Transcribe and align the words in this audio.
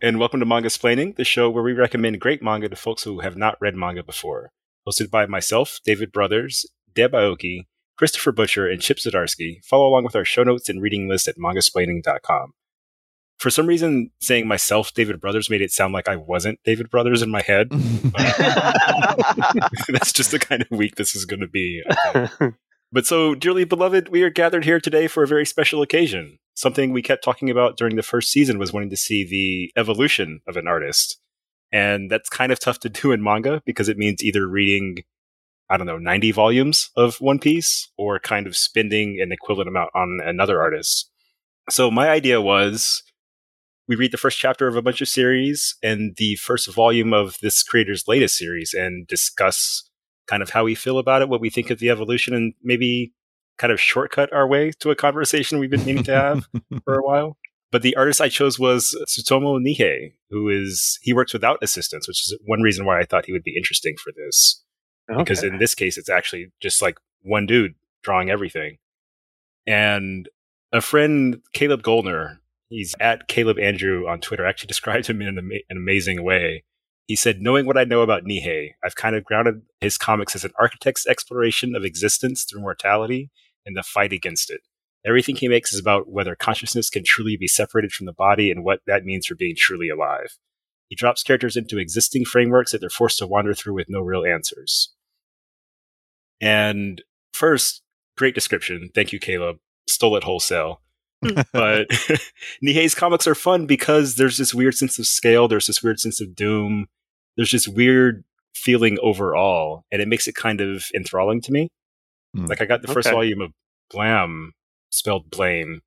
and 0.00 0.18
welcome 0.18 0.40
to 0.40 0.46
Mangasplaining, 0.46 1.16
the 1.16 1.24
show 1.24 1.50
where 1.50 1.62
we 1.62 1.72
recommend 1.72 2.20
great 2.20 2.42
manga 2.42 2.68
to 2.68 2.76
folks 2.76 3.02
who 3.02 3.20
have 3.20 3.36
not 3.36 3.56
read 3.60 3.74
manga 3.74 4.02
before. 4.02 4.50
Hosted 4.86 5.10
by 5.10 5.26
myself, 5.26 5.80
David 5.84 6.12
Brothers, 6.12 6.66
Deb 6.94 7.12
Aoki, 7.12 7.66
Christopher 7.96 8.32
Butcher, 8.32 8.68
and 8.68 8.80
Chip 8.80 8.98
Zdarsky. 8.98 9.64
Follow 9.64 9.88
along 9.88 10.04
with 10.04 10.14
our 10.14 10.24
show 10.24 10.44
notes 10.44 10.68
and 10.68 10.80
reading 10.80 11.08
list 11.08 11.26
at 11.26 11.36
mangasplaining.com. 11.36 12.52
For 13.38 13.50
some 13.50 13.66
reason, 13.66 14.10
saying 14.20 14.46
myself, 14.46 14.92
David 14.94 15.20
Brothers, 15.20 15.50
made 15.50 15.62
it 15.62 15.72
sound 15.72 15.92
like 15.92 16.08
I 16.08 16.16
wasn't 16.16 16.60
David 16.64 16.90
Brothers 16.90 17.22
in 17.22 17.30
my 17.30 17.42
head. 17.42 17.70
That's 19.88 20.12
just 20.12 20.30
the 20.30 20.38
kind 20.40 20.62
of 20.62 20.70
week 20.70 20.96
this 20.96 21.14
is 21.14 21.24
going 21.24 21.40
to 21.40 21.48
be. 21.48 21.82
But 22.90 23.06
so, 23.06 23.34
dearly 23.34 23.64
beloved, 23.64 24.08
we 24.08 24.22
are 24.22 24.30
gathered 24.30 24.64
here 24.64 24.80
today 24.80 25.08
for 25.08 25.22
a 25.22 25.26
very 25.26 25.44
special 25.44 25.82
occasion. 25.82 26.38
Something 26.58 26.92
we 26.92 27.02
kept 27.02 27.22
talking 27.22 27.50
about 27.50 27.76
during 27.76 27.94
the 27.94 28.02
first 28.02 28.32
season 28.32 28.58
was 28.58 28.72
wanting 28.72 28.90
to 28.90 28.96
see 28.96 29.22
the 29.22 29.80
evolution 29.80 30.40
of 30.48 30.56
an 30.56 30.66
artist. 30.66 31.20
And 31.70 32.10
that's 32.10 32.28
kind 32.28 32.50
of 32.50 32.58
tough 32.58 32.80
to 32.80 32.88
do 32.88 33.12
in 33.12 33.22
manga 33.22 33.62
because 33.64 33.88
it 33.88 33.96
means 33.96 34.24
either 34.24 34.44
reading, 34.48 35.04
I 35.70 35.76
don't 35.76 35.86
know, 35.86 35.98
90 35.98 36.32
volumes 36.32 36.90
of 36.96 37.20
One 37.20 37.38
Piece 37.38 37.92
or 37.96 38.18
kind 38.18 38.48
of 38.48 38.56
spending 38.56 39.20
an 39.20 39.30
equivalent 39.30 39.68
amount 39.68 39.90
on 39.94 40.18
another 40.20 40.60
artist. 40.60 41.08
So, 41.70 41.92
my 41.92 42.08
idea 42.08 42.40
was 42.40 43.04
we 43.86 43.94
read 43.94 44.10
the 44.10 44.18
first 44.18 44.40
chapter 44.40 44.66
of 44.66 44.74
a 44.74 44.82
bunch 44.82 45.00
of 45.00 45.06
series 45.06 45.76
and 45.80 46.16
the 46.16 46.34
first 46.34 46.68
volume 46.74 47.12
of 47.12 47.38
this 47.40 47.62
creator's 47.62 48.08
latest 48.08 48.36
series 48.36 48.74
and 48.74 49.06
discuss 49.06 49.88
kind 50.26 50.42
of 50.42 50.50
how 50.50 50.64
we 50.64 50.74
feel 50.74 50.98
about 50.98 51.22
it, 51.22 51.28
what 51.28 51.40
we 51.40 51.50
think 51.50 51.70
of 51.70 51.78
the 51.78 51.88
evolution, 51.88 52.34
and 52.34 52.54
maybe 52.64 53.12
kind 53.58 53.72
of 53.72 53.80
shortcut 53.80 54.32
our 54.32 54.46
way 54.46 54.70
to 54.80 54.90
a 54.90 54.96
conversation 54.96 55.58
we've 55.58 55.70
been 55.70 55.84
meaning 55.84 56.04
to 56.04 56.14
have 56.14 56.48
for 56.84 56.94
a 56.94 57.02
while. 57.02 57.36
But 57.70 57.82
the 57.82 57.96
artist 57.96 58.20
I 58.20 58.28
chose 58.28 58.58
was 58.58 58.96
Tsutomu 59.06 59.60
Nihei, 59.60 60.14
who 60.30 60.48
is 60.48 60.98
he 61.02 61.12
works 61.12 61.34
without 61.34 61.58
assistance, 61.62 62.08
which 62.08 62.20
is 62.26 62.38
one 62.46 62.62
reason 62.62 62.86
why 62.86 62.98
I 62.98 63.04
thought 63.04 63.26
he 63.26 63.32
would 63.32 63.42
be 63.42 63.56
interesting 63.56 63.96
for 64.02 64.12
this. 64.16 64.64
Okay. 65.10 65.18
Because 65.18 65.42
in 65.42 65.58
this 65.58 65.74
case, 65.74 65.98
it's 65.98 66.08
actually 66.08 66.50
just 66.62 66.80
like 66.80 66.98
one 67.22 67.46
dude 67.46 67.74
drawing 68.02 68.30
everything. 68.30 68.78
And 69.66 70.28
a 70.72 70.80
friend, 70.80 71.40
Caleb 71.52 71.82
Goldner, 71.82 72.40
he's 72.68 72.94
at 73.00 73.28
Caleb 73.28 73.58
Andrew 73.58 74.08
on 74.08 74.20
Twitter, 74.20 74.46
actually 74.46 74.66
described 74.68 75.06
him 75.06 75.20
in 75.20 75.28
an, 75.28 75.38
ama- 75.38 75.60
an 75.68 75.76
amazing 75.76 76.22
way. 76.22 76.64
He 77.06 77.16
said, 77.16 77.40
knowing 77.40 77.64
what 77.64 77.78
I 77.78 77.84
know 77.84 78.02
about 78.02 78.24
Nihei, 78.24 78.72
I've 78.84 78.94
kind 78.94 79.16
of 79.16 79.24
grounded 79.24 79.62
his 79.80 79.96
comics 79.96 80.34
as 80.34 80.44
an 80.44 80.52
architect's 80.60 81.06
exploration 81.06 81.74
of 81.74 81.82
existence 81.84 82.44
through 82.44 82.60
mortality 82.60 83.30
and 83.68 83.76
the 83.76 83.82
fight 83.84 84.12
against 84.12 84.50
it. 84.50 84.62
Everything 85.06 85.36
he 85.36 85.46
makes 85.46 85.72
is 85.72 85.78
about 85.78 86.08
whether 86.10 86.34
consciousness 86.34 86.90
can 86.90 87.04
truly 87.04 87.36
be 87.36 87.46
separated 87.46 87.92
from 87.92 88.06
the 88.06 88.12
body 88.12 88.50
and 88.50 88.64
what 88.64 88.80
that 88.86 89.04
means 89.04 89.26
for 89.26 89.36
being 89.36 89.54
truly 89.56 89.88
alive. 89.88 90.36
He 90.88 90.96
drops 90.96 91.22
characters 91.22 91.56
into 91.56 91.78
existing 91.78 92.24
frameworks 92.24 92.72
that 92.72 92.80
they're 92.80 92.90
forced 92.90 93.18
to 93.18 93.26
wander 93.26 93.54
through 93.54 93.74
with 93.74 93.88
no 93.88 94.00
real 94.00 94.24
answers. 94.24 94.92
And 96.40 97.02
first, 97.32 97.82
great 98.16 98.34
description. 98.34 98.90
Thank 98.94 99.12
you, 99.12 99.20
Caleb. 99.20 99.58
Stole 99.86 100.16
it 100.16 100.24
wholesale. 100.24 100.80
but 101.52 101.88
Nihei's 102.64 102.94
comics 102.94 103.26
are 103.26 103.34
fun 103.34 103.66
because 103.66 104.16
there's 104.16 104.38
this 104.38 104.54
weird 104.54 104.74
sense 104.74 104.98
of 104.98 105.06
scale, 105.06 105.46
there's 105.46 105.66
this 105.66 105.82
weird 105.82 106.00
sense 106.00 106.20
of 106.20 106.34
doom, 106.34 106.86
there's 107.36 107.50
this 107.50 107.68
weird 107.68 108.24
feeling 108.54 108.98
overall, 109.02 109.84
and 109.92 110.00
it 110.00 110.08
makes 110.08 110.26
it 110.26 110.34
kind 110.34 110.60
of 110.60 110.84
enthralling 110.94 111.40
to 111.42 111.52
me. 111.52 111.68
Mm. 112.36 112.48
Like 112.48 112.60
I 112.60 112.66
got 112.66 112.82
the 112.82 112.92
first 112.92 113.08
okay. 113.08 113.14
volume 113.14 113.40
of 113.40 113.52
Blam, 113.90 114.52
spelled 114.90 115.30
Blame, 115.30 115.82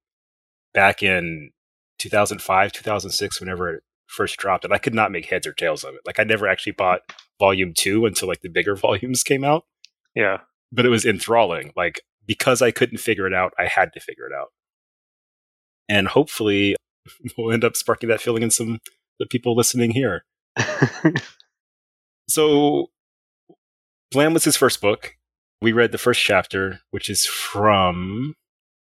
back 0.74 1.03
in 1.03 1.52
2005, 2.00 2.72
2006, 2.72 3.40
whenever 3.40 3.75
it 3.75 3.84
first 4.07 4.38
dropped, 4.38 4.66
and 4.66 4.74
I 4.74 4.78
could 4.78 4.94
not 4.94 5.12
make 5.12 5.25
heads 5.25 5.47
or 5.47 5.53
tails 5.53 5.84
of 5.84 5.96
it. 5.96 6.02
Like 6.06 6.19
I 6.19 6.24
never 6.24 6.47
actually 6.47 6.74
bought 6.74 7.02
volume 7.40 7.74
two 7.75 8.06
until 8.06 8.28
like 8.28 8.41
the 8.41 8.50
bigger 8.50 8.75
volumes 8.78 9.24
came 9.24 9.44
out. 9.44 9.66
Yeah, 10.16 10.40
but 10.72 10.85
it 10.85 10.90
was 10.90 11.06
enthralling. 11.06 11.72
Like 11.75 12.02
because 12.25 12.62
I 12.62 12.72
couldn't 12.72 13.00
figure 13.00 13.28
it 13.28 13.34
out, 13.34 13.53
I 13.58 13.66
had 13.66 13.94
to 13.94 14.00
figure 14.00 14.25
it 14.25 14.34
out, 14.34 14.50
and 15.88 16.08
hopefully 16.08 16.75
we'll 17.38 17.52
end 17.52 17.63
up 17.63 17.75
sparking 17.75 18.09
that 18.09 18.22
feeling 18.22 18.44
in 18.44 18.52
some 18.52 18.79
the 19.19 19.25
people 19.25 19.56
listening 19.56 19.91
here. 19.91 20.25
So, 22.31 22.91
Blam 24.12 24.34
was 24.34 24.46
his 24.46 24.56
first 24.56 24.79
book. 24.79 25.18
We 25.61 25.73
read 25.73 25.91
the 25.91 25.97
first 25.97 26.22
chapter, 26.22 26.79
which 26.89 27.09
is 27.09 27.25
from. 27.25 28.35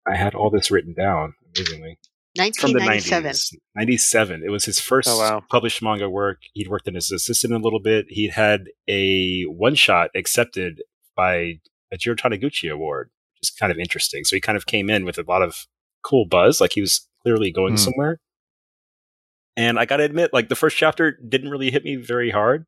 I 0.06 0.16
had 0.16 0.34
all 0.34 0.50
this 0.50 0.70
written 0.70 0.94
down, 0.94 1.34
amazingly. 1.54 1.98
1997. 2.36 3.60
97. 3.76 4.42
It 4.44 4.50
was 4.50 4.64
his 4.64 4.80
first 4.80 5.08
oh, 5.10 5.18
wow. 5.18 5.42
published 5.50 5.82
manga 5.82 6.08
work. 6.08 6.38
He'd 6.54 6.68
worked 6.68 6.88
in 6.88 6.96
as 6.96 7.10
assistant 7.10 7.52
a 7.52 7.58
little 7.58 7.80
bit. 7.80 8.06
He'd 8.08 8.30
had 8.30 8.68
a 8.88 9.42
one 9.44 9.74
shot 9.74 10.10
accepted 10.14 10.82
by 11.14 11.60
a 11.92 11.98
Jiro 11.98 12.16
Taniguchi 12.16 12.72
award, 12.72 13.10
which 13.34 13.50
is 13.50 13.50
kind 13.50 13.70
of 13.70 13.78
interesting. 13.78 14.24
So 14.24 14.34
he 14.34 14.40
kind 14.40 14.56
of 14.56 14.64
came 14.64 14.88
in 14.88 15.04
with 15.04 15.18
a 15.18 15.24
lot 15.28 15.42
of 15.42 15.66
cool 16.02 16.24
buzz, 16.24 16.60
like 16.60 16.72
he 16.72 16.80
was 16.80 17.06
clearly 17.22 17.52
going 17.52 17.74
mm. 17.74 17.78
somewhere. 17.78 18.18
And 19.54 19.78
I 19.78 19.84
got 19.84 19.98
to 19.98 20.04
admit, 20.04 20.32
like 20.32 20.48
the 20.48 20.56
first 20.56 20.78
chapter 20.78 21.18
didn't 21.28 21.50
really 21.50 21.70
hit 21.70 21.84
me 21.84 21.96
very 21.96 22.30
hard. 22.30 22.64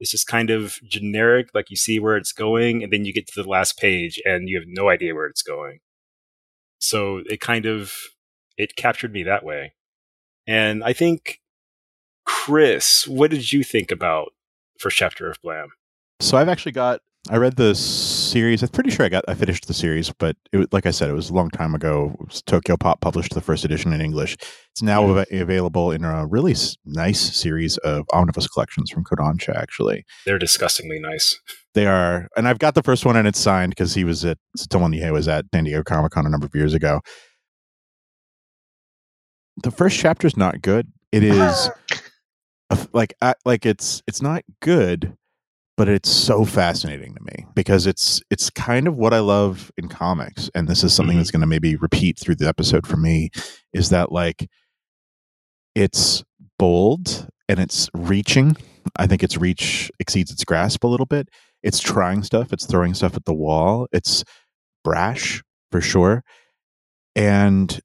It's 0.00 0.10
just 0.10 0.26
kind 0.26 0.50
of 0.50 0.78
generic, 0.84 1.48
like 1.54 1.70
you 1.70 1.76
see 1.76 1.98
where 1.98 2.16
it's 2.16 2.32
going, 2.32 2.82
and 2.82 2.92
then 2.92 3.04
you 3.04 3.12
get 3.12 3.26
to 3.28 3.42
the 3.42 3.48
last 3.48 3.78
page 3.78 4.20
and 4.24 4.48
you 4.48 4.58
have 4.58 4.68
no 4.68 4.88
idea 4.88 5.14
where 5.14 5.26
it's 5.26 5.42
going. 5.42 5.80
So 6.78 7.22
it 7.26 7.40
kind 7.40 7.66
of 7.66 7.92
it 8.56 8.76
captured 8.76 9.12
me 9.12 9.22
that 9.24 9.44
way. 9.44 9.74
And 10.46 10.82
I 10.84 10.92
think 10.92 11.40
Chris, 12.24 13.06
what 13.06 13.30
did 13.30 13.52
you 13.52 13.64
think 13.64 13.90
about 13.90 14.32
first 14.78 14.96
chapter 14.96 15.28
of 15.30 15.40
Blam? 15.42 15.68
So 16.20 16.36
I've 16.36 16.48
actually 16.48 16.72
got 16.72 17.00
I 17.30 17.36
read 17.36 17.56
the 17.56 17.74
series. 17.74 18.62
I'm 18.62 18.70
pretty 18.70 18.88
sure 18.90 19.04
I 19.04 19.10
got 19.10 19.22
I 19.28 19.34
finished 19.34 19.66
the 19.66 19.74
series, 19.74 20.10
but 20.18 20.34
it, 20.50 20.72
like 20.72 20.86
I 20.86 20.90
said, 20.90 21.10
it 21.10 21.14
was 21.14 21.28
a 21.28 21.34
long 21.34 21.50
time 21.50 21.74
ago. 21.74 22.16
Tokyo 22.46 22.78
Pop 22.78 23.02
published 23.02 23.34
the 23.34 23.42
first 23.42 23.66
edition 23.66 23.92
in 23.92 24.00
English. 24.00 24.34
It's 24.72 24.80
now 24.82 25.04
av- 25.04 25.26
available 25.30 25.90
in 25.90 26.04
a 26.04 26.26
really 26.26 26.52
s- 26.52 26.78
nice 26.86 27.20
series 27.36 27.76
of 27.78 28.06
omnibus 28.14 28.48
collections 28.48 28.90
from 28.90 29.04
Kodansha. 29.04 29.54
Actually, 29.54 30.06
they're 30.24 30.38
disgustingly 30.38 30.98
nice. 31.00 31.38
They 31.74 31.86
are, 31.86 32.28
and 32.34 32.48
I've 32.48 32.58
got 32.60 32.74
the 32.74 32.82
first 32.82 33.04
one, 33.04 33.14
and 33.14 33.28
it's 33.28 33.38
signed 33.38 33.72
because 33.72 33.92
he 33.94 34.04
was 34.04 34.24
at 34.24 34.38
Tomo 34.70 34.88
Nihei 34.88 35.12
was 35.12 35.28
at 35.28 35.44
San 35.52 35.64
Diego 35.64 35.82
Comic 35.82 36.12
Con 36.12 36.24
a 36.24 36.30
number 36.30 36.46
of 36.46 36.54
years 36.54 36.72
ago. 36.72 37.00
The 39.62 39.70
first 39.70 39.98
chapter 39.98 40.26
is 40.26 40.36
not 40.36 40.62
good. 40.62 40.90
It 41.12 41.24
is 41.24 41.68
like 42.94 43.12
like 43.44 43.66
it's 43.66 44.02
it's 44.06 44.22
not 44.22 44.44
good 44.62 45.14
but 45.78 45.88
it's 45.88 46.10
so 46.10 46.44
fascinating 46.44 47.14
to 47.14 47.22
me 47.22 47.46
because 47.54 47.86
it's 47.86 48.20
it's 48.30 48.50
kind 48.50 48.88
of 48.88 48.96
what 48.96 49.14
I 49.14 49.20
love 49.20 49.70
in 49.78 49.88
comics 49.88 50.50
and 50.52 50.66
this 50.66 50.82
is 50.82 50.92
something 50.92 51.12
mm-hmm. 51.12 51.20
that's 51.20 51.30
going 51.30 51.40
to 51.40 51.46
maybe 51.46 51.76
repeat 51.76 52.18
through 52.18 52.34
the 52.34 52.48
episode 52.48 52.84
for 52.84 52.96
me 52.96 53.30
is 53.72 53.90
that 53.90 54.10
like 54.10 54.50
it's 55.76 56.24
bold 56.58 57.28
and 57.48 57.60
it's 57.60 57.88
reaching. 57.94 58.56
I 58.98 59.06
think 59.06 59.22
its 59.22 59.36
reach 59.36 59.88
exceeds 60.00 60.32
its 60.32 60.44
grasp 60.44 60.82
a 60.82 60.88
little 60.88 61.06
bit. 61.06 61.28
It's 61.62 61.78
trying 61.78 62.24
stuff 62.24 62.52
it's 62.52 62.66
throwing 62.66 62.92
stuff 62.92 63.14
at 63.14 63.24
the 63.24 63.34
wall 63.34 63.86
it's 63.92 64.24
brash 64.82 65.44
for 65.70 65.80
sure 65.80 66.24
and 67.14 67.80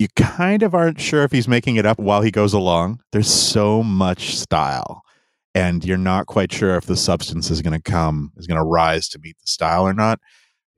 you 0.00 0.08
kind 0.16 0.64
of 0.64 0.74
aren't 0.74 1.00
sure 1.00 1.22
if 1.22 1.30
he's 1.30 1.46
making 1.46 1.76
it 1.76 1.86
up 1.86 2.00
while 2.00 2.22
he 2.22 2.32
goes 2.32 2.52
along. 2.52 3.00
There's 3.12 3.30
so 3.30 3.84
much 3.84 4.36
style 4.36 5.03
and 5.54 5.84
you're 5.84 5.96
not 5.96 6.26
quite 6.26 6.52
sure 6.52 6.76
if 6.76 6.86
the 6.86 6.96
substance 6.96 7.50
is 7.50 7.62
going 7.62 7.78
to 7.78 7.90
come 7.90 8.32
is 8.36 8.46
going 8.46 8.58
to 8.58 8.64
rise 8.64 9.08
to 9.08 9.18
meet 9.18 9.36
the 9.40 9.46
style 9.46 9.86
or 9.86 9.94
not 9.94 10.18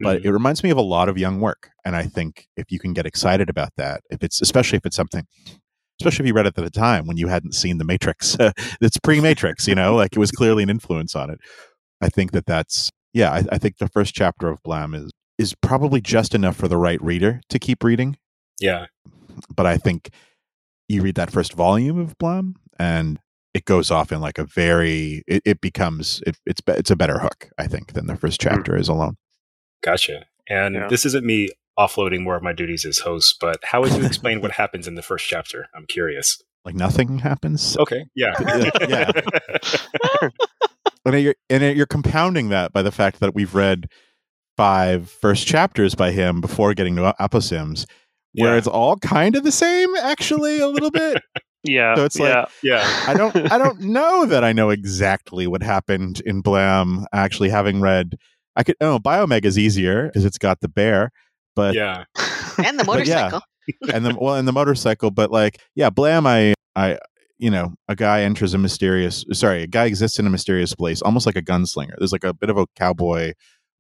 but 0.01 0.19
mm-hmm. 0.19 0.29
it 0.29 0.33
reminds 0.33 0.63
me 0.63 0.71
of 0.71 0.77
a 0.77 0.83
lot 0.83 1.09
of 1.09 1.19
young 1.19 1.41
work 1.41 1.71
and 1.85 1.97
i 1.97 2.03
think 2.03 2.47
if 2.57 2.71
you 2.71 2.79
can 2.79 2.93
get 2.93 3.07
excited 3.07 3.49
about 3.49 3.71
that 3.77 4.03
if 4.11 4.23
it's 4.23 4.41
especially 4.41 4.77
if 4.77 4.87
it's 4.87 4.97
something 4.97 5.27
especially 6.01 6.25
if 6.25 6.29
you 6.29 6.35
read 6.35 6.47
it 6.47 6.59
at 6.59 6.65
the 6.65 6.71
time 6.71 7.07
when 7.07 7.17
you 7.17 7.29
hadn't 7.29 7.55
seen 7.55 7.79
the 7.79 7.85
matrix 7.85 8.37
it's 8.81 8.99
pre-matrix 8.99 9.67
you 9.67 9.75
know 9.75 9.95
like 9.95 10.13
it 10.15 10.19
was 10.19 10.31
clearly 10.31 10.63
an 10.63 10.71
influence 10.71 11.15
on 11.15 11.31
it. 11.31 11.39
I 12.01 12.09
think 12.09 12.33
that 12.33 12.47
that's 12.47 12.91
yeah 13.13 13.33
I, 13.33 13.45
I 13.53 13.59
think 13.59 13.79
the 13.79 13.89
first 13.89 14.15
chapter 14.15 14.49
of 14.49 14.63
blam 14.63 14.95
is 14.95 15.11
is 15.39 15.55
probably 15.55 16.01
just 16.01 16.35
enough 16.35 16.57
for 16.57 16.69
the 16.69 16.77
right 16.77 17.03
reader 17.03 17.41
to 17.51 17.59
keep 17.59 17.85
reading. 17.85 18.17
Yeah. 18.61 18.87
But 19.55 19.67
i 19.67 19.77
think 19.77 20.11
you 20.89 21.03
read 21.03 21.17
that 21.17 21.31
first 21.31 21.53
volume 21.55 21.99
of 21.99 22.17
blam 22.19 22.55
and 22.79 23.19
it 23.57 23.65
goes 23.65 23.91
off 23.91 24.13
in 24.13 24.21
like 24.21 24.37
a 24.37 24.45
very 24.45 25.23
it, 25.27 25.43
it 25.47 25.61
becomes 25.63 26.23
it, 26.27 26.37
it's 26.45 26.61
it's 26.69 26.91
a 26.91 26.97
better 26.97 27.19
hook 27.19 27.49
i 27.57 27.67
think 27.67 27.95
than 27.95 28.07
the 28.07 28.15
first 28.15 28.43
hmm. 28.43 28.51
chapter 28.51 28.73
mm. 28.73 28.81
is 28.81 28.89
alone 28.89 29.17
gotcha 29.83 30.27
and 30.47 30.75
yeah. 30.75 30.89
this 30.89 31.07
isn't 31.07 31.25
me 31.25 31.49
offloading 31.79 32.23
more 32.23 32.37
of 32.37 32.43
my 32.43 32.53
duties 32.53 32.85
as 32.85 32.99
host 32.99 33.39
but 33.41 33.57
how 33.65 33.81
would 33.81 33.93
you 33.93 34.05
explain 34.05 34.43
what 34.43 34.51
happens 34.63 34.87
in 34.87 34.95
the 34.95 35.03
first 35.03 35.27
chapter 35.27 35.69
i'm 35.75 35.87
curious 35.87 36.43
like 36.67 36.75
nothing 36.75 37.19
happens 37.19 37.79
okay 37.79 38.05
yeah 38.15 38.35
yeah 38.89 39.11
and 41.07 41.23
you're 41.23 41.35
and 41.49 41.77
you're 41.77 41.87
compounding 41.87 42.51
that 42.51 42.75
by 42.75 42.83
the 42.83 42.93
fact 42.93 43.21
that 43.21 43.35
we've 43.35 43.55
read 43.55 43.89
five 44.59 45.09
first 45.09 45.47
chapters 45.47 45.95
by 45.95 46.11
him 46.11 46.43
before 46.43 46.75
getting 46.75 46.97
to 46.97 47.15
Aposimz 47.19 47.87
where 48.35 48.53
yeah. 48.53 48.59
it's 48.59 48.67
all 48.67 48.97
kind 48.97 49.35
of 49.35 49.45
the 49.45 49.53
same 49.53 49.95
actually 49.97 50.59
a 50.59 50.69
little 50.69 50.91
bit 50.91 51.23
Yeah. 51.65 51.95
So 51.97 52.05
it's 52.05 52.19
like- 52.19 52.49
yeah. 52.63 52.81
Yeah. 52.81 53.05
I 53.09 53.15
don't 53.15 53.37
I 53.53 53.59
don't 53.59 53.81
know 53.81 54.27
that 54.27 54.45
I 54.45 54.53
know 54.53 54.71
exactly 54.71 55.47
what 55.47 55.63
happened 55.63 56.21
in 56.27 56.41
Blam. 56.41 57.07
Actually, 57.13 57.49
having 57.51 57.81
read, 57.81 58.17
I 58.55 58.63
could 58.63 58.77
oh 58.81 58.99
Biomeg 58.99 59.45
is 59.45 59.59
easier 59.59 60.07
because 60.07 60.25
it's 60.25 60.39
got 60.39 60.61
the 60.61 60.69
bear, 60.69 61.11
but 61.55 61.75
Yeah. 61.75 62.05
and 62.65 62.79
the 62.79 62.85
But 62.85 63.07
yeah. 63.07 63.23
motorcycle. 63.31 63.41
and 63.93 64.05
the 64.07 64.17
well 64.21 64.37
and 64.37 64.47
the 64.47 64.53
motorcycle, 64.53 65.11
but 65.11 65.31
like 65.31 65.61
yeah, 65.75 65.91
Blam. 65.91 66.27
I 66.27 66.55
I 66.77 66.99
you 67.39 67.51
know 67.51 67.75
a 67.89 67.97
guy 67.97 68.23
enters 68.23 68.55
a 68.55 68.59
mysterious 68.59 69.25
sorry 69.33 69.65
a 69.65 69.67
guy 69.67 69.87
exists 69.87 70.19
in 70.21 70.27
a 70.27 70.31
mysterious 70.31 70.75
place, 70.75 71.03
almost 71.03 71.27
like 71.27 71.37
a 71.37 71.43
gunslinger. 71.43 71.95
There's 71.99 72.13
like 72.13 72.25
a 72.25 72.33
bit 72.33 72.49
of 72.49 72.57
a 72.59 72.67
cowboy 72.77 73.33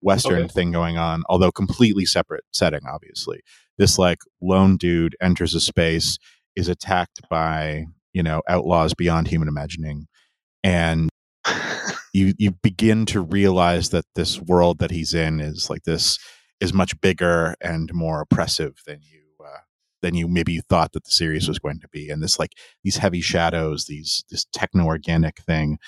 western 0.03 0.41
Okay. 0.45 0.49
thing 0.49 0.73
going 0.73 0.99
on, 0.99 1.23
although 1.29 1.53
completely 1.53 2.05
separate 2.05 2.43
setting. 2.53 2.81
Obviously, 2.93 3.41
this 3.79 3.97
like 3.99 4.19
lone 4.43 4.77
dude 4.77 5.17
enters 5.23 5.55
a 5.55 5.61
space, 5.61 6.19
is 6.57 6.69
attacked 6.69 7.21
by 7.31 7.85
you 8.13 8.23
know 8.23 8.43
outlaws 8.49 8.95
beyond 8.95 9.29
human 9.29 9.49
imagining, 9.49 10.07
and 10.65 11.09
you 12.13 12.35
you 12.39 12.53
begin 12.63 13.07
to 13.07 13.21
realize 13.21 13.91
that 13.91 14.05
this 14.15 14.41
world 14.41 14.79
that 14.79 14.91
he's 14.91 15.15
in 15.15 15.41
is 15.41 15.69
like 15.71 15.85
this 15.85 16.19
is 16.61 16.73
much 16.73 16.99
bigger 17.01 17.55
and 17.61 17.91
more 17.93 18.21
oppressive 18.21 18.75
than 18.87 19.01
you 19.03 19.23
uh, 19.45 19.59
than 20.03 20.15
you 20.15 20.27
maybe 20.27 20.53
you 20.53 20.63
thought 20.63 20.93
that 20.93 21.05
the 21.05 21.11
series 21.11 21.49
was 21.49 21.59
going 21.59 21.79
to 21.81 21.89
be 21.89 22.09
and 22.09 22.23
this 22.23 22.39
like 22.39 22.53
these 22.83 22.97
heavy 22.97 23.21
shadows 23.21 23.85
these 23.87 24.25
this 24.31 24.47
techno 24.53 24.87
organic 24.87 25.39
thing 25.43 25.79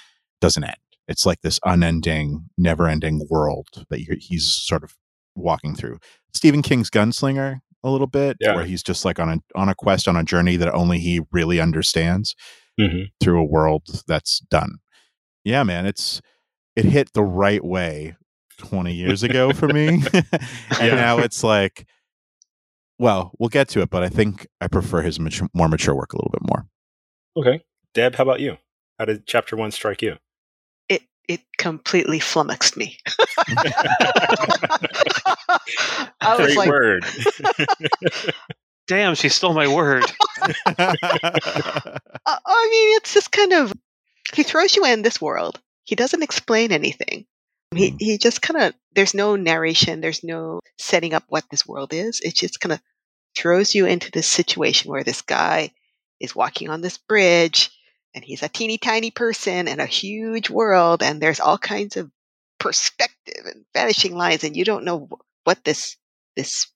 doesn't 0.41 0.65
end. 0.65 0.77
It's 1.07 1.25
like 1.25 1.41
this 1.41 1.59
unending 1.65 2.51
never 2.59 2.87
ending 2.87 3.27
world 3.31 3.69
that 3.89 4.03
you're, 4.03 4.17
he's 4.21 4.47
sort 4.47 4.85
of 4.85 4.95
walking 5.35 5.75
through. 5.75 5.99
Stephen 6.35 6.63
king's 6.63 6.91
gunslinger 6.91 7.61
a 7.85 7.91
little 7.91 8.07
bit 8.07 8.37
Yeah. 8.41 8.55
where 8.55 8.65
he's 8.65 8.83
just 8.83 9.05
like 9.05 9.19
on 9.19 9.29
a 9.29 9.39
on 9.55 9.69
a 9.69 9.75
quest 9.75 10.09
on 10.09 10.17
a 10.17 10.25
journey 10.25 10.57
that 10.57 10.73
only 10.75 10.99
he 10.99 11.21
really 11.33 11.61
understands 11.61 12.35
hmm 12.79 13.05
through 13.21 13.41
a 13.41 13.45
world 13.45 13.83
that's 14.07 14.39
done. 14.51 14.79
Yeah, 15.45 15.63
man, 15.65 15.87
it's 15.87 16.21
it 16.77 16.85
hit 16.85 17.13
the 17.13 17.23
right 17.23 17.65
way 17.65 18.17
20 18.59 18.93
years 18.95 19.23
ago 19.23 19.53
for 19.53 19.69
me. 19.69 20.03
and 20.13 20.23
Yeah. 20.81 20.95
now 20.95 21.19
it's 21.19 21.43
like 21.45 21.87
well, 22.99 23.31
we'll 23.39 23.49
get 23.49 23.69
to 23.69 23.81
it, 23.81 23.91
but 23.91 24.03
I 24.03 24.09
think 24.09 24.47
I 24.61 24.67
prefer 24.67 25.03
his 25.03 25.21
mature, 25.21 25.49
more 25.55 25.69
mature 25.69 25.95
work 25.95 26.13
a 26.13 26.17
little 26.17 26.33
bit 26.33 26.43
more. 26.49 26.67
Okay. 27.37 27.65
Deb, 27.95 28.17
how 28.17 28.25
about 28.25 28.41
you? 28.41 28.59
How 28.99 29.05
did 29.05 29.25
chapter 29.27 29.55
one 29.57 29.71
strike 29.71 30.03
you? 30.03 30.17
It 31.29 31.35
it 31.35 31.41
completely 31.59 32.19
flummoxed 32.19 32.77
me. 32.77 32.99
I 36.21 36.37
was 36.37 36.47
Great 36.47 36.57
like, 36.57 36.69
word. 36.69 37.05
Damn, 38.89 39.15
she 39.15 39.29
stole 39.29 39.53
my 39.53 39.69
word. 39.69 40.11
I 40.67 40.95
mean, 42.71 42.97
it's 42.97 43.13
just 43.13 43.33
kind 43.33 43.53
of 43.53 43.73
he 44.35 44.43
throws 44.43 44.75
you 44.75 44.85
in 44.85 45.03
this 45.03 45.21
world. 45.21 45.61
He 45.85 45.95
doesn't 45.95 46.23
explain 46.23 46.73
anything. 46.73 47.27
He 47.75 47.91
Mm. 47.91 47.97
he 47.99 48.19
just 48.19 48.41
kind 48.41 48.63
of 48.63 48.75
there's 48.95 49.15
no 49.15 49.37
narration. 49.37 50.01
There's 50.01 50.25
no 50.25 50.61
setting 50.79 51.13
up 51.13 51.25
what 51.29 51.45
this 51.51 51.67
world 51.67 51.93
is. 51.93 52.21
It 52.21 52.35
just 52.35 52.61
kind 52.61 52.73
of 52.73 52.81
throws 53.37 53.75
you 53.75 53.87
into 53.87 54.11
this 54.11 54.27
situation 54.27 54.91
where 54.91 55.05
this 55.05 55.21
guy 55.21 55.71
is 56.19 56.35
walking 56.35 56.71
on 56.71 56.81
this 56.81 56.97
bridge 56.97 57.71
and 58.19 58.25
he's 58.25 58.43
a 58.43 58.49
teeny 58.49 58.79
tiny 58.79 59.13
person 59.13 59.69
in 59.69 59.79
a 59.79 59.87
huge 59.87 60.51
world 60.51 61.05
and 61.05 61.23
there's 61.23 61.39
all 61.39 61.57
kinds 61.57 61.97
of 61.97 62.11
perspective 62.59 63.45
and 63.47 63.65
vanishing 63.73 64.17
lines 64.17 64.43
and 64.43 64.57
you 64.57 64.65
don't 64.65 64.83
know 64.85 65.09
what 65.45 65.63
this 65.63 65.97
this 66.35 66.67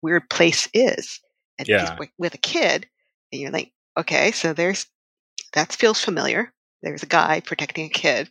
weird 0.00 0.28
place 0.30 0.66
is 0.72 1.20
and 1.58 1.68
Yeah. 1.68 1.84
wi- 1.84 2.10
with 2.16 2.32
a 2.32 2.38
kid 2.38 2.88
and 3.30 3.42
you're 3.42 3.50
like 3.50 3.72
okay 3.98 4.30
so 4.32 4.54
there's 4.54 4.86
that 5.52 5.70
feels 5.70 6.02
familiar 6.02 6.50
there's 6.82 7.02
a 7.02 7.06
guy 7.06 7.40
protecting 7.40 7.84
a 7.84 7.90
kid 7.90 8.30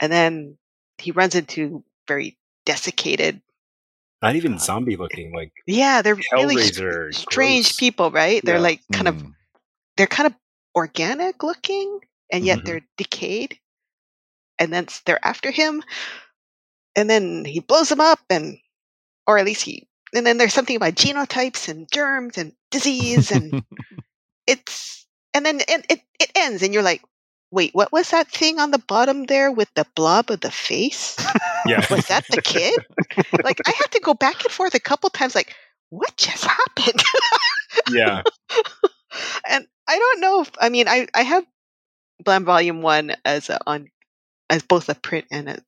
and 0.00 0.12
then 0.12 0.56
he 0.98 1.10
runs 1.10 1.34
into 1.34 1.82
very 2.06 2.38
desiccated 2.64 3.42
Not 4.22 4.36
even 4.36 4.60
zombie 4.60 4.94
looking, 4.96 5.34
like 5.34 5.50
yeah 5.66 6.02
they're 6.02 6.20
really 6.32 6.62
str- 6.62 7.10
strange 7.10 7.66
gross. 7.70 7.76
people 7.78 8.12
right 8.12 8.40
they're 8.44 8.62
Yeah. 8.62 8.70
like 8.70 8.80
kind 8.92 9.08
of 9.08 9.16
Mm. 9.16 9.34
they're 9.96 10.06
kind 10.06 10.28
of 10.28 10.34
organic 10.76 11.42
looking 11.42 12.00
and 12.32 12.44
yet 12.44 12.60
Mhm. 12.60 12.64
they're 12.64 12.86
decayed 12.98 13.58
and 14.58 14.72
then 14.72 14.86
they're 15.06 15.24
after 15.26 15.50
him 15.50 15.82
and 16.96 17.10
then 17.10 17.44
he 17.44 17.60
blows 17.60 17.88
them 17.88 18.00
up 18.00 18.20
and 18.30 18.58
or 19.26 19.38
at 19.38 19.46
least 19.46 19.62
he 19.62 19.88
and 20.14 20.26
then 20.26 20.38
there's 20.38 20.54
something 20.54 20.76
about 20.76 20.94
genotypes 20.94 21.68
and 21.68 21.90
germs 21.92 22.38
and 22.38 22.52
disease 22.70 23.30
and 23.32 23.54
it's 24.46 25.06
and 25.34 25.44
then 25.46 25.60
and 25.68 25.84
it, 25.90 26.02
it 26.20 26.30
ends 26.36 26.62
and 26.62 26.74
you're 26.74 26.82
like 26.82 27.02
wait 27.50 27.74
what 27.74 27.92
was 27.92 28.10
that 28.10 28.28
thing 28.30 28.58
on 28.60 28.70
the 28.70 28.78
bottom 28.78 29.24
there 29.24 29.50
with 29.52 29.68
the 29.74 29.86
blob 29.94 30.30
of 30.30 30.40
the 30.40 30.50
face 30.50 31.16
Yeah. 31.66 31.84
was 31.90 32.06
that 32.06 32.24
the 32.30 32.38
kid 32.38 32.80
like 33.44 33.60
i 33.66 33.70
had 33.70 33.90
to 33.92 34.00
go 34.00 34.14
back 34.14 34.44
and 34.44 34.52
forth 34.52 34.74
a 34.74 34.80
couple 34.80 35.10
times 35.10 35.34
like 35.34 35.54
what 35.90 36.16
just 36.16 36.44
happened 36.44 37.02
yeah. 37.92 38.22
and 39.48 39.66
I 39.88 39.98
don't 39.98 40.20
know 40.20 40.42
if 40.42 40.50
I 40.60 40.68
mean 40.68 40.88
I 40.88 41.06
I 41.14 41.22
have 41.22 41.44
Blam 42.24 42.44
Volume 42.44 42.82
One 42.82 43.14
as 43.24 43.50
a, 43.50 43.58
on 43.66 43.88
as 44.50 44.62
both 44.62 44.88
a 44.88 44.94
print 44.94 45.26
and 45.30 45.48
a, 45.48 45.62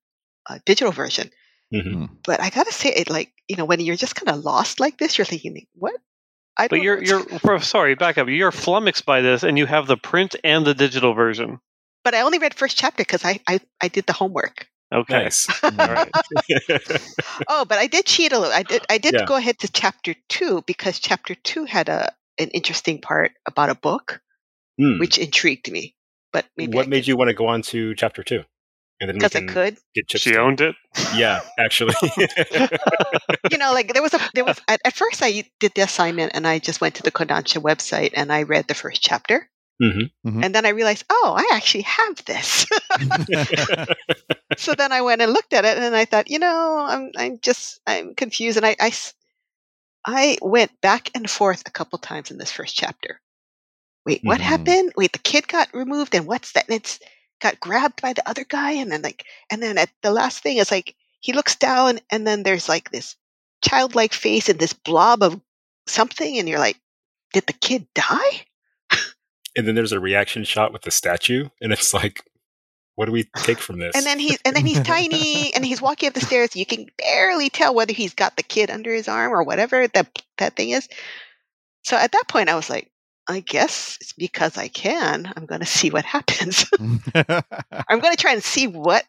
a 0.48 0.60
digital 0.66 0.92
version, 0.92 1.30
hmm 1.72 2.18
but 2.24 2.40
I 2.40 2.50
gotta 2.50 2.72
say 2.72 2.90
it 2.90 3.10
like 3.10 3.32
you 3.48 3.56
know 3.56 3.64
when 3.64 3.80
you're 3.80 3.96
just 3.96 4.16
kind 4.16 4.28
of 4.36 4.44
lost 4.44 4.80
like 4.80 4.98
this, 4.98 5.18
you're 5.18 5.24
thinking 5.24 5.66
what 5.74 5.94
I 6.56 6.68
But 6.70 6.76
don't 6.76 6.80
you're 6.80 7.02
you're 7.02 7.24
bro, 7.42 7.58
sorry, 7.58 7.94
back 7.94 8.16
up. 8.16 8.28
You're 8.28 8.50
flummoxed 8.52 9.04
by 9.04 9.20
this, 9.20 9.42
and 9.42 9.58
you 9.58 9.66
have 9.66 9.86
the 9.86 9.96
print 9.98 10.34
and 10.42 10.64
the 10.66 10.74
digital 10.74 11.12
version. 11.12 11.60
but 12.04 12.14
I 12.14 12.20
only 12.22 12.38
read 12.38 12.54
first 12.54 12.76
chapter 12.78 13.02
because 13.02 13.24
I, 13.24 13.40
I 13.48 13.60
I 13.82 13.88
did 13.88 14.06
the 14.06 14.12
homework. 14.12 14.68
Okay, 14.92 15.30
Nice. 15.30 15.48
all 15.78 15.88
right. 15.90 16.14
Oh, 17.48 17.64
but 17.64 17.78
I 17.78 17.86
did 17.86 18.06
cheat 18.06 18.32
a 18.32 18.38
little. 18.38 18.54
I 18.54 18.62
did 18.62 18.86
I 18.88 18.98
did 18.98 19.14
Yeah. 19.14 19.26
go 19.26 19.36
ahead 19.36 19.58
to 19.60 19.68
chapter 19.68 20.14
two 20.28 20.62
because 20.66 20.98
chapter 20.98 21.34
two 21.34 21.64
had 21.64 21.88
a 21.88 22.12
an 22.38 22.48
interesting 22.50 23.00
part 23.00 23.32
about 23.46 23.70
a 23.70 23.74
book 23.74 24.20
Hmm. 24.78 24.98
which 24.98 25.18
intrigued 25.18 25.70
me. 25.72 25.96
But 26.32 26.46
maybe 26.56 26.76
what 26.76 26.88
made 26.88 27.06
you 27.06 27.16
want 27.16 27.28
to 27.28 27.34
go 27.34 27.48
on 27.48 27.62
to 27.62 27.94
chapter 27.96 28.22
two? 28.22 28.44
And 29.00 29.08
then 29.08 29.16
we 29.16 29.20
because 29.20 29.34
I 29.36 29.40
could. 29.46 29.76
get. 29.94 30.10
She 30.10 30.32
to- 30.32 30.38
owned 30.40 30.60
it. 30.60 30.74
Yeah, 31.16 31.40
actually. 31.58 31.94
you 33.50 33.58
know, 33.58 33.72
like 33.72 33.92
there 33.92 34.02
was 34.02 34.14
a 34.14 34.20
there 34.34 34.44
was 34.44 34.60
at, 34.68 34.80
at 34.84 34.94
first 34.94 35.22
I 35.22 35.44
did 35.60 35.72
the 35.74 35.82
assignment 35.82 36.32
and 36.34 36.46
I 36.46 36.58
just 36.58 36.80
went 36.80 36.94
to 36.96 37.02
the 37.02 37.10
Kodansha 37.10 37.60
website 37.62 38.12
and 38.14 38.32
I 38.32 38.42
read 38.42 38.68
the 38.68 38.74
first 38.74 39.02
chapter 39.02 39.48
hmm 39.80 40.10
Mhm. 40.26 40.44
and 40.44 40.54
then 40.54 40.66
I 40.66 40.70
realized, 40.70 41.04
oh, 41.10 41.34
I 41.36 41.54
actually 41.56 41.82
have 41.82 42.24
this. 42.24 42.66
so 44.56 44.74
then 44.74 44.92
I 44.92 45.02
went 45.02 45.22
and 45.22 45.32
looked 45.32 45.52
at 45.52 45.64
it 45.64 45.78
and 45.78 45.94
I 45.94 46.04
thought, 46.04 46.30
you 46.30 46.38
know, 46.38 46.86
I'm 46.88 47.10
I'm 47.16 47.38
just 47.40 47.80
I'm 47.86 48.14
confused 48.14 48.56
and 48.56 48.66
I 48.66 48.76
I 48.80 48.88
s- 48.88 49.14
I 50.08 50.38
went 50.40 50.80
back 50.80 51.10
and 51.14 51.28
forth 51.28 51.62
a 51.66 51.70
couple 51.70 51.98
times 51.98 52.30
in 52.30 52.38
this 52.38 52.50
first 52.50 52.74
chapter. 52.74 53.20
Wait, 54.06 54.20
what 54.24 54.40
Mhm. 54.40 54.44
happened? 54.44 54.92
Wait, 54.96 55.12
the 55.12 55.18
kid 55.18 55.46
got 55.46 55.68
removed 55.74 56.14
and 56.14 56.26
what's 56.26 56.52
that? 56.52 56.66
And 56.66 56.76
it's 56.76 56.98
got 57.40 57.60
grabbed 57.60 58.00
by 58.00 58.14
the 58.14 58.26
other 58.26 58.44
guy 58.44 58.72
and 58.72 58.90
then 58.90 59.02
like 59.02 59.26
and 59.50 59.62
then 59.62 59.76
at 59.76 59.90
the 60.00 60.10
last 60.10 60.42
thing 60.42 60.56
is 60.56 60.70
like 60.70 60.96
he 61.20 61.34
looks 61.34 61.56
down 61.56 62.00
and 62.10 62.26
then 62.26 62.42
there's 62.42 62.70
like 62.70 62.90
this 62.90 63.16
childlike 63.62 64.14
face 64.14 64.48
and 64.48 64.58
this 64.58 64.72
blob 64.72 65.22
of 65.22 65.38
something 65.86 66.38
and 66.38 66.48
you're 66.48 66.58
like, 66.58 66.80
did 67.34 67.46
the 67.46 67.52
kid 67.52 67.86
die? 67.94 68.46
and 69.56 69.68
then 69.68 69.74
there's 69.74 69.92
a 69.92 70.00
reaction 70.00 70.42
shot 70.42 70.72
with 70.72 70.82
the 70.82 70.90
statue, 70.90 71.50
and 71.60 71.70
it's 71.72 71.92
like, 71.92 72.24
what 72.98 73.06
do 73.06 73.12
we 73.12 73.30
take 73.36 73.60
from 73.60 73.78
this? 73.78 73.94
And 73.94 74.04
then 74.04 74.18
he's 74.18 74.38
and 74.44 74.56
then 74.56 74.66
he's 74.66 74.80
tiny 74.80 75.54
and 75.54 75.64
he's 75.64 75.80
walking 75.80 76.08
up 76.08 76.14
the 76.14 76.20
stairs. 76.20 76.56
You 76.56 76.66
can 76.66 76.86
barely 76.98 77.48
tell 77.48 77.72
whether 77.72 77.92
he's 77.92 78.12
got 78.12 78.36
the 78.36 78.42
kid 78.42 78.70
under 78.70 78.92
his 78.92 79.06
arm 79.06 79.32
or 79.32 79.44
whatever 79.44 79.86
that 79.86 80.20
that 80.38 80.56
thing 80.56 80.70
is. 80.70 80.88
So 81.84 81.96
at 81.96 82.10
that 82.10 82.24
point, 82.26 82.48
I 82.48 82.56
was 82.56 82.68
like, 82.68 82.90
I 83.28 83.38
guess 83.38 83.98
it's 84.00 84.14
because 84.14 84.58
I 84.58 84.66
can. 84.66 85.32
I'm 85.36 85.46
going 85.46 85.60
to 85.66 85.66
see 85.66 85.90
what 85.90 86.04
happens. 86.04 86.68
I'm 87.14 88.00
going 88.00 88.16
to 88.16 88.20
try 88.20 88.32
and 88.32 88.42
see 88.42 88.66
what 88.66 89.04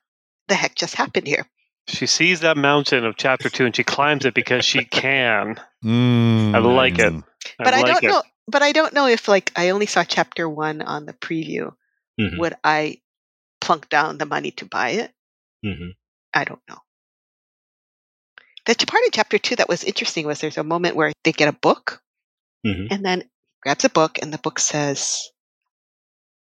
the 0.50 0.53
heck 0.55 0.75
just 0.75 0.93
happened 0.93 1.25
here. 1.25 1.48
She 1.88 2.05
sees 2.05 2.41
that 2.41 2.58
mountain 2.58 3.03
of 3.05 3.17
chapter 3.17 3.50
two, 3.50 3.65
and 3.65 3.75
she 3.75 3.84
climbs 3.84 4.24
it 4.24 4.36
because 4.36 4.65
she 4.65 4.86
can. 4.86 5.60
Mm. 5.84 6.53
I 6.53 6.60
like 6.60 7.00
it. 7.00 7.12
I 7.12 7.63
But 7.63 7.74
I, 7.74 7.81
like 7.81 7.88
don't 7.88 8.03
it. 8.03 8.08
know. 8.10 8.22
But 8.48 8.62
I 8.62 8.72
don't 8.72 8.93
know 8.93 9.08
if 9.08 9.27
like 9.27 9.51
I 9.55 9.69
only 9.72 9.88
saw 9.88 10.03
chapter 10.03 10.48
one 10.48 10.84
on 10.84 11.08
the 11.08 11.13
preview. 11.13 11.74
Mhm, 12.22 12.38
Would 12.38 12.53
I 12.63 13.00
plunk 13.70 13.88
down 13.88 14.18
the 14.18 14.26
money 14.26 14.50
to 14.50 14.66
buy 14.66 14.90
it? 14.98 15.14
mhm. 15.64 15.94
I 16.34 16.44
don't 16.44 16.62
know. 16.68 16.80
The 18.66 18.74
part 18.88 19.04
in 19.06 19.12
chapter 19.12 19.38
two 19.38 19.56
that 19.58 19.70
was 19.70 19.84
interesting 19.84 20.26
was 20.26 20.42
there's 20.42 20.58
a 20.58 20.64
moment 20.64 20.96
where 20.96 21.14
they 21.24 21.32
get 21.32 21.50
a 21.50 21.52
book 21.54 22.02
Mhm. 22.66 22.88
and 22.90 23.06
then 23.06 23.30
grabs 23.62 23.86
a 23.86 23.90
book 23.90 24.18
and 24.20 24.34
the 24.34 24.40
book 24.40 24.58
says, 24.58 25.30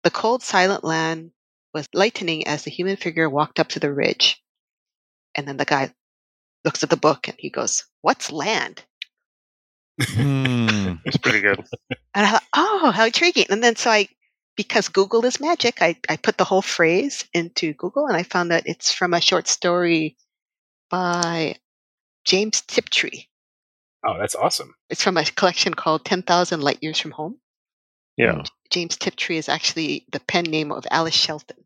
The 0.04 0.12
cold, 0.12 0.44
silent 0.44 0.84
land 0.84 1.32
was 1.74 1.88
lightening 1.94 2.46
as 2.46 2.64
the 2.66 2.72
human 2.72 2.98
figure 2.98 3.30
walked 3.30 3.58
up 3.58 3.70
to 3.70 3.80
the 3.80 3.94
ridge. 3.94 4.44
And 5.34 5.48
then 5.48 5.56
the 5.56 5.64
guy 5.66 5.94
looks 6.66 6.84
at 6.84 6.90
the 6.90 6.98
book 6.98 7.30
and 7.30 7.38
he 7.40 7.50
goes, 7.50 7.86
What's 8.02 8.34
land? 8.34 8.84
Hmm. 10.02 10.96
It's 11.06 11.18
pretty 11.18 11.40
good. 11.40 11.64
And 12.14 12.26
I 12.26 12.32
thought, 12.32 12.44
oh, 12.54 12.92
how 12.92 13.06
intriguing. 13.06 13.46
And 13.50 13.64
then 13.64 13.78
so 13.78 13.92
I, 13.92 14.10
because 14.56 14.90
Google 14.90 15.26
is 15.26 15.40
magic, 15.40 15.82
I, 15.82 15.96
I 16.10 16.18
put 16.18 16.38
the 16.38 16.44
whole 16.44 16.62
phrase 16.62 17.26
into 17.34 17.74
Google 17.74 18.08
and 18.08 18.16
I 18.16 18.24
found 18.24 18.52
that 18.52 18.64
it's 18.66 18.92
from 18.92 19.14
a 19.14 19.22
short 19.22 19.48
story 19.48 20.18
by 20.90 21.56
James 22.26 22.62
Tiptree. 22.62 23.26
Oh, 24.06 24.18
that's 24.20 24.36
awesome. 24.36 24.76
It's 24.90 25.04
from 25.04 25.18
a 25.18 25.24
collection 25.26 25.74
called 25.74 26.06
10,000 26.06 26.62
Light 26.62 26.80
Years 26.82 27.00
from 27.00 27.12
Home. 27.12 27.38
Yeah. 28.18 28.44
James 28.70 28.98
Tiptree 28.98 29.38
is 29.38 29.50
actually 29.50 30.06
the 30.12 30.20
pen 30.20 30.44
name 30.46 30.72
of 30.72 30.86
Alice 30.92 31.16
Sheldon. 31.16 31.58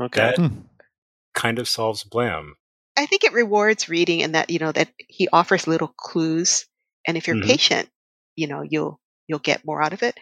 Okay. 0.00 0.20
That 0.20 0.36
Hmm. 0.38 0.60
kind 1.34 1.58
of 1.58 1.68
solves 1.68 2.04
Blam. 2.04 2.56
I 2.98 3.06
think 3.06 3.24
it 3.24 3.32
rewards 3.32 3.88
reading 3.88 4.22
and 4.22 4.34
that, 4.34 4.50
you 4.50 4.58
know, 4.58 4.72
that 4.72 4.88
he 5.08 5.28
offers 5.32 5.66
little 5.66 5.88
clues. 5.88 6.66
And 7.06 7.16
if 7.16 7.26
you're 7.26 7.36
Mhm. 7.36 7.46
patient, 7.46 7.90
you 8.36 8.46
know, 8.46 8.62
you'll 8.62 9.00
you'll 9.28 9.38
get 9.38 9.64
more 9.64 9.82
out 9.82 9.92
of 9.92 10.02
it. 10.02 10.18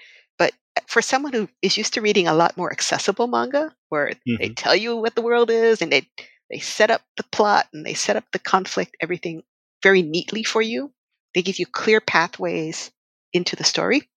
But 0.84 0.90
for 0.90 1.02
someone 1.02 1.32
who 1.32 1.48
is 1.62 1.76
used 1.76 1.94
to 1.94 2.00
reading 2.02 2.28
a 2.28 2.34
lot 2.34 2.56
more 2.56 2.72
accessible 2.72 3.26
manga, 3.26 3.74
where 3.88 4.12
they 4.38 4.48
Mhm. 4.48 4.56
tell 4.56 4.74
you 4.76 4.96
what 4.96 5.14
the 5.14 5.22
world 5.22 5.50
is 5.50 5.82
and 5.82 5.92
they 5.92 6.08
they 6.50 6.58
set 6.60 6.90
up 6.90 7.02
the 7.16 7.24
plot 7.24 7.68
and 7.72 7.86
they 7.86 7.94
set 7.94 8.16
up 8.16 8.24
the 8.32 8.38
conflict, 8.38 8.96
everything 9.00 9.42
very 9.82 10.02
neatly 10.02 10.44
for 10.44 10.62
you. 10.62 10.92
They 11.34 11.42
give 11.42 11.58
you 11.58 11.66
clear 11.66 12.00
pathways 12.00 12.90
into 13.32 13.56
the 13.56 13.64
story. 13.64 14.08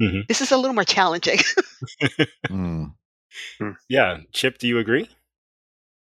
Mhm. 0.00 0.26
This 0.28 0.40
is 0.40 0.52
a 0.52 0.56
little 0.56 0.74
more 0.74 0.84
challenging. 0.84 1.38
Hmm. 2.48 2.86
Yeah, 3.88 4.20
Chip, 4.32 4.58
do 4.58 4.68
you 4.68 4.78
agree? 4.78 5.08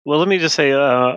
Well, 0.05 0.19
let 0.19 0.27
me 0.27 0.37
just 0.39 0.55
say, 0.55 0.71
uh, 0.71 1.15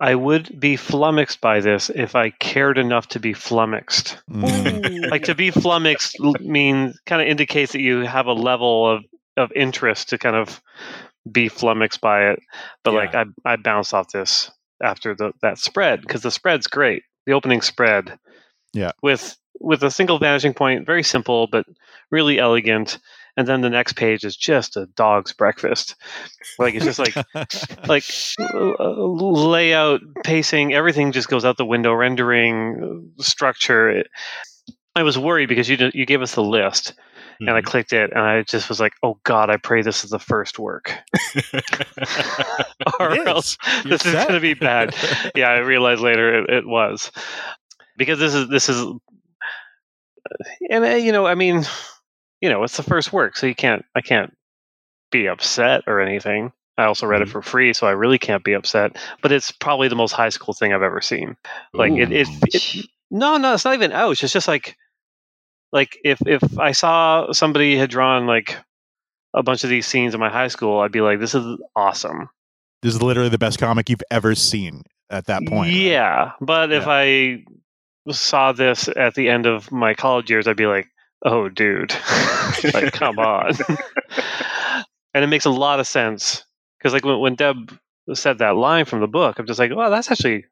I 0.00 0.14
would 0.14 0.58
be 0.58 0.76
flummoxed 0.76 1.40
by 1.40 1.60
this 1.60 1.88
if 1.90 2.14
I 2.16 2.30
cared 2.30 2.78
enough 2.78 3.08
to 3.08 3.20
be 3.20 3.32
flummoxed. 3.32 4.18
Hmm. 4.28 4.44
Like 5.10 5.24
to 5.24 5.34
be 5.34 5.50
flummoxed 5.50 6.18
means 6.40 6.98
kind 7.06 7.20
of 7.20 7.28
indicates 7.28 7.72
that 7.72 7.80
you 7.80 8.00
have 8.00 8.26
a 8.26 8.32
level 8.32 8.90
of, 8.90 9.04
of 9.36 9.52
interest 9.52 10.08
to 10.08 10.18
kind 10.18 10.34
of 10.34 10.60
be 11.30 11.48
flummoxed 11.48 12.00
by 12.00 12.30
it. 12.30 12.40
But 12.82 12.94
like 12.94 13.14
I 13.14 13.26
I 13.44 13.56
bounced 13.56 13.94
off 13.94 14.10
this 14.10 14.50
after 14.82 15.14
the 15.14 15.32
that 15.42 15.58
spread 15.58 16.00
because 16.00 16.22
the 16.22 16.30
spread's 16.30 16.66
great. 16.66 17.02
The 17.26 17.32
opening 17.32 17.60
spread. 17.60 18.18
Yeah. 18.72 18.92
With 19.02 19.36
with 19.60 19.82
a 19.82 19.90
single 19.90 20.18
vanishing 20.18 20.54
point, 20.54 20.86
very 20.86 21.02
simple 21.02 21.46
but 21.46 21.66
really 22.10 22.38
elegant. 22.38 22.98
And 23.36 23.46
then 23.48 23.60
the 23.62 23.70
next 23.70 23.94
page 23.96 24.24
is 24.24 24.36
just 24.36 24.76
a 24.76 24.86
dog's 24.94 25.32
breakfast. 25.32 25.96
Like 26.58 26.74
it's 26.74 26.84
just 26.84 26.98
like 27.00 27.14
like 27.88 28.04
layout, 28.38 30.00
pacing, 30.22 30.72
everything 30.72 31.12
just 31.12 31.28
goes 31.28 31.44
out 31.44 31.56
the 31.56 31.64
window. 31.66 31.92
Rendering, 31.92 33.10
structure. 33.18 34.04
I 34.96 35.02
was 35.02 35.18
worried 35.18 35.48
because 35.48 35.68
you 35.68 35.76
you 35.92 36.06
gave 36.06 36.22
us 36.22 36.34
the 36.34 36.42
list, 36.42 36.94
and 37.40 37.50
I 37.50 37.60
Mhm. 37.60 37.64
clicked 37.64 37.92
it, 37.92 38.10
and 38.12 38.20
I 38.20 38.42
just 38.42 38.68
was 38.68 38.78
like, 38.78 38.92
"Oh 39.02 39.18
God, 39.24 39.50
I 39.50 39.56
pray 39.56 39.82
this 39.82 40.04
is 40.04 40.10
the 40.10 40.20
first 40.20 40.58
work, 40.58 40.94
or 43.00 43.14
is. 43.14 43.26
else 43.26 43.56
You're 43.84 43.98
this 43.98 44.06
is 44.06 44.14
going 44.14 44.34
to 44.34 44.40
be 44.40 44.54
bad." 44.54 44.94
yeah, 45.34 45.48
I 45.48 45.58
realized 45.58 46.00
later 46.00 46.44
it, 46.44 46.50
it 46.50 46.66
was 46.66 47.10
because 47.96 48.18
this 48.20 48.34
is 48.34 48.48
this 48.48 48.68
is, 48.68 48.86
and 50.70 50.84
uh, 50.84 50.88
you 50.90 51.12
know, 51.12 51.26
I 51.26 51.34
mean, 51.34 51.64
you 52.44 52.50
know, 52.50 52.62
it's 52.62 52.76
the 52.76 52.82
first 52.82 53.10
work, 53.10 53.38
so 53.38 53.46
you 53.46 53.54
can't, 53.54 53.86
I 53.94 54.02
can't 54.02 54.30
be 55.10 55.26
upset 55.28 55.82
or 55.86 55.98
anything. 55.98 56.52
I 56.76 56.84
also 56.84 57.06
read 57.06 57.22
it 57.22 57.28
Mhm. 57.28 57.32
for 57.32 57.40
free, 57.40 57.72
so 57.72 57.86
I 57.86 57.92
really 57.92 58.18
can't 58.18 58.44
be 58.44 58.52
upset. 58.52 58.98
But 59.22 59.32
it's 59.32 59.50
probably 59.50 59.88
the 59.88 59.96
most 59.96 60.12
high 60.12 60.28
school 60.28 60.52
thing 60.52 60.74
I've 60.74 60.82
ever 60.82 61.00
seen. 61.00 61.38
Like 61.72 61.92
it, 61.92 62.12
it, 62.12 62.28
it, 62.54 62.86
no, 63.10 63.38
no, 63.38 63.54
it's 63.54 63.64
not 63.64 63.72
even 63.72 63.92
ouch. 63.92 64.22
It's 64.22 64.32
just 64.32 64.46
like, 64.46 64.76
like 65.72 65.96
if 66.04 66.20
if 66.26 66.58
I 66.58 66.72
saw 66.72 67.32
somebody 67.32 67.78
had 67.78 67.88
drawn 67.88 68.26
like 68.26 68.58
a 69.32 69.42
bunch 69.42 69.64
of 69.64 69.70
these 69.70 69.86
scenes 69.86 70.12
in 70.12 70.20
my 70.20 70.28
high 70.28 70.48
school, 70.48 70.80
I'd 70.80 70.92
be 70.92 71.00
like, 71.00 71.20
this 71.20 71.34
is 71.34 71.58
awesome. 71.74 72.28
This 72.82 72.92
is 72.94 73.00
literally 73.02 73.30
the 73.30 73.38
best 73.38 73.58
comic 73.58 73.88
you've 73.88 74.02
ever 74.10 74.34
seen 74.34 74.82
at 75.08 75.24
that 75.26 75.46
point. 75.46 75.68
right? 75.70 75.76
Yeah, 75.76 76.32
but 76.42 76.72
if 76.72 76.84
I 76.86 77.42
saw 78.10 78.52
this 78.52 78.88
at 78.94 79.14
the 79.14 79.30
end 79.30 79.46
of 79.46 79.72
my 79.72 79.94
college 79.94 80.28
years, 80.28 80.46
I'd 80.46 80.56
be 80.58 80.66
like, 80.66 80.88
"Oh, 81.24 81.48
dude, 81.48 81.94
like 82.74 82.92
come 82.92 83.18
on." 83.18 83.52
and 85.14 85.24
it 85.24 85.28
makes 85.28 85.44
a 85.44 85.50
lot 85.50 85.80
of 85.80 85.86
sense 85.86 86.44
because, 86.78 86.92
like, 86.92 87.04
when, 87.04 87.18
when 87.20 87.34
Deb 87.34 87.76
said 88.14 88.38
that 88.38 88.56
line 88.56 88.84
from 88.84 89.00
the 89.00 89.06
book, 89.08 89.38
I'm 89.38 89.46
just 89.46 89.58
like, 89.58 89.74
"Well, 89.74 89.90
that's 89.90 90.10
actually 90.10 90.44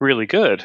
really 0.00 0.26
good." 0.26 0.64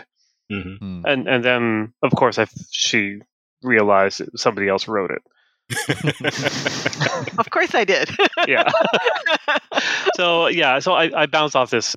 Mhm. 0.52 0.78
Hmm. 0.78 1.02
And 1.06 1.28
and 1.28 1.44
then, 1.44 1.94
of 2.04 2.12
course, 2.12 2.38
I 2.38 2.46
she 2.72 3.20
realized 3.64 4.20
that 4.20 4.38
somebody 4.38 4.68
else 4.70 4.88
wrote 4.88 5.12
it. 5.12 5.24
of 7.40 7.50
course 7.50 7.74
I 7.74 7.86
did. 7.86 8.10
Yeah. 8.48 8.70
so 10.16 10.48
yeah, 10.48 10.78
so 10.80 10.94
I, 10.94 11.24
I 11.24 11.26
bounced 11.26 11.56
off 11.56 11.72
this. 11.72 11.96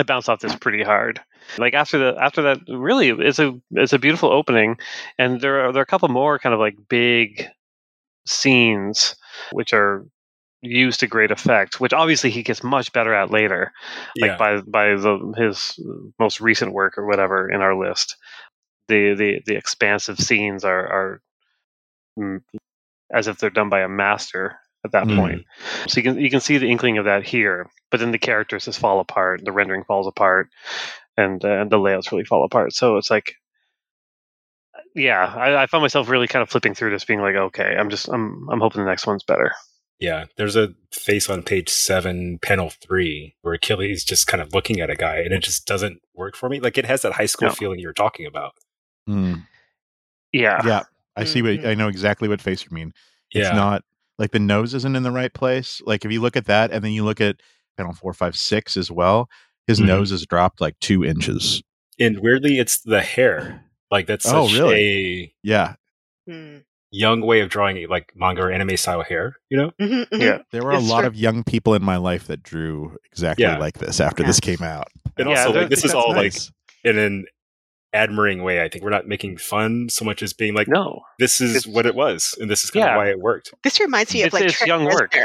I 0.00 0.02
bounced 0.02 0.30
off 0.30 0.40
this 0.40 0.56
pretty 0.56 0.82
hard. 0.82 1.20
Like 1.58 1.74
after 1.74 1.98
the 1.98 2.18
after 2.18 2.40
that, 2.42 2.60
really, 2.68 3.10
it's 3.10 3.38
a 3.38 3.60
it's 3.72 3.92
a 3.92 3.98
beautiful 3.98 4.32
opening, 4.32 4.78
and 5.18 5.42
there 5.42 5.66
are 5.66 5.72
there 5.72 5.80
are 5.80 5.82
a 5.82 5.86
couple 5.86 6.08
more 6.08 6.38
kind 6.38 6.54
of 6.54 6.58
like 6.58 6.88
big 6.88 7.46
scenes 8.26 9.14
which 9.52 9.74
are 9.74 10.06
used 10.62 11.00
to 11.00 11.06
great 11.06 11.30
effect. 11.30 11.80
Which 11.80 11.92
obviously 11.92 12.30
he 12.30 12.42
gets 12.42 12.64
much 12.64 12.94
better 12.94 13.12
at 13.12 13.30
later, 13.30 13.72
like 14.18 14.30
yeah. 14.30 14.36
by 14.38 14.60
by 14.62 14.94
the 14.94 15.34
his 15.36 15.78
most 16.18 16.40
recent 16.40 16.72
work 16.72 16.96
or 16.96 17.06
whatever 17.06 17.50
in 17.50 17.60
our 17.60 17.76
list. 17.76 18.16
The 18.88 19.14
the 19.14 19.42
the 19.44 19.56
expansive 19.56 20.18
scenes 20.18 20.64
are 20.64 20.86
are 20.86 21.22
mm, 22.18 22.40
as 23.12 23.28
if 23.28 23.36
they're 23.36 23.50
done 23.50 23.68
by 23.68 23.80
a 23.82 23.88
master 23.88 24.56
at 24.84 24.92
that 24.92 25.04
Mm. 25.06 25.16
point. 25.16 25.44
So 25.88 25.98
you 26.00 26.02
can 26.02 26.18
you 26.20 26.30
can 26.30 26.40
see 26.40 26.58
the 26.58 26.70
inkling 26.70 26.98
of 26.98 27.04
that 27.04 27.24
here, 27.24 27.68
but 27.90 28.00
then 28.00 28.12
the 28.12 28.18
characters 28.18 28.64
just 28.64 28.78
fall 28.78 29.00
apart, 29.00 29.44
the 29.44 29.52
rendering 29.52 29.84
falls 29.84 30.06
apart, 30.06 30.48
and 31.16 31.44
uh, 31.44 31.48
and 31.48 31.70
the 31.70 31.78
layouts 31.78 32.10
really 32.12 32.24
fall 32.24 32.44
apart. 32.44 32.72
So 32.72 32.96
it's 32.96 33.10
like, 33.10 33.34
yeah, 34.94 35.24
I, 35.36 35.62
I 35.62 35.66
found 35.66 35.82
myself 35.82 36.08
really 36.08 36.26
kind 36.26 36.42
of 36.42 36.50
flipping 36.50 36.74
through 36.74 36.90
this, 36.90 37.04
being 37.04 37.20
like, 37.20 37.34
okay, 37.34 37.76
I'm 37.78 37.90
just 37.90 38.08
I'm 38.08 38.48
I'm 38.50 38.60
hoping 38.60 38.82
the 38.82 38.88
next 38.88 39.06
one's 39.06 39.24
better. 39.24 39.52
Yeah, 39.98 40.24
there's 40.38 40.56
a 40.56 40.68
face 40.92 41.28
on 41.28 41.42
page 41.42 41.68
seven, 41.68 42.38
panel 42.38 42.70
three, 42.70 43.36
where 43.42 43.52
Achilles 43.52 44.02
just 44.02 44.26
kind 44.26 44.40
of 44.40 44.54
looking 44.54 44.80
at 44.80 44.88
a 44.88 44.96
guy, 44.96 45.16
and 45.16 45.34
it 45.34 45.42
just 45.42 45.66
doesn't 45.66 46.00
work 46.14 46.36
for 46.36 46.48
me. 46.48 46.58
Like 46.58 46.78
it 46.78 46.86
has 46.86 47.02
that 47.02 47.12
high 47.12 47.26
school 47.26 47.48
No. 47.48 47.54
feeling 47.54 47.78
you're 47.80 47.92
talking 47.92 48.24
about. 48.26 48.52
Hmm. 49.06 49.34
Yeah, 50.32 50.60
Yeah. 50.64 50.82
I 51.16 51.24
see 51.24 51.42
what 51.42 51.50
Mhm. 51.58 51.66
I 51.66 51.74
know 51.74 51.88
exactly 51.88 52.28
what 52.28 52.40
face 52.40 52.64
you 52.64 52.70
mean. 52.74 52.94
It's 53.32 53.48
Yeah, 53.50 53.54
not 53.54 53.82
like 54.20 54.30
the 54.30 54.38
nose 54.38 54.72
isn't 54.74 54.94
in 54.94 55.02
the 55.02 55.10
right 55.10 55.32
place. 55.34 55.80
Like 55.84 56.04
if 56.04 56.12
you 56.12 56.20
look 56.20 56.36
at 56.36 56.44
that 56.46 56.70
and 56.70 56.84
then 56.84 56.92
you 56.92 57.04
look 57.04 57.20
at 57.20 57.36
panel 57.76 57.92
four, 57.94 58.12
five, 58.12 58.36
six 58.36 58.76
as 58.76 58.90
well, 58.90 59.28
his 59.66 59.80
Mhm. 59.80 59.86
nose 59.86 60.12
is 60.12 60.24
dropped 60.26 60.60
like 60.60 60.78
two 60.80 61.04
inches. 61.04 61.62
and 61.98 62.20
weirdly, 62.20 62.58
it's 62.58 62.80
the 62.82 63.02
hair. 63.02 63.64
Like 63.90 64.06
that's 64.06 64.26
Oh, 64.28 64.48
really? 64.48 65.22
a 65.24 65.34
Yeah. 65.42 65.74
Hmm. 66.28 66.58
young 66.92 67.20
way 67.20 67.40
of 67.40 67.48
drawing 67.48 67.76
it, 67.76 67.88
like 67.88 68.10
manga 68.16 68.42
or 68.42 68.50
anime 68.50 68.76
style 68.76 69.02
hair. 69.02 69.36
You 69.48 69.56
know? 69.58 69.70
Mhm, 69.80 70.06
mhm. 70.10 70.20
yeah. 70.20 70.38
There 70.50 70.62
were 70.64 70.70
a 70.72 70.80
lot 70.80 71.00
true. 71.00 71.06
of 71.08 71.14
young 71.16 71.44
people 71.44 71.74
in 71.74 71.82
my 71.84 71.96
life 71.96 72.26
that 72.26 72.42
drew 72.42 72.96
exactly 73.12 73.44
Yeah. 73.44 73.58
like 73.58 73.78
this 73.78 74.00
after 74.00 74.22
Yeah. 74.22 74.26
this 74.28 74.40
came 74.40 74.62
out. 74.62 74.88
And 75.16 75.28
Yeah, 75.30 75.44
also, 75.46 75.60
like 75.60 75.68
this 75.70 75.84
is 75.84 75.94
all 75.94 76.12
nice. 76.14 76.50
like 76.84 76.94
in 76.94 76.98
an 76.98 77.26
admiring 77.92 78.42
way. 78.42 78.62
I 78.62 78.68
think 78.68 78.84
we're 78.84 78.90
not 78.90 79.06
making 79.08 79.36
fun 79.38 79.88
so 79.88 80.04
much 80.04 80.22
as 80.22 80.32
being 80.32 80.54
like, 80.54 80.68
No, 80.68 81.02
this 81.18 81.40
is 81.40 81.56
It's- 81.56 81.66
what 81.74 81.86
it 81.86 81.94
was, 81.94 82.36
and 82.40 82.50
this 82.50 82.64
is 82.64 82.70
kind 82.70 82.84
Yeah. 82.84 82.92
of 82.92 82.96
why 82.98 83.10
it 83.10 83.18
worked. 83.18 83.52
This 83.64 83.80
reminds 83.80 84.12
me 84.14 84.22
of 84.22 84.32
like 84.32 84.44
it's 84.44 84.54
Trent 84.56 84.68
young 84.68 84.84
work. 84.84 85.16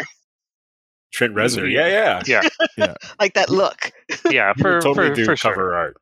Trent 1.14 1.34
Reznor, 1.34 1.72
Yeah. 1.72 1.88
yeah, 1.88 2.22
yeah, 2.28 2.50
yeah, 2.78 2.94
like 3.20 3.36
that 3.36 3.50
look. 3.50 3.92
yeah, 4.30 4.54
You 4.58 4.62
for 4.62 4.82
totally 4.82 5.10
for, 5.10 5.16
do 5.16 5.26
for 5.26 5.36
cover 5.38 5.56
sure. 5.56 5.76
art. 5.76 5.98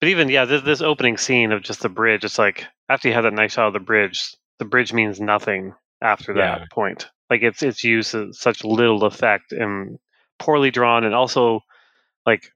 But 0.00 0.10
even 0.10 0.28
yeah, 0.28 0.44
this, 0.44 0.62
this 0.62 0.80
opening 0.80 1.16
scene 1.16 1.50
of 1.50 1.62
just 1.62 1.80
the 1.82 1.88
bridge, 1.88 2.24
it's 2.24 2.38
like 2.38 2.64
after 2.88 3.08
you 3.08 3.14
have 3.14 3.24
that 3.24 3.32
nice 3.32 3.54
shot 3.54 3.66
of 3.66 3.72
the 3.72 3.80
bridge, 3.80 4.34
the 4.60 4.64
bridge 4.64 4.92
means 4.92 5.20
nothing 5.20 5.74
after 6.00 6.34
that 6.34 6.60
Yeah. 6.60 6.66
point. 6.70 7.08
Like 7.30 7.42
it's 7.42 7.62
it's 7.62 7.82
used 7.82 8.12
to 8.12 8.32
such 8.32 8.62
little 8.64 9.04
effect 9.04 9.50
and 9.52 9.98
poorly 10.38 10.70
drawn, 10.70 11.02
and 11.04 11.14
also 11.14 11.60
like 12.24 12.52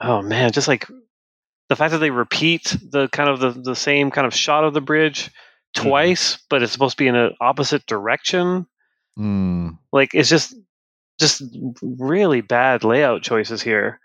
oh 0.00 0.22
man, 0.22 0.52
just 0.52 0.68
like 0.68 0.86
the 1.68 1.76
fact 1.76 1.92
that 1.92 1.98
they 1.98 2.10
repeat 2.10 2.76
the 2.90 3.08
kind 3.08 3.28
of 3.28 3.40
the, 3.40 3.50
the 3.50 3.74
same 3.76 4.10
kind 4.10 4.26
of 4.26 4.34
shot 4.34 4.64
of 4.64 4.74
the 4.74 4.80
bridge 4.80 5.30
Mm-hmm. 5.76 5.88
twice, 5.88 6.38
but 6.48 6.62
it's 6.62 6.70
supposed 6.70 6.96
to 6.96 7.02
be 7.02 7.08
in 7.08 7.16
an 7.16 7.34
opposite 7.40 7.84
direction. 7.86 8.64
Hmm. 9.16 9.70
Like 9.92 10.14
it's 10.14 10.28
just 10.28 10.54
just 11.18 11.42
really 11.82 12.42
bad 12.42 12.84
layout 12.84 13.22
choices 13.22 13.60
here. 13.60 13.98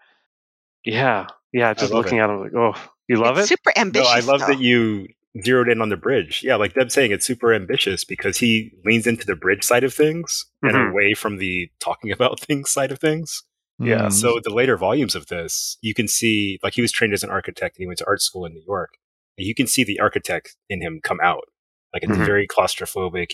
Yeah, 0.83 1.27
yeah. 1.53 1.73
Just 1.75 1.93
love 1.93 2.05
looking 2.05 2.17
at 2.19 2.25
them, 2.27 2.41
like 2.41 2.55
oh, 2.55 2.73
you 3.07 3.17
love 3.17 3.37
it's 3.37 3.45
it. 3.51 3.59
super 3.59 3.71
No, 3.75 3.81
ambitious. 3.81 4.09
I 4.11 4.19
love 4.21 4.39
though. 4.41 4.47
that 4.47 4.59
you 4.59 5.09
zeroed 5.43 5.69
in 5.69 5.79
on 5.81 5.89
the 5.89 5.97
bridge. 5.97 6.41
Yeah, 6.43 6.55
like 6.55 6.73
Deb 6.73 6.91
saying, 6.91 7.11
it's 7.11 7.27
super 7.27 7.53
ambitious 7.53 8.03
because 8.03 8.37
he 8.37 8.71
leans 8.83 9.05
into 9.05 9.27
the 9.27 9.35
bridge 9.35 9.63
side 9.63 9.83
of 9.83 9.93
things 9.93 10.45
and 10.63 10.71
Mhm. 10.73 10.89
away 10.91 11.13
from 11.13 11.37
the 11.37 11.69
talking 11.79 12.11
about 12.17 12.39
things 12.39 12.71
side 12.71 12.91
of 12.91 12.97
things. 12.99 13.43
Yeah, 13.79 14.03
Hmm. 14.05 14.09
So 14.09 14.39
the 14.43 14.50
later 14.53 14.75
volumes 14.77 15.15
of 15.15 15.27
this, 15.27 15.77
you 15.81 15.93
can 15.93 16.07
see, 16.07 16.59
like 16.63 16.74
he 16.74 16.81
was 16.81 16.91
trained 16.91 17.13
as 17.13 17.24
an 17.24 17.29
architect 17.29 17.77
and 17.77 17.83
he 17.83 17.88
went 17.88 18.00
to 18.00 18.05
art 18.07 18.21
school 18.21 18.45
in 18.45 18.53
New 18.53 18.63
York, 18.67 18.91
you 19.38 19.55
can 19.55 19.67
see 19.67 19.83
the 19.86 20.00
architect 20.00 20.55
in 20.69 20.81
him 20.81 21.00
come 21.01 21.19
out. 21.24 21.45
Like 21.93 22.03
it's 22.03 22.12
Mhm. 22.12 22.25
very 22.25 22.45
claustrophobic. 22.48 23.33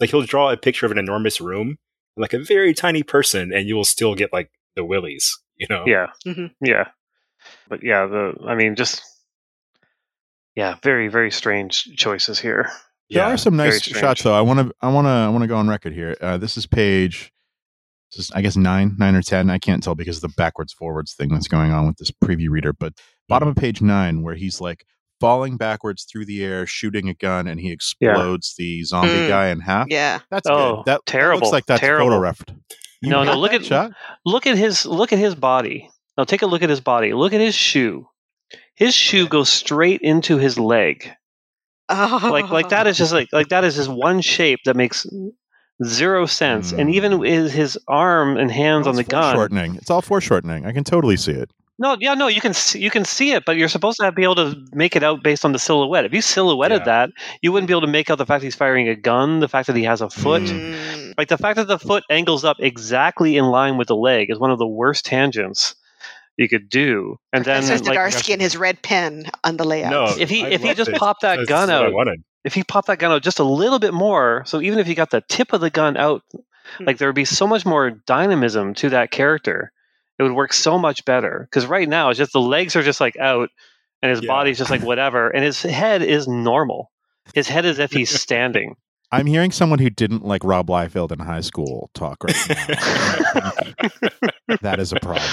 Like 0.00 0.10
he'll 0.10 0.22
draw 0.22 0.50
a 0.50 0.56
picture 0.56 0.84
of 0.86 0.90
an 0.92 0.98
enormous 0.98 1.40
room, 1.40 1.78
like 2.16 2.32
a 2.32 2.38
very 2.40 2.74
tiny 2.74 3.02
person, 3.04 3.52
and 3.52 3.68
you 3.68 3.76
will 3.76 3.84
still 3.84 4.14
get 4.16 4.32
like 4.32 4.50
the 4.74 4.84
willies. 4.84 5.38
You 5.56 5.68
know? 5.70 5.84
Yeah. 5.86 6.06
Mhm. 6.26 6.50
Yeah. 6.60 6.88
But 7.68 7.84
yeah, 7.84 8.06
the 8.06 8.32
I 8.46 8.56
mean 8.56 8.74
just 8.74 9.00
yeah, 10.56 10.76
very 10.82 11.08
very 11.08 11.30
strange 11.30 11.84
choices 11.96 12.38
here. 12.40 12.70
There 13.10 13.22
Yeah. 13.22 13.32
are 13.34 13.36
some 13.36 13.56
very 13.56 13.70
nice 13.70 13.82
shots 13.82 14.22
though. 14.22 14.34
I 14.34 14.40
want 14.40 14.60
to 14.60 14.74
I 14.80 14.88
want 14.92 15.06
to 15.06 15.10
I 15.10 15.28
want 15.28 15.42
to 15.42 15.48
go 15.48 15.56
on 15.56 15.68
record 15.68 15.92
here. 15.92 16.16
Uh, 16.20 16.36
this 16.38 16.56
is 16.56 16.66
page 16.66 17.14
this 17.14 17.22
is 17.22 17.33
I 18.34 18.42
guess 18.42 18.56
9 18.56 18.96
9 18.98 19.14
or 19.14 19.22
10. 19.22 19.50
I 19.50 19.58
can't 19.58 19.82
tell 19.82 19.94
because 19.94 20.16
of 20.16 20.22
the 20.22 20.34
backwards 20.36 20.72
forwards 20.72 21.14
thing 21.14 21.28
that's 21.30 21.48
going 21.48 21.72
on 21.72 21.86
with 21.86 21.96
this 21.96 22.10
preview 22.10 22.48
reader, 22.50 22.72
but 22.72 22.92
bottom 23.28 23.48
of 23.48 23.56
page 23.56 23.80
9 23.82 24.22
where 24.22 24.34
he's 24.34 24.60
like 24.60 24.84
falling 25.20 25.56
backwards 25.56 26.04
through 26.04 26.26
the 26.26 26.44
air 26.44 26.66
shooting 26.66 27.08
a 27.08 27.14
gun 27.14 27.46
and 27.46 27.60
he 27.60 27.70
explodes 27.72 28.54
the 28.58 28.82
zombie 28.84 29.08
Mm. 29.08 29.28
guy 29.28 29.48
in 29.48 29.60
half. 29.60 29.86
Yeah. 29.88 30.18
That's 30.30 30.48
Oh, 30.48 30.76
good. 30.76 30.86
That, 30.86 31.00
that 31.04 31.06
terrible, 31.06 31.40
looks 31.40 31.52
like 31.52 31.66
that's 31.66 31.80
terrible. 31.80 32.06
photo 32.08 32.18
ref. 32.20 32.42
No, 33.02 33.22
no, 33.24 33.38
look 33.38 33.52
at- 33.52 33.64
shot. 33.64 33.92
Look 34.26 34.46
at 34.46 34.56
his 34.58 34.84
look 34.86 35.12
at 35.12 35.18
his 35.18 35.34
body. 35.34 35.88
Now 36.18 36.24
take 36.24 36.42
a 36.42 36.46
look 36.46 36.62
at 36.62 36.70
his 36.70 36.80
body. 36.80 37.12
Look 37.12 37.32
at 37.32 37.40
his 37.40 37.54
shoe. 37.54 38.06
His 38.76 38.94
shoe 38.94 39.28
goes 39.28 39.50
straight 39.50 40.00
into 40.02 40.36
his 40.38 40.58
leg. 40.58 41.10
Oh. 41.88 42.28
Like 42.32 42.50
like 42.50 42.68
that 42.70 42.86
is 42.86 42.96
just 42.96 43.12
like 43.12 43.28
like 43.32 43.48
that 43.48 43.62
is 43.64 43.76
just 43.76 43.88
one 43.90 44.20
shape 44.20 44.60
that 44.64 44.74
makes 44.76 45.06
zero 45.86 46.26
sense. 46.26 46.72
And 46.72 46.88
Mm. 46.90 46.94
even 46.94 47.22
his 47.22 47.52
his 47.52 47.78
arm 47.88 48.36
and 48.36 48.50
hands 48.50 48.86
on 48.86 48.96
the 48.96 49.04
gun. 49.04 49.34
foreshortening. 49.34 49.76
It's 49.76 49.90
all 49.90 50.02
foreshortening. 50.02 50.66
I 50.66 50.72
can 50.72 50.84
totally 50.84 51.16
see 51.16 51.32
it. 51.32 51.50
No, 51.76 51.96
yeah, 51.98 52.14
no, 52.14 52.28
you 52.28 52.40
can 52.40 52.54
see, 52.54 52.78
you 52.78 52.88
can 52.90 53.04
see 53.04 53.32
it, 53.32 53.44
but 53.44 53.56
you're 53.56 53.68
supposed 53.68 53.98
to 53.98 54.12
be 54.12 54.22
able 54.22 54.36
to 54.36 54.54
make 54.72 54.94
it 54.94 55.02
out 55.02 55.24
based 55.24 55.44
on 55.44 55.50
the 55.50 55.58
silhouette. 55.58 56.04
If 56.04 56.12
you 56.14 56.20
silhouetted 56.22 56.82
Yeah. 56.82 56.84
that, 56.84 57.10
you 57.42 57.50
wouldn't 57.50 57.66
be 57.66 57.72
able 57.72 57.80
to 57.80 57.88
make 57.88 58.10
out 58.10 58.18
the 58.18 58.24
fact 58.26 58.44
he's 58.44 58.54
firing 58.54 58.88
a 58.88 58.94
gun, 58.94 59.40
the 59.40 59.48
fact 59.48 59.66
that 59.66 59.74
he 59.74 59.82
has 59.82 60.00
a 60.00 60.08
foot. 60.08 60.42
Mm. 60.42 61.14
Like 61.18 61.26
the 61.26 61.36
fact 61.36 61.56
that 61.56 61.66
the 61.66 61.78
foot 61.80 62.04
angles 62.10 62.44
up 62.44 62.58
exactly 62.60 63.36
in 63.36 63.46
line 63.46 63.76
with 63.76 63.88
the 63.88 63.96
leg 63.96 64.30
is 64.30 64.38
one 64.38 64.52
of 64.52 64.58
the 64.60 64.68
worst 64.68 65.04
tangents 65.04 65.74
you 66.36 66.48
could 66.48 66.68
do. 66.68 67.16
And 67.32 67.44
then 67.44 67.62
Professor 67.64 67.84
like 67.84 67.98
Zdarsky 67.98 68.32
and 68.34 68.40
his 68.42 68.56
red 68.56 68.80
pen 68.82 69.26
on 69.42 69.56
the 69.56 69.64
layout. 69.64 69.90
No, 69.90 70.14
if 70.22 70.30
he 70.30 70.44
I 70.44 70.50
if 70.50 70.62
he 70.62 70.74
just 70.74 70.90
it. 70.90 70.96
popped 70.96 71.22
that 71.22 71.38
That's 71.38 71.48
gun 71.48 71.70
out, 71.70 71.92
wanted. 71.92 72.22
If 72.44 72.54
he 72.54 72.62
popped 72.62 72.88
that 72.88 72.98
gun 72.98 73.10
out 73.12 73.22
just 73.22 73.38
a 73.38 73.44
little 73.44 73.78
bit 73.78 73.94
more, 73.94 74.42
so 74.46 74.60
even 74.60 74.78
if 74.78 74.86
he 74.86 74.94
got 74.94 75.10
the 75.10 75.22
tip 75.28 75.52
of 75.52 75.60
the 75.60 75.70
gun 75.70 75.96
out, 75.96 76.22
Hmm. 76.78 76.84
like 76.84 76.96
there 76.96 77.08
would 77.08 77.14
be 77.14 77.26
so 77.26 77.46
much 77.46 77.66
more 77.66 77.90
dynamism 77.90 78.72
to 78.74 78.88
that 78.90 79.10
character. 79.10 79.70
It 80.18 80.22
would 80.22 80.32
work 80.32 80.54
so 80.54 80.78
much 80.78 81.04
better 81.04 81.46
because 81.50 81.66
right 81.66 81.86
now 81.88 82.08
it's 82.08 82.16
just 82.18 82.32
the 82.32 82.40
legs 82.40 82.74
are 82.74 82.82
just 82.82 83.00
like 83.02 83.16
out, 83.18 83.50
and 84.00 84.08
his 84.10 84.22
Yeah. 84.22 84.28
body's 84.28 84.56
just 84.56 84.70
like 84.70 84.82
whatever, 84.82 85.28
and 85.28 85.44
his 85.44 85.60
head 85.60 86.00
is 86.02 86.26
normal. 86.26 86.90
His 87.34 87.48
head 87.48 87.66
is 87.66 87.78
if 87.78 87.92
he's 87.92 88.08
standing. 88.20 88.76
I'm 89.12 89.26
hearing 89.26 89.52
someone 89.52 89.78
who 89.78 89.90
didn't 89.90 90.24
like 90.24 90.42
Rob 90.42 90.68
Liefeld 90.68 91.12
in 91.12 91.18
high 91.18 91.42
school 91.42 91.90
talk 91.94 92.24
right 92.24 92.34
now. 92.48 93.52
that 94.62 94.80
is 94.80 94.92
a 94.92 95.00
problem. 95.00 95.30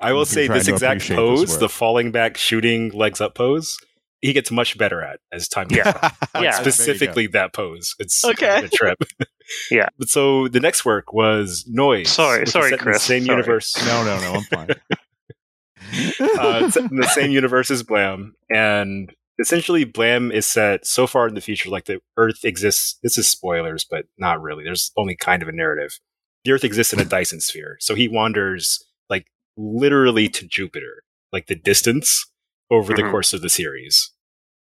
I 0.00 0.12
will 0.12 0.24
say 0.24 0.48
this 0.48 0.66
exact 0.68 1.02
appreciate 1.02 1.16
this 1.16 1.40
pose, 1.50 1.58
the 1.58 1.68
falling 1.68 2.10
back, 2.10 2.36
shooting 2.36 2.90
legs 2.90 3.20
up 3.20 3.34
pose, 3.34 3.78
he 4.20 4.32
gets 4.32 4.50
much 4.50 4.76
better 4.78 5.02
at 5.02 5.20
as 5.32 5.48
time 5.48 5.68
goes 5.68 5.78
Yeah. 5.78 5.88
on. 5.88 5.94
Yeah. 6.02 6.10
Like, 6.10 6.32
There 6.32 6.42
you 6.44 6.50
go. 6.50 6.62
specifically 6.62 7.26
that 7.28 7.52
pose. 7.52 7.94
It's 7.98 8.24
Okay. 8.24 8.46
kind 8.48 8.64
of 8.66 8.72
a 8.72 8.76
trip. 8.76 8.98
Yeah. 9.70 9.88
But 9.98 10.08
so 10.10 10.46
the 10.48 10.60
next 10.60 10.84
work 10.84 11.12
was 11.14 11.64
Noise. 11.66 12.10
Sorry- 12.10 12.46
sorry, 12.46 12.76
Chris. 12.76 12.98
The 12.98 13.00
same 13.00 13.24
Sorry. 13.24 13.36
universe. 13.38 13.74
No, 13.86 14.04
no, 14.04 14.20
no. 14.20 14.32
I'm 14.34 14.42
fine. 14.42 14.68
uh, 16.38 16.70
set 16.70 16.90
in 16.90 16.96
the 16.98 17.08
same 17.14 17.30
universe 17.30 17.70
as 17.70 17.82
Blam, 17.82 18.34
and 18.50 19.14
essentially 19.38 19.84
Blam 19.84 20.30
is 20.32 20.46
set 20.46 20.86
so 20.86 21.06
far 21.06 21.28
in 21.28 21.34
the 21.34 21.40
future, 21.40 21.70
like 21.70 21.86
the 21.86 22.00
Earth 22.16 22.44
exists. 22.44 22.98
This 23.02 23.16
is 23.16 23.28
spoilers, 23.28 23.86
but 23.88 24.06
not 24.18 24.42
really. 24.42 24.64
There's 24.64 24.92
only 24.96 25.16
kind 25.16 25.42
of 25.42 25.48
a 25.48 25.52
narrative. 25.52 25.98
The 26.44 26.52
Earth 26.52 26.64
exists 26.64 26.92
in 26.92 27.00
a 27.00 27.04
Dyson 27.04 27.40
sphere, 27.40 27.76
so 27.80 27.94
he 27.94 28.08
wanders 28.08 28.84
like 29.08 29.26
literally 29.56 30.28
to 30.28 30.46
Jupiter, 30.46 31.02
like 31.32 31.46
the 31.46 31.54
distance 31.56 32.26
over 32.70 32.94
the 32.94 33.02
Mhm. 33.02 33.10
course 33.10 33.32
of 33.32 33.40
the 33.42 33.48
series. 33.50 34.10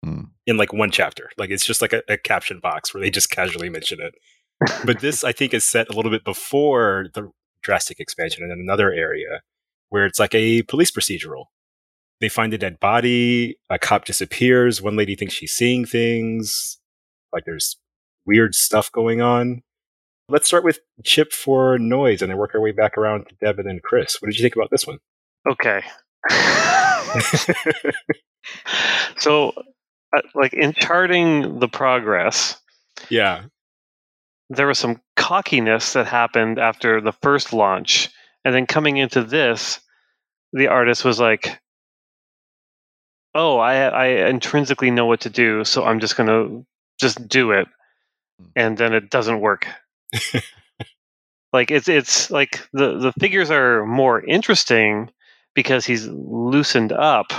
Hmm. 0.05 0.25
In 0.47 0.57
like 0.57 0.73
one 0.73 0.91
chapter, 0.91 1.31
like 1.39 1.51
it's 1.51 1.67
just 1.67 1.83
like 1.83 1.93
a, 1.93 2.03
a 2.09 2.17
caption 2.17 2.61
box 2.61 2.95
where 2.95 3.01
they 3.03 3.11
just 3.11 3.31
casually 3.31 3.69
mention 3.69 4.01
it. 4.01 4.15
But 4.85 5.01
this, 5.01 5.25
I 5.25 5.33
think, 5.33 5.53
is 5.55 5.65
set 5.65 5.89
a 5.89 5.93
little 5.93 6.11
bit 6.11 6.25
before 6.25 7.07
the 7.15 7.31
drastic 7.63 7.99
expansion 8.01 8.45
in 8.45 8.51
another 8.53 8.93
area 8.93 9.43
where 9.91 10.07
it's 10.07 10.19
like 10.19 10.35
a 10.35 10.63
police 10.63 10.91
procedural. 10.91 11.47
They 12.21 12.29
find 12.29 12.53
a 12.55 12.59
dead 12.59 12.79
body, 12.81 13.59
a 13.71 13.79
cop 13.79 14.05
disappears, 14.05 14.83
one 14.83 14.97
lady 14.97 15.15
thinks 15.15 15.35
she's 15.35 15.53
seeing 15.53 15.85
things, 15.85 16.79
like 17.33 17.45
there's 17.45 17.77
weird 18.27 18.55
stuff 18.55 18.91
going 18.93 19.21
on. 19.21 19.63
Let's 20.29 20.47
start 20.47 20.63
with 20.65 20.81
Chip 21.05 21.33
for 21.33 21.79
noise 21.79 22.21
and 22.21 22.31
then 22.31 22.37
work 22.39 22.55
our 22.55 22.61
way 22.61 22.73
back 22.73 22.99
around 22.99 23.29
to 23.29 23.35
Devin 23.41 23.69
and 23.69 23.83
Chris. 23.83 24.21
What 24.21 24.27
did 24.31 24.39
you 24.39 24.43
think 24.43 24.57
about 24.57 24.71
this 24.71 24.87
one? 24.87 24.99
Okay. 25.49 25.83
so, 29.19 29.53
uh, 30.17 30.21
like 30.35 30.53
in 30.53 30.73
charting 30.73 31.59
the 31.59 31.69
progress, 31.69 32.61
yeah. 33.11 33.45
there 34.51 34.67
was 34.67 34.79
some 34.79 35.01
cockiness 35.17 35.93
that 35.95 36.07
happened 36.07 36.59
after 36.59 37.01
the 37.01 37.13
first 37.13 37.53
launch, 37.53 38.11
and 38.45 38.55
then 38.55 38.67
coming 38.67 38.97
into 38.97 39.23
this, 39.23 39.81
the 40.53 40.69
artist 40.69 41.05
was 41.05 41.21
like, 41.21 41.61
"Oh, 43.35 43.59
I 43.59 43.75
I 43.89 44.07
intrinsically 44.29 44.91
know 44.91 45.07
what 45.07 45.21
to 45.23 45.31
do, 45.31 45.65
so 45.65 45.85
I'm 45.85 46.01
just 46.01 46.17
gonna 46.17 46.63
just 47.01 47.29
do 47.29 47.53
it," 47.53 47.69
and 48.57 48.79
then 48.79 48.95
it 48.95 49.11
doesn't 49.11 49.41
work. 49.41 49.67
like 51.53 51.71
it's 51.71 51.89
it's 51.89 52.31
like 52.31 52.69
the 52.73 52.99
the 52.99 53.13
figures 53.21 53.51
are 53.51 53.85
more 53.87 54.21
interesting 54.23 55.11
because 55.59 55.85
he's 55.85 56.07
loosened 56.09 56.93
up 56.93 57.33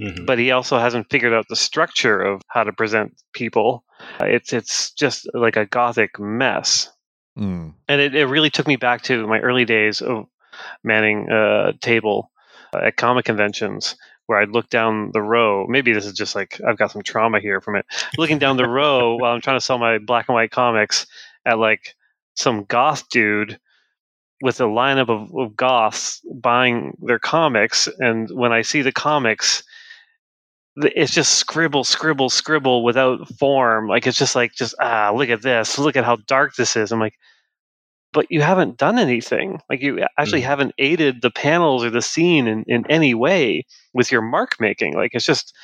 Mhm. 0.00 0.26
but 0.26 0.38
he 0.38 0.50
also 0.52 0.78
hasn't 0.78 1.08
figured 1.10 1.32
out 1.32 1.46
the 1.48 1.56
structure 1.56 2.20
of 2.20 2.42
how 2.54 2.62
to 2.64 2.72
present 2.80 3.08
people. 3.32 3.82
It's 4.20 4.52
it's 4.52 4.92
just 4.92 5.26
like 5.34 5.56
a 5.56 5.64
gothic 5.66 6.18
mess, 6.20 6.92
Mm. 7.38 7.72
and 7.88 8.00
it, 8.00 8.14
it 8.14 8.26
really 8.26 8.50
took 8.50 8.66
me 8.68 8.76
back 8.76 9.02
to 9.08 9.26
my 9.26 9.40
early 9.40 9.64
days 9.64 10.02
of 10.02 10.26
manning 10.84 11.28
a 11.30 11.72
table 11.80 12.30
uh, 12.74 12.86
at 12.88 12.96
comic 12.96 13.24
conventions. 13.24 13.96
Where 14.28 14.40
I'd 14.40 14.50
look 14.56 14.68
down 14.70 15.12
the 15.12 15.22
row. 15.22 15.66
Maybe 15.68 15.92
this 15.92 16.04
is 16.04 16.12
just 16.12 16.34
like 16.34 16.60
I've 16.66 16.76
got 16.78 16.90
some 16.90 17.02
trauma 17.02 17.38
here 17.40 17.60
from 17.62 17.76
it. 17.76 17.86
Looking 18.18 18.38
down 18.40 18.56
the 18.56 18.68
row 18.68 19.14
while 19.20 19.32
I'm 19.32 19.40
trying 19.40 19.56
to 19.56 19.64
sell 19.64 19.78
my 19.78 19.98
black 19.98 20.28
and 20.28 20.34
white 20.34 20.50
comics 20.50 21.06
at 21.44 21.58
like 21.58 21.94
some 22.34 22.64
goth 22.64 23.08
dude 23.08 23.58
with 24.42 24.60
a 24.60 24.64
lineup 24.64 25.08
of, 25.08 25.34
of 25.36 25.56
goths 25.56 26.20
buying 26.34 26.96
their 27.00 27.18
comics. 27.18 27.88
And 27.98 28.28
when 28.30 28.52
I 28.52 28.62
see 28.62 28.82
the 28.82 28.92
comics, 28.92 29.62
it's 30.76 31.12
just 31.12 31.34
scribble, 31.34 31.84
scribble, 31.84 32.28
scribble 32.28 32.84
without 32.84 33.26
form. 33.38 33.88
Like 33.88 34.06
it's 34.06 34.18
just 34.18 34.34
like 34.36 34.52
just 34.52 34.74
ah, 34.80 35.10
look 35.14 35.30
at 35.30 35.42
this, 35.42 35.78
look 35.78 35.96
at 35.96 36.04
how 36.04 36.16
dark 36.26 36.54
this 36.56 36.76
is. 36.76 36.92
I'm 36.92 37.00
like, 37.00 37.14
but 38.12 38.26
you 38.30 38.42
haven't 38.42 38.78
done 38.78 38.98
anything. 38.98 39.60
Like 39.70 39.80
you 39.82 40.04
actually 40.18 40.42
Mhm. 40.42 40.46
haven't 40.46 40.74
aided 40.78 41.22
the 41.22 41.30
panels 41.30 41.84
or 41.84 41.90
the 41.90 42.02
scene 42.02 42.46
in, 42.46 42.64
in 42.66 42.84
any 42.90 43.14
way 43.14 43.64
with 43.94 44.10
your 44.12 44.22
mark 44.22 44.60
making. 44.60 44.94
Like 44.94 45.14
it's 45.14 45.26
just 45.26 45.54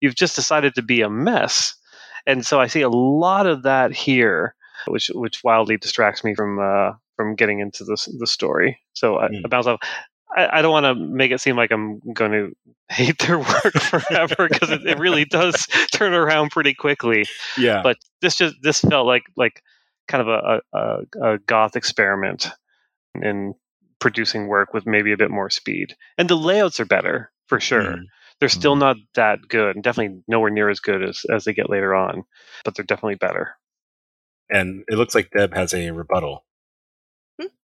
you've 0.00 0.14
just 0.16 0.36
decided 0.36 0.74
to 0.74 0.82
be 0.82 1.02
a 1.02 1.10
mess. 1.10 1.74
And 2.26 2.44
so 2.46 2.60
I 2.60 2.66
see 2.66 2.82
a 2.82 2.88
lot 2.88 3.46
of 3.46 3.62
that 3.64 3.92
here, 3.92 4.54
which 4.86 5.10
which 5.14 5.42
wildly 5.44 5.76
distracts 5.76 6.24
me 6.24 6.34
from 6.34 6.58
uh, 6.58 6.92
from 7.18 7.34
getting 7.34 7.58
into 7.58 7.84
the 7.84 7.98
the 8.18 8.26
story. 8.26 8.78
So 8.94 9.16
I, 9.18 9.28
Mm. 9.28 9.42
I 9.44 9.48
bounce 9.48 9.66
off. 9.66 9.80
I, 10.34 10.58
I 10.58 10.62
don't 10.62 10.72
want 10.72 10.84
to 10.84 10.94
make 10.94 11.30
it 11.32 11.40
seem 11.40 11.56
like 11.56 11.70
I'm 11.72 12.00
going 12.14 12.32
to 12.32 12.52
hate 12.88 13.18
their 13.18 13.38
work 13.38 13.72
forever 13.80 14.48
because 14.48 14.70
it, 14.70 14.86
it 14.86 14.98
really 14.98 15.24
does 15.24 15.66
turn 15.92 16.14
around 16.14 16.50
pretty 16.52 16.74
quickly. 16.74 17.24
Yeah. 17.58 17.82
But 17.82 17.96
this 18.22 18.36
just 18.36 18.54
this 18.62 18.80
felt 18.80 19.06
like 19.06 19.24
like 19.36 19.62
kind 20.06 20.22
of 20.22 20.28
a, 20.28 20.60
a, 20.72 21.32
a 21.34 21.38
goth 21.38 21.76
experiment 21.76 22.48
in 23.20 23.54
producing 24.00 24.46
work 24.46 24.72
with 24.72 24.86
maybe 24.86 25.12
a 25.12 25.16
bit 25.16 25.30
more 25.30 25.50
speed. 25.50 25.96
And 26.16 26.28
the 26.30 26.36
layouts 26.36 26.78
are 26.78 26.86
better 26.86 27.30
for 27.48 27.58
sure. 27.58 27.82
Mhm. 27.82 28.04
They're 28.40 28.48
still 28.48 28.76
not 28.76 28.96
that 29.16 29.40
good, 29.48 29.74
and 29.74 29.82
definitely 29.82 30.22
nowhere 30.28 30.50
near 30.50 30.68
as 30.68 30.78
good 30.78 31.02
as 31.02 31.24
as 31.28 31.42
they 31.44 31.52
get 31.52 31.68
later 31.68 31.92
on. 31.94 32.22
But 32.64 32.76
they're 32.76 32.84
definitely 32.84 33.16
better. 33.16 33.56
And 34.50 34.84
it 34.88 34.94
looks 34.96 35.14
like 35.14 35.30
Deb 35.36 35.52
has 35.54 35.74
a 35.74 35.90
rebuttal. 35.90 36.44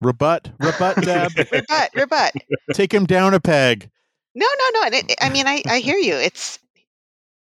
Rebut, 0.01 0.51
rebut, 0.59 0.97
Deb. 1.03 1.33
rebut, 1.51 1.91
rebut. 1.95 2.33
Take 2.75 2.93
him 2.93 3.07
down 3.07 3.35
a 3.35 3.41
peg. 3.41 3.91
No, 4.35 4.47
no, 4.59 4.81
no. 4.81 4.87
And 4.87 4.95
it, 4.95 5.15
I 5.21 5.31
mean, 5.31 5.47
I, 5.47 5.63
I 5.67 5.79
hear 5.79 5.97
you. 5.97 6.15
It's 6.15 6.59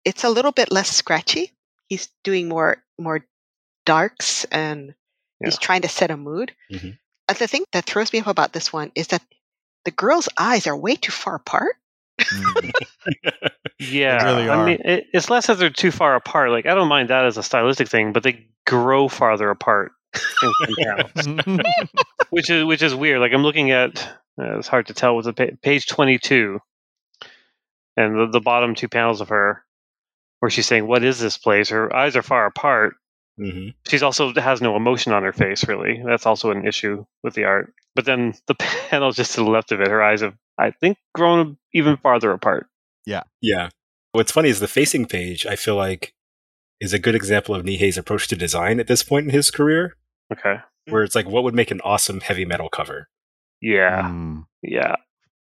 it's 0.04 0.24
a 0.24 0.30
little 0.30 0.52
bit 0.52 0.72
less 0.72 0.90
scratchy. 0.90 1.52
He's 1.88 2.10
doing 2.24 2.48
more 2.50 2.78
more 3.00 3.26
darks, 3.86 4.46
and 4.46 4.96
he's 5.44 5.58
trying 5.60 5.82
to 5.84 5.90
set 5.90 6.10
a 6.12 6.18
mood. 6.18 6.54
Mhm. 6.72 6.98
Uh, 7.30 7.34
the 7.34 7.48
thing 7.48 7.64
that 7.74 7.86
throws 7.86 8.12
me 8.12 8.20
off 8.20 8.28
about 8.28 8.54
this 8.54 8.74
one 8.74 8.92
is 8.96 9.08
that 9.08 9.22
the 9.86 9.92
girl's 9.92 10.28
eyes 10.38 10.66
are 10.68 10.76
way 10.78 10.96
too 10.96 11.12
far 11.12 11.36
apart. 11.36 11.76
Mm. 12.20 12.72
Yeah, 13.80 14.24
really 14.24 14.48
I 14.48 14.64
mean, 14.64 14.78
it, 14.86 15.08
it's 15.12 15.32
less 15.32 15.48
that 15.48 15.58
they're 15.58 15.72
too 15.72 15.90
far 15.90 16.14
apart. 16.16 16.52
Like, 16.52 16.68
I 16.68 16.76
don't 16.76 16.88
mind 16.88 17.10
that 17.10 17.26
as 17.26 17.36
a 17.36 17.42
stylistic 17.42 17.88
thing, 17.90 18.14
but 18.14 18.22
they 18.22 18.46
grow 18.68 19.08
farther 19.08 19.50
apart 19.50 19.64
in 19.66 19.72
some 19.72 19.90
panels, 19.90 20.01
which 22.30 22.50
is 22.50 22.66
which 22.66 22.82
is 22.82 22.96
weird. 22.96 23.20
Like, 23.20 23.34
I'm 23.34 23.44
looking 23.44 23.72
at 23.72 24.00
uh, 24.40 24.58
it's 24.58 24.68
hard 24.68 24.88
to 24.88 24.94
tell 24.94 25.16
with 25.16 25.26
the 25.26 25.34
pa- 25.34 25.56
page 25.62 25.88
22, 25.88 26.60
and 27.98 28.20
the, 28.20 28.28
the 28.28 28.42
bottom 28.42 28.76
two 28.76 28.90
panels 28.90 29.22
of 29.22 29.30
her, 29.30 29.64
where 30.40 30.50
she's 30.50 30.68
saying, 30.68 30.88
"What 30.88 31.04
is 31.04 31.20
this 31.20 31.38
place?" 31.38 31.70
Her 31.70 31.94
eyes 31.96 32.16
are 32.16 32.22
far 32.22 32.46
apart. 32.46 32.96
hmm 33.38 33.70
She's 33.88 34.04
also 34.04 34.34
has 34.34 34.62
no 34.62 34.76
emotion 34.76 35.14
on 35.14 35.24
her 35.24 35.34
face. 35.34 35.68
Really, 35.68 36.02
that's 36.06 36.26
also 36.26 36.52
an 36.52 36.68
issue 36.68 37.06
with 37.24 37.34
the 37.34 37.46
art. 37.46 37.74
But 37.96 38.06
then 38.06 38.34
the 38.48 38.56
panel 38.90 39.12
just 39.12 39.36
to 39.36 39.44
the 39.44 39.50
left 39.50 39.72
of 39.72 39.82
it, 39.82 39.88
her 39.88 40.04
eyes 40.04 40.22
have, 40.22 40.36
I 40.58 40.72
think, 40.72 40.98
grown 41.14 41.58
even 41.74 41.98
farther 41.98 42.32
apart. 42.32 42.68
Yeah, 43.06 43.24
yeah. 43.42 43.70
What's 44.14 44.32
funny 44.32 44.50
is 44.50 44.60
the 44.60 44.68
facing 44.68 45.06
page, 45.06 45.46
I 45.46 45.56
feel 45.56 45.76
like, 45.76 46.14
is 46.82 46.94
a 46.94 47.00
good 47.00 47.16
example 47.16 47.56
of 47.56 47.64
Nihei's 47.64 47.98
approach 47.98 48.28
to 48.28 48.36
design 48.36 48.80
at 48.80 48.88
this 48.88 49.04
point 49.04 49.28
in 49.28 49.32
his 49.32 49.52
career, 49.52 49.96
Okay. 50.32 50.56
where 50.90 51.04
it's 51.04 51.16
like, 51.16 51.28
what 51.28 51.44
would 51.44 51.56
make 51.56 51.72
an 51.72 51.82
awesome 51.82 52.22
heavy 52.22 52.46
metal 52.46 52.70
cover? 52.70 53.10
Yeah. 53.62 54.04
Mm. 54.04 54.46
Yeah, 54.64 54.96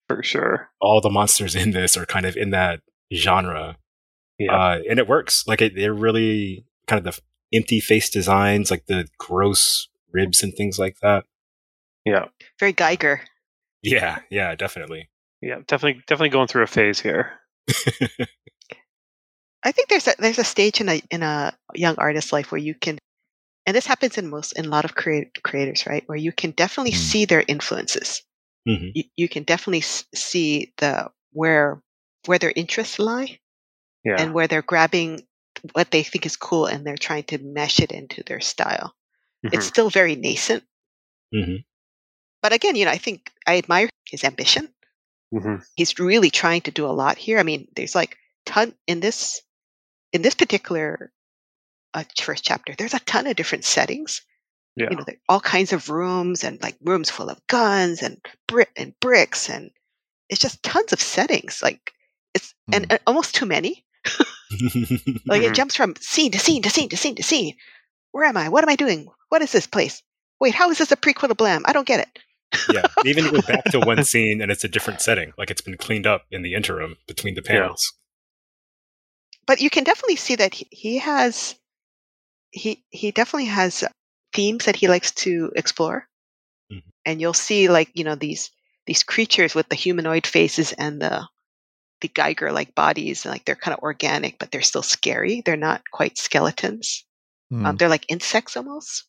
for 0.09 0.23
sure. 0.23 0.69
All 0.81 1.01
the 1.01 1.11
monsters 1.11 1.55
in 1.55 1.71
this 1.73 1.97
are 1.97 2.07
kind 2.07 2.27
of 2.27 2.37
in 2.37 2.51
that 2.51 2.81
genre. 3.13 3.77
Yeah. 4.39 4.53
Uh, 4.55 4.79
and 4.89 4.99
it 4.99 5.09
works. 5.09 5.45
Like, 5.47 5.63
it, 5.63 5.75
they're 5.75 5.95
really 5.95 6.65
kind 6.87 7.05
of 7.05 7.15
the 7.15 7.21
empty 7.57 7.81
face 7.81 8.11
designs, 8.11 8.71
like 8.71 8.87
the 8.87 9.09
gross 9.19 9.89
ribs 10.13 10.43
and 10.43 10.55
things 10.55 10.79
like 10.79 10.97
that. 11.03 11.25
yeah. 12.05 12.27
Very 12.61 12.73
Geiger. 12.73 13.21
Yeah, 13.83 14.21
yeah, 14.31 14.55
definitely. 14.55 15.09
Yeah. 15.41 15.61
Definitely 15.67 16.03
definitely 16.07 16.31
going 16.31 16.47
through 16.49 16.63
a 16.63 16.67
phase 16.67 16.99
here. 17.01 17.33
I 19.63 19.73
think 19.73 19.89
there's 19.89 20.07
a 20.09 20.15
there's 20.19 20.39
a 20.39 20.45
stage 20.45 20.81
in 20.81 20.89
a 20.89 21.01
in 21.11 21.23
a 21.23 21.53
young 21.75 21.95
artist's 21.99 22.33
life 22.33 22.53
where 22.53 22.61
you 22.61 22.75
can, 22.75 22.99
and 23.67 23.77
this 23.77 23.87
happens 23.87 24.19
in 24.19 24.29
most 24.31 24.53
in 24.53 24.67
a 24.67 24.69
lot 24.69 24.85
of 24.85 24.95
create, 24.95 25.43
creators, 25.43 25.87
right? 25.87 26.03
Where 26.07 26.19
you 26.19 26.33
can 26.33 26.53
definitely 26.53 26.93
Mm. 26.93 26.97
see 27.11 27.25
their 27.25 27.45
influences. 27.47 28.23
Mhm. 28.69 28.93
You, 28.95 29.05
you 29.17 29.29
can 29.29 29.45
definitely 29.45 29.81
s- 29.81 30.05
see 30.15 30.73
the 30.79 31.11
where 31.33 31.83
where 32.27 32.39
their 32.39 32.53
interests 32.57 32.99
lie 32.99 33.41
Yeah. 34.05 34.17
and 34.21 34.35
where 34.35 34.49
they're 34.49 34.63
grabbing 34.63 35.27
what 35.73 35.91
they 35.91 36.03
think 36.03 36.27
is 36.27 36.37
cool 36.37 36.67
and 36.67 36.87
they're 36.87 36.97
trying 36.97 37.25
to 37.25 37.39
mesh 37.39 37.81
it 37.81 37.93
into 37.93 38.23
their 38.25 38.41
style. 38.41 38.95
It's 39.45 39.67
Mhm. 39.67 39.69
still 39.69 39.91
very 39.91 40.17
nascent, 40.17 40.65
hmm 41.33 41.57
but 42.43 42.53
again, 42.53 42.77
you 42.77 42.85
know, 42.85 42.91
I 42.93 42.99
think 42.99 43.33
I 43.47 43.59
admire 43.59 43.89
his 44.07 44.25
ambition. 44.25 44.73
Mhm. 45.35 45.63
He's 45.77 45.99
really 45.99 46.31
trying 46.31 46.63
to 46.63 46.71
do 46.71 46.87
a 46.87 46.93
lot 46.93 47.19
here. 47.19 47.39
I 47.39 47.43
mean, 47.43 47.69
there's 47.77 47.95
like 47.95 48.17
ton 48.47 48.75
in 48.87 49.01
this 49.01 49.43
in 50.13 50.23
this 50.23 50.35
particular 50.35 51.13
uh, 51.95 52.05
first 52.21 52.45
chapter. 52.45 52.75
There's 52.77 52.95
a 52.95 53.01
ton 53.01 53.27
of 53.27 53.37
different 53.37 53.65
settings. 53.65 54.23
Yeah. 54.77 54.89
You 54.91 54.97
know, 54.97 55.05
there 55.07 55.17
all 55.29 55.41
kinds 55.41 55.73
of 55.73 55.89
rooms 55.89 56.43
and 56.45 56.61
like 56.63 56.77
rooms 56.85 57.09
full 57.09 57.31
of 57.31 57.45
guns 57.47 58.03
and 58.03 58.21
brick 58.49 58.71
and 58.77 58.93
bricks 59.01 59.49
and 59.49 59.71
it's 60.29 60.41
just 60.41 60.63
tons 60.65 60.93
of 60.93 61.01
settings. 61.01 61.63
Like 61.63 61.93
it's 62.35 62.55
and, 62.73 62.85
Hmm. 62.87 62.91
and 62.93 63.01
almost 63.07 63.35
too 63.35 63.47
many. 63.47 63.85
Like 65.27 65.43
it 65.43 65.55
jumps 65.55 65.75
from 65.75 65.95
scene 65.97 66.31
to 66.33 66.39
scene 66.39 66.63
to 66.63 66.71
scene 66.71 66.89
to 66.91 66.97
scene 66.97 67.15
to 67.17 67.23
scene. 67.23 67.55
Where 68.13 68.25
am 68.25 68.37
I? 68.37 68.49
What 68.49 68.63
am 68.63 68.71
I 68.71 68.77
doing? 68.77 69.09
What 69.31 69.43
is 69.43 69.51
this 69.53 69.67
place? 69.67 70.03
Wait, 70.41 70.55
how 70.55 70.71
is 70.71 70.79
this 70.79 70.93
a 70.93 70.97
prequel 70.97 71.29
to 71.29 71.35
Blam? 71.35 71.63
I 71.67 71.73
don't 71.73 71.87
get 71.87 72.01
it. 72.01 72.19
yeah. 72.73 72.87
Even 73.05 73.31
go 73.31 73.41
back 73.43 73.65
to 73.67 73.81
one 73.81 74.05
scene 74.13 74.41
and 74.41 74.53
it's 74.53 74.63
a 74.65 74.69
different 74.69 75.01
setting. 75.01 75.33
Like 75.39 75.51
it's 75.51 75.61
been 75.63 75.77
cleaned 75.77 76.07
up 76.07 76.23
in 76.31 76.43
the 76.43 76.55
interim 76.55 76.97
between 77.09 77.35
the 77.35 77.43
panels. 77.43 77.93
But 79.47 79.61
you 79.61 79.71
can 79.71 79.85
definitely 79.85 80.17
see 80.17 80.37
that 80.37 80.55
he 80.55 80.99
has 80.99 81.55
he 82.55 82.85
he 82.91 83.11
definitely 83.11 83.47
has 83.51 83.85
themes 84.33 84.65
that 84.65 84.77
he 84.77 84.89
likes 84.89 85.11
to 85.13 85.51
explore. 85.57 86.09
Mhm. 86.73 86.83
And 87.05 87.21
you'll 87.21 87.35
see 87.35 87.69
like, 87.69 87.91
you 87.95 88.05
know, 88.05 88.15
these 88.15 88.51
these 88.87 89.03
creatures 89.03 89.55
with 89.55 89.69
the 89.69 89.77
humanoid 89.77 90.27
faces 90.27 90.73
and 90.73 91.03
the 91.03 91.27
the 92.01 92.09
Geiger 92.09 92.53
like 92.53 92.75
bodies, 92.75 93.27
like 93.27 93.45
they're 93.45 93.57
kind 93.57 93.77
of 93.77 93.83
organic, 93.83 94.39
but 94.39 94.51
they're 94.51 94.63
still 94.63 94.83
scary. 94.83 95.43
They're 95.45 95.57
not 95.57 95.83
quite 95.91 96.19
skeletons. 96.19 97.05
Mm. 97.53 97.67
Um, 97.67 97.77
they're 97.77 97.89
like 97.89 98.07
insects 98.09 98.57
almost. 98.57 99.05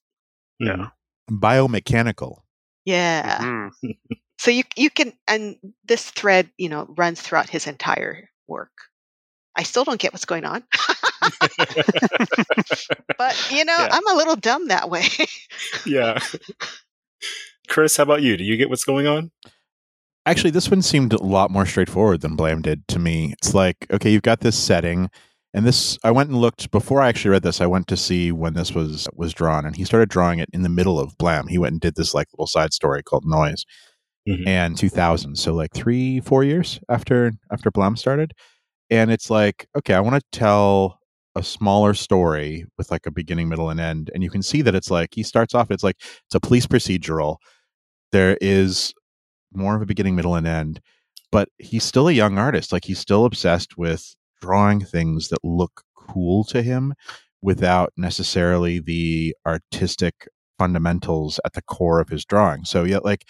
Yeah. 0.59 0.89
Biomechanical. 1.29 2.41
Yeah. 2.83 3.39
Mhm. 3.39 3.71
So 4.37 4.51
you 4.51 4.63
you 4.75 4.89
can 4.89 5.13
and 5.29 5.55
this 5.85 6.11
thread, 6.11 6.51
you 6.57 6.67
know, 6.67 6.93
runs 6.97 7.21
throughout 7.21 7.49
his 7.49 7.67
entire 7.67 8.29
work. 8.47 8.73
I 9.55 9.63
still 9.63 9.83
don't 9.83 9.99
get 9.99 10.13
what's 10.13 10.25
going 10.25 10.45
on. 10.45 10.63
but 13.17 13.47
you 13.51 13.65
know, 13.65 13.75
Yeah. 13.77 13.89
I'm 13.91 14.07
a 14.07 14.13
little 14.15 14.35
dumb 14.35 14.67
that 14.67 14.89
way. 14.89 15.05
yeah. 15.85 16.19
Chris, 17.67 17.97
how 17.97 18.03
about 18.03 18.21
you? 18.21 18.37
Do 18.37 18.43
you 18.43 18.57
get 18.57 18.69
what's 18.69 18.83
going 18.83 19.07
on? 19.07 19.31
Actually, 20.25 20.51
this 20.51 20.69
one 20.69 20.81
seemed 20.81 21.13
a 21.13 21.21
lot 21.21 21.51
more 21.51 21.65
straightforward 21.65 22.21
than 22.21 22.35
Blam 22.35 22.61
did 22.61 22.87
to 22.89 22.99
me. 22.99 23.33
It's 23.33 23.53
like, 23.53 23.85
okay, 23.91 24.09
you've 24.11 24.23
got 24.23 24.39
this 24.39 24.57
setting, 24.57 25.09
and 25.53 25.65
this 25.65 25.97
I 26.03 26.11
went 26.11 26.29
and 26.29 26.39
looked 26.41 26.71
before 26.71 26.99
I 27.01 27.09
actually 27.09 27.31
read 27.31 27.43
this. 27.43 27.61
I 27.61 27.67
went 27.67 27.87
to 27.89 27.97
see 27.97 28.31
when 28.31 28.53
this 28.55 28.73
was 28.73 29.07
was 29.13 29.33
drawn, 29.33 29.65
and 29.65 29.75
he 29.75 29.85
started 29.85 30.09
drawing 30.09 30.39
it 30.39 30.49
in 30.51 30.63
the 30.63 30.69
middle 30.69 30.99
of 30.99 31.17
Blam. 31.17 31.47
He 31.47 31.57
went 31.59 31.73
and 31.73 31.81
did 31.81 31.95
this 31.95 32.13
like 32.13 32.27
little 32.33 32.47
side 32.47 32.73
story 32.73 33.03
called 33.03 33.23
Noise, 33.25 33.65
Mhm. 34.27 34.47
and 34.47 34.77
2000. 34.77 35.35
So 35.35 35.53
like 35.53 35.73
three, 35.73 36.19
four 36.21 36.43
years 36.43 36.79
after 36.89 37.33
after 37.51 37.69
Blam 37.69 37.95
started, 37.95 38.33
and 38.89 39.11
it's 39.11 39.29
like, 39.29 39.67
okay, 39.77 39.93
I 39.93 39.99
want 39.99 40.15
to 40.15 40.37
tell 40.37 40.99
a 41.35 41.43
smaller 41.43 41.93
story 41.93 42.65
with 42.77 42.91
like 42.91 43.05
a 43.05 43.11
beginning, 43.11 43.49
middle, 43.49 43.69
and 43.69 43.79
end, 43.79 44.11
and 44.13 44.23
you 44.23 44.29
can 44.29 44.41
see 44.41 44.61
that 44.61 44.75
it's 44.75 44.91
like 44.91 45.09
he 45.13 45.23
starts 45.23 45.53
off. 45.53 45.71
It's 45.71 45.83
like 45.83 45.97
it's 45.99 46.35
a 46.35 46.39
police 46.39 46.65
procedural. 46.67 47.37
There 48.11 48.37
is 48.41 48.93
more 49.53 49.75
of 49.75 49.81
a 49.81 49.85
beginning, 49.85 50.15
middle, 50.15 50.35
and 50.35 50.47
end. 50.47 50.81
But 51.31 51.49
he's 51.57 51.83
still 51.83 52.07
a 52.07 52.13
young 52.13 52.37
artist. 52.37 52.71
Like 52.71 52.85
he's 52.85 52.99
still 52.99 53.25
obsessed 53.25 53.77
with 53.77 54.15
drawing 54.41 54.81
things 54.81 55.29
that 55.29 55.39
look 55.43 55.81
cool 55.95 56.43
to 56.45 56.61
him 56.61 56.93
without 57.41 57.91
necessarily 57.97 58.79
the 58.79 59.35
artistic 59.45 60.27
fundamentals 60.57 61.39
at 61.45 61.53
the 61.53 61.61
core 61.63 61.99
of 61.99 62.09
his 62.09 62.25
drawing. 62.25 62.63
So 62.63 62.83
yeah, 62.83 62.99
like 63.03 63.25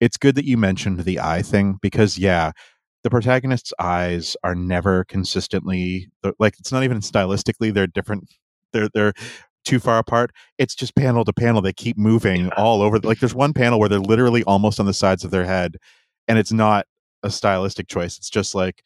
it's 0.00 0.16
good 0.16 0.34
that 0.34 0.44
you 0.44 0.56
mentioned 0.56 1.00
the 1.00 1.20
eye 1.20 1.42
thing 1.42 1.78
because 1.80 2.18
yeah, 2.18 2.52
the 3.04 3.10
protagonist's 3.10 3.72
eyes 3.78 4.36
are 4.42 4.54
never 4.56 5.04
consistently 5.04 6.08
like 6.40 6.58
it's 6.58 6.72
not 6.72 6.82
even 6.82 6.98
stylistically 7.00 7.72
they're 7.72 7.86
different. 7.86 8.28
They're 8.72 8.88
they're 8.92 9.12
too 9.64 9.78
far 9.78 9.98
apart. 9.98 10.30
It's 10.58 10.74
just 10.74 10.94
panel 10.96 11.24
to 11.24 11.32
panel. 11.32 11.62
They 11.62 11.72
keep 11.72 11.96
moving 11.96 12.46
Yeah. 12.46 12.54
all 12.56 12.82
over. 12.82 12.98
Like 12.98 13.20
there's 13.20 13.34
one 13.34 13.52
panel 13.52 13.78
where 13.78 13.88
they're 13.88 14.00
literally 14.00 14.42
almost 14.44 14.80
on 14.80 14.86
the 14.86 14.92
sides 14.94 15.22
of 15.24 15.30
their 15.30 15.44
head, 15.44 15.76
and 16.28 16.38
it's 16.38 16.52
not 16.52 16.86
a 17.22 17.30
stylistic 17.30 17.88
choice. 17.88 18.18
It's 18.18 18.28
just 18.30 18.54
like 18.54 18.82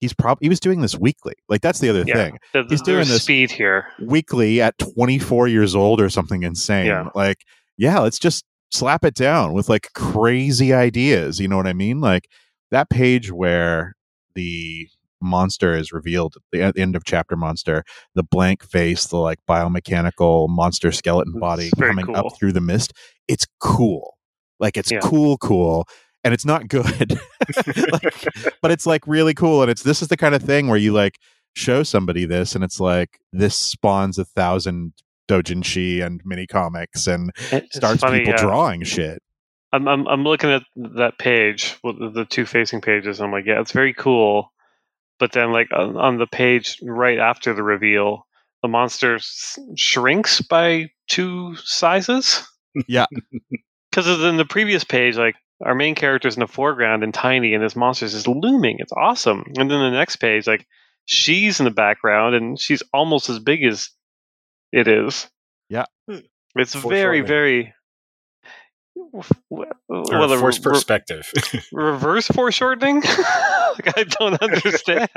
he's 0.00 0.12
probably 0.14 0.44
he 0.46 0.48
was 0.48 0.60
doing 0.60 0.80
this 0.80 0.96
weekly. 0.98 1.34
Like 1.48 1.60
that's 1.62 1.80
the 1.80 1.88
other 1.88 2.04
Yeah. 2.06 2.14
thing. 2.14 2.38
The- 2.52 2.62
the- 2.62 2.68
He's 2.70 2.82
doing 2.82 3.06
this- 3.08 3.22
speed 3.22 3.50
here. 3.50 3.86
Weekly 4.00 4.60
at 4.62 4.76
24 4.78 5.48
years 5.48 5.74
old 5.74 6.00
or 6.00 6.08
something 6.08 6.42
insane. 6.44 6.86
Yeah. 6.86 7.08
Like 7.14 7.38
yeah, 7.78 7.98
let's 8.00 8.18
just 8.18 8.44
slap 8.70 9.04
it 9.04 9.14
down 9.14 9.52
with 9.54 9.68
like 9.68 9.88
crazy 9.94 10.72
ideas. 10.72 11.40
You 11.40 11.48
know 11.48 11.56
what 11.56 11.66
I 11.66 11.72
mean? 11.72 12.00
Like 12.00 12.28
that 12.72 12.90
page 12.90 13.30
where 13.30 13.94
the 14.34 14.88
monster 15.20 15.76
is 15.76 15.92
revealed 15.92 16.34
at 16.52 16.74
the, 16.74 16.80
end 16.80 16.96
of 16.96 17.04
chapter 17.04 17.36
monster 17.36 17.84
the 18.16 18.24
blank 18.24 18.64
face 18.64 19.06
the 19.06 19.16
like 19.16 19.38
biomechanical 19.48 20.48
monster 20.48 20.90
skeleton 20.90 21.38
body 21.38 21.70
coming 21.78 22.06
cool. 22.06 22.16
up 22.16 22.26
through 22.36 22.50
the 22.52 22.60
mist 22.60 22.92
it's 23.28 23.46
cool 23.60 24.16
like 24.58 24.76
it's 24.76 24.90
Yeah. 24.90 24.98
cool 25.00 25.38
cool 25.38 25.86
and 26.24 26.34
it's 26.34 26.44
not 26.44 26.66
good 26.66 27.20
like, 27.92 28.26
but 28.60 28.72
it's 28.72 28.84
like 28.86 29.06
really 29.06 29.32
cool 29.34 29.62
and 29.62 29.70
it's 29.70 29.84
this 29.84 30.02
is 30.02 30.08
the 30.08 30.16
kind 30.16 30.34
of 30.34 30.42
thing 30.42 30.66
where 30.66 30.76
you 30.78 30.92
like 30.92 31.18
show 31.54 31.84
somebody 31.84 32.24
this 32.24 32.56
and 32.56 32.64
it's 32.64 32.80
like 32.80 33.20
this 33.32 33.54
spawns 33.54 34.18
a 34.18 34.24
thousand 34.24 34.92
dojinshi 35.28 36.04
and 36.04 36.20
mini 36.24 36.48
comics 36.48 37.06
and 37.06 37.30
It's 37.52 37.76
starts 37.76 38.00
funny, 38.00 38.18
people 38.20 38.34
yeah. 38.34 38.42
drawing 38.42 38.82
shit 38.82 39.22
I'm, 39.72 39.88
I'm 39.88 40.06
I'm 40.06 40.24
looking 40.24 40.50
at 40.50 40.62
that 40.76 41.18
page, 41.18 41.76
well, 41.82 41.94
the, 41.94 42.10
the 42.10 42.24
two 42.24 42.44
facing 42.46 42.80
pages. 42.80 43.18
And 43.20 43.26
I'm 43.26 43.32
like, 43.32 43.46
yeah, 43.46 43.60
it's 43.60 43.72
very 43.72 43.94
cool. 43.94 44.52
But 45.18 45.32
then, 45.32 45.52
like 45.52 45.68
on, 45.72 45.96
on 45.96 46.18
the 46.18 46.26
page 46.26 46.78
right 46.82 47.18
after 47.18 47.54
the 47.54 47.62
reveal, 47.62 48.26
the 48.62 48.68
monster 48.68 49.16
s- 49.16 49.58
shrinks 49.76 50.40
by 50.40 50.90
two 51.08 51.56
sizes. 51.56 52.46
Yeah. 52.86 53.06
Because 53.90 54.06
in 54.24 54.38
the 54.38 54.46
previous 54.46 54.84
page, 54.84 55.18
like 55.18 55.34
our 55.62 55.74
main 55.74 55.94
character 55.94 56.26
is 56.26 56.34
in 56.36 56.40
the 56.40 56.46
foreground 56.46 57.04
and 57.04 57.12
tiny, 57.12 57.52
and 57.52 57.62
this 57.62 57.76
monster's 57.76 58.14
just 58.14 58.26
looming. 58.26 58.76
It's 58.78 58.92
awesome. 58.96 59.44
And 59.58 59.70
then 59.70 59.80
the 59.80 59.90
next 59.90 60.16
page, 60.16 60.46
like 60.46 60.66
she's 61.04 61.60
in 61.60 61.64
the 61.64 61.70
background 61.70 62.34
and 62.34 62.58
she's 62.58 62.82
almost 62.94 63.28
as 63.28 63.38
big 63.38 63.62
as 63.64 63.90
it 64.72 64.88
is. 64.88 65.28
Yeah. 65.68 65.84
Hmm. 66.08 66.20
It's 66.56 66.72
Foreshortening. 66.74 66.90
very, 66.90 67.20
very 67.20 67.74
Well, 69.12 69.66
Or 69.88 70.26
the 70.26 70.38
forced 70.38 70.64
re- 70.64 70.72
perspective. 70.72 71.30
reverse 71.72 72.26
foreshortening? 72.28 72.96
like, 73.02 73.98
I 73.98 74.04
don't 74.04 74.40
understand. 74.42 75.08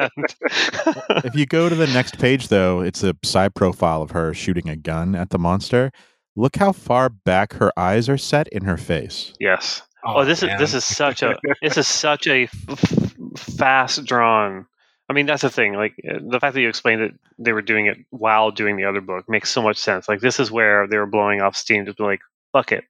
if 1.23 1.35
you 1.35 1.45
go 1.45 1.69
to 1.69 1.75
the 1.75 1.87
next 1.87 2.19
page, 2.19 2.49
though, 2.49 2.81
it's 2.81 3.03
a 3.03 3.15
side 3.23 3.55
profile 3.55 4.01
of 4.01 4.11
her 4.11 4.33
shooting 4.33 4.67
a 4.69 4.75
gun 4.75 5.15
at 5.15 5.29
the 5.29 5.39
monster. 5.39 5.91
Look 6.35 6.57
how 6.57 6.73
far 6.73 7.09
back 7.09 7.53
her 7.53 7.71
eyes 7.79 8.09
are 8.09 8.17
set 8.17 8.47
in 8.49 8.65
her 8.65 8.77
face. 8.77 9.33
yes. 9.39 9.81
Oh, 10.07 10.23
this 10.23 10.43
is 10.43 10.49
this 10.59 10.75
is 10.75 10.85
such 10.85 11.23
a 11.23 11.35
this 11.63 11.77
is 11.77 11.87
such 11.87 12.27
a 12.27 12.43
f- 12.43 12.53
f- 12.69 13.15
fast 13.39 14.05
drawn. 14.05 14.67
I 15.09 15.13
mean, 15.13 15.25
that's 15.25 15.41
the 15.41 15.49
thing. 15.49 15.73
Like 15.73 15.95
uh, 16.07 16.19
the 16.29 16.39
fact 16.39 16.53
that 16.53 16.61
you 16.61 16.69
explained 16.69 17.01
that 17.01 17.11
they 17.39 17.53
were 17.53 17.63
doing 17.63 17.87
it 17.87 17.97
while 18.11 18.51
doing 18.51 18.77
the 18.77 18.83
other 18.85 19.01
book 19.01 19.27
makes 19.27 19.49
so 19.49 19.63
much 19.63 19.77
sense. 19.77 20.07
Like 20.07 20.19
this 20.19 20.39
is 20.39 20.51
where 20.51 20.85
they 20.87 20.97
were 20.99 21.07
blowing 21.07 21.41
off 21.41 21.55
steam, 21.55 21.85
just 21.87 21.97
be 21.97 22.03
like, 22.03 22.19
"Fuck 22.53 22.71
it, 22.71 22.83
I'm 22.83 22.87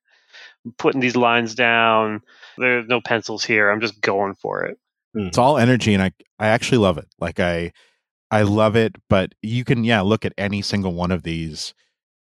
putting 0.78 1.02
these 1.02 1.16
lines 1.16 1.56
down. 1.56 2.22
There's 2.58 2.88
no 2.88 3.02
pencils 3.02 3.44
here. 3.44 3.70
I'm 3.70 3.82
just 3.82 4.02
going 4.02 4.36
for 4.36 4.64
it." 4.66 4.78
It's 5.14 5.38
all 5.38 5.58
energy, 5.58 5.94
and 5.94 6.04
I 6.04 6.12
I 6.40 6.48
actually 6.48 6.80
love 6.80 6.98
it. 6.98 7.08
Like 7.20 7.40
I 7.40 7.72
I 8.32 8.42
love 8.42 8.76
it, 8.76 8.96
but 9.10 9.34
you 9.42 9.64
can 9.64 9.84
yeah 9.84 10.02
look 10.02 10.26
at 10.26 10.34
any 10.38 10.62
single 10.62 10.94
one 10.94 11.12
of 11.12 11.24
these 11.24 11.74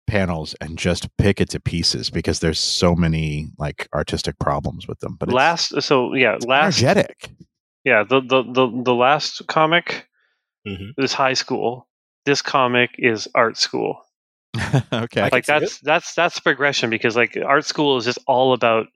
panels 0.08 0.55
and 0.62 0.77
just 0.77 1.10
pick 1.17 1.41
it 1.41 1.49
to 1.49 1.60
pieces 1.60 2.10
because 2.12 2.39
there's 2.39 2.60
so 2.60 2.95
many 2.95 3.47
like 3.58 3.88
artistic 3.93 4.38
problems 4.39 4.88
with 4.88 4.99
them. 4.99 5.17
But 5.19 5.29
it's 5.29 5.34
last, 5.36 5.81
so 5.81 6.13
yeah, 6.13 6.38
last, 6.45 6.79
energetic. 6.81 7.31
yeah, 7.84 8.03
the 8.03 8.21
the 8.21 8.43
the, 8.43 8.81
the 8.84 8.93
last 8.93 9.45
comic 9.47 10.08
Mhm. 10.67 10.93
is 10.97 11.13
high 11.13 11.34
school. 11.34 11.88
This 12.25 12.41
comic 12.41 12.91
is 12.97 13.27
art 13.36 13.58
school. 13.58 14.04
okay. 14.93 15.29
Like 15.31 15.45
see 15.45 15.53
that's 15.53 15.79
that's 15.81 16.13
that's 16.15 16.39
progression 16.39 16.89
because 16.89 17.15
like 17.15 17.37
art 17.45 17.65
school 17.65 17.97
is 17.97 18.05
just 18.05 18.19
all 18.27 18.53
about 18.53 18.87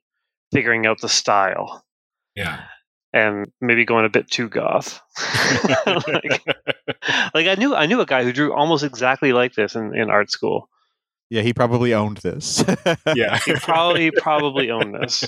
figuring 0.52 0.86
out 0.86 1.00
the 1.02 1.10
style 1.10 1.84
Yeah. 2.36 2.62
and 3.13 3.52
maybe 3.62 3.86
going 3.86 4.06
a 4.06 4.10
bit 4.10 4.30
too 4.30 4.50
goth. 4.50 5.00
like, 5.86 6.45
like 7.34 7.48
I 7.48 7.56
knew 7.58 7.76
I 7.76 7.86
knew 7.86 8.02
a 8.02 8.06
guy 8.06 8.24
who 8.24 8.34
drew 8.34 8.54
almost 8.54 8.84
exactly 8.84 9.34
like 9.34 9.54
this 9.54 9.76
in, 9.76 9.95
in 9.95 10.10
art 10.10 10.32
school. 10.32 10.69
yeah, 11.30 11.41
he 11.41 11.54
probably 11.54 11.93
owned 11.93 12.17
this. 12.17 12.63
yeah. 13.15 13.38
He 13.45 13.54
probably 13.56 14.12
probably 14.12 14.72
owned 14.72 14.95
this. 14.95 15.28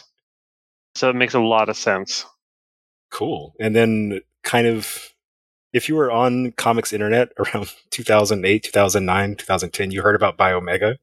So 0.96 1.10
it 1.10 1.16
makes 1.16 1.34
a 1.34 1.40
lot 1.40 1.70
of 1.70 1.78
sense. 1.78 2.26
Cool. 3.12 3.54
And 3.60 3.76
then 3.76 4.22
kind 4.44 4.68
of 4.68 5.10
if 5.74 5.88
you 5.90 5.96
were 5.96 6.12
on 6.12 6.52
comics 6.54 6.92
internet 6.94 7.30
around 7.38 7.72
2008, 7.92 8.64
2009, 8.64 9.36
2010, 9.36 9.92
you 9.92 10.02
heard 10.02 10.16
about 10.16 10.38
Biomega, 10.38 10.98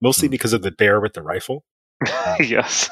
mostly 0.00 0.28
Hmm. 0.28 0.32
because 0.32 0.52
of 0.52 0.62
the 0.62 0.70
bear 0.70 1.00
with 1.00 1.12
the 1.14 1.22
rifle, 1.22 1.64
yes. 2.40 2.90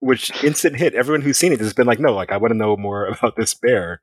which 0.00 0.30
instant 0.44 0.76
hit. 0.76 0.94
Everyone 0.94 1.20
who's 1.22 1.38
seen 1.38 1.52
it 1.52 1.60
has 1.60 1.72
been 1.72 1.86
like, 1.86 2.00
no, 2.00 2.12
like 2.14 2.32
I 2.32 2.36
want 2.36 2.52
to 2.52 2.58
know 2.58 2.76
more 2.76 3.06
about 3.18 3.36
this 3.36 3.54
bear. 3.54 4.00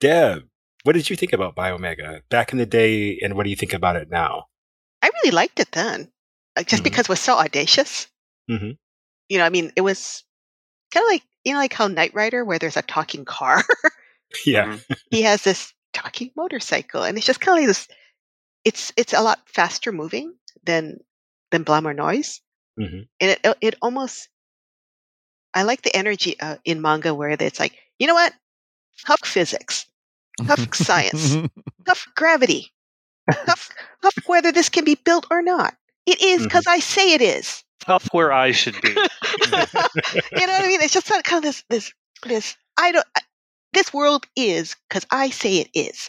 Deb, 0.00 0.44
what 0.84 0.92
did 0.92 1.10
you 1.10 1.16
think 1.16 1.32
about 1.32 1.56
Biomega 1.56 2.20
back 2.30 2.52
in 2.52 2.58
the 2.58 2.66
day 2.66 3.18
and 3.22 3.34
what 3.34 3.44
do 3.44 3.50
you 3.50 3.56
think 3.56 3.72
about 3.74 3.96
it 3.96 4.10
now? 4.10 4.44
I 5.02 5.10
really 5.22 5.32
liked 5.34 5.60
it 5.60 5.72
then, 5.72 6.10
like, 6.56 6.66
just 6.68 6.82
Mhm. 6.82 6.84
because 6.84 7.06
it 7.06 7.08
was 7.08 7.20
so 7.20 7.36
audacious. 7.36 8.06
Mhm. 8.50 8.78
You 9.28 9.38
know, 9.38 9.44
I 9.44 9.48
mean, 9.50 9.72
it 9.76 9.80
was 9.82 10.24
kind 10.92 11.04
of 11.04 11.08
like 11.08 11.22
you 11.44 11.52
know, 11.54 11.60
like 11.60 11.72
how 11.72 11.86
Knight 11.88 12.12
Rider, 12.14 12.44
where 12.44 12.58
there's 12.58 12.76
a 12.76 12.82
talking 12.82 13.24
car, 13.24 13.62
Yeah. 14.46 14.66
Mhm. 14.66 14.96
he 15.10 15.22
has 15.22 15.42
this 15.42 15.72
talking 15.92 16.30
motorcycle, 16.36 17.02
and 17.02 17.16
it's 17.16 17.26
just 17.26 17.40
kind 17.40 17.58
of 17.58 17.62
like 17.62 17.68
this. 17.68 17.88
It's 18.64 18.92
it's 18.96 19.12
a 19.12 19.22
lot 19.22 19.40
faster 19.48 19.92
moving 19.92 20.34
than 20.64 20.98
than 21.50 21.62
Blam 21.62 21.86
or 21.86 21.94
Noise, 21.94 22.40
Mhm. 22.78 23.08
and 23.20 23.30
it 23.30 23.56
it 23.60 23.74
almost. 23.82 24.28
I 25.54 25.62
like 25.62 25.82
the 25.82 25.94
energy 25.96 26.38
uh, 26.40 26.56
in 26.64 26.80
manga 26.82 27.14
where 27.14 27.30
it's 27.30 27.58
like, 27.58 27.74
you 27.98 28.06
know 28.06 28.14
what, 28.14 28.32
huff 29.06 29.20
physics, 29.24 29.86
huff 30.42 30.74
science, 30.74 31.36
huff 31.86 32.06
gravity, 32.14 32.72
huff 33.32 33.70
huff 34.02 34.14
whether 34.26 34.52
this 34.52 34.68
can 34.68 34.84
be 34.84 34.94
built 34.94 35.26
or 35.30 35.42
not. 35.42 35.74
It 36.06 36.20
is 36.20 36.42
because 36.44 36.66
I 36.66 36.78
say 36.80 37.12
it 37.14 37.22
is. 37.22 37.64
Huff 37.86 38.06
where 38.12 38.32
I 38.32 38.52
should 38.52 38.80
be. 38.82 38.88
you 38.90 38.96
know 39.50 39.66
what 39.72 40.64
I 40.64 40.66
mean? 40.68 40.82
It's 40.82 40.92
just 40.92 41.06
kind 41.08 41.38
of 41.38 41.42
this 41.42 41.64
this 41.70 41.92
this 42.24 42.56
I 42.78 42.92
don't 42.92 43.06
this 43.72 43.92
world 43.92 44.26
is 44.36 44.76
because 44.88 45.06
I 45.10 45.30
say 45.30 45.56
it 45.58 45.68
is. 45.74 46.08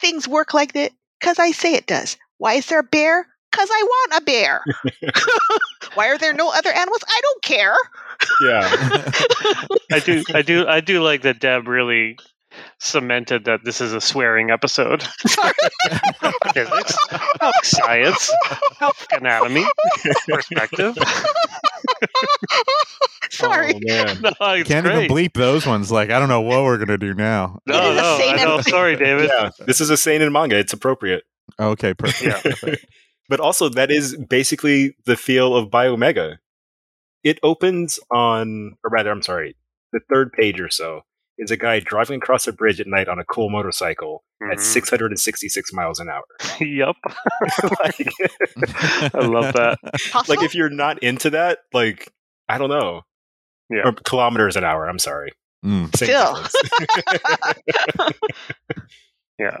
Things 0.00 0.28
work 0.28 0.54
like 0.54 0.72
that 0.74 0.92
because 1.20 1.38
I 1.38 1.50
say 1.52 1.74
it 1.74 1.86
does. 1.86 2.16
Why 2.38 2.54
is 2.54 2.66
there 2.66 2.80
a 2.80 2.84
bear? 2.84 3.26
Because 3.50 3.68
I 3.70 3.82
want 3.82 4.22
a 4.22 4.24
bear. 4.24 4.64
Why 5.94 6.08
are 6.08 6.18
there 6.18 6.34
no 6.34 6.50
other 6.50 6.70
animals? 6.70 7.00
I 7.08 7.20
don't 7.22 7.42
care. 7.42 7.76
Yeah. 8.42 9.64
I 9.92 10.00
do 10.00 10.24
I 10.34 10.42
do 10.42 10.66
I 10.66 10.80
do 10.80 11.02
like 11.02 11.22
that 11.22 11.40
Deb 11.40 11.66
really 11.66 12.18
cemented 12.78 13.44
that 13.44 13.64
this 13.64 13.80
is 13.80 13.92
a 13.92 14.00
swearing 14.00 14.50
episode. 14.50 15.02
Physics, 16.52 16.96
health 17.40 17.64
science, 17.64 18.32
health 18.78 19.06
anatomy, 19.12 19.66
perspective. 20.28 20.96
Sorry. 23.38 23.74
Oh, 23.74 23.78
man. 23.82 24.18
No, 24.22 24.30
it's 24.54 24.68
Can't 24.68 24.84
great. 24.86 25.04
even 25.04 25.16
bleep 25.16 25.32
those 25.34 25.66
ones. 25.66 25.90
Like 25.92 26.10
I 26.10 26.18
don't 26.18 26.28
know 26.28 26.40
what 26.40 26.62
we're 26.64 26.78
gonna 26.78 26.98
do 26.98 27.14
now. 27.14 27.60
No, 27.66 27.94
no, 27.94 28.18
I 28.22 28.36
know. 28.36 28.60
Sorry, 28.60 28.96
David. 28.96 29.30
Yeah. 29.32 29.50
This 29.66 29.80
is 29.80 29.90
a 29.90 29.96
seinen 29.96 30.32
manga. 30.32 30.56
It's 30.58 30.72
appropriate. 30.72 31.24
Okay, 31.58 31.94
perfect. 31.98 32.44
Yeah. 32.66 32.74
but 33.28 33.40
also 33.40 33.68
that 33.70 33.90
is 33.90 34.16
basically 34.16 34.96
the 35.06 35.16
feel 35.16 35.56
of 35.56 35.70
Biomega. 35.70 36.36
It 37.24 37.38
opens 37.42 37.98
on, 38.10 38.76
or 38.84 38.90
rather, 38.90 39.10
I'm 39.10 39.22
sorry, 39.22 39.56
the 39.92 40.00
third 40.10 40.32
page 40.32 40.60
or 40.60 40.70
so 40.70 41.02
is 41.36 41.50
a 41.50 41.56
guy 41.56 41.80
driving 41.80 42.16
across 42.18 42.46
a 42.46 42.52
bridge 42.52 42.80
at 42.80 42.86
night 42.86 43.08
on 43.08 43.18
a 43.18 43.24
cool 43.24 43.48
motorcycle 43.50 44.24
at 44.50 44.58
Mhm. 44.58 44.60
666 44.60 45.72
miles 45.72 46.00
an 46.00 46.08
hour. 46.08 46.22
Yep. 46.60 46.96
like, 47.80 48.12
I 49.14 49.26
love 49.26 49.52
that. 49.54 49.78
Possible? 50.10 50.24
like 50.34 50.42
if 50.44 50.54
you're 50.54 50.70
not 50.70 51.02
into 51.02 51.30
that, 51.30 51.58
like 51.72 52.08
I 52.48 52.58
don't 52.58 52.70
know, 52.70 53.02
Yeah. 53.70 53.82
or 53.84 53.92
kilometers 53.92 54.56
an 54.56 54.64
hour. 54.64 54.88
I'm 54.88 54.98
sorry. 54.98 55.32
Mm. 55.64 55.94
Still. 55.94 56.42
Yeah. 59.38 59.58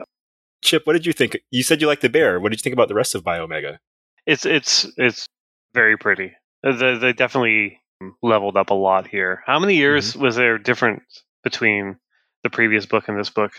Chip, 0.62 0.86
what 0.86 0.94
did 0.94 1.06
you 1.06 1.12
think? 1.12 1.38
You 1.50 1.62
said 1.62 1.80
you 1.80 1.86
liked 1.86 2.02
the 2.02 2.08
bear. 2.08 2.40
What 2.40 2.50
did 2.50 2.60
you 2.60 2.62
think 2.62 2.74
about 2.74 2.88
the 2.88 2.94
rest 2.94 3.14
of 3.14 3.22
Biomega? 3.22 3.78
It's 4.26 4.44
it's 4.44 4.90
it's 4.96 5.28
very 5.72 5.96
pretty. 5.96 6.32
They, 6.62 6.98
they 6.98 7.12
definitely 7.12 7.80
leveled 8.22 8.56
up 8.56 8.70
a 8.70 8.74
lot 8.74 9.06
here. 9.06 9.42
How 9.46 9.58
many 9.58 9.76
years 9.76 10.16
was 10.16 10.36
there 10.36 10.58
difference 10.58 11.22
between 11.44 11.96
the 12.42 12.50
previous 12.50 12.86
book 12.86 13.08
and 13.08 13.18
this 13.18 13.30
book? 13.30 13.52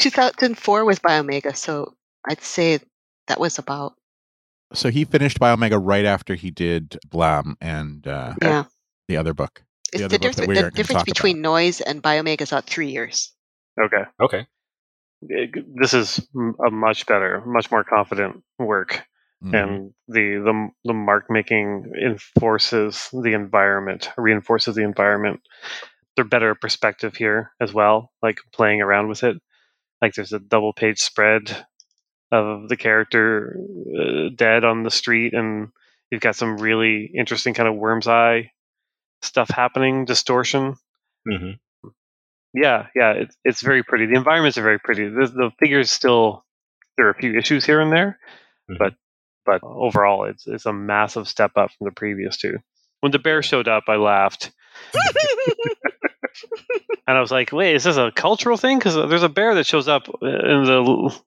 2004 0.00 0.84
was 0.84 0.98
Biomega, 0.98 1.56
so 1.56 1.94
I'd 2.28 2.42
say 2.42 2.80
that 3.28 3.38
was 3.38 3.58
about 3.58 3.94
So 4.72 4.90
he 4.90 5.04
finished 5.04 5.38
Biomega 5.38 5.80
right 5.80 6.04
after 6.04 6.34
he 6.34 6.50
did 6.50 6.98
Blam 7.08 7.56
and 7.60 8.06
uh, 8.06 8.34
yeah. 8.42 8.64
The 9.10 9.16
other 9.16 9.34
book. 9.34 9.62
It's 9.92 10.02
other 10.04 10.16
the, 10.16 10.18
book 10.18 10.22
difference 10.22 10.36
that 10.36 10.48
we 10.48 10.54
the 10.54 10.70
difference 10.70 11.00
talk 11.00 11.06
between 11.06 11.42
Noise 11.42 11.80
and 11.80 12.02
Biomega 12.02 12.42
is 12.42 12.52
about 12.52 12.66
three 12.66 12.90
years. 12.90 13.32
Okay. 13.82 14.04
Okay. 14.22 14.46
It- 15.22 15.64
this 15.80 15.92
is 15.92 16.18
a 16.66 16.70
much 16.70 17.06
better, 17.06 17.42
much 17.44 17.70
more 17.70 17.84
confident 17.84 18.42
work, 18.58 19.02
Mhm. 19.44 19.54
and 19.62 19.94
the 20.08 20.26
the 20.46 20.68
the 20.84 20.94
mark 20.94 21.26
making 21.28 21.92
enforces 22.00 23.08
the 23.12 23.32
environment, 23.32 24.10
reinforces 24.16 24.74
the 24.76 24.84
environment. 24.84 25.40
They're 26.14 26.24
better 26.24 26.54
perspective 26.54 27.16
here 27.16 27.52
as 27.60 27.72
well, 27.72 28.12
like 28.22 28.38
playing 28.52 28.80
around 28.80 29.08
with 29.08 29.24
it. 29.24 29.36
Like 30.00 30.14
there's 30.14 30.32
a 30.32 30.38
double 30.38 30.72
page 30.72 31.00
spread 31.00 31.66
of 32.32 32.68
the 32.68 32.76
character 32.76 33.56
uh, 33.98 34.28
dead 34.34 34.64
on 34.64 34.84
the 34.84 34.90
street, 34.90 35.34
and 35.34 35.68
you've 36.10 36.20
got 36.22 36.36
some 36.36 36.58
really 36.58 37.10
interesting 37.14 37.54
kind 37.54 37.68
of 37.68 37.74
worm's 37.74 38.06
eye 38.06 38.50
stuff 39.22 39.48
happening, 39.50 40.04
distortion. 40.04 40.76
Hmm 41.28 41.50
yeah 42.52 42.86
yeah 42.96 43.12
it's, 43.12 43.36
it's 43.44 43.62
very 43.62 43.84
pretty. 43.84 44.06
The 44.06 44.16
environments 44.16 44.58
are 44.58 44.62
very 44.62 44.80
pretty. 44.80 45.04
The, 45.08 45.26
the 45.32 45.50
figures 45.60 45.90
still 45.90 46.44
there 46.96 47.06
are 47.06 47.10
a 47.10 47.14
few 47.14 47.38
issues 47.38 47.64
here 47.64 47.80
and 47.80 47.92
there 47.92 48.18
Mhm. 48.68 48.76
but 48.78 48.94
but 49.46 49.60
overall 49.62 50.24
it's 50.24 50.46
it's 50.48 50.66
a 50.66 50.72
massive 50.72 51.28
step 51.28 51.52
up 51.56 51.70
from 51.70 51.84
the 51.84 51.92
previous 51.92 52.36
two. 52.36 52.58
When 53.00 53.12
the 53.12 53.18
bear 53.20 53.42
showed 53.42 53.68
up 53.68 53.84
i 53.88 53.96
laughed. 53.96 54.50
And 57.06 57.16
i 57.16 57.20
was 57.20 57.30
like 57.30 57.52
wait 57.52 57.74
is 57.76 57.84
this 57.84 57.96
a 57.96 58.12
cultural 58.14 58.56
thing? 58.56 58.78
Because 58.78 58.94
there's 58.94 59.22
a 59.22 59.28
bear 59.28 59.54
that 59.54 59.66
shows 59.66 59.88
up 59.88 60.08
in 60.22 60.64
the 60.64 61.20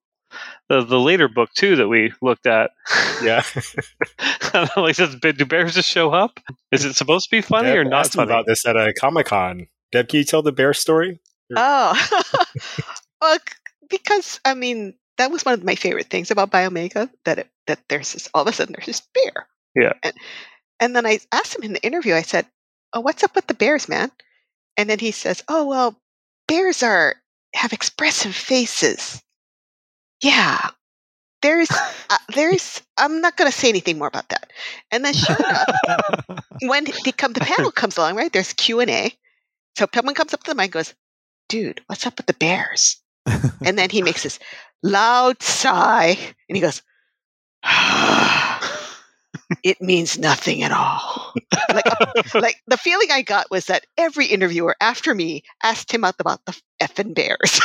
the, 0.69 0.83
the 0.83 0.99
later 0.99 1.27
book 1.27 1.49
too 1.53 1.75
that 1.77 1.87
we 1.87 2.13
looked 2.21 2.45
at 2.45 2.71
Yeah. 3.21 3.43
And 4.53 4.69
I'm 4.75 4.83
like 4.83 4.95
does, 4.95 5.15
do 5.15 5.45
bears 5.45 5.75
just 5.75 5.89
show 5.89 6.11
up 6.11 6.39
is 6.71 6.85
it 6.85 6.95
supposed 6.95 7.29
to 7.29 7.35
be 7.35 7.41
funny 7.41 7.69
Deb 7.69 7.77
or 7.77 7.83
not 7.83 8.01
asked 8.01 8.15
him 8.15 8.19
funny 8.19 8.31
about 8.31 8.45
this 8.47 8.65
at 8.65 8.75
a 8.75 8.93
Comic 8.93 9.27
Con. 9.27 9.67
Deb, 9.91 10.07
can 10.07 10.19
you 10.19 10.23
tell 10.23 10.41
the 10.41 10.51
bear 10.51 10.73
story? 10.73 11.19
Oh, 11.55 12.31
well, 13.21 13.37
because 13.89 14.39
I 14.45 14.53
mean 14.53 14.95
that 15.17 15.31
was 15.31 15.45
one 15.45 15.53
of 15.53 15.63
my 15.63 15.75
favorite 15.75 16.07
things 16.07 16.31
about 16.31 16.51
Biomega 16.51 17.09
that 17.25 17.39
it, 17.39 17.49
that 17.67 17.79
there's 17.89 18.13
this 18.13 18.29
all 18.33 18.41
of 18.41 18.47
a 18.47 18.53
sudden 18.53 18.73
there's 18.73 18.87
this 18.87 19.01
bear. 19.13 19.47
Yeah. 19.75 19.93
and 20.03 20.13
And 20.79 20.95
then 20.95 21.05
I 21.05 21.19
asked 21.31 21.55
him 21.55 21.63
in 21.63 21.73
the 21.73 21.83
interview, 21.83 22.13
I 22.13 22.21
said, 22.21 22.45
Oh, 22.93 23.01
what's 23.01 23.23
up 23.23 23.35
with 23.35 23.47
the 23.47 23.53
bears, 23.53 23.89
man? 23.89 24.11
And 24.77 24.89
then 24.89 24.99
he 24.99 25.11
says, 25.11 25.43
Oh, 25.47 25.65
well, 25.67 25.95
bears 26.47 26.83
are 26.83 27.15
have 27.53 27.73
expressive 27.73 28.35
faces. 28.35 29.21
Yeah. 30.23 30.69
There's 31.41 31.71
uh, 32.09 32.17
there's 32.35 32.81
I'm 32.97 33.21
not 33.21 33.37
gonna 33.37 33.51
say 33.51 33.69
anything 33.69 33.99
more 33.99 34.07
about 34.07 34.29
that. 34.29 34.51
And 34.91 35.05
then 35.05 35.13
sure 35.13 35.37
enough, 35.37 35.65
when 36.63 36.85
come, 37.17 37.33
the 37.33 37.41
panel 37.41 37.71
comes 37.71 37.97
along, 37.97 38.15
right? 38.17 38.33
There's 38.33 38.53
Q 38.53 38.81
and 38.81 38.91
A. 38.91 39.13
So 39.77 39.87
someone 39.93 40.15
comes 40.15 40.33
up 40.33 40.43
to 40.43 40.51
the 40.51 40.55
mic 40.55 40.65
and 40.65 40.73
goes, 40.73 40.95
"Dude, 41.49 41.81
what's 41.87 42.07
up 42.07 42.17
with 42.17 42.27
the 42.27 42.33
Bears?" 42.35 42.97
And 43.65 43.77
then 43.77 43.89
he 43.91 44.01
makes 44.03 44.23
this 44.23 44.39
loud 44.83 45.41
sigh, 45.43 46.17
and 46.49 46.57
he 46.57 46.61
goes, 46.61 46.81
"It 49.63 49.81
means 49.81 50.17
nothing 50.17 50.63
at 50.63 50.71
all." 50.71 51.33
like, 51.73 52.33
like 52.33 52.55
the 52.67 52.77
feeling 52.77 53.07
I 53.11 53.21
got 53.21 53.51
was 53.51 53.65
that 53.65 53.85
every 53.97 54.25
interviewer 54.27 54.75
after 54.81 55.13
me 55.13 55.43
asked 55.63 55.91
him 55.93 56.03
out 56.03 56.15
about 56.19 56.45
the 56.45 56.59
effing 56.81 57.13
Bears. 57.13 57.59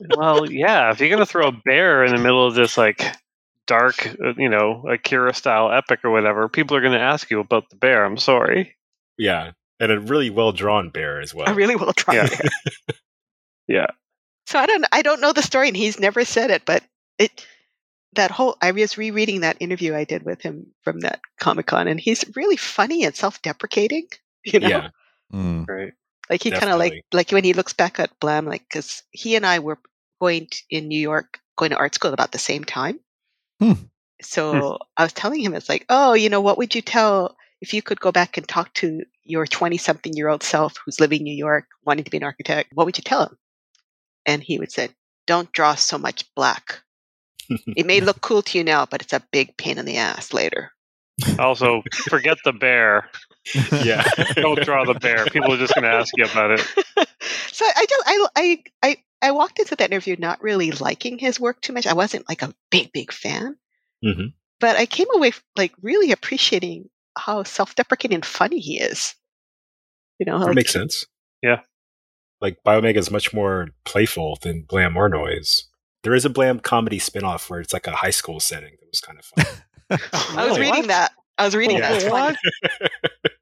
well, 0.16 0.50
yeah, 0.50 0.90
if 0.90 1.00
you're 1.00 1.10
gonna 1.10 1.26
throw 1.26 1.48
a 1.48 1.52
bear 1.64 2.04
in 2.04 2.14
the 2.14 2.22
middle 2.22 2.46
of 2.46 2.54
this 2.54 2.76
like 2.78 3.04
dark, 3.66 4.06
uh, 4.06 4.34
you 4.36 4.48
know, 4.48 4.84
Akira 4.88 5.34
style 5.34 5.72
epic 5.72 6.00
or 6.04 6.10
whatever, 6.10 6.48
people 6.48 6.76
are 6.76 6.80
going 6.80 6.92
to 6.92 7.00
ask 7.00 7.30
you 7.30 7.40
about 7.40 7.70
the 7.70 7.76
bear. 7.76 8.04
I'm 8.04 8.18
sorry. 8.18 8.76
Yeah, 9.16 9.52
and 9.80 9.92
a 9.92 10.00
really 10.00 10.30
well 10.30 10.52
drawn 10.52 10.90
bear 10.90 11.20
as 11.20 11.34
well. 11.34 11.48
A 11.48 11.54
really 11.54 11.76
well 11.76 11.92
drawn 11.94 12.16
Yeah. 12.16 12.28
bear. 12.28 12.40
Yeah. 13.68 13.86
So 14.46 14.58
I 14.58 14.66
don't 14.66 14.84
I 14.92 15.02
don't 15.02 15.20
know 15.20 15.32
the 15.32 15.42
story 15.42 15.68
and 15.68 15.76
he's 15.76 16.00
never 16.00 16.24
said 16.24 16.50
it, 16.50 16.62
but 16.66 16.82
it 17.18 17.46
that 18.14 18.30
whole 18.30 18.56
I 18.60 18.72
was 18.72 18.98
rereading 18.98 19.40
that 19.40 19.56
interview 19.60 19.94
I 19.94 20.04
did 20.04 20.24
with 20.24 20.42
him 20.42 20.66
from 20.82 21.00
that 21.00 21.20
Comic 21.40 21.66
Con 21.66 21.88
and 21.88 21.98
he's 21.98 22.24
really 22.36 22.56
funny 22.56 23.04
and 23.04 23.14
self 23.14 23.40
deprecating. 23.42 24.06
You 24.44 24.58
know? 24.58 24.66
Yeah, 24.66 24.90
Mm. 25.32 25.66
Right. 25.68 25.92
Like 26.28 26.42
he 26.42 26.50
kind 26.50 26.70
of 26.70 26.78
like 26.78 27.04
like 27.12 27.30
when 27.30 27.44
he 27.44 27.52
looks 27.52 27.72
back 27.72 27.98
at 27.98 28.18
Blame!, 28.20 28.46
like 28.46 28.62
because 28.68 29.02
he 29.10 29.36
and 29.36 29.44
I 29.44 29.58
were 29.58 29.78
going 30.20 30.46
to, 30.46 30.62
in 30.70 30.88
New 30.88 30.98
York, 30.98 31.40
going 31.56 31.70
to 31.70 31.76
art 31.76 31.94
school 31.94 32.12
about 32.12 32.32
the 32.32 32.38
same 32.38 32.64
time. 32.64 33.00
Hmm. 33.60 33.72
So 34.20 34.78
I 34.96 35.02
was 35.02 35.12
telling 35.12 35.40
him, 35.40 35.54
it's 35.54 35.68
like, 35.68 35.84
oh, 35.88 36.14
you 36.14 36.28
know, 36.28 36.40
what 36.40 36.58
would 36.58 36.74
you 36.74 36.82
tell 36.82 37.36
if 37.60 37.74
you 37.74 37.82
could 37.82 38.00
go 38.00 38.12
back 38.12 38.36
and 38.36 38.46
talk 38.46 38.72
to 38.74 39.02
your 39.24 39.46
twenty-something-year-old 39.46 40.42
self 40.42 40.76
who's 40.84 41.00
living 41.00 41.20
in 41.20 41.24
New 41.24 41.34
York, 41.36 41.66
wanting 41.84 42.04
to 42.04 42.10
be 42.10 42.18
an 42.18 42.24
architect? 42.24 42.70
What 42.72 42.86
would 42.86 42.98
you 42.98 43.04
tell 43.04 43.26
him? 43.26 43.38
And 44.24 44.42
he 44.42 44.58
would 44.58 44.70
say, 44.70 44.90
"Don't 45.26 45.52
draw 45.52 45.74
so 45.74 45.98
much 45.98 46.32
black. 46.34 46.82
It 47.76 47.86
may 47.86 48.00
look 48.00 48.20
cool 48.20 48.42
to 48.42 48.58
you 48.58 48.64
now, 48.64 48.86
but 48.86 49.02
it's 49.02 49.12
a 49.12 49.22
big 49.32 49.56
pain 49.56 49.78
in 49.78 49.84
the 49.84 49.96
ass 49.96 50.32
later." 50.32 50.72
Also, 51.38 51.82
forget 52.08 52.38
the 52.44 52.52
bear. 52.52 53.08
yeah. 53.84 54.02
Don't 54.36 54.62
draw 54.62 54.84
the 54.84 54.94
bear. 54.94 55.26
People 55.26 55.52
are 55.52 55.58
just 55.58 55.74
going 55.74 55.84
to 55.84 55.90
ask 55.90 56.12
you 56.16 56.24
about 56.24 56.52
it. 56.52 56.60
so 57.52 57.64
I 57.64 57.86
just 57.88 58.04
I 58.06 58.26
I 58.36 58.62
I 58.82 58.96
I 59.20 59.30
walked 59.32 59.58
into 59.58 59.76
that 59.76 59.90
interview 59.90 60.16
not 60.18 60.42
really 60.42 60.70
liking 60.72 61.18
his 61.18 61.38
work 61.38 61.60
too 61.60 61.72
much. 61.72 61.86
I 61.86 61.92
wasn't 61.92 62.28
like 62.28 62.42
a 62.42 62.54
big 62.70 62.92
big 62.92 63.12
fan, 63.12 63.56
hmm 64.02 64.28
but 64.60 64.76
I 64.76 64.86
came 64.86 65.08
away 65.12 65.32
like 65.56 65.72
really 65.82 66.12
appreciating 66.12 66.88
how 67.18 67.42
self-deprecating 67.42 68.14
and 68.14 68.24
funny 68.24 68.60
he 68.60 68.78
is. 68.80 69.14
You 70.20 70.26
know, 70.26 70.38
That 70.38 70.46
like, 70.46 70.54
makes 70.54 70.72
sense. 70.72 71.04
Yeah. 71.42 71.60
Like 72.40 72.58
Biomega 72.64 72.96
is 72.96 73.10
much 73.10 73.34
more 73.34 73.70
playful 73.84 74.38
than 74.40 74.62
Blame! 74.62 74.96
or 74.96 75.08
Noise. 75.08 75.64
There 76.02 76.14
is 76.14 76.24
a 76.24 76.30
Blame! 76.30 76.58
comedy 76.60 76.98
spin-off 76.98 77.48
where 77.48 77.60
it's 77.60 77.72
like 77.72 77.86
a 77.86 77.92
high 77.92 78.10
school 78.10 78.40
setting 78.40 78.72
that 78.80 78.88
was 78.90 79.00
kind 79.00 79.18
of 79.18 79.24
fun. 79.24 79.62
I 80.38 80.46
was 80.48 80.56
Oh, 80.56 80.60
reading 80.60 80.74
what? 80.80 80.88
that. 80.88 81.12
I 81.38 81.44
was 81.44 81.54
reading 81.54 81.78
Yeah. 81.78 81.98
that. 81.98 82.36
It's. 82.42 83.32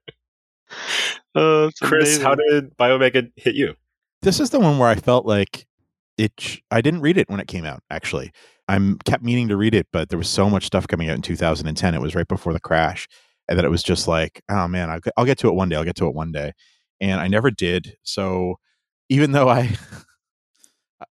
Uh, 1.35 1.67
it's 1.69 1.79
Chris, 1.79 2.21
how 2.21 2.33
amazing. 2.33 2.61
did 2.69 2.77
Biomega 2.77 3.31
hit 3.35 3.55
you? 3.55 3.75
This 4.21 4.39
is 4.39 4.49
the 4.51 4.59
one 4.59 4.77
where 4.77 4.89
I 4.89 4.95
felt 4.95 5.25
like 5.25 5.65
it. 6.17 6.33
sh- 6.39 6.59
I 6.69 6.81
didn't 6.81 7.01
read 7.01 7.17
it 7.17 7.29
when 7.29 7.39
it 7.39 7.47
came 7.47 7.65
out. 7.65 7.81
Actually, 7.89 8.31
I'm 8.67 8.97
kept 8.99 9.23
meaning 9.23 9.47
to 9.49 9.57
read 9.57 9.73
it, 9.73 9.87
but 9.91 10.09
there 10.09 10.17
was 10.19 10.29
so 10.29 10.49
much 10.49 10.65
stuff 10.65 10.87
coming 10.87 11.09
out 11.09 11.15
in 11.15 11.21
2010. 11.21 11.95
It 11.95 12.01
was 12.01 12.15
right 12.15 12.27
before 12.27 12.53
the 12.53 12.59
crash, 12.59 13.07
and 13.49 13.57
that 13.57 13.65
it 13.65 13.71
was 13.71 13.81
just 13.83 14.07
like, 14.07 14.41
oh 14.49 14.67
man, 14.67 14.89
I'll, 14.89 14.99
I'll 15.17 15.25
get 15.25 15.39
to 15.39 15.47
it 15.47 15.55
one 15.55 15.69
day. 15.69 15.75
I'll 15.75 15.83
get 15.83 15.95
to 15.97 16.07
it 16.07 16.13
one 16.13 16.31
day, 16.31 16.53
and 16.99 17.19
I 17.19 17.27
never 17.27 17.49
did. 17.51 17.95
So 18.03 18.55
even 19.09 19.31
though 19.31 19.49
I. 19.49 19.75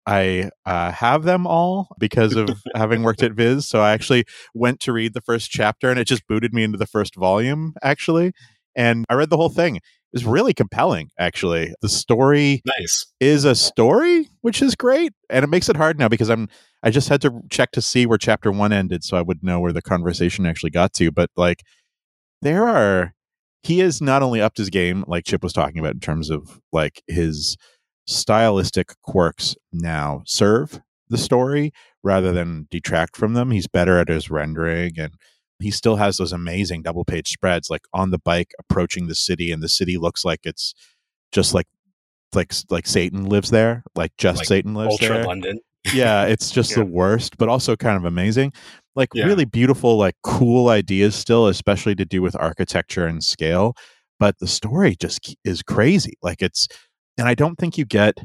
I 0.06 0.50
uh, 0.66 0.92
have 0.92 1.24
them 1.24 1.46
all 1.48 1.88
because 2.00 2.36
of 2.36 2.50
having 2.76 3.04
worked 3.04 3.24
at 3.24 3.34
Viz. 3.34 3.68
So 3.68 3.82
I 3.82 3.92
actually 3.92 4.26
went 4.54 4.80
to 4.82 4.94
read 4.94 5.14
the 5.14 5.22
first 5.22 5.50
chapter, 5.50 5.90
and 5.90 6.00
it 6.00 6.06
just 6.06 6.28
booted 6.28 6.54
me 6.54 6.64
into 6.64 6.78
the 6.78 6.88
first 6.88 7.16
volume. 7.16 7.74
Actually, 7.82 8.34
and 8.76 9.06
I 9.10 9.16
read 9.16 9.30
the 9.30 9.38
whole 9.38 9.50
thing. 9.50 9.78
It 9.78 9.82
was 10.14 10.26
really 10.26 10.54
compelling. 10.54 11.10
Actually, 11.20 11.74
the 11.82 11.90
story 11.90 12.62
Nice. 12.66 13.08
is 13.20 13.44
a 13.44 13.56
story, 13.56 14.30
which 14.42 14.62
is 14.62 14.76
great, 14.76 15.14
and 15.30 15.44
it 15.44 15.50
makes 15.50 15.70
it 15.70 15.76
hard 15.76 16.00
now 16.00 16.08
because 16.08 16.30
I'm 16.30 16.48
I 16.84 16.92
just 16.92 17.10
had 17.10 17.22
to 17.22 17.42
check 17.50 17.72
to 17.72 17.82
see 17.82 18.06
where 18.06 18.18
chapter 18.18 18.52
one 18.52 18.72
ended, 18.72 19.04
so 19.04 19.18
I 19.18 19.22
would 19.22 19.44
know 19.44 19.60
where 19.60 19.74
the 19.74 19.82
conversation 19.82 20.46
actually 20.46 20.70
got 20.70 20.94
to. 20.94 21.12
But 21.12 21.32
like, 21.36 21.64
there 22.42 22.68
are 22.68 23.14
he 23.64 23.82
is 23.82 24.00
not 24.00 24.22
only 24.22 24.42
upped 24.42 24.60
his 24.60 24.70
game, 24.70 25.04
like 25.08 25.26
Chip 25.26 25.42
was 25.42 25.52
talking 25.52 25.80
about, 25.80 25.96
in 25.96 26.00
terms 26.00 26.30
of 26.30 26.62
like 26.72 27.02
his 27.08 27.58
stylistic 28.08 28.90
quirks 29.02 29.56
now 29.74 30.22
serve 30.26 30.82
the 31.10 31.18
story 31.18 31.72
rather 32.04 32.32
than 32.32 32.68
detract 32.72 33.16
from 33.16 33.34
them. 33.34 33.52
He's 33.52 33.68
better 33.68 33.98
at 34.00 34.10
his 34.10 34.30
rendering 34.30 34.94
and 34.98 35.14
he 35.60 35.72
still 35.72 35.96
has 35.96 36.18
those 36.18 36.34
amazing 36.34 36.82
double 36.82 37.06
page 37.06 37.30
spreads 37.32 37.70
like 37.70 37.84
on 37.94 38.12
the 38.12 38.20
bike 38.20 38.52
approaching 38.60 39.08
the 39.08 39.16
city 39.16 39.52
and 39.52 39.64
the 39.64 39.70
city 39.70 39.98
looks 39.98 40.26
like 40.26 40.42
it's 40.44 40.74
just 41.32 41.54
like 41.54 41.68
like 42.34 42.54
like 42.70 42.86
Satan 42.88 43.26
lives 43.26 43.50
there, 43.52 43.84
like 43.96 44.12
just 44.18 44.40
Like 44.40 44.48
Satan 44.48 44.74
lives 44.74 44.94
Ultra 44.94 45.08
there. 45.10 45.24
London. 45.26 45.60
yeah, 45.94 46.26
it's 46.26 46.52
just 46.52 46.72
Yeah. 46.72 46.78
the 46.84 46.86
worst, 46.86 47.38
but 47.38 47.48
also 47.50 47.76
kind 47.76 47.96
of 47.98 48.04
amazing. 48.06 48.52
Like 48.96 49.10
Yeah. 49.14 49.26
really 49.26 49.46
beautiful, 49.46 49.98
like 49.98 50.16
cool 50.24 50.70
ideas 50.70 51.16
still, 51.16 51.48
especially 51.48 51.96
to 51.96 52.06
do 52.06 52.22
with 52.22 52.36
architecture 52.36 53.06
and 53.08 53.24
scale. 53.24 53.74
But 54.20 54.40
the 54.40 54.48
story 54.48 54.96
just 55.00 55.36
is 55.46 55.62
crazy. 55.62 56.14
Like 56.22 56.42
it's, 56.42 56.68
and 57.18 57.28
I 57.28 57.36
don't 57.36 57.58
think 57.58 57.78
you 57.78 57.86
get 57.86 58.18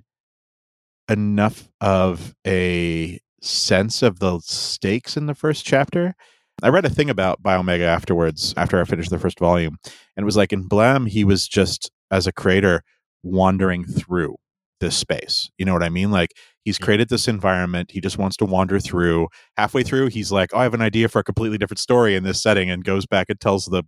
enough 1.08 1.68
of 1.80 2.34
a 2.46 3.18
sense 3.42 4.02
of 4.02 4.18
the 4.20 4.38
stakes 4.40 5.16
in 5.16 5.26
the 5.26 5.34
first 5.34 5.64
chapter. 5.64 6.14
I 6.62 6.68
read 6.68 6.84
a 6.84 6.90
thing 6.90 7.08
about 7.10 7.42
Biomega 7.42 7.86
afterwards, 7.86 8.52
after 8.56 8.80
I 8.80 8.84
finished 8.84 9.10
the 9.10 9.18
first 9.18 9.38
volume, 9.38 9.78
and 9.84 10.24
it 10.24 10.24
was 10.24 10.36
like 10.36 10.52
in 10.52 10.62
Blame!, 10.68 11.06
he 11.06 11.24
was 11.24 11.48
just 11.48 11.90
as 12.10 12.26
a 12.26 12.32
creator 12.32 12.82
wandering 13.22 13.84
through 13.84 14.36
this 14.80 14.96
space. 14.96 15.50
You 15.58 15.64
know 15.64 15.72
what 15.72 15.82
I 15.82 15.88
mean? 15.88 16.10
Like 16.10 16.32
he's 16.64 16.78
created 16.78 17.08
this 17.08 17.28
environment. 17.28 17.90
He 17.92 18.00
just 18.00 18.18
wants 18.18 18.36
to 18.38 18.44
wander 18.44 18.78
through. 18.78 19.28
Halfway 19.56 19.82
through, 19.82 20.08
he's 20.08 20.32
like, 20.32 20.50
"Oh, 20.52 20.58
I 20.58 20.62
have 20.64 20.74
an 20.74 20.82
idea 20.82 21.08
for 21.08 21.18
a 21.20 21.24
completely 21.24 21.58
different 21.58 21.78
story 21.80 22.14
in 22.14 22.24
this 22.24 22.42
setting," 22.42 22.70
and 22.70 22.84
goes 22.84 23.06
back 23.06 23.26
and 23.30 23.40
tells 23.40 23.66
the 23.66 23.84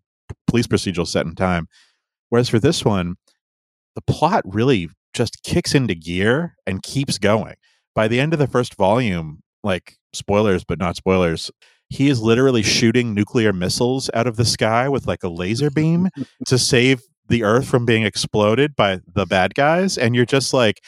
police 0.46 0.66
procedural 0.66 1.06
set 1.06 1.26
in 1.26 1.34
time. 1.34 1.68
Whereas 2.30 2.48
for 2.48 2.58
this 2.58 2.84
one, 2.84 3.16
the 3.94 4.02
plot 4.02 4.42
really 4.46 4.88
just 5.14 5.42
kicks 5.42 5.74
into 5.74 5.94
gear 5.94 6.54
and 6.66 6.82
keeps 6.82 7.18
going. 7.18 7.54
By 7.94 8.08
the 8.08 8.20
end 8.20 8.32
of 8.32 8.38
the 8.38 8.46
first 8.46 8.74
volume, 8.76 9.40
like 9.62 9.96
spoilers, 10.12 10.64
but 10.64 10.78
not 10.78 10.96
spoilers, 10.96 11.50
he 11.88 12.08
is 12.08 12.22
literally 12.22 12.62
shooting 12.62 13.12
nuclear 13.14 13.52
missiles 13.52 14.08
out 14.14 14.26
of 14.26 14.36
the 14.36 14.44
sky 14.46 14.88
with 14.88 15.06
like 15.06 15.22
a 15.22 15.28
laser 15.28 15.70
beam 15.70 16.08
to 16.46 16.58
save 16.58 17.02
the 17.28 17.44
earth 17.44 17.68
from 17.68 17.84
being 17.84 18.02
exploded 18.02 18.74
by 18.74 19.00
the 19.06 19.26
bad 19.26 19.54
guys. 19.54 19.98
And 19.98 20.14
you're 20.16 20.24
just 20.24 20.54
like, 20.54 20.80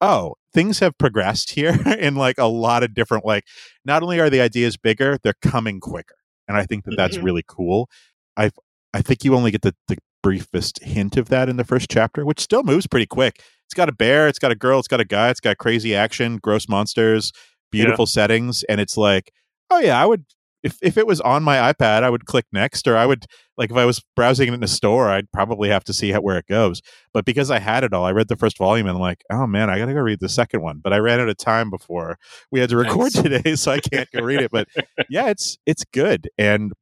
oh, 0.00 0.34
things 0.52 0.78
have 0.80 0.96
progressed 0.98 1.50
here 1.50 1.76
in 1.98 2.16
like 2.16 2.38
a 2.38 2.46
lot 2.48 2.82
of 2.82 2.94
different, 2.94 3.24
like, 3.24 3.44
not 3.84 4.02
only 4.02 4.20
are 4.20 4.30
the 4.30 4.40
ideas 4.40 4.76
bigger, 4.76 5.18
they're 5.22 5.34
coming 5.42 5.80
quicker. 5.80 6.16
And 6.48 6.56
I 6.56 6.64
think 6.64 6.84
that 6.84 6.96
that's 6.96 7.18
Mhm. 7.18 7.22
really 7.24 7.44
cool. 7.46 7.88
I 8.36 8.50
I 8.92 9.02
think 9.02 9.24
you 9.24 9.36
only 9.36 9.52
get 9.52 9.62
the 9.62 9.74
briefest 10.22 10.82
hint 10.82 11.16
of 11.16 11.28
that 11.28 11.48
in 11.48 11.56
the 11.56 11.64
first 11.64 11.90
chapter, 11.90 12.24
which 12.24 12.40
still 12.40 12.62
moves 12.62 12.86
pretty 12.86 13.06
quick. 13.06 13.42
It's 13.66 13.74
got 13.74 13.88
a 13.88 13.92
bear, 13.92 14.28
it's 14.28 14.38
got 14.38 14.50
a 14.50 14.56
girl, 14.56 14.78
it's 14.78 14.88
got 14.88 15.00
a 15.00 15.04
guy, 15.04 15.30
it's 15.30 15.40
got 15.40 15.58
crazy 15.58 15.94
action, 15.94 16.38
gross 16.38 16.68
monsters, 16.68 17.32
beautiful 17.70 18.06
settings, 18.06 18.62
and 18.64 18.80
it's 18.80 18.96
like, 18.96 19.32
oh 19.70 19.78
yeah, 19.78 20.00
I 20.00 20.06
would 20.06 20.24
if 20.62 20.78
if 20.82 20.98
it 20.98 21.06
was 21.06 21.20
on 21.20 21.42
my 21.42 21.72
iPad, 21.72 22.02
I 22.02 22.10
would 22.10 22.26
click 22.26 22.44
next, 22.52 22.86
or 22.86 22.96
I 22.96 23.06
would 23.06 23.24
like 23.56 23.70
if 23.70 23.76
I 23.76 23.84
was 23.84 24.02
browsing 24.16 24.48
it 24.48 24.54
in 24.54 24.62
a 24.62 24.68
store, 24.68 25.08
I'd 25.08 25.30
probably 25.32 25.68
have 25.68 25.84
to 25.84 25.92
see 25.92 26.10
how, 26.10 26.20
where 26.20 26.38
it 26.38 26.46
goes. 26.46 26.82
But 27.12 27.24
because 27.24 27.50
I 27.50 27.58
had 27.58 27.84
it 27.84 27.92
all, 27.92 28.04
I 28.04 28.12
read 28.12 28.28
the 28.28 28.36
first 28.36 28.58
volume 28.58 28.86
and 28.86 28.96
I'm 28.96 29.00
like, 29.00 29.22
oh 29.30 29.46
man, 29.46 29.70
I 29.70 29.78
gotta 29.78 29.94
go 29.94 30.00
read 30.00 30.20
the 30.20 30.28
second 30.28 30.62
one. 30.62 30.80
But 30.82 30.92
I 30.92 30.98
ran 30.98 31.20
out 31.20 31.28
of 31.28 31.36
time 31.36 31.70
before 31.70 32.18
we 32.50 32.60
had 32.60 32.70
to 32.70 32.76
record 32.76 33.14
Nice. 33.14 33.22
today, 33.22 33.54
so 33.54 33.72
I 33.72 33.80
can't 33.80 34.10
go 34.12 34.22
read 34.22 34.40
it. 34.40 34.50
But 34.50 34.68
yeah, 35.08 35.28
it's 35.28 35.58
it's 35.66 35.84
good, 35.92 36.28
and 36.36 36.72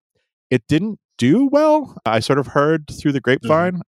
it 0.51 0.63
didn't 0.69 0.99
do 1.19 1.49
well. 1.51 1.97
I 2.07 2.21
sort 2.21 2.39
of 2.39 2.49
heard 2.49 2.87
through 2.89 3.13
the 3.13 3.19
mm-hmm. 3.19 3.25
grapevine 3.47 3.83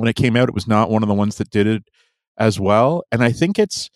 when 0.00 0.08
it 0.08 0.16
came 0.16 0.36
out, 0.36 0.48
it 0.48 0.54
was 0.54 0.68
not 0.68 0.90
one 0.90 1.02
of 1.02 1.08
the 1.08 1.14
ones 1.14 1.36
that 1.36 1.50
did 1.50 1.66
it 1.66 1.84
as 2.38 2.60
well. 2.60 3.02
And 3.10 3.22
I 3.22 3.32
think 3.32 3.58
it's, 3.58 3.90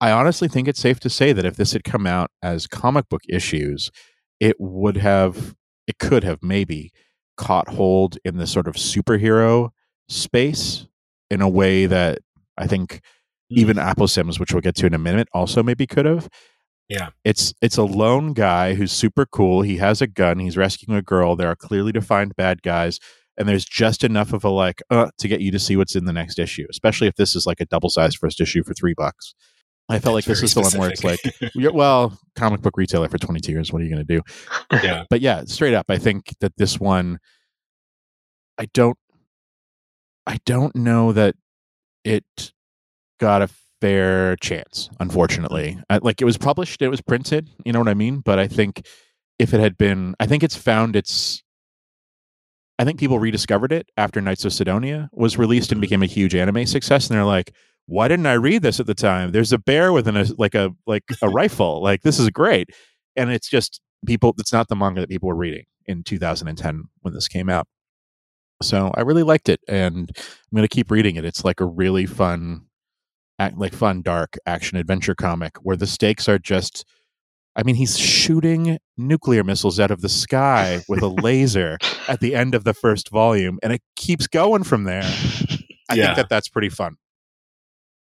I 0.00 0.10
honestly 0.10 0.48
think 0.48 0.68
it's 0.68 0.80
safe 0.80 1.00
to 1.00 1.10
say 1.10 1.32
that 1.32 1.44
if 1.44 1.56
this 1.56 1.72
had 1.72 1.84
come 1.84 2.06
out 2.06 2.30
as 2.42 2.66
comic 2.66 3.08
book 3.08 3.22
issues, 3.28 3.90
it 4.40 4.56
would 4.58 4.96
have, 4.96 5.54
it 5.86 5.98
could 5.98 6.24
have 6.24 6.42
maybe 6.42 6.92
caught 7.36 7.68
hold 7.68 8.18
in 8.24 8.36
the 8.36 8.46
sort 8.46 8.66
of 8.66 8.74
superhero 8.74 9.70
space 10.08 10.86
in 11.30 11.40
a 11.40 11.48
way 11.48 11.86
that 11.86 12.18
I 12.56 12.66
think 12.66 12.94
mm. 12.94 13.00
even 13.50 13.76
Aposimz, 13.76 14.38
which 14.38 14.52
we'll 14.52 14.60
get 14.60 14.76
to 14.76 14.86
in 14.86 14.94
a 14.94 14.98
minute, 14.98 15.28
also 15.32 15.62
maybe 15.62 15.86
could 15.86 16.06
have. 16.06 16.28
Yeah. 16.88 17.10
It's 17.24 17.54
it's 17.62 17.76
a 17.76 17.82
lone 17.84 18.32
guy 18.32 18.74
who's 18.74 18.92
super 18.92 19.26
cool. 19.26 19.62
He 19.62 19.78
has 19.78 20.02
a 20.02 20.06
gun. 20.06 20.38
He's 20.38 20.56
rescuing 20.56 20.98
a 20.98 21.02
girl. 21.02 21.36
There 21.36 21.48
are 21.48 21.56
clearly 21.56 21.92
defined 21.92 22.36
bad 22.36 22.62
guys, 22.62 23.00
and 23.36 23.48
there's 23.48 23.64
just 23.64 24.04
enough 24.04 24.32
of 24.32 24.44
a 24.44 24.50
like 24.50 24.82
uh, 24.90 25.10
to 25.18 25.28
get 25.28 25.40
you 25.40 25.50
to 25.50 25.58
see 25.58 25.76
what's 25.76 25.96
in 25.96 26.04
the 26.04 26.12
next 26.12 26.38
issue. 26.38 26.66
Especially 26.70 27.06
if 27.06 27.16
this 27.16 27.34
is 27.34 27.46
like 27.46 27.60
a 27.60 27.66
double 27.66 27.88
sized 27.88 28.18
first 28.18 28.40
issue 28.40 28.62
for 28.62 28.74
three 28.74 28.94
bucks. 28.94 29.34
I 29.88 29.98
felt 29.98 30.14
like 30.14 30.24
this 30.24 30.42
is 30.42 30.54
the 30.54 30.62
one 30.62 30.72
where 30.78 30.90
it's 30.90 31.04
like, 31.04 31.20
well, 31.74 32.18
comic 32.36 32.62
book 32.62 32.76
retailer 32.76 33.08
for 33.08 33.18
22 33.18 33.52
years. 33.52 33.72
What 33.72 33.82
are 33.82 33.84
you 33.84 33.94
going 33.94 34.06
to 34.06 34.16
do? 34.16 34.22
yeah. 34.82 35.04
But 35.10 35.20
yeah, 35.20 35.44
straight 35.44 35.74
up, 35.74 35.86
I 35.90 35.98
think 35.98 36.34
that 36.40 36.56
this 36.56 36.80
one, 36.80 37.18
I 38.58 38.66
don't, 38.72 38.96
I 40.26 40.38
don't 40.46 40.74
know 40.74 41.12
that 41.12 41.34
it 42.02 42.24
got 43.20 43.42
a 43.42 43.48
fair 43.80 44.36
chance. 44.36 44.88
Unfortunately, 45.00 45.78
I, 45.90 45.98
like 45.98 46.20
it 46.20 46.24
was 46.24 46.38
published, 46.38 46.82
it 46.82 46.88
was 46.88 47.00
printed. 47.00 47.50
You 47.64 47.72
know 47.72 47.78
what 47.78 47.88
I 47.88 47.94
mean? 47.94 48.20
But 48.20 48.38
I 48.38 48.48
think 48.48 48.86
if 49.38 49.52
it 49.54 49.60
had 49.60 49.76
been, 49.76 50.14
I 50.20 50.26
think 50.26 50.42
it's 50.42 50.56
found 50.56 50.96
its. 50.96 51.42
I 52.78 52.84
think 52.84 52.98
people 52.98 53.20
rediscovered 53.20 53.70
it 53.70 53.88
after 53.96 54.20
Knights 54.20 54.44
of 54.44 54.52
Sidonia 54.52 55.08
was 55.12 55.38
released 55.38 55.70
and 55.70 55.80
became 55.80 56.02
a 56.02 56.06
huge 56.06 56.34
anime 56.34 56.66
success, 56.66 57.08
and 57.08 57.16
they're 57.16 57.24
like, 57.24 57.52
"Why 57.86 58.08
didn't 58.08 58.26
I 58.26 58.34
read 58.34 58.62
this 58.62 58.80
at 58.80 58.86
the 58.86 58.94
time? 58.94 59.30
There's 59.32 59.52
a 59.52 59.58
bear 59.58 59.92
with 59.92 60.08
an, 60.08 60.16
a 60.16 60.26
like 60.38 60.54
a 60.54 60.70
like 60.86 61.04
a 61.22 61.28
rifle. 61.30 61.82
Like 61.82 62.02
this 62.02 62.18
is 62.18 62.30
great." 62.30 62.70
And 63.16 63.30
it's 63.30 63.48
just 63.48 63.80
people. 64.06 64.34
It's 64.38 64.52
not 64.52 64.68
the 64.68 64.76
manga 64.76 65.00
that 65.00 65.08
people 65.08 65.28
were 65.28 65.36
reading 65.36 65.64
in 65.86 66.02
2010 66.02 66.84
when 67.02 67.14
this 67.14 67.28
came 67.28 67.48
out. 67.48 67.66
So 68.62 68.92
I 68.94 69.02
really 69.02 69.22
liked 69.22 69.48
it, 69.48 69.60
and 69.68 70.10
I'm 70.16 70.56
going 70.56 70.66
to 70.66 70.74
keep 70.74 70.90
reading 70.90 71.16
it. 71.16 71.24
It's 71.24 71.44
like 71.44 71.60
a 71.60 71.66
really 71.66 72.06
fun, 72.06 72.62
act, 73.38 73.58
like 73.58 73.72
fun, 73.74 74.02
dark 74.02 74.36
action 74.46 74.78
adventure 74.78 75.14
comic 75.14 75.56
where 75.62 75.76
the 75.76 75.86
stakes 75.86 76.28
are 76.28 76.38
just. 76.38 76.84
I 77.56 77.62
mean, 77.62 77.76
he's 77.76 77.96
shooting 77.96 78.78
nuclear 78.96 79.44
missiles 79.44 79.78
out 79.78 79.92
of 79.92 80.00
the 80.00 80.08
sky 80.08 80.82
with 80.88 81.02
a 81.02 81.06
laser 81.08 81.78
at 82.08 82.18
the 82.18 82.34
end 82.34 82.52
of 82.56 82.64
the 82.64 82.74
first 82.74 83.10
volume, 83.10 83.60
and 83.62 83.72
it 83.72 83.80
keeps 83.94 84.26
going 84.26 84.64
from 84.64 84.82
there. 84.84 85.04
I 85.88 85.94
Yeah. 85.94 86.06
think 86.06 86.16
that 86.16 86.28
that's 86.28 86.48
pretty 86.48 86.68
fun. 86.68 86.96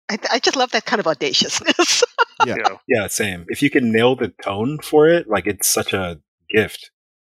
I, 0.09 0.17
I 0.31 0.39
just 0.39 0.55
love 0.55 0.71
that 0.71 0.85
kind 0.85 0.99
of 0.99 1.07
audaciousness. 1.07 2.03
Yeah. 2.47 2.55
Yeah. 2.57 2.77
Yeah, 2.89 3.07
same. 3.07 3.45
If 3.47 3.61
you 3.61 3.69
can 3.69 3.91
nail 3.93 4.15
the 4.17 4.33
tone 4.43 4.79
for 4.79 5.07
it, 5.07 5.29
like 5.29 5.45
it's 5.47 5.69
such 5.69 5.93
a 5.93 6.19
gift 6.49 6.91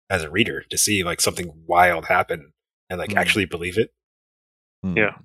as 0.09 0.23
a 0.23 0.31
reader 0.31 0.63
to 0.71 0.77
see 0.79 1.03
like 1.03 1.21
something 1.21 1.51
wild 1.67 2.05
happen 2.05 2.53
and 2.89 2.97
like 2.97 3.11
Mm. 3.11 3.17
actually 3.17 3.45
believe 3.45 3.77
it. 3.77 3.91
Hmm. 4.81 4.97
Yeah. 4.97 5.15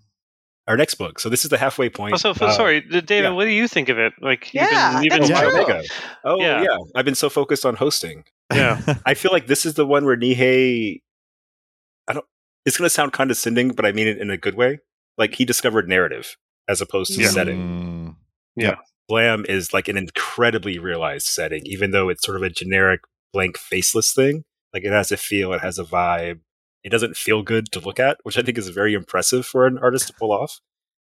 Our 0.68 0.76
next 0.76 0.94
book. 0.94 1.18
So 1.18 1.28
this 1.28 1.44
is 1.44 1.50
the 1.50 1.58
halfway 1.58 1.88
point. 1.88 2.14
Oh, 2.14 2.16
so, 2.16 2.32
so 2.32 2.46
Uh, 2.46 2.52
sorry, 2.52 2.80
David. 2.82 3.10
yeah. 3.10 3.30
What 3.30 3.44
do 3.44 3.50
you 3.50 3.66
think 3.66 3.88
of 3.88 3.98
it? 3.98 4.12
Like, 4.20 4.52
Yeah, 4.54 5.00
you've 5.00 5.10
been, 5.10 5.20
that's 5.22 5.28
you've 5.30 5.38
Oh, 5.38 5.66
been 5.66 5.82
true. 5.82 5.84
Oh 6.24 6.40
Yeah. 6.40 6.62
yeah. 6.62 6.76
I've 6.94 7.04
been 7.04 7.14
so 7.16 7.28
focused 7.28 7.66
on 7.66 7.74
hosting. 7.76 8.24
Yeah. 8.52 8.80
I 9.06 9.14
feel 9.14 9.32
like 9.32 9.46
this 9.46 9.66
is 9.66 9.74
the 9.74 9.86
one 9.86 10.04
where 10.04 10.16
Nihei. 10.16 11.00
I 12.08 12.12
don't. 12.12 12.26
It's 12.66 12.76
going 12.76 12.86
to 12.86 12.90
sound 12.94 13.12
condescending, 13.12 13.70
but 13.70 13.84
I 13.86 13.92
mean 13.92 14.06
it 14.06 14.18
in 14.18 14.30
a 14.30 14.36
good 14.36 14.54
way. 14.54 14.78
Like 15.18 15.34
he 15.34 15.44
discovered 15.44 15.88
narrative 15.88 16.36
as 16.68 16.80
opposed 16.80 17.14
to 17.14 17.20
Yeah. 17.22 17.28
setting. 17.28 18.16
Mm, 18.56 18.76
Blame! 19.08 19.44
is 19.48 19.74
like 19.74 19.88
an 19.88 19.96
incredibly 19.96 20.78
realized 20.78 21.26
setting, 21.26 21.62
even 21.66 21.90
though 21.90 22.08
it's 22.08 22.24
sort 22.24 22.36
of 22.36 22.42
a 22.44 22.50
generic 22.50 23.00
blank 23.32 23.58
faceless 23.58 24.12
thing. 24.12 24.44
Like 24.72 24.84
it 24.84 24.92
has 24.92 25.10
a 25.10 25.16
feel, 25.16 25.52
it 25.52 25.62
has 25.62 25.78
a 25.80 25.84
vibe. 25.84 26.40
It 26.82 26.90
doesn't 26.90 27.16
feel 27.16 27.42
good 27.42 27.70
to 27.72 27.80
look 27.80 28.00
at, 28.00 28.18
which 28.22 28.38
I 28.38 28.42
think 28.42 28.56
is 28.58 28.68
very 28.68 28.94
impressive 28.94 29.44
for 29.46 29.66
an 29.66 29.78
artist 29.78 30.06
to 30.08 30.14
pull 30.14 30.32
off. 30.32 30.60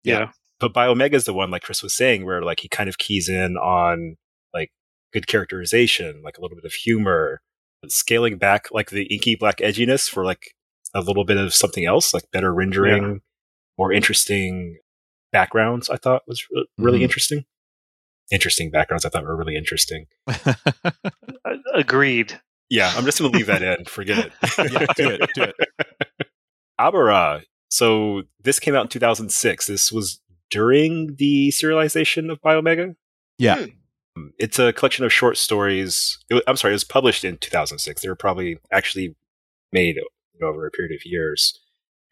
yeah. 0.04 0.30
But 0.60 0.72
Biomega 0.74 1.14
is 1.14 1.24
the 1.24 1.34
one, 1.34 1.50
like 1.50 1.62
Chris 1.62 1.82
was 1.82 1.92
saying, 1.92 2.24
where 2.24 2.40
like 2.42 2.60
he 2.60 2.68
kind 2.68 2.88
of 2.88 2.96
keys 2.98 3.28
in 3.28 3.56
on 3.56 4.16
like 4.54 4.70
good 5.12 5.26
characterization, 5.26 6.22
like 6.22 6.38
a 6.38 6.40
little 6.40 6.54
bit 6.56 6.64
of 6.64 6.72
humor, 6.72 7.40
scaling 7.88 8.38
back 8.38 8.68
like 8.70 8.90
the 8.90 9.02
inky 9.12 9.34
black 9.34 9.56
edginess 9.56 10.08
for 10.08 10.24
like 10.24 10.54
a 10.94 11.00
little 11.00 11.24
bit 11.24 11.36
of 11.36 11.52
something 11.52 11.84
else, 11.84 12.14
like 12.14 12.22
better 12.32 12.54
rendering, 12.54 13.22
more 13.76 13.92
interesting 13.92 14.78
backgrounds. 15.32 15.90
I 15.90 15.96
thought 15.96 16.22
was 16.28 16.46
re- 16.52 16.66
really 16.78 17.00
Mhm. 17.00 17.04
interesting. 17.04 17.44
Interesting 18.30 18.70
backgrounds. 18.70 19.04
I 19.04 19.08
thought 19.08 19.24
were 19.24 19.34
really 19.36 19.56
interesting. 19.56 20.06
Agreed. 21.74 22.40
Yeah, 22.72 22.90
I'm 22.96 23.04
just 23.04 23.18
going 23.18 23.30
to 23.30 23.36
leave 23.36 23.48
that 23.48 23.62
in. 23.62 23.84
Forget 23.84 24.18
it. 24.26 24.32
Yeah, 24.72 24.86
do 24.96 25.10
it, 25.10 25.30
do 25.34 25.42
it. 25.42 25.54
Abara. 26.78 27.42
So 27.68 28.22
this 28.42 28.58
came 28.58 28.74
out 28.74 28.82
in 28.84 28.88
2006. 28.88 29.66
This 29.66 29.92
was 29.92 30.20
during 30.50 31.16
the 31.16 31.50
serialization 31.50 32.32
of 32.32 32.40
Biomega. 32.40 32.94
yeah. 33.38 33.66
Um, 34.16 34.32
It's 34.38 34.58
a 34.58 34.72
collection 34.72 35.04
of 35.04 35.12
short 35.12 35.36
stories. 35.36 36.18
It 36.30 36.34
was, 36.34 36.42
I'm 36.46 36.56
sorry, 36.56 36.72
it 36.72 36.76
was 36.76 36.84
published 36.84 37.24
in 37.24 37.36
2006. 37.36 38.00
They 38.00 38.08
were 38.08 38.14
probably 38.16 38.58
actually 38.70 39.14
made 39.70 39.96
you 39.96 40.04
know, 40.40 40.46
over 40.48 40.66
a 40.66 40.70
period 40.70 40.94
of 40.94 41.04
years. 41.04 41.60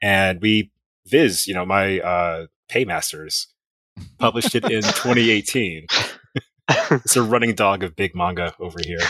And 0.03 0.43
we, 0.43 0.73
Viz, 1.07 1.47
you 1.49 1.55
know, 1.55 1.65
my 1.65 2.01
uh, 2.01 2.47
paymasters, 2.69 3.47
published 4.19 4.55
it 4.55 4.65
in 4.65 4.83
2018. 4.83 5.87
It's 6.91 7.17
a 7.17 7.23
running 7.23 7.55
dog 7.55 7.83
of 7.83 7.97
big 7.97 8.15
manga 8.15 8.55
over 8.61 8.79
here. 8.85 9.01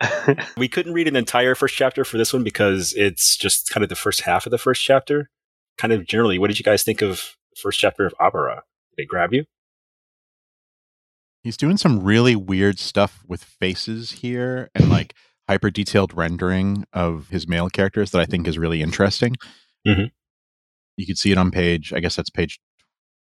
We 0.56 0.68
couldn't 0.68 0.92
read 0.92 1.08
an 1.08 1.16
entire 1.16 1.54
first 1.54 1.74
chapter 1.74 2.04
for 2.04 2.18
this 2.18 2.32
one 2.32 2.44
because 2.44 2.94
it's 2.96 3.36
just 3.36 3.70
kind 3.70 3.82
of 3.82 3.88
the 3.88 3.96
first 3.96 4.22
half 4.22 4.46
of 4.46 4.50
the 4.50 4.58
first 4.58 4.82
chapter. 4.82 5.30
Kind 5.76 5.92
of 5.92 6.06
generally, 6.06 6.38
what 6.38 6.48
did 6.48 6.58
you 6.58 6.64
guys 6.64 6.82
think 6.82 7.02
of 7.02 7.34
the 7.54 7.60
first 7.60 7.78
chapter 7.80 8.06
of 8.06 8.14
Abara? 8.20 8.62
Did 8.96 9.04
it 9.04 9.08
grab 9.08 9.32
you? 9.32 9.44
He's 11.42 11.56
doing 11.56 11.76
some 11.76 12.02
really 12.02 12.36
weird 12.36 12.78
stuff 12.78 13.22
with 13.26 13.42
faces 13.42 14.12
here 14.12 14.70
and 14.74 14.90
like 14.90 15.14
hyper 15.48 15.70
detailed 15.70 16.14
rendering 16.14 16.84
of 16.92 17.28
his 17.28 17.48
male 17.48 17.68
characters 17.70 18.10
that 18.10 18.20
I 18.20 18.26
think 18.26 18.46
is 18.46 18.58
really 18.58 18.82
interesting. 18.82 19.36
Mhm. 19.86 20.10
You 20.96 21.06
could 21.06 21.16
see 21.18 21.30
it 21.32 21.38
on 21.38 21.50
page, 21.50 21.92
I 21.92 22.00
guess 22.00 22.16
that's 22.16 22.28
page 22.30 22.58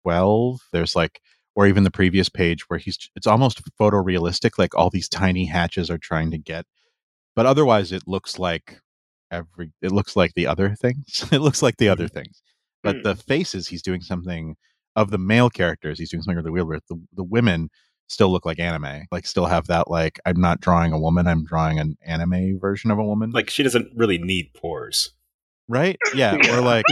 12. 0.03 0.59
There's 0.73 0.95
like, 0.95 1.21
or 1.55 1.67
even 1.67 1.83
the 1.83 1.91
previous 1.91 2.29
page 2.29 2.69
where 2.69 2.79
he's, 2.79 2.97
it's 3.15 3.27
almost 3.27 3.61
photorealistic, 3.79 4.57
like 4.57 4.75
all 4.75 4.89
these 4.89 5.09
tiny 5.09 5.45
hatches 5.45 5.89
are 5.89 5.97
trying 5.97 6.31
to 6.31 6.37
get. 6.37 6.65
But 7.35 7.45
otherwise, 7.45 7.91
it 7.91 8.03
looks 8.07 8.39
like 8.39 8.79
every, 9.31 9.71
it 9.81 9.91
looks 9.91 10.15
like 10.15 10.33
the 10.35 10.47
other 10.47 10.75
things. 10.75 11.25
it 11.31 11.39
looks 11.39 11.61
like 11.61 11.77
the 11.77 11.89
other 11.89 12.07
things. 12.07 12.41
But 12.83 12.97
Mm. 12.97 13.03
the 13.03 13.15
faces, 13.15 13.67
he's 13.67 13.81
doing 13.81 14.01
something 14.01 14.55
of 14.95 15.11
the 15.11 15.17
male 15.17 15.49
characters, 15.49 15.99
he's 15.99 16.09
doing 16.09 16.23
something 16.23 16.37
really 16.37 16.51
weird 16.51 16.67
with. 16.67 16.87
The, 16.87 17.01
the 17.13 17.23
women, 17.23 17.69
still 18.11 18.31
look 18.31 18.43
like 18.43 18.57
anime 18.57 19.03
like 19.11 19.23
still 19.27 19.45
have 19.45 19.67
that 19.67 19.87
like 19.87 20.19
i'm 20.25 20.41
not 20.41 20.59
drawing 20.59 20.91
a 20.91 20.97
woman 20.99 21.27
i'm 21.27 21.45
drawing 21.45 21.77
an 21.77 21.95
anime 22.03 22.57
version 22.59 22.89
of 22.89 22.97
a 22.97 23.03
woman 23.03 23.29
Like, 23.29 23.51
she 23.51 23.61
doesn't 23.61 23.91
really 23.95 24.17
need 24.17 24.51
pores. 24.55 25.11
right 25.67 25.95
yeah 26.15 26.35
Yeah. 26.41 26.57
or 26.57 26.61
like 26.61 26.85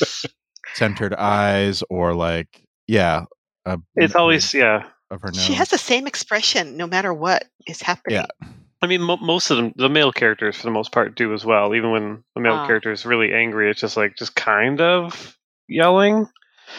centered 0.74 1.12
eyes 1.14 1.82
or 1.90 2.14
like 2.14 2.64
yeah 2.86 3.24
a 3.64 3.78
it's 3.96 4.14
always 4.14 4.52
yeah. 4.54 4.84
of 5.10 5.20
her 5.22 5.28
nose 5.28 5.42
She 5.42 5.54
has 5.54 5.68
the 5.68 5.78
same 5.78 6.06
expression 6.06 6.76
no 6.76 6.86
matter 6.86 7.12
what 7.12 7.44
is 7.66 7.82
happening. 7.82 8.16
Yeah. 8.18 8.48
I 8.82 8.86
mean, 8.86 9.00
mo- 9.00 9.16
most 9.16 9.50
of 9.50 9.56
them, 9.56 9.72
the 9.76 9.88
male 9.88 10.12
characters 10.12 10.56
for 10.56 10.64
the 10.64 10.70
most 10.70 10.92
part, 10.92 11.14
do 11.14 11.32
as 11.32 11.44
well. 11.44 11.74
Even 11.74 11.90
when 11.90 12.24
the 12.34 12.40
male 12.42 12.66
character 12.66 12.92
is 12.92 13.06
really 13.06 13.32
angry, 13.32 13.70
it's 13.70 13.80
just 13.80 13.96
like 13.96 14.14
just 14.16 14.34
kind 14.36 14.80
of 14.80 15.38
yelling. 15.68 16.28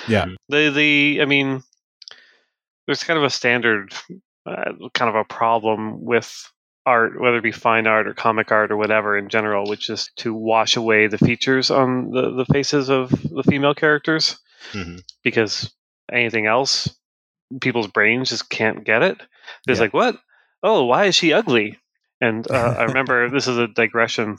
Yeah. 0.08 0.26
The 0.50 0.70
the 0.70 1.20
I 1.22 1.26
mean, 1.26 1.64
there's 2.86 3.04
kind 3.04 3.18
of 3.18 3.24
a 3.24 3.30
standard, 3.32 3.94
uh, 4.46 4.74
kind 4.94 5.10
of 5.10 5.16
a 5.16 5.24
problem 5.24 6.04
with 6.04 6.52
art, 6.86 7.20
whether 7.20 7.38
it 7.38 7.44
be 7.44 7.52
fine 7.52 7.88
art 7.88 8.08
or 8.08 8.14
comic 8.14 8.52
art 8.52 8.72
or 8.72 8.78
whatever 8.78 9.18
in 9.18 9.28
general, 9.30 9.68
which 9.68 9.90
is 9.90 10.12
to 10.18 10.34
wash 10.36 10.76
away 10.76 11.08
the 11.08 11.18
features 11.18 11.72
on 11.72 12.12
the 12.12 12.32
the 12.36 12.46
faces 12.46 12.90
of 12.90 13.10
the 13.10 13.44
female 13.50 13.74
characters 13.74 14.38
Mhm. 14.74 15.02
because 15.24 15.74
anything 16.12 16.48
else, 16.48 16.90
people's 17.62 17.88
brains 17.88 18.30
just 18.30 18.50
can't 18.50 18.84
get 18.86 19.04
it. 19.04 19.18
It's 19.68 19.80
Yeah. 19.80 19.80
like, 19.80 19.94
what? 19.94 20.18
Oh, 20.64 20.86
why 20.86 21.06
is 21.06 21.16
she 21.16 21.34
ugly? 21.34 21.80
And 22.22 22.48
uh, 22.50 22.74
I 22.78 22.84
remember 22.86 23.30
this 23.30 23.48
is 23.48 23.58
a 23.58 23.68
digression. 23.68 24.38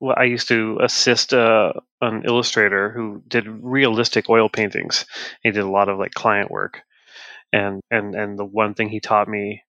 Well, 0.00 0.14
I 0.18 0.24
used 0.24 0.48
to 0.48 0.78
assist 0.82 1.32
uh, 1.34 1.72
an 2.00 2.24
illustrator 2.24 2.90
who 2.90 3.22
did 3.28 3.46
realistic 3.48 4.28
oil 4.28 4.48
paintings. 4.48 5.04
He 5.42 5.50
did 5.50 5.62
a 5.62 5.68
lot 5.70 5.88
of 5.88 5.98
like 5.98 6.12
client 6.12 6.50
work, 6.50 6.82
and 7.52 7.80
and 7.90 8.14
and 8.14 8.38
the 8.38 8.44
one 8.44 8.74
thing 8.74 8.88
he 8.88 9.00
taught 9.00 9.28
me 9.28 9.62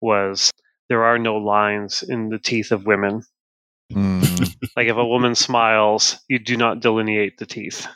was 0.00 0.50
there 0.88 1.04
are 1.04 1.18
no 1.18 1.36
lines 1.36 2.02
in 2.02 2.28
the 2.30 2.38
teeth 2.38 2.72
of 2.72 2.86
women. 2.86 3.22
Mm, 3.92 4.54
Like 4.76 4.88
if 4.88 4.96
a 4.96 5.06
woman 5.06 5.34
smiles, 5.36 6.18
you 6.28 6.38
do 6.38 6.56
not 6.56 6.80
delineate 6.80 7.38
the 7.38 7.46
teeth 7.46 7.86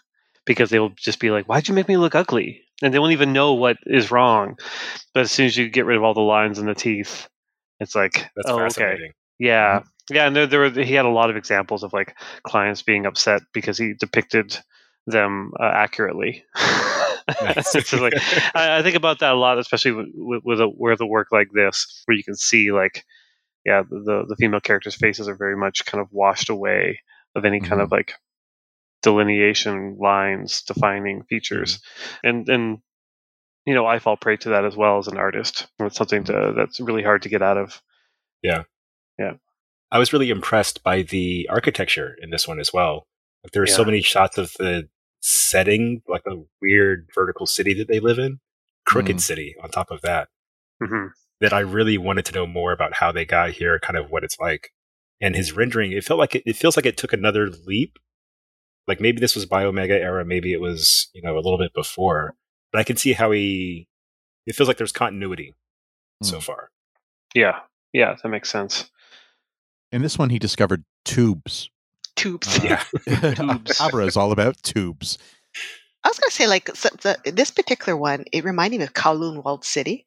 because 0.48 0.70
they 0.70 0.80
will 0.80 0.94
just 0.96 1.20
be 1.20 1.30
like, 1.30 1.46
"Why'd 1.46 1.68
you 1.68 1.74
make 1.74 1.86
me 1.86 1.98
look 1.98 2.16
ugly?" 2.16 2.62
And 2.82 2.92
they 2.92 2.98
won't 2.98 3.12
even 3.12 3.32
know 3.32 3.52
what 3.52 3.76
is 3.86 4.10
wrong. 4.10 4.56
But 5.12 5.20
as 5.20 5.30
soon 5.30 5.46
as 5.46 5.56
you 5.56 5.68
get 5.68 5.84
rid 5.84 5.98
of 5.98 6.02
all 6.02 6.14
the 6.14 6.20
lines 6.20 6.58
and 6.58 6.66
the 6.66 6.74
teeth, 6.74 7.28
it's 7.78 7.94
like, 7.94 8.28
That's 8.34 8.48
"Oh, 8.48 8.60
okay, 8.60 9.12
yeah." 9.38 9.82
Yeah, 10.10 10.26
and 10.26 10.34
there, 10.34 10.46
there 10.46 10.60
were, 10.60 10.70
he 10.70 10.94
had 10.94 11.04
a 11.04 11.10
lot 11.10 11.28
of 11.28 11.36
examples 11.36 11.84
of 11.84 11.92
like 11.92 12.16
clients 12.42 12.80
being 12.80 13.04
upset 13.04 13.42
because 13.52 13.76
he 13.76 13.92
depicted 13.92 14.58
them 15.06 15.52
uh, 15.60 15.70
accurately. 15.72 16.44
It's 17.40 17.92
like 17.92 18.14
I, 18.54 18.78
I 18.78 18.82
think 18.82 18.96
about 18.96 19.18
that 19.18 19.32
a 19.32 19.36
lot, 19.36 19.58
especially 19.58 19.92
with, 19.92 20.06
with, 20.14 20.42
with 20.46 20.60
a 20.62 20.68
with 20.68 21.00
a 21.02 21.06
work 21.06 21.28
like 21.30 21.48
this, 21.52 22.02
where 22.06 22.16
you 22.16 22.24
can 22.24 22.34
see 22.34 22.72
like, 22.72 23.04
yeah, 23.66 23.82
the 23.82 24.24
the 24.26 24.36
female 24.36 24.60
characters' 24.60 24.94
faces 24.94 25.28
are 25.28 25.36
very 25.36 25.54
much 25.54 25.84
kind 25.84 26.00
of 26.00 26.08
washed 26.10 26.48
away 26.48 27.00
of 27.34 27.44
any 27.44 27.60
kind 27.60 27.82
of 27.82 27.92
like 27.92 28.14
delineation 29.02 29.96
lines, 30.00 30.62
defining 30.62 31.22
features, 31.24 31.80
and 32.22 32.48
and 32.48 32.78
you 33.66 33.74
know 33.74 33.86
I 33.86 33.98
fall 33.98 34.16
prey 34.16 34.36
to 34.38 34.50
that 34.50 34.64
as 34.64 34.76
well 34.76 34.98
as 34.98 35.08
an 35.08 35.16
artist. 35.18 35.68
It's 35.78 35.96
something 35.96 36.24
to, 36.24 36.52
that's 36.56 36.80
really 36.80 37.02
hard 37.02 37.22
to 37.22 37.28
get 37.28 37.42
out 37.42 37.58
of. 37.58 37.80
Yeah. 38.42 38.64
Yeah. 39.18 39.32
I 39.90 39.98
was 39.98 40.12
really 40.12 40.30
impressed 40.30 40.82
by 40.82 41.02
the 41.02 41.48
architecture 41.50 42.14
in 42.20 42.30
this 42.30 42.46
one 42.46 42.60
as 42.60 42.72
well. 42.72 43.06
Like 43.42 43.52
there 43.52 43.62
were 43.62 43.66
so 43.66 43.84
many 43.84 44.02
shots 44.02 44.36
of 44.38 44.52
the 44.58 44.88
setting, 45.20 46.02
like 46.06 46.22
a 46.26 46.42
weird 46.60 47.08
vertical 47.14 47.46
city 47.46 47.74
that 47.74 47.88
they 47.88 48.00
live 48.00 48.18
in, 48.18 48.40
crooked 48.86 49.16
Mhm. 49.16 49.20
city 49.20 49.54
on 49.62 49.70
top 49.70 49.90
of 49.90 50.02
that, 50.02 50.28
hmm 50.82 51.06
that 51.40 51.52
I 51.52 51.60
really 51.60 51.98
wanted 51.98 52.24
to 52.26 52.32
know 52.32 52.46
more 52.48 52.72
about 52.72 52.94
how 52.94 53.12
they 53.12 53.24
got 53.24 53.52
here, 53.52 53.78
kind 53.78 53.96
of 53.96 54.10
what 54.10 54.24
it's 54.24 54.38
like. 54.40 54.72
And 55.20 55.36
his 55.36 55.52
rendering, 55.52 55.92
it 55.92 56.04
felt 56.04 56.18
like 56.18 56.34
it, 56.34 56.42
it 56.46 56.56
feels 56.56 56.76
like 56.76 56.86
it 56.86 56.96
took 56.96 57.12
another 57.12 57.48
leap. 57.48 57.98
Like 58.88 59.00
maybe 59.00 59.20
this 59.20 59.34
was 59.36 59.46
Biomega 59.46 59.90
era, 60.00 60.24
maybe 60.24 60.52
it 60.52 60.60
was, 60.60 61.08
you 61.14 61.22
know, 61.22 61.34
a 61.34 61.42
little 61.44 61.58
bit 61.58 61.72
before. 61.74 62.34
But 62.72 62.80
I 62.80 62.84
can 62.84 62.96
see 62.96 63.12
how 63.12 63.30
he 63.30 63.86
it 64.46 64.54
feels 64.56 64.66
like 64.68 64.78
there's 64.78 64.92
continuity 64.92 65.54
so 66.22 66.36
Hmm. 66.36 66.40
far. 66.40 66.70
Yeah, 67.34 67.60
yeah, 67.92 68.16
that 68.22 68.28
makes 68.28 68.48
sense. 68.50 68.90
In 69.92 70.02
this 70.02 70.18
one, 70.18 70.30
he 70.30 70.38
discovered 70.38 70.84
tubes. 71.04 71.70
Tubes. 72.16 72.58
Uh, 72.58 72.62
Yeah. 73.06 73.32
Tubes. 73.34 73.78
Abara 73.80 74.06
is 74.06 74.16
all 74.16 74.32
about 74.32 74.60
tubes. 74.62 75.18
I 76.04 76.08
was 76.08 76.18
gonna 76.18 76.30
say 76.30 76.46
like 76.46 76.68
so, 76.74 76.88
the, 77.02 77.18
this 77.30 77.50
particular 77.50 77.96
one, 77.96 78.24
it 78.32 78.44
reminded 78.44 78.78
me 78.78 78.84
of 78.84 78.94
Kowloon 78.94 79.44
Walled 79.44 79.64
City. 79.64 80.06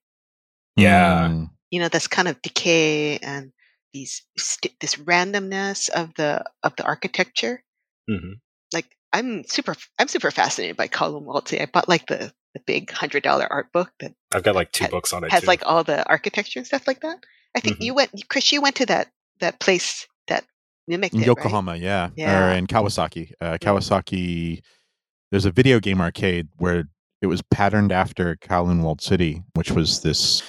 Yeah. 0.76 1.30
Mm. 1.30 1.50
You 1.70 1.80
know, 1.82 1.88
this 1.90 2.08
kind 2.08 2.28
of 2.28 2.42
decay 2.42 3.18
and 3.20 3.52
these 3.94 4.24
st- 4.38 4.80
this 4.80 4.96
randomness 4.96 5.90
of 5.90 6.14
the 6.16 6.44
of 6.64 6.76
the 6.78 6.84
architecture. 6.84 7.64
hmm 8.10 8.16
Like 8.16 8.40
I'm 9.14 9.44
super 9.46 9.76
I'm 10.00 10.08
super 10.08 10.32
fascinated 10.32 10.78
by 10.78 10.88
Kowloon 10.88 11.24
Walled 11.24 11.48
City. 11.48 11.62
I 11.62 11.66
bought 11.66 11.90
like 11.90 12.08
the 12.08 12.32
the 12.54 12.62
big 12.66 12.92
hundred 12.92 13.24
dollar 13.24 13.48
art 13.52 13.72
book 13.72 13.92
that 14.00 14.14
I've 14.34 14.44
got 14.44 14.56
like 14.56 14.72
two 14.72 14.84
Has- 14.86 14.92
books 14.92 15.14
on 15.14 15.24
it. 15.24 15.32
has 15.32 15.42
too. 15.42 15.48
like 15.48 15.62
all 15.66 15.84
the 15.84 16.08
architecture 16.10 16.60
and 16.60 16.68
stuff 16.68 16.88
like 16.88 17.02
that. 17.02 17.18
I 17.56 17.60
think 17.60 17.78
Mhm. 17.78 17.86
you 17.86 17.94
went, 17.94 18.12
Chris. 18.30 18.52
You 18.52 18.62
went 18.62 18.76
to 18.78 18.86
that 18.88 19.10
that 19.40 19.60
place 19.60 20.08
that 20.28 20.46
mimicked 20.88 21.14
In 21.16 21.20
it, 21.20 21.22
right? 21.24 21.28
Yokohama, 21.28 21.76
yeah. 21.78 22.10
Yeah. 22.16 22.50
Or 22.50 22.54
in 22.54 22.68
Kawasaki. 22.68 23.32
Uh, 23.42 23.58
Kawasaki, 23.60 24.62
there's 25.32 25.46
a 25.46 25.52
video 25.52 25.80
game 25.80 26.00
arcade 26.02 26.48
where 26.58 26.86
it 27.22 27.28
was 27.28 27.42
patterned 27.42 27.92
after 27.92 28.36
Kowloon 28.38 28.82
Walled 28.82 29.02
City, 29.02 29.42
which 29.54 29.72
was 29.72 30.02
this. 30.02 30.42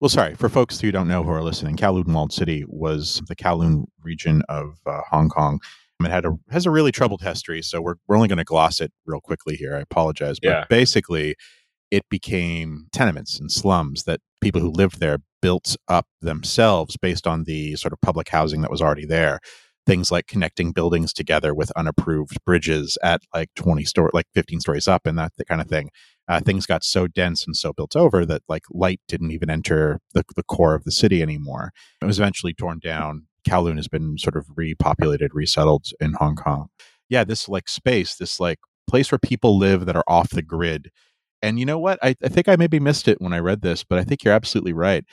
Well, 0.00 0.08
sorry, 0.08 0.34
for 0.36 0.48
folks 0.48 0.80
who 0.80 0.92
don't 0.92 1.08
know 1.08 1.22
who 1.24 1.30
are 1.30 1.42
listening, 1.42 1.76
Kowloon 1.76 2.12
Walled 2.12 2.32
City 2.32 2.64
was 2.68 3.20
the 3.26 3.34
Kowloon 3.36 3.84
region 4.02 4.42
of 4.48 4.78
uh, 4.86 5.00
Hong 5.10 5.28
Kong. 5.28 5.60
It 6.00 6.10
had 6.10 6.24
a, 6.24 6.32
has 6.50 6.66
a 6.66 6.70
really 6.70 6.92
troubled 6.92 7.22
history, 7.22 7.62
so 7.62 7.80
we're, 7.80 7.96
we're 8.06 8.16
only 8.16 8.28
going 8.28 8.38
to 8.38 8.44
gloss 8.44 8.80
it 8.80 8.92
real 9.04 9.20
quickly 9.20 9.56
here. 9.56 9.76
I 9.76 9.80
apologize. 9.80 10.38
But 10.40 10.48
Yeah. 10.48 10.64
basically, 10.68 11.34
it 11.90 12.08
became 12.08 12.86
tenements 12.92 13.38
and 13.38 13.50
slums 13.50 14.04
that 14.04 14.20
people 14.40 14.60
who 14.60 14.70
lived 14.70 15.00
there 15.00 15.18
built 15.40 15.76
up 15.88 16.06
themselves 16.20 16.96
based 16.96 17.26
on 17.26 17.44
the 17.44 17.76
sort 17.76 17.92
of 17.92 18.00
public 18.00 18.28
housing 18.28 18.60
that 18.60 18.70
was 18.70 18.82
already 18.82 19.06
there 19.06 19.40
things 19.86 20.12
like 20.12 20.26
connecting 20.26 20.70
buildings 20.70 21.14
together 21.14 21.54
with 21.54 21.70
unapproved 21.74 22.36
bridges 22.44 22.98
at 23.02 23.22
like 23.34 23.48
20 23.54 23.84
story 23.84 24.10
like 24.12 24.26
15 24.34 24.60
stories 24.60 24.86
up 24.86 25.06
and 25.06 25.18
that, 25.18 25.32
that 25.38 25.46
kind 25.48 25.62
of 25.62 25.66
thing 25.68 25.88
uh, 26.28 26.40
things 26.40 26.66
got 26.66 26.84
so 26.84 27.06
dense 27.06 27.46
and 27.46 27.56
so 27.56 27.72
built 27.72 27.96
over 27.96 28.26
that 28.26 28.42
like 28.48 28.64
light 28.70 29.00
didn't 29.08 29.30
even 29.30 29.48
enter 29.48 29.98
the, 30.12 30.22
the 30.36 30.42
core 30.42 30.74
of 30.74 30.84
the 30.84 30.92
city 30.92 31.22
anymore 31.22 31.72
it 32.02 32.04
was 32.04 32.18
eventually 32.18 32.52
torn 32.52 32.78
down 32.78 33.26
kowloon 33.46 33.76
has 33.76 33.88
been 33.88 34.16
sort 34.18 34.36
of 34.36 34.46
repopulated 34.58 35.28
resettled 35.32 35.86
in 36.00 36.12
hong 36.14 36.36
kong 36.36 36.68
yeah 37.08 37.24
this 37.24 37.48
like 37.48 37.68
space 37.68 38.16
this 38.16 38.40
like 38.40 38.58
place 38.88 39.10
where 39.12 39.18
people 39.18 39.58
live 39.58 39.86
that 39.86 39.96
are 39.96 40.04
off 40.08 40.30
the 40.30 40.42
grid 40.42 40.90
and 41.42 41.58
you 41.58 41.66
know 41.66 41.78
what 41.78 41.98
I, 42.02 42.16
I 42.22 42.28
think 42.28 42.48
i 42.48 42.56
maybe 42.56 42.80
missed 42.80 43.06
it 43.08 43.20
when 43.20 43.32
i 43.32 43.38
read 43.38 43.62
this 43.62 43.84
but 43.84 43.98
i 43.98 44.04
think 44.04 44.24
you're 44.24 44.34
absolutely 44.34 44.72
right 44.72 45.04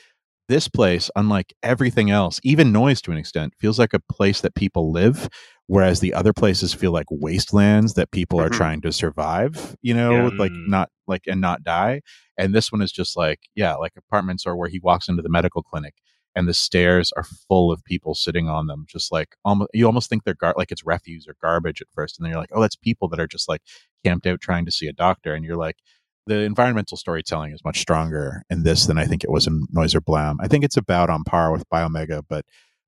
this 0.47 0.67
place, 0.67 1.09
unlike 1.15 1.53
everything 1.63 2.11
else, 2.11 2.39
even 2.43 2.71
noise 2.71 3.01
to 3.01 3.11
an 3.11 3.17
extent, 3.17 3.53
feels 3.59 3.79
like 3.79 3.93
a 3.93 3.99
place 4.11 4.41
that 4.41 4.53
people 4.53 4.91
live, 4.91 5.27
whereas 5.65 6.01
the 6.01 6.13
other 6.13 6.33
places 6.33 6.71
feel 6.71 6.91
like 6.91 7.07
wastelands 7.09 7.95
that 7.95 8.11
people 8.11 8.39
are 8.39 8.49
Mhm. 8.49 8.57
trying 8.57 8.81
to 8.81 8.91
survive, 8.91 9.75
you 9.81 9.93
know, 9.95 10.25
Yeah. 10.25 10.29
like 10.37 10.51
not 10.67 10.89
like 11.07 11.23
and 11.25 11.41
not 11.41 11.63
die. 11.63 12.01
And 12.37 12.53
this 12.53 12.71
one 12.71 12.83
is 12.83 12.91
just 12.91 13.17
like, 13.17 13.39
yeah, 13.55 13.73
like 13.75 13.93
apartments 13.97 14.45
or 14.45 14.55
where 14.55 14.69
he 14.69 14.79
walks 14.79 15.07
into 15.07 15.23
the 15.23 15.29
medical 15.29 15.63
clinic 15.63 15.95
and 16.35 16.47
the 16.47 16.53
stairs 16.53 17.11
are 17.15 17.23
full 17.23 17.71
of 17.71 17.83
people 17.85 18.13
sitting 18.15 18.47
on 18.49 18.67
them, 18.67 18.85
just 18.87 19.11
like 19.11 19.35
almost 19.45 19.69
you 19.73 19.85
almost 19.85 20.09
think 20.09 20.23
they're 20.23 20.33
gar- 20.33 20.55
like 20.57 20.71
it's 20.71 20.85
refuse 20.85 21.27
or 21.27 21.35
garbage 21.41 21.81
at 21.81 21.87
first, 21.93 22.17
and 22.17 22.25
then 22.25 22.31
you're 22.31 22.41
like, 22.41 22.49
oh, 22.53 22.61
that's 22.61 22.75
people 22.75 23.07
that 23.09 23.19
are 23.19 23.27
just 23.27 23.47
like 23.49 23.61
camped 24.03 24.27
out 24.27 24.41
trying 24.41 24.65
to 24.65 24.71
see 24.71 24.87
a 24.87 24.93
doctor, 24.93 25.33
and 25.33 25.45
you're 25.45 25.55
like, 25.57 25.77
the 26.27 26.39
environmental 26.41 26.97
storytelling 26.97 27.53
is 27.53 27.63
much 27.63 27.79
stronger 27.79 28.41
in 28.49 28.63
this 28.63 28.85
than 28.87 28.97
I 28.97 29.05
think 29.05 29.23
it 29.23 29.31
was 29.31 29.45
in 29.47 29.67
Noiser 29.75 30.03
Blam. 30.03 30.37
I 30.41 30.47
think 30.47 30.63
it's 30.63 30.77
about 30.77 31.09
on 31.09 31.23
par 31.23 31.51
with 31.51 31.69
Biomega, 31.69 32.23
but 32.27 32.45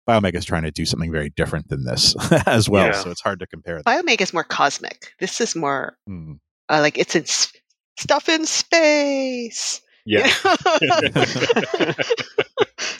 Biomega 0.10 0.36
is 0.36 0.46
trying 0.46 0.64
to 0.64 0.72
do 0.72 0.86
something 0.86 1.12
very 1.12 1.30
different 1.30 1.68
than 1.70 1.84
this 1.86 2.16
as 2.48 2.68
well. 2.70 2.88
Yeah. 2.88 2.92
So 2.94 3.12
it's 3.12 3.22
hard 3.22 3.40
to 3.42 3.48
compare. 3.48 3.82
Biomega 3.84 4.22
is 4.22 4.34
more 4.34 4.44
cosmic. 4.44 5.12
This 5.20 5.40
is 5.42 5.56
more 5.56 5.98
Hmm. 6.08 6.34
uh, 6.70 6.80
like 6.82 6.98
it's 6.98 7.16
in 7.16 7.24
s- 7.24 7.52
stuff 8.00 8.28
in 8.30 8.46
space. 8.46 9.82
yeah. 10.08 10.32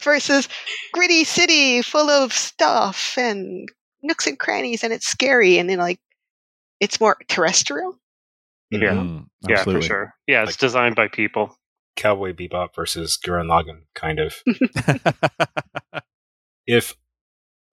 Versus 0.02 0.48
gritty 0.94 1.24
city 1.24 1.82
full 1.82 2.10
of 2.10 2.34
stuff 2.34 3.16
and 3.18 3.70
nooks 4.02 4.26
and 4.28 4.40
crannies, 4.40 4.84
and 4.84 4.92
it's 4.94 5.08
scary, 5.08 5.58
and 5.60 5.70
then 5.70 5.78
like 5.78 6.00
it's 6.80 7.00
more 7.00 7.18
terrestrial. 7.28 7.98
Yeah. 8.72 8.96
Hmm. 8.96 9.18
Yeah, 9.48 9.64
for 9.64 9.82
sure. 9.82 10.14
Yeah, 10.28 10.44
it's 10.44 10.52
Like- 10.54 10.58
designed 10.58 10.96
by 10.96 11.08
people. 11.08 11.56
Cowboy 11.96 12.32
Bebop 12.34 12.76
versus 12.76 13.18
Gurren 13.18 13.48
Lagann, 13.48 13.84
kind 13.96 14.20
of. 14.20 14.36
if 16.68 16.96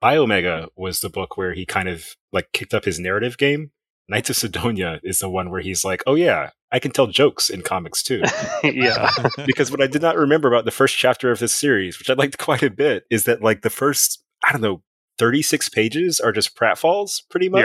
Biomega 0.03 0.69
was 0.77 1.01
the 1.01 1.11
book 1.11 1.37
where 1.37 1.53
he 1.53 1.67
kind 1.67 1.89
of 1.89 2.17
like 2.33 2.51
kicked 2.53 2.73
up 2.75 2.85
his 2.85 2.99
narrative 2.99 3.37
game, 3.39 3.71
Knights 4.09 4.31
of 4.31 4.37
Sidonia 4.37 5.01
is 5.03 5.19
the 5.19 5.29
one 5.29 5.51
where 5.51 5.61
he's 5.63 5.85
like, 5.85 6.03
"Oh 6.07 6.15
yeah, 6.15 6.51
I 6.75 6.79
can 6.81 6.91
tell 6.91 7.07
jokes 7.07 7.49
in 7.49 7.63
comics 7.63 8.03
too." 8.03 8.23
yeah. 8.65 9.11
because 9.47 9.71
what 9.71 9.81
I 9.83 9.87
did 9.87 10.03
not 10.03 10.17
remember 10.17 10.49
about 10.49 10.65
the 10.65 10.71
first 10.71 10.97
chapter 10.97 11.31
of 11.31 11.39
this 11.39 11.55
series, 11.55 11.99
which 11.99 12.11
I 12.11 12.15
liked 12.15 12.37
quite 12.39 12.63
a 12.63 12.71
bit, 12.71 13.05
is 13.11 13.25
that 13.25 13.43
like 13.43 13.63
the 13.63 13.71
first 13.71 14.23
I 14.45 14.53
don't 14.53 14.61
know 14.63 14.83
thirty 15.19 15.43
six 15.43 15.69
pages 15.69 16.21
are 16.21 16.33
just 16.33 16.57
pratfalls, 16.57 17.23
pretty 17.31 17.49
much, 17.49 17.63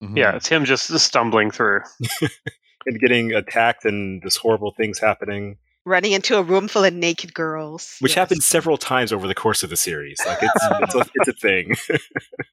Yeah. 0.00 0.08
Mhm. 0.08 0.16
Yeah, 0.16 0.36
it's 0.36 0.48
him 0.48 0.64
just 0.64 0.88
stumbling 0.98 1.50
through. 1.50 1.80
and 2.86 3.00
getting 3.00 3.32
attacked 3.32 3.84
and 3.84 4.22
just 4.22 4.38
horrible 4.38 4.72
things 4.76 4.98
happening, 5.00 5.56
Running 5.84 6.12
into 6.12 6.36
a 6.36 6.42
room 6.42 6.66
full 6.68 6.82
of 6.84 6.92
naked 6.94 7.32
girls, 7.32 7.96
which 8.00 8.12
Yes. 8.12 8.16
happens 8.16 8.44
several 8.44 8.76
times 8.76 9.12
over 9.12 9.28
the 9.28 9.34
course 9.36 9.62
of 9.62 9.70
the 9.70 9.76
series. 9.76 10.18
Like 10.26 10.38
it's 10.42 10.52
it's 10.82 10.94
a, 10.96 11.04
it's 11.14 11.28
a 11.28 11.32
thing. 11.32 11.76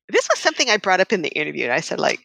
This 0.09 0.27
was 0.31 0.37
something 0.39 0.69
I 0.69 0.77
brought 0.77 0.99
up 0.99 1.11
in 1.11 1.23
the 1.23 1.29
interview. 1.29 1.63
And 1.63 1.73
I 1.73 1.79
said, 1.79 1.99
like, 1.99 2.19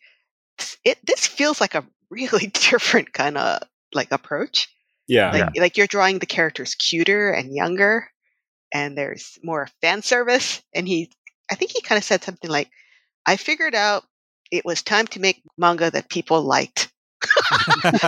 it. 0.85 0.99
This 1.07 1.27
feels 1.27 1.61
like 1.62 1.75
a 1.75 1.85
really 2.11 2.47
different 2.49 3.13
kind 3.13 3.39
of 3.39 3.63
like 3.95 4.13
approach. 4.13 4.69
yeah, 5.07 5.33
Like, 5.33 5.57
like 5.57 5.77
you're 5.77 5.87
drawing 5.87 6.19
the 6.19 6.27
characters 6.27 6.75
cuter 6.75 7.31
and 7.31 7.55
younger, 7.55 8.09
and 8.73 8.97
there's 8.97 9.39
more 9.43 9.69
fan 9.81 10.03
service. 10.03 10.63
And 10.75 10.87
he, 10.87 11.11
I 11.51 11.55
think 11.55 11.73
he 11.73 11.81
kind 11.81 11.99
of 11.99 12.05
said 12.05 12.23
something 12.23 12.51
like, 12.51 12.71
"I 13.27 13.37
figured 13.37 13.75
out 13.75 14.05
it 14.51 14.65
was 14.65 14.83
time 14.83 15.07
to 15.09 15.21
make 15.21 15.43
manga 15.59 15.91
that 15.91 16.09
people 16.11 16.43
liked." 16.43 16.91
and, 17.93 18.03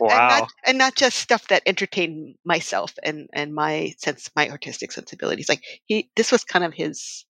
Wow. 0.00 0.28
not, 0.28 0.48
and 0.64 0.78
not 0.78 0.94
just 0.94 1.18
stuff 1.18 1.48
that 1.48 1.62
entertained 1.66 2.36
myself 2.44 2.94
and 3.02 3.28
and 3.32 3.54
my 3.54 3.94
sense 3.98 4.30
my 4.34 4.48
artistic 4.48 4.92
sensibilities 4.92 5.48
like 5.48 5.62
he 5.86 6.10
this 6.16 6.32
was 6.32 6.44
kind 6.44 6.64
of 6.64 6.74
his 6.74 7.24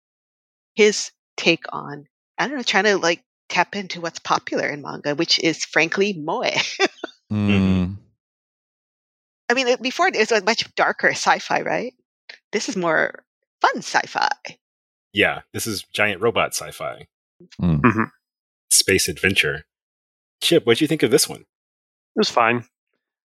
his 0.75 1.11
take 1.37 1.63
on 1.71 2.05
i 2.37 2.47
don't 2.47 2.57
know 2.57 2.63
trying 2.63 2.83
to 2.83 2.97
like 2.97 3.23
tap 3.51 3.75
into 3.75 4.01
what's 4.01 4.19
popular 4.19 4.67
in 4.67 4.81
manga 4.81 5.13
which 5.13 5.37
is 5.39 5.63
frankly 5.65 6.13
moe 6.13 6.43
Mm. 7.31 7.97
i 9.49 9.53
mean 9.53 9.67
before 9.81 10.07
it 10.07 10.17
was 10.17 10.31
a 10.31 10.43
much 10.43 10.73
darker 10.75 11.09
sci-fi 11.11 11.61
right 11.61 11.93
this 12.51 12.67
is 12.69 12.75
more 12.75 13.23
fun 13.61 13.77
sci-fi 13.77 14.29
yeah. 15.13 15.41
This 15.51 15.67
is 15.67 15.83
giant 15.93 16.21
robot 16.21 16.53
sci-fi, 16.55 17.05
Mm. 17.61 18.09
space 18.69 19.09
adventure. 19.09 19.65
Chip, 20.41 20.65
what'd 20.65 20.79
you 20.79 20.87
think 20.87 21.03
of 21.03 21.11
this 21.11 21.27
one? 21.27 21.41
It 21.41 21.45
was 22.15 22.29
fine. 22.29 22.63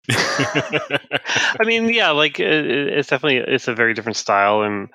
I 0.09 1.65
mean, 1.65 1.89
yeah, 1.93 2.11
like 2.11 2.39
it, 2.39 2.65
it- 2.65 2.93
it's 2.99 3.09
definitely 3.09 3.37
it's 3.53 3.67
a 3.67 3.75
very 3.75 3.93
different 3.93 4.15
style, 4.15 4.61
and 4.61 4.87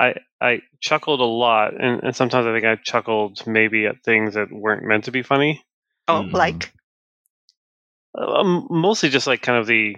I 0.00 0.14
I 0.40 0.62
chuckled 0.80 1.20
a 1.20 1.24
lot, 1.24 1.74
and, 1.80 2.02
and 2.02 2.16
sometimes 2.16 2.46
I 2.46 2.52
think 2.52 2.64
I 2.64 2.76
chuckled 2.82 3.46
maybe 3.46 3.86
at 3.86 4.02
things 4.04 4.34
that 4.34 4.50
weren't 4.50 4.84
meant 4.84 5.04
to 5.04 5.12
be 5.12 5.22
funny. 5.22 5.64
Oh, 6.08 6.22
Mm. 6.24 6.32
like 6.32 6.72
Um, 8.18 8.66
mostly 8.70 9.08
just 9.08 9.26
like 9.26 9.42
kind 9.42 9.58
of 9.58 9.66
the 9.66 9.94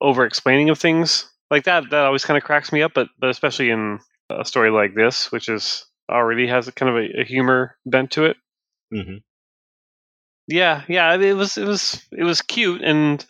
over 0.00 0.24
explaining 0.24 0.70
of 0.70 0.78
things 0.78 1.28
like 1.50 1.64
that. 1.64 1.84
That 1.90 2.04
always 2.04 2.24
kind 2.24 2.38
of 2.38 2.44
cracks 2.44 2.72
me 2.72 2.82
up, 2.82 2.92
but 2.94 3.08
but 3.18 3.30
especially 3.30 3.70
in 3.70 3.98
a 4.30 4.44
story 4.44 4.70
like 4.70 4.94
this, 4.94 5.32
which 5.32 5.48
is 5.48 5.86
already 6.10 6.46
has 6.46 6.68
a 6.68 6.72
kind 6.72 6.90
of 6.90 6.96
a, 6.96 7.20
a 7.22 7.24
humor 7.24 7.76
bent 7.86 8.12
to 8.12 8.24
it. 8.26 8.36
hmm 8.92 9.16
Yeah, 10.48 10.82
yeah, 10.88 11.14
it 11.16 11.34
was 11.34 11.56
it 11.58 11.66
was 11.66 12.00
it 12.12 12.22
was 12.24 12.42
cute, 12.42 12.82
and 12.82 13.24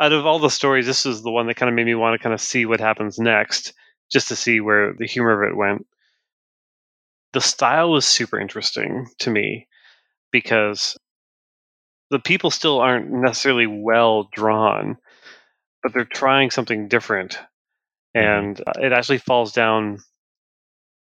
out 0.00 0.12
of 0.12 0.26
all 0.26 0.38
the 0.38 0.50
stories, 0.50 0.86
this 0.86 1.06
is 1.06 1.22
the 1.22 1.30
one 1.30 1.46
that 1.46 1.54
kind 1.56 1.68
of 1.68 1.74
made 1.76 1.86
me 1.86 1.94
want 1.94 2.18
to 2.18 2.22
kind 2.22 2.34
of 2.34 2.40
see 2.40 2.66
what 2.66 2.80
happens 2.80 3.18
next, 3.18 3.72
just 4.10 4.28
to 4.28 4.36
see 4.36 4.60
where 4.60 4.92
the 4.92 5.06
humor 5.06 5.42
of 5.42 5.50
it 5.50 5.56
went. 5.56 5.86
The 7.32 7.40
style 7.40 7.90
was 7.90 8.06
super 8.06 8.38
interesting 8.38 9.08
to 9.18 9.30
me 9.30 9.66
because 10.30 10.96
the 12.10 12.18
people 12.18 12.50
still 12.50 12.78
aren't 12.78 13.10
necessarily 13.10 13.66
well 13.66 14.28
drawn, 14.32 14.96
but 15.82 15.92
they're 15.92 16.04
trying 16.04 16.50
something 16.50 16.88
different, 16.88 17.38
and 18.14 18.60
uh, 18.66 18.72
it 18.80 18.92
actually 18.92 19.18
falls 19.18 19.52
down. 19.52 19.98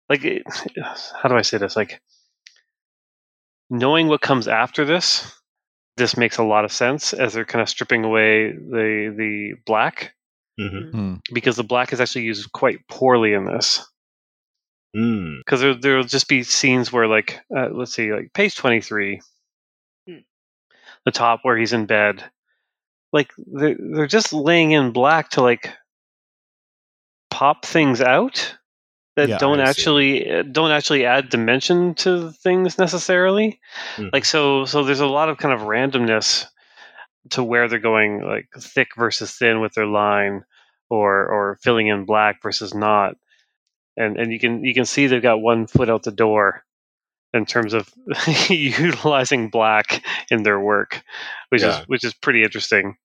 Like, 0.09 0.25
it, 0.25 0.43
how 1.23 1.29
do 1.29 1.37
I 1.37 1.43
say 1.43 1.59
this? 1.59 1.77
Like, 1.77 2.01
knowing 3.71 4.09
what 4.09 4.21
comes 4.21 4.49
after 4.49 4.85
this 4.85 5.39
this 5.99 6.17
makes 6.17 6.39
a 6.39 6.45
lot 6.45 6.65
of 6.65 6.73
sense 6.73 7.13
as 7.13 7.35
they're 7.35 7.45
kind 7.45 7.61
of 7.61 7.69
stripping 7.69 8.05
away 8.05 8.53
the 8.53 9.13
the 9.17 9.55
black 9.67 10.15
hmm 10.59 10.91
Hmm. 10.91 11.15
because 11.33 11.57
the 11.57 11.65
black 11.65 11.93
is 11.93 12.01
actually 12.01 12.25
used 12.25 12.51
quite 12.53 12.79
poorly 12.89 13.33
in 13.33 13.45
this 13.45 13.87
Mm. 14.97 15.39
because 15.45 15.61
there 15.61 15.75
there'll 15.75 16.05
just 16.05 16.29
be 16.29 16.43
scenes 16.43 16.91
where 16.91 17.07
like 17.07 17.41
uh, 17.55 17.69
let's 17.71 17.93
see 17.93 18.13
like 18.13 18.33
page 18.33 18.57
23 18.57 19.21
Hmm. 20.09 20.17
the 21.05 21.11
top 21.11 21.41
where 21.43 21.59
he's 21.59 21.75
in 21.75 21.85
bed 21.87 22.25
like 23.13 23.31
they're, 23.37 23.77
they're 23.79 24.07
just 24.07 24.33
laying 24.33 24.73
in 24.73 24.93
black 24.93 25.31
to 25.31 25.43
like 25.43 25.71
pop 27.31 27.65
things 27.67 28.01
out 28.01 28.57
that 29.17 29.29
Yeah, 29.29 29.39
don't 29.39 29.61
actually 29.61 30.31
uh, 30.31 30.43
don't 30.43 30.71
actually 30.71 31.05
add 31.05 31.29
dimension 31.29 31.95
to 31.97 32.33
things 32.33 32.79
necessarily 32.79 33.61
Mhm. 33.99 34.11
like 34.13 34.25
so 34.25 34.65
so 34.65 34.83
there's 34.85 35.01
a 35.01 35.07
lot 35.07 35.29
of 35.29 35.37
kind 35.39 35.53
of 35.55 35.67
randomness 35.67 36.47
to 37.31 37.45
where 37.45 37.69
they're 37.69 37.79
going 37.79 38.23
like 38.25 38.49
thick 38.59 38.89
versus 38.97 39.37
thin 39.37 39.61
with 39.61 39.75
their 39.75 39.87
line 39.87 40.45
or 40.91 41.27
or 41.29 41.59
filling 41.63 41.89
in 41.89 42.05
black 42.05 42.43
versus 42.43 42.75
not 42.75 43.17
and 43.97 44.17
and 44.19 44.33
you 44.33 44.39
can 44.39 44.65
you 44.65 44.75
can 44.75 44.85
see 44.85 45.07
they've 45.07 45.23
got 45.23 45.41
one 45.41 45.67
foot 45.67 45.89
out 45.91 46.03
the 46.03 46.11
door 46.13 46.63
in 47.35 47.45
terms 47.47 47.75
of 47.75 47.93
utilizing 48.49 49.51
black 49.51 50.03
in 50.31 50.43
their 50.43 50.59
work 50.61 51.03
which 51.51 51.63
Yeah. 51.63 51.81
is 51.81 51.89
which 51.89 52.05
is 52.05 52.15
pretty 52.15 52.43
interesting 52.43 52.97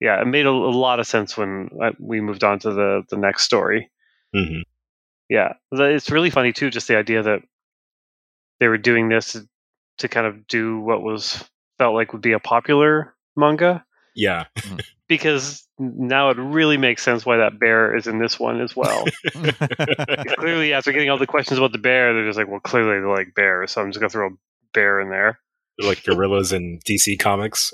yeah 0.00 0.20
it 0.20 0.26
made 0.26 0.46
a, 0.46 0.50
a 0.50 0.76
lot 0.76 1.00
of 1.00 1.06
sense 1.06 1.36
when 1.36 1.68
uh, 1.82 1.92
we 1.98 2.20
moved 2.20 2.44
on 2.44 2.58
to 2.60 2.72
the 2.72 3.02
the 3.10 3.16
next 3.16 3.44
story 3.44 3.90
hmm 4.34 4.60
yeah, 5.30 5.54
it's 5.72 6.10
really 6.10 6.28
funny 6.30 6.52
too. 6.52 6.68
Just 6.70 6.86
the 6.86 6.96
idea 6.98 7.22
that 7.22 7.40
they 8.60 8.68
were 8.68 8.78
doing 8.78 9.08
this 9.08 9.32
to, 9.32 9.48
to 9.98 10.08
kind 10.08 10.26
of 10.26 10.46
do 10.46 10.78
what 10.80 11.02
was 11.02 11.42
felt 11.78 11.94
like 11.94 12.12
would 12.12 12.22
be 12.22 12.32
a 12.32 12.38
popular 12.38 13.14
manga, 13.36 13.84
Yeah. 14.14 14.44
Mm. 14.58 14.84
because 15.08 15.66
now 15.78 16.30
it 16.30 16.38
really 16.38 16.76
makes 16.76 17.02
sense 17.02 17.26
why 17.26 17.36
that 17.36 17.58
bear 17.58 17.96
is 17.96 18.06
in 18.06 18.18
this 18.18 18.38
one 18.38 18.60
as 18.60 18.74
well. 18.76 19.04
clearly, 20.38 20.72
after 20.72 20.92
getting 20.92 21.10
all 21.10 21.18
the 21.18 21.26
questions 21.26 21.58
about 21.58 21.72
the 21.72 21.78
bear, 21.78 22.14
they're 22.14 22.26
just 22.26 22.38
like, 22.38 22.48
well, 22.48 22.60
clearly 22.60 23.00
they 23.00 23.06
like 23.06 23.34
bears, 23.34 23.72
so 23.72 23.82
I'm 23.82 23.90
just 23.90 24.00
gonna 24.00 24.10
throw 24.10 24.28
a 24.28 24.36
bear 24.72 25.00
in 25.00 25.10
there. 25.10 25.40
They're 25.78 25.88
like 25.88 26.04
gorillas 26.04 26.52
in 26.52 26.78
DC 26.86 27.18
Comics. 27.18 27.72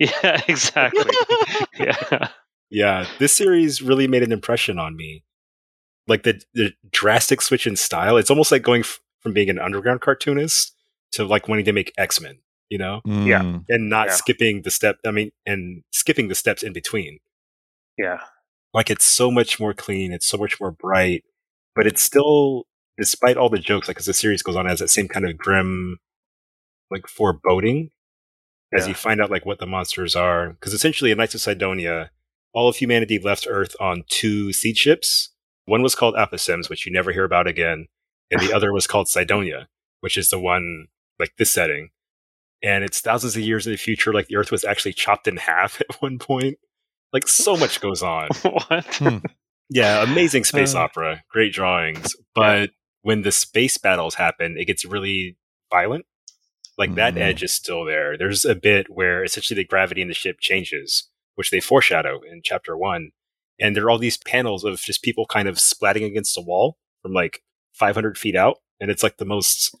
Yeah, 0.00 0.42
exactly. 0.46 1.12
yeah, 1.78 2.28
Yeah, 2.70 3.06
this 3.18 3.34
series 3.34 3.82
really 3.82 4.06
made 4.06 4.22
an 4.22 4.30
impression 4.32 4.78
on 4.78 4.96
me. 4.96 5.24
Like 6.06 6.22
the 6.22 6.40
the 6.54 6.72
drastic 6.90 7.42
switch 7.42 7.66
in 7.66 7.76
style. 7.76 8.16
It's 8.16 8.30
almost 8.30 8.52
like 8.52 8.62
going 8.62 8.80
f- 8.80 9.00
from 9.20 9.32
being 9.32 9.50
an 9.50 9.58
underground 9.58 10.00
cartoonist 10.00 10.72
to 11.12 11.24
like 11.24 11.48
wanting 11.48 11.64
to 11.64 11.72
make 11.72 11.92
X 11.98 12.20
Men. 12.20 12.38
You 12.70 12.78
know, 12.78 13.00
Yeah. 13.06 13.40
Mm. 13.42 13.64
and 13.68 13.88
not 13.88 14.08
Yeah. 14.08 14.12
skipping 14.14 14.62
the 14.62 14.70
step. 14.70 14.98
I 15.06 15.10
mean, 15.10 15.30
and 15.46 15.82
skipping 15.92 16.28
the 16.28 16.34
steps 16.34 16.62
in 16.62 16.72
between. 16.72 17.18
yeah, 17.96 18.20
Like 18.74 18.90
it's 18.90 19.04
so 19.06 19.30
much 19.30 19.58
more 19.58 19.74
clean. 19.74 20.12
It's 20.12 20.26
so 20.26 20.36
much 20.38 20.60
more 20.60 20.70
bright, 20.70 21.24
but 21.74 21.86
it's 21.86 22.02
still, 22.02 22.64
despite 22.98 23.36
all 23.36 23.48
the 23.48 23.58
jokes, 23.58 23.88
like 23.88 23.98
as 23.98 24.04
the 24.06 24.14
series 24.14 24.42
goes 24.42 24.54
on, 24.56 24.66
it 24.66 24.68
has 24.70 24.78
that 24.80 24.90
same 24.90 25.08
kind 25.08 25.26
of 25.28 25.36
grim, 25.38 25.98
like 26.90 27.06
foreboding 27.08 27.90
as 28.72 28.82
Yeah. 28.84 28.88
you 28.90 28.94
find 28.94 29.20
out 29.20 29.30
like 29.30 29.46
what 29.46 29.58
the 29.58 29.66
monsters 29.66 30.14
are. 30.14 30.50
Because 30.50 30.74
essentially, 30.74 31.10
in 31.10 31.16
Knights 31.18 31.34
of 31.34 31.40
Sidonia, 31.40 32.10
all 32.52 32.68
of 32.68 32.76
humanity 32.76 33.18
left 33.18 33.46
Earth 33.48 33.74
on 33.80 34.04
two 34.08 34.52
seed 34.52 34.76
ships. 34.76 35.30
One 35.64 35.82
was 35.82 35.94
called 35.94 36.14
Aposimz, 36.14 36.68
which 36.70 36.86
you 36.86 36.92
never 36.92 37.12
hear 37.12 37.24
about 37.24 37.46
again, 37.46 37.86
and 38.30 38.40
the 38.40 38.52
other 38.56 38.72
was 38.72 38.86
called 38.86 39.08
Sidonia, 39.08 39.68
which 40.00 40.16
is 40.18 40.28
the 40.28 40.38
one 40.38 40.86
like 41.18 41.32
this 41.38 41.50
setting. 41.50 41.90
And 42.62 42.82
it's 42.84 43.00
thousands 43.00 43.36
of 43.36 43.42
years 43.42 43.66
in 43.66 43.72
the 43.72 43.78
future. 43.78 44.12
Like 44.12 44.26
the 44.28 44.36
Earth 44.36 44.50
was 44.50 44.64
actually 44.64 44.92
chopped 44.94 45.28
in 45.28 45.36
half 45.36 45.80
at 45.88 46.00
one 46.02 46.18
point. 46.18 46.58
Like 47.12 47.28
so 47.28 47.56
much 47.56 47.80
goes 47.80 48.02
on. 48.02 48.28
what? 48.42 48.84
Hmm. 48.96 49.18
Yeah, 49.70 50.02
amazing 50.02 50.44
space 50.44 50.74
Uh. 50.74 50.80
opera, 50.80 51.22
great 51.30 51.52
drawings. 51.52 52.16
But 52.34 52.70
when 53.02 53.22
the 53.22 53.32
space 53.32 53.78
battles 53.78 54.14
happen, 54.16 54.56
it 54.58 54.64
gets 54.66 54.84
really 54.84 55.36
violent. 55.70 56.06
Like 56.76 56.94
that 56.94 57.14
Mhm. 57.14 57.20
edge 57.20 57.42
is 57.42 57.52
still 57.52 57.84
there. 57.84 58.16
There's 58.16 58.44
a 58.44 58.54
bit 58.54 58.86
where 58.88 59.24
essentially 59.24 59.56
the 59.56 59.64
gravity 59.66 60.00
in 60.00 60.08
the 60.08 60.14
ship 60.14 60.38
changes, 60.40 61.08
which 61.34 61.50
they 61.50 61.60
foreshadow 61.60 62.20
in 62.20 62.40
chapter 62.44 62.76
one. 62.76 63.10
And 63.60 63.74
there 63.74 63.84
are 63.86 63.90
all 63.90 63.98
these 63.98 64.16
panels 64.18 64.62
of 64.64 64.80
just 64.80 65.02
people 65.02 65.26
kind 65.26 65.48
of 65.48 65.56
splatting 65.56 66.04
against 66.04 66.34
the 66.36 66.40
wall 66.42 66.78
from 67.02 67.12
like 67.12 67.42
500 67.74 68.16
feet 68.16 68.36
out. 68.36 68.58
And 68.80 68.90
it's 68.90 69.02
like 69.02 69.16
the 69.16 69.24
most 69.24 69.76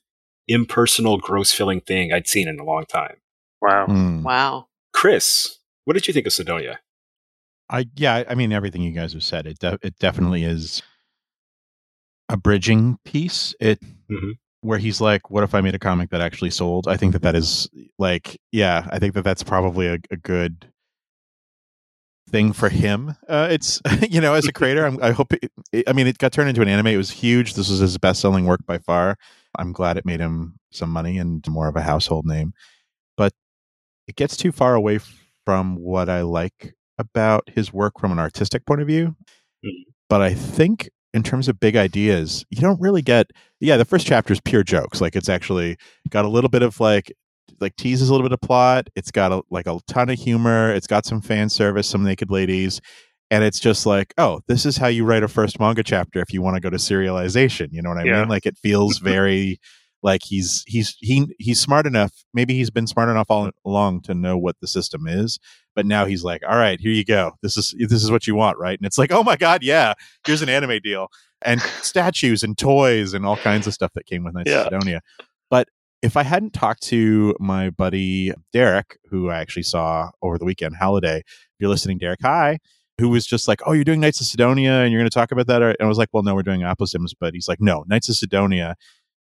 impersonal, 0.48 1.18
gross 1.18 1.52
feeling 1.52 1.80
thing 1.80 2.12
I'd 2.12 2.26
seen 2.26 2.48
in 2.48 2.58
a 2.58 2.64
long 2.64 2.84
time. 2.86 3.16
Wow. 3.60 3.86
Mm. 3.86 4.22
wow. 4.22 4.66
Chris, 4.92 5.58
what 5.84 5.94
did 5.94 6.06
you 6.08 6.14
think 6.14 6.26
of 6.26 6.32
Sidonia? 6.32 6.80
I 7.70 7.86
yeah, 7.96 8.24
I 8.28 8.34
mean 8.34 8.52
everything 8.52 8.82
you 8.82 8.92
guys 8.92 9.12
have 9.12 9.22
said. 9.22 9.46
It 9.46 9.58
de- 9.58 9.78
it 9.82 9.98
definitely 9.98 10.42
is 10.44 10.82
a 12.28 12.36
bridging 12.36 12.98
piece. 13.04 13.54
It 13.60 13.78
Mhm. 14.10 14.38
where 14.62 14.78
he's 14.78 15.00
like, 15.00 15.30
"What 15.30 15.44
if 15.44 15.54
I 15.54 15.60
made 15.60 15.74
a 15.74 15.78
comic 15.78 16.10
that 16.10 16.20
actually 16.22 16.50
sold?" 16.50 16.88
I 16.88 16.96
think 16.96 17.12
that 17.12 17.22
that 17.22 17.34
is 17.34 17.68
like, 17.98 18.40
yeah, 18.52 18.88
I 18.90 18.98
think 18.98 19.14
that 19.14 19.22
that's 19.22 19.42
probably 19.42 19.86
a, 19.86 19.98
a 20.10 20.16
good 20.16 20.72
thing 22.30 22.52
for 22.52 22.68
him. 22.68 23.14
Uh, 23.28 23.48
it's 23.50 23.80
you 24.10 24.20
know, 24.20 24.34
as 24.34 24.46
a 24.46 24.52
creator, 24.52 24.86
I'm, 24.86 25.02
I 25.02 25.10
hope. 25.12 25.32
It, 25.34 25.52
it- 25.72 25.88
I 25.88 25.92
mean, 25.92 26.06
it 26.06 26.18
got 26.18 26.32
turned 26.32 26.48
into 26.48 26.62
an 26.62 26.68
anime. 26.68 26.86
It 26.88 26.96
was 26.96 27.10
huge. 27.10 27.54
This 27.54 27.68
was 27.70 27.80
his 27.80 27.98
best 27.98 28.20
selling 28.20 28.46
work 28.46 28.64
by 28.66 28.78
far. 28.78 29.16
I'm 29.58 29.72
glad 29.72 29.96
it 29.96 30.06
made 30.06 30.20
him 30.20 30.58
some 30.72 30.90
money 30.90 31.18
and 31.18 31.46
more 31.48 31.68
of 31.68 31.76
a 31.76 31.82
household 31.82 32.26
name, 32.26 32.52
but 33.16 33.32
it 34.08 34.16
gets 34.16 34.36
too 34.36 34.52
far 34.52 34.74
away 34.74 35.00
from 35.46 35.76
what 35.76 36.08
I 36.08 36.22
like 36.22 36.74
about 36.98 37.48
his 37.50 37.72
work 37.72 37.94
from 38.00 38.12
an 38.12 38.18
artistic 38.18 38.66
point 38.66 38.80
of 38.80 38.86
view. 38.86 39.16
Mhm. 39.64 39.70
But 40.08 40.22
I 40.22 40.34
think 40.34 40.90
in 41.14 41.22
terms 41.22 41.48
of 41.48 41.60
big 41.60 41.76
ideas, 41.76 42.44
you 42.50 42.60
don't 42.60 42.80
really 42.80 43.02
get. 43.02 43.30
Yeah, 43.60 43.76
the 43.76 43.84
first 43.84 44.06
chapter 44.06 44.32
is 44.32 44.40
pure 44.40 44.62
jokes. 44.64 45.00
Like 45.00 45.16
it's 45.16 45.28
actually 45.28 45.76
got 46.10 46.24
a 46.24 46.28
little 46.28 46.50
bit 46.50 46.62
of 46.62 46.80
like 46.80 47.12
like 47.60 47.74
teases 47.76 48.08
a 48.08 48.12
little 48.12 48.26
bit 48.28 48.32
of 48.32 48.40
plot. 48.40 48.88
It's 48.96 49.10
got 49.10 49.32
a, 49.32 49.42
like 49.50 49.66
a 49.66 49.78
ton 49.88 50.10
of 50.10 50.18
humor. 50.18 50.72
It's 50.72 50.86
got 50.86 51.06
some 51.06 51.20
fan 51.20 51.48
service, 51.48 51.88
some 51.88 52.04
naked 52.04 52.30
ladies, 52.30 52.80
and 53.30 53.44
it's 53.44 53.60
just 53.60 53.84
like, 53.86 54.14
oh, 54.18 54.40
this 54.48 54.64
is 54.66 54.76
how 54.76 54.86
you 54.88 55.04
write 55.04 55.22
a 55.22 55.28
first 55.28 55.60
manga 55.60 55.82
chapter 55.82 56.20
if 56.20 56.32
you 56.32 56.40
want 56.42 56.56
to 56.56 56.60
go 56.60 56.70
to 56.70 56.76
serialization. 56.76 57.68
You 57.72 57.82
know 57.82 57.90
what 57.90 57.98
I 57.98 58.04
Yeah. 58.04 58.20
mean? 58.20 58.28
Like 58.28 58.46
it 58.46 58.56
feels 58.58 58.98
very 59.02 59.60
like 60.02 60.22
he's 60.24 60.62
he's 60.66 60.96
he 61.00 61.26
he's 61.38 61.60
smart 61.60 61.86
enough. 61.86 62.12
Maybe 62.32 62.54
he's 62.54 62.70
been 62.70 62.86
smart 62.86 63.08
enough 63.08 63.26
all 63.30 63.50
along 63.66 64.02
to 64.02 64.14
know 64.14 64.38
what 64.38 64.56
the 64.60 64.66
system 64.68 65.06
is, 65.08 65.38
but 65.74 65.86
now 65.86 66.04
he's 66.04 66.22
like, 66.24 66.42
all 66.48 66.56
right, 66.56 66.80
here 66.80 66.92
you 66.92 67.04
go. 67.04 67.32
This 67.42 67.56
is 67.56 67.74
this 67.78 68.02
is 68.04 68.10
what 68.10 68.26
you 68.26 68.34
want, 68.34 68.58
right? 68.58 68.78
And 68.78 68.86
it's 68.86 68.98
like, 68.98 69.10
oh 69.12 69.22
my 69.24 69.36
god, 69.36 69.62
yeah, 69.62 69.94
here's 70.24 70.40
an 70.42 70.48
anime 70.48 70.78
deal 70.82 71.08
and 71.42 71.60
statues 71.82 72.42
and 72.42 72.56
toys 72.58 73.12
and 73.14 73.24
all 73.26 73.36
kinds 73.36 73.66
of 73.66 73.74
stuff 73.74 73.92
that 73.94 74.06
came 74.06 74.24
with 74.24 74.34
Knights 74.34 74.50
Yeah. 74.50 74.58
of 74.60 74.64
Sidonia. 74.64 75.00
But 75.50 75.68
if 76.02 76.16
I 76.16 76.22
hadn't 76.22 76.52
talked 76.52 76.82
to 76.84 77.34
my 77.40 77.70
buddy 77.70 78.32
Derek, 78.52 78.98
who 79.10 79.30
I 79.30 79.38
actually 79.38 79.64
saw 79.64 80.10
over 80.22 80.38
the 80.38 80.44
weekend, 80.44 80.76
Holiday, 80.76 81.18
if 81.18 81.24
you're 81.58 81.70
listening, 81.70 81.98
Derek, 81.98 82.20
hi, 82.22 82.58
who 82.98 83.08
was 83.08 83.26
just 83.26 83.46
like, 83.48 83.60
oh, 83.66 83.72
you're 83.72 83.84
doing 83.84 84.00
Knights 84.00 84.20
of 84.20 84.26
Sidonia 84.26 84.80
and 84.82 84.92
you're 84.92 85.00
going 85.00 85.10
to 85.10 85.14
talk 85.14 85.30
about 85.32 85.46
that? 85.46 85.62
And 85.62 85.76
I 85.80 85.86
was 85.86 85.98
like, 85.98 86.08
well, 86.12 86.22
no, 86.22 86.34
we're 86.34 86.42
doing 86.42 86.62
Aposimz. 86.62 87.12
But 87.18 87.34
he's 87.34 87.48
like, 87.48 87.60
no, 87.60 87.84
Knights 87.88 88.08
of 88.08 88.16
Sidonia 88.16 88.74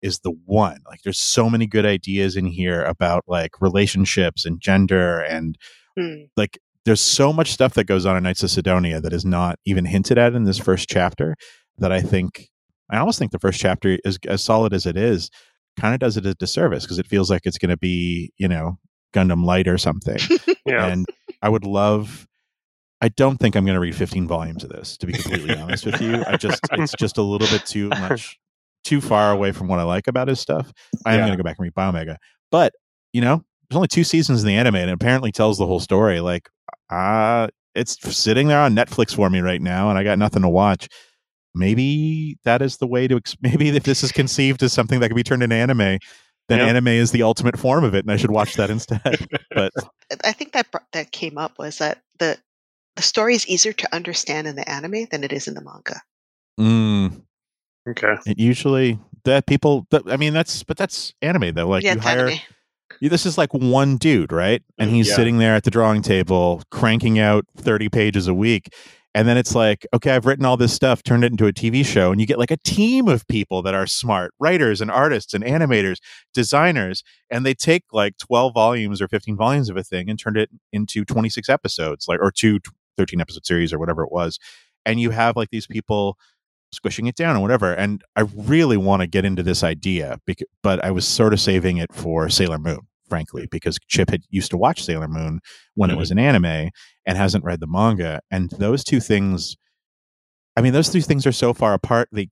is 0.02 0.20
the 0.20 0.32
one. 0.46 0.78
Like, 0.88 1.02
there's 1.02 1.18
so 1.20 1.48
many 1.50 1.66
good 1.66 1.86
ideas 1.86 2.36
in 2.36 2.46
here 2.46 2.82
about 2.82 3.24
like 3.26 3.60
relationships 3.60 4.44
and 4.44 4.60
gender 4.60 5.20
and 5.20 5.56
Hmm. 5.98 6.22
like 6.36 6.56
there's 6.84 7.00
so 7.00 7.32
much 7.32 7.50
stuff 7.50 7.74
that 7.74 7.84
goes 7.84 8.06
on 8.06 8.16
in 8.16 8.22
Knights 8.22 8.44
of 8.44 8.50
Sidonia 8.50 9.00
that 9.00 9.12
is 9.12 9.24
not 9.24 9.58
even 9.66 9.84
hinted 9.84 10.18
at 10.18 10.34
in 10.34 10.44
this 10.44 10.56
first 10.56 10.88
chapter 10.88 11.34
that 11.78 11.90
I 11.90 12.00
think 12.00 12.48
I 12.90 12.98
almost 12.98 13.18
think 13.18 13.32
the 13.32 13.40
first 13.40 13.58
chapter 13.60 13.98
is 14.04 14.16
as 14.28 14.42
solid 14.42 14.72
as 14.72 14.86
it 14.86 14.96
is, 14.96 15.30
kind 15.78 15.92
of 15.94 15.98
does 16.00 16.16
it 16.16 16.26
a 16.26 16.34
disservice 16.34 16.84
because 16.84 16.98
it 17.00 17.06
feels 17.08 17.28
like 17.28 17.42
it's 17.44 17.58
going 17.58 17.70
to 17.70 17.76
be 17.76 18.32
you 18.36 18.46
know 18.46 18.78
Gundam 19.12 19.44
Light 19.44 19.66
or 19.68 19.78
something. 19.78 20.18
Yeah. 20.66 20.86
And 20.86 21.06
I 21.42 21.48
would 21.48 21.64
love. 21.64 22.28
I 23.01 23.09
don't 23.09 23.38
think 23.38 23.57
I'm 23.57 23.64
going 23.64 23.74
to 23.74 23.80
read 23.80 23.94
15 23.96 24.26
volumes 24.28 24.62
of 24.64 24.70
this. 24.70 24.96
To 24.98 25.07
be 25.07 25.12
completely 25.14 25.57
honest 25.57 25.86
with 25.86 26.01
you, 26.03 26.22
I 26.26 26.36
just 26.36 26.61
it's 26.72 26.94
just 26.94 27.16
a 27.18 27.22
little 27.22 27.48
bit 27.48 27.64
too 27.64 27.88
much, 27.90 28.38
too 28.84 29.01
far 29.01 29.32
away 29.32 29.53
from 29.53 29.68
what 29.68 29.78
I 29.78 29.84
like 29.84 30.07
about 30.07 30.28
his 30.28 30.38
stuff. 30.40 30.72
I 31.07 31.14
am 31.14 31.20
Yeah. 31.20 31.26
going 31.26 31.32
to 31.38 31.42
go 31.42 31.46
back 31.46 31.57
and 31.59 31.64
read 31.64 31.74
Biomega, 31.74 32.16
but 32.51 32.72
you 33.12 33.20
know, 33.20 33.42
there's 33.68 33.76
only 33.76 33.88
two 33.88 34.05
seasons 34.05 34.42
in 34.42 34.46
the 34.48 34.55
anime, 34.57 34.74
and 34.76 34.90
it 34.90 34.92
apparently 34.94 35.32
tells 35.32 35.59
the 35.59 35.66
whole 35.66 35.80
story. 35.80 36.20
Like, 36.20 36.48
uh 36.90 37.48
it's 37.74 37.96
sitting 38.16 38.48
there 38.48 38.59
on 38.61 38.74
Netflix 38.74 39.14
for 39.14 39.30
me 39.30 39.40
right 39.40 39.62
now, 39.62 39.88
and 39.90 39.98
I 39.98 40.03
got 40.05 40.18
nothing 40.18 40.42
to 40.42 40.48
watch. 40.48 40.88
Maybe 41.55 42.36
that 42.44 42.62
is 42.62 42.76
the 42.76 42.86
way 42.86 43.09
to. 43.09 43.16
Ex- 43.16 43.36
maybe 43.40 43.68
if 43.70 43.82
this 43.84 44.03
is 44.03 44.12
conceived 44.12 44.62
as 44.62 44.72
something 44.72 45.01
that 45.01 45.09
can 45.09 45.16
be 45.16 45.22
turned 45.22 45.42
into 45.42 45.57
anime, 45.57 45.78
then 46.48 46.59
Yep. 46.59 46.68
anime 46.68 46.88
is 46.88 47.12
the 47.12 47.22
ultimate 47.22 47.59
form 47.59 47.84
of 47.84 47.94
it, 47.94 48.05
and 48.05 48.11
I 48.12 48.16
should 48.16 48.30
watch 48.30 48.55
that 48.55 48.70
instead. 48.70 49.01
but 49.55 49.72
I 50.24 50.32
think 50.32 50.53
that 50.53 50.66
that 50.92 51.12
came 51.12 51.38
up 51.38 51.59
was 51.59 51.78
that 51.78 52.03
the 52.18 52.38
the 52.97 53.03
story 53.03 53.34
is 53.34 53.47
easier 53.47 53.72
to 53.72 53.95
understand 53.95 54.47
in 54.47 54.57
the 54.57 54.68
anime 54.68 55.07
than 55.11 55.24
it 55.24 55.32
is 55.32 55.49
in 55.49 55.55
the 55.55 55.62
manga. 55.62 56.01
mm, 56.59 57.22
Okay. 57.88 58.16
it 58.26 58.38
usually 58.38 58.99
that 59.24 59.47
people. 59.47 59.86
That, 59.91 60.03
I 60.07 60.16
mean, 60.16 60.32
that's 60.32 60.62
but 60.62 60.76
that's 60.76 61.14
anime 61.22 61.55
though. 61.55 61.68
Like 61.68 61.82
yeah, 61.82 61.95
you 61.95 62.01
hire. 62.01 62.26
anime. 62.28 62.38
you- 63.01 63.09
This 63.09 63.24
is 63.26 63.38
like 63.38 63.53
one 63.55 63.97
dude, 63.97 64.32
right? 64.32 64.62
And 64.78 64.91
he's 64.91 65.09
Yeah. 65.09 65.16
sitting 65.16 65.38
there 65.38 65.55
at 65.55 65.64
the 65.64 65.70
drawing 65.70 66.03
table, 66.03 66.62
cranking 66.70 67.18
out 67.18 67.47
thirty 67.57 67.88
pages 67.88 68.26
a 68.28 68.34
week. 68.34 68.68
And 69.12 69.26
then 69.26 69.36
it's 69.36 69.57
like, 69.57 69.84
okay, 69.93 70.12
I've 70.12 70.24
written 70.24 70.45
all 70.45 70.57
this 70.57 70.72
stuff, 70.72 71.03
turned 71.03 71.24
it 71.24 71.32
into 71.32 71.47
a 71.49 71.53
TV 71.53 71.84
show, 71.84 72.12
and 72.12 72.20
you 72.20 72.28
get 72.28 72.38
like 72.38 72.53
a 72.53 72.57
team 72.59 73.09
of 73.09 73.26
people 73.26 73.61
that 73.62 73.74
are 73.74 73.84
smart 73.86 74.32
writers 74.38 74.80
and 74.80 74.88
artists 74.88 75.34
and 75.34 75.43
animators, 75.43 75.97
designers, 76.32 77.03
and 77.28 77.45
they 77.45 77.53
take 77.55 77.82
like 77.93 78.16
12 78.18 78.55
volumes 78.55 79.03
or 79.03 79.09
15 79.09 79.36
volumes 79.36 79.68
of 79.68 79.76
a 79.76 79.82
thing 79.82 80.09
and 80.09 80.16
turned 80.16 80.36
it 80.36 80.49
into 80.72 81.05
26 81.05 81.49
episodes, 81.49 82.07
like 82.07 82.20
or 82.20 82.30
two 82.30 82.61
13 83.01 83.20
episode 83.20 83.46
series 83.46 83.72
or 83.72 83.78
whatever 83.78 84.03
it 84.03 84.12
was. 84.12 84.38
And 84.84 85.01
you 85.01 85.11
have 85.11 85.36
like 85.36 85.48
these 85.51 85.66
people 85.66 86.18
squishing 86.72 87.07
it 87.07 87.16
down 87.16 87.36
or 87.36 87.40
whatever. 87.40 87.72
And 87.72 88.03
I 88.14 88.22
really 88.34 88.76
want 88.76 89.01
to 89.01 89.07
get 89.07 89.24
into 89.24 89.42
this 89.42 89.62
idea, 89.64 90.18
bec- 90.26 90.42
but 90.62 90.84
I 90.84 90.90
was 90.90 91.07
sort 91.07 91.32
of 91.32 91.40
saving 91.40 91.78
it 91.78 91.92
for 91.92 92.28
Sailor 92.28 92.59
Moon, 92.59 92.80
frankly, 93.09 93.44
mm. 93.44 93.51
because 93.51 93.78
Chip 93.88 94.11
had 94.11 94.22
used 94.28 94.51
to 94.51 94.57
watch 94.59 94.84
Sailor 94.84 95.09
Moon 95.09 95.40
when 95.74 95.90
it 95.90 95.94
mm-hmm. 95.94 96.01
was 96.01 96.11
an 96.11 96.18
anime 96.18 96.70
and 97.07 97.16
hasn't 97.18 97.44
read 97.44 97.61
the 97.61 97.66
manga. 97.66 98.20
And 98.30 98.51
those 98.51 98.84
two 98.84 99.01
things, 99.01 99.57
I 100.57 100.61
mean, 100.61 100.72
those 100.72 100.90
two 100.90 101.01
things 101.01 101.26
are 101.26 101.32
so 101.32 101.55
far 101.55 101.72
apart 101.72 102.09
the, 102.12 102.28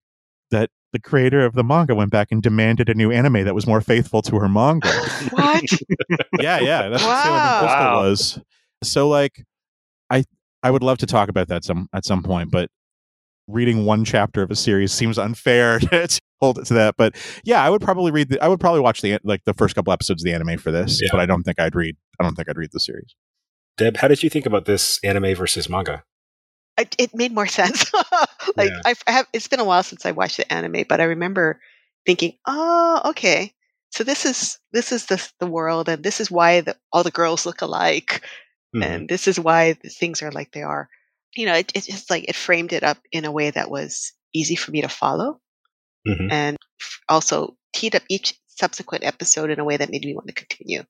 that 0.51 0.71
the 0.93 1.01
creator 1.01 1.45
of 1.45 1.55
the 1.55 1.65
manga 1.65 1.95
went 1.95 2.11
back 2.11 2.29
and 2.31 2.43
demanded 2.43 2.89
a 2.89 2.95
new 2.95 3.11
anime 3.11 3.45
that 3.45 3.55
was 3.55 3.67
more 3.67 3.81
faithful 3.81 4.23
to 4.23 4.37
her 4.37 4.49
manga. 4.49 4.89
What? 5.31 5.65
yeah, 6.41 6.61
yeah, 6.61 6.89
that's 6.89 7.05
what 7.05 7.23
Sailor 7.23 7.39
Moon 7.39 7.59
Crystal 7.59 7.85
Wow. 7.85 8.03
was. 8.03 8.41
So, 8.85 9.09
like, 9.09 9.45
I 10.11 10.25
I 10.63 10.71
would 10.71 10.83
love 10.83 10.99
to 10.99 11.07
talk 11.07 11.29
about 11.29 11.49
that 11.49 11.65
some 11.65 11.89
at 11.93 12.05
some 12.05 12.23
point, 12.23 12.51
but 12.51 12.69
reading 13.47 13.85
one 13.85 14.05
chapter 14.05 14.43
of 14.43 14.51
a 14.51 14.57
series 14.57 14.93
seems 14.93 15.19
unfair 15.19 15.79
to 15.81 16.21
hold 16.41 16.59
it 16.59 16.67
to 16.67 16.75
that. 16.75 16.97
But 16.99 17.15
yeah, 17.45 17.63
I 17.63 17.71
would 17.71 17.81
probably 17.81 18.11
read. 18.11 18.31
The, 18.31 18.43
I 18.43 18.49
would 18.49 18.61
probably 18.61 18.81
watch 18.81 19.01
the 19.01 19.19
like 19.25 19.45
the 19.45 19.55
first 19.55 19.75
couple 19.75 19.93
episodes 19.93 20.23
of 20.23 20.25
the 20.25 20.33
anime 20.35 20.59
for 20.59 20.71
this, 20.71 21.01
Yeah. 21.03 21.09
but 21.13 21.21
I 21.21 21.27
don't 21.27 21.43
think 21.45 21.59
I'd 21.61 21.75
read. 21.75 21.97
I 22.21 22.25
don't 22.25 22.35
think 22.35 22.49
I'd 22.49 22.57
read 22.59 22.71
the 22.73 22.81
series. 22.81 23.15
Deb, 23.77 23.97
how 23.99 24.09
did 24.09 24.23
you 24.23 24.31
think 24.31 24.45
about 24.47 24.65
this 24.65 24.99
anime 25.05 25.35
versus 25.35 25.69
manga? 25.69 26.03
it, 26.77 26.95
it 26.99 27.15
made 27.15 27.33
more 27.33 27.47
sense. 27.61 27.93
like 28.57 28.71
Yeah. 28.71 28.81
I've- 28.85 29.01
I 29.07 29.13
have, 29.13 29.27
it's 29.33 29.49
been 29.49 29.59
a 29.61 29.65
while 29.65 29.83
since 29.83 30.05
I 30.07 30.13
watched 30.13 30.37
the 30.37 30.53
anime, 30.53 30.85
but 30.89 31.01
I 31.01 31.05
remember 31.05 31.61
thinking, 32.07 32.35
oh, 32.47 33.01
okay, 33.07 33.53
so 33.91 34.05
this 34.05 34.25
is 34.27 34.59
this 34.73 34.93
is 34.93 35.07
the 35.07 35.25
the 35.41 35.47
world, 35.47 35.89
and 35.89 36.03
this 36.05 36.21
is 36.21 36.31
why 36.31 36.61
the, 36.61 36.77
all 36.93 37.03
the 37.03 37.11
girls 37.11 37.47
look 37.47 37.63
alike, 37.63 38.23
Mhm. 38.75 38.83
and 38.85 39.09
this 39.09 39.29
is 39.29 39.39
why 39.41 39.75
things 39.75 40.23
are 40.23 40.33
like 40.33 40.53
they 40.53 40.63
are. 40.63 40.89
You 41.37 41.47
know, 41.47 41.55
it, 41.55 41.73
it's 41.75 41.87
just 41.87 42.11
like 42.11 42.25
it 42.29 42.37
framed 42.37 42.73
it 42.73 42.83
up 42.85 42.99
in 43.13 43.25
a 43.25 43.33
way 43.33 43.51
that 43.51 43.71
was 43.71 44.13
easy 44.35 44.57
for 44.57 44.71
me 44.71 44.83
to 44.83 44.89
follow, 44.89 45.41
Mhm. 46.09 46.33
and 46.33 46.57
f- 46.81 47.01
also 47.09 47.57
teed 47.75 47.95
up 47.97 48.03
each 48.09 48.35
subsequent 48.49 49.05
episode 49.05 49.51
in 49.51 49.61
a 49.61 49.65
way 49.65 49.77
that 49.79 49.91
made 49.91 50.05
me 50.05 50.15
want 50.15 50.29
to 50.29 50.35
continue. 50.35 50.85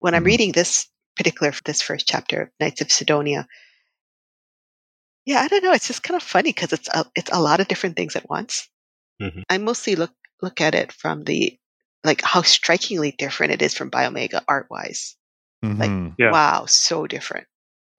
When 0.00 0.14
I'm 0.14 0.24
Mhm. 0.24 0.26
reading 0.26 0.52
this 0.52 0.86
particular 1.16 1.50
this 1.64 1.80
first 1.80 2.06
chapter 2.06 2.42
of 2.42 2.50
Knights 2.60 2.82
of 2.82 2.92
Sidonia, 2.92 3.48
yeah, 5.24 5.40
I 5.40 5.48
don't 5.48 5.62
know. 5.62 5.72
It's 5.72 5.86
just 5.86 6.02
kind 6.02 6.16
of 6.16 6.22
funny 6.22 6.50
because 6.50 6.72
it's 6.72 6.88
a, 6.88 7.04
it's 7.14 7.30
a 7.32 7.40
lot 7.40 7.60
of 7.60 7.68
different 7.68 7.96
things 7.96 8.16
at 8.16 8.28
once. 8.28 8.68
Mhm. 9.20 9.42
I 9.50 9.58
mostly 9.58 9.96
look 9.96 10.12
look 10.42 10.60
at 10.60 10.74
it 10.74 10.92
from 10.92 11.24
the 11.24 11.58
like 12.04 12.22
how 12.22 12.42
strikingly 12.42 13.12
different 13.12 13.52
it 13.52 13.62
is 13.62 13.74
from 13.74 13.90
Biomega 13.90 14.44
art 14.48 14.68
wise. 14.70 15.16
Mhm. 15.64 16.14
Yeah. 16.18 16.32
Wow, 16.32 16.66
so 16.66 17.06
different. 17.06 17.46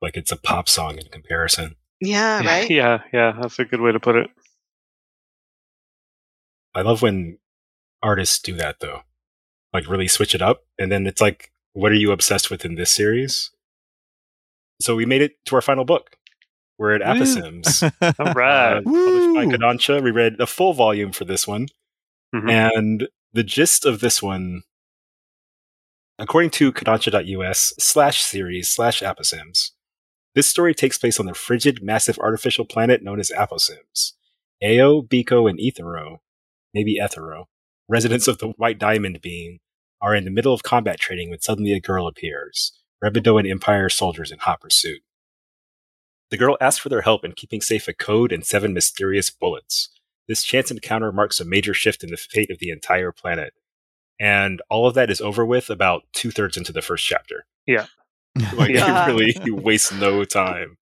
Like 0.02 0.18
it's 0.18 0.32
a 0.32 0.38
pop 0.38 0.68
song 0.68 0.98
in 0.98 1.08
comparison. 1.08 1.76
Yeah, 2.02 2.44
right. 2.46 2.70
Yeah, 2.70 3.04
yeah, 3.14 3.34
that's 3.42 3.60
a 3.60 3.66
good 3.66 3.80
way 3.80 3.92
to 3.92 4.00
put 4.00 4.16
it. 4.16 4.30
I 6.76 6.82
love 6.82 7.02
when 7.02 7.38
artists 8.02 8.40
do 8.40 8.56
that 8.56 8.80
though. 8.80 9.02
Like 9.72 9.88
really 9.88 10.08
switch 10.08 10.36
it 10.36 10.42
up 10.42 10.66
and 10.78 10.92
then 10.92 11.08
it's 11.08 11.22
like 11.22 11.52
what 11.74 11.92
are 11.92 11.96
you 11.96 12.12
obsessed 12.12 12.52
with 12.52 12.66
in 12.66 12.76
this 12.76 12.92
series? 12.92 13.52
So 14.82 14.96
we 14.96 15.06
made 15.06 15.22
it 15.22 15.34
to 15.46 15.56
our 15.56 15.62
final 15.62 15.86
book. 15.86 16.18
We're 16.78 16.94
at 16.94 17.02
Woo. 17.02 17.24
Aposimz. 17.24 17.84
All 18.20 18.28
uh, 18.28 18.34
right. 18.34 18.84
published 18.84 19.36
by 19.36 19.46
Woo. 19.46 19.52
Kodansha. 19.54 20.04
We 20.04 20.12
read 20.12 20.38
the 20.38 20.48
full 20.48 20.74
volume 20.74 21.12
for 21.12 21.26
this 21.26 21.48
one. 21.48 21.68
Mhm. 22.36 22.50
And 22.50 23.08
the 23.32 23.44
gist 23.44 23.86
of 23.86 24.00
this 24.00 24.22
one, 24.22 24.64
according 26.20 26.52
to 26.52 26.72
Kodansha.us 26.72 27.74
slash 27.80 28.22
series 28.22 28.70
slash 28.70 29.02
Aposimz, 29.02 29.72
this 30.36 30.50
story 30.50 30.74
takes 30.74 30.98
place 30.98 31.20
on 31.20 31.26
the 31.26 31.34
frigid, 31.34 31.84
massive 31.84 32.18
artificial 32.20 32.66
planet 32.66 33.04
known 33.04 33.20
as 33.20 33.32
Aposimz. 33.32 34.14
Ao, 34.64 35.02
Viko, 35.02 35.50
and 35.50 35.60
Ethero, 35.60 36.20
maybe 36.74 36.98
Ethero, 37.00 37.46
residents 37.88 38.28
of 38.28 38.40
the 38.40 38.50
White 38.58 38.80
Diamond 38.80 39.22
Beam, 39.22 39.60
are 40.02 40.16
in 40.16 40.26
the 40.26 40.32
middle 40.32 40.54
of 40.54 40.64
combat 40.64 41.00
training 41.00 41.30
when 41.30 41.40
suddenly 41.40 41.74
a 41.74 41.80
girl 41.80 42.08
appears. 42.08 42.74
Rebidoan 43.04 43.50
Empire 43.50 43.90
soldiers 43.90 44.32
in 44.32 44.40
hot 44.40 44.62
pursuit. 44.62 45.02
The 46.32 46.38
girl 46.38 46.58
asks 46.60 46.80
for 46.80 46.90
their 46.90 47.02
help 47.02 47.24
in 47.24 47.34
keeping 47.34 47.62
safe 47.62 47.88
a 47.88 47.94
code 47.94 48.32
and 48.32 48.46
seven 48.46 48.74
mysterious 48.74 49.30
bullets. 49.30 49.90
This 50.28 50.44
chance 50.44 50.72
encounter 50.72 51.12
marks 51.12 51.40
a 51.40 51.46
major 51.46 51.74
shift 51.74 52.04
in 52.04 52.10
the 52.10 52.18
fate 52.18 52.50
of 52.50 52.60
the 52.60 52.70
entire 52.70 53.12
planet. 53.12 53.54
And 54.20 54.62
all 54.70 54.88
of 54.88 54.94
that 54.94 55.10
is 55.10 55.20
over 55.22 55.46
with 55.46 55.70
about 55.70 56.04
two 56.14 56.32
thirds 56.32 56.56
into 56.58 56.72
the 56.72 56.82
first 56.82 57.06
chapter. 57.06 57.46
Yeah, 57.66 57.86
like, 58.56 58.70
Yeah. 58.72 59.10
it 59.10 59.14
really 59.14 59.52
wastes 59.52 59.92
no 59.94 60.24
time. 60.24 60.78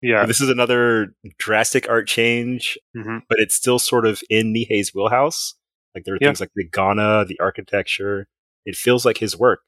Yeah. 0.00 0.26
This 0.26 0.40
is 0.40 0.48
another 0.48 1.14
drastic 1.38 1.88
art 1.88 2.08
change, 2.08 2.76
hmm 2.94 3.18
but 3.28 3.38
it's 3.38 3.54
still 3.54 3.78
sort 3.78 4.04
of 4.06 4.20
in 4.28 4.52
Nihei's 4.52 4.92
wheelhouse. 4.94 5.54
Like, 5.94 6.04
there 6.04 6.14
are 6.14 6.18
Yeah. 6.20 6.28
things 6.28 6.40
like 6.40 6.50
the 6.56 6.64
Ghana, 6.64 7.26
the 7.26 7.38
architecture. 7.40 8.26
It 8.66 8.76
feels 8.76 9.04
like 9.04 9.18
his 9.18 9.36
work. 9.38 9.60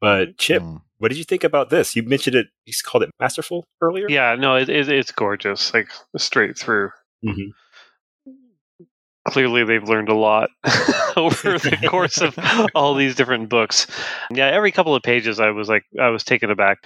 But, 0.00 0.38
Chip, 0.38 0.62
Mm. 0.62 0.82
what 0.98 1.08
did 1.08 1.18
you 1.18 1.24
think 1.24 1.42
about 1.44 1.70
this? 1.70 1.94
You 1.96 2.02
mentioned 2.04 2.36
it, 2.36 2.48
you 2.66 2.72
called 2.84 3.02
it 3.02 3.10
masterful 3.20 3.64
earlier? 3.82 4.06
Yeah, 4.08 4.34
no, 4.34 4.56
it, 4.56 4.68
it, 4.68 4.88
it's 4.88 5.10
gorgeous, 5.12 5.72
like 5.74 5.88
straight 6.16 6.56
through. 6.58 6.90
Mhm. 7.24 7.52
Clearly, 9.26 9.64
they've 9.64 9.88
learned 9.88 10.08
a 10.08 10.14
lot 10.14 10.50
over 11.16 11.58
the 11.58 11.78
course 11.90 12.18
of 12.18 12.38
all 12.74 12.94
these 12.94 13.14
different 13.14 13.48
books. 13.48 13.86
Yeah, 14.30 14.46
every 14.46 14.72
couple 14.72 14.94
of 14.94 15.02
pages, 15.02 15.40
I 15.40 15.50
was 15.50 15.68
like, 15.68 15.84
I 16.00 16.08
was 16.08 16.24
taken 16.24 16.50
aback 16.50 16.84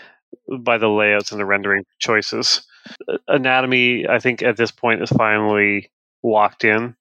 by 0.49 0.79
the 0.79 0.89
layouts 0.89 1.33
and 1.33 1.41
the 1.41 1.45
rendering 1.45 1.85
choices. 1.99 2.63
Uh, 3.09 3.19
Anatomy, 3.29 4.09
I 4.09 4.19
think, 4.21 4.43
at 4.43 4.57
this 4.57 4.71
point 4.71 5.03
is 5.03 5.11
finally 5.11 5.91
locked 6.23 6.65
in. 6.65 6.97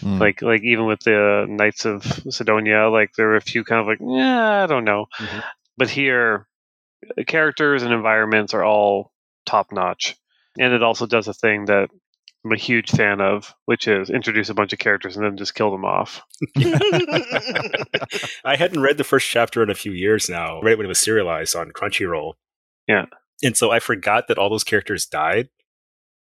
Mm. 0.00 0.20
Like, 0.20 0.40
like 0.40 0.62
even 0.62 0.86
with 0.86 1.00
the 1.00 1.46
Knights 1.48 1.84
of 1.84 2.02
Sidonia, 2.30 2.88
like 2.88 3.12
there 3.16 3.26
were 3.26 3.36
a 3.36 3.42
few 3.42 3.64
kind 3.64 3.80
of 3.80 3.86
like, 3.86 3.98
yeah, 4.00 4.64
I 4.64 4.66
don't 4.66 4.84
know. 4.84 5.06
Mhm. 5.18 5.42
But 5.76 5.90
here, 5.90 6.46
characters 7.26 7.82
and 7.82 7.92
environments 7.92 8.54
are 8.54 8.64
all 8.64 9.12
top 9.44 9.72
notch, 9.72 10.16
and 10.58 10.72
it 10.72 10.82
also 10.82 11.06
does 11.06 11.28
a 11.28 11.34
thing 11.34 11.66
that 11.66 11.90
I'm 12.46 12.52
a 12.52 12.56
huge 12.56 12.90
fan 12.90 13.20
of, 13.20 13.54
which 13.64 13.88
is 13.88 14.08
introduce 14.08 14.48
a 14.48 14.54
bunch 14.54 14.72
of 14.72 14.78
characters 14.78 15.16
and 15.16 15.24
then 15.26 15.36
just 15.36 15.54
kill 15.56 15.70
them 15.72 15.84
off. 15.84 16.22
I 18.44 18.56
hadn't 18.56 18.80
read 18.82 18.98
the 18.98 19.04
first 19.04 19.28
chapter 19.28 19.62
in 19.62 19.70
a 19.70 19.74
few 19.74 19.92
years 19.92 20.28
now. 20.28 20.60
right 20.60 20.76
when 20.76 20.84
it 20.84 20.88
was 20.88 20.98
serialized 20.98 21.56
on 21.56 21.70
Crunchyroll. 21.72 22.34
Yeah. 22.86 23.06
And 23.42 23.56
so 23.56 23.70
I 23.70 23.80
forgot 23.80 24.28
that 24.28 24.38
all 24.38 24.48
those 24.48 24.64
characters 24.64 25.06
died 25.06 25.48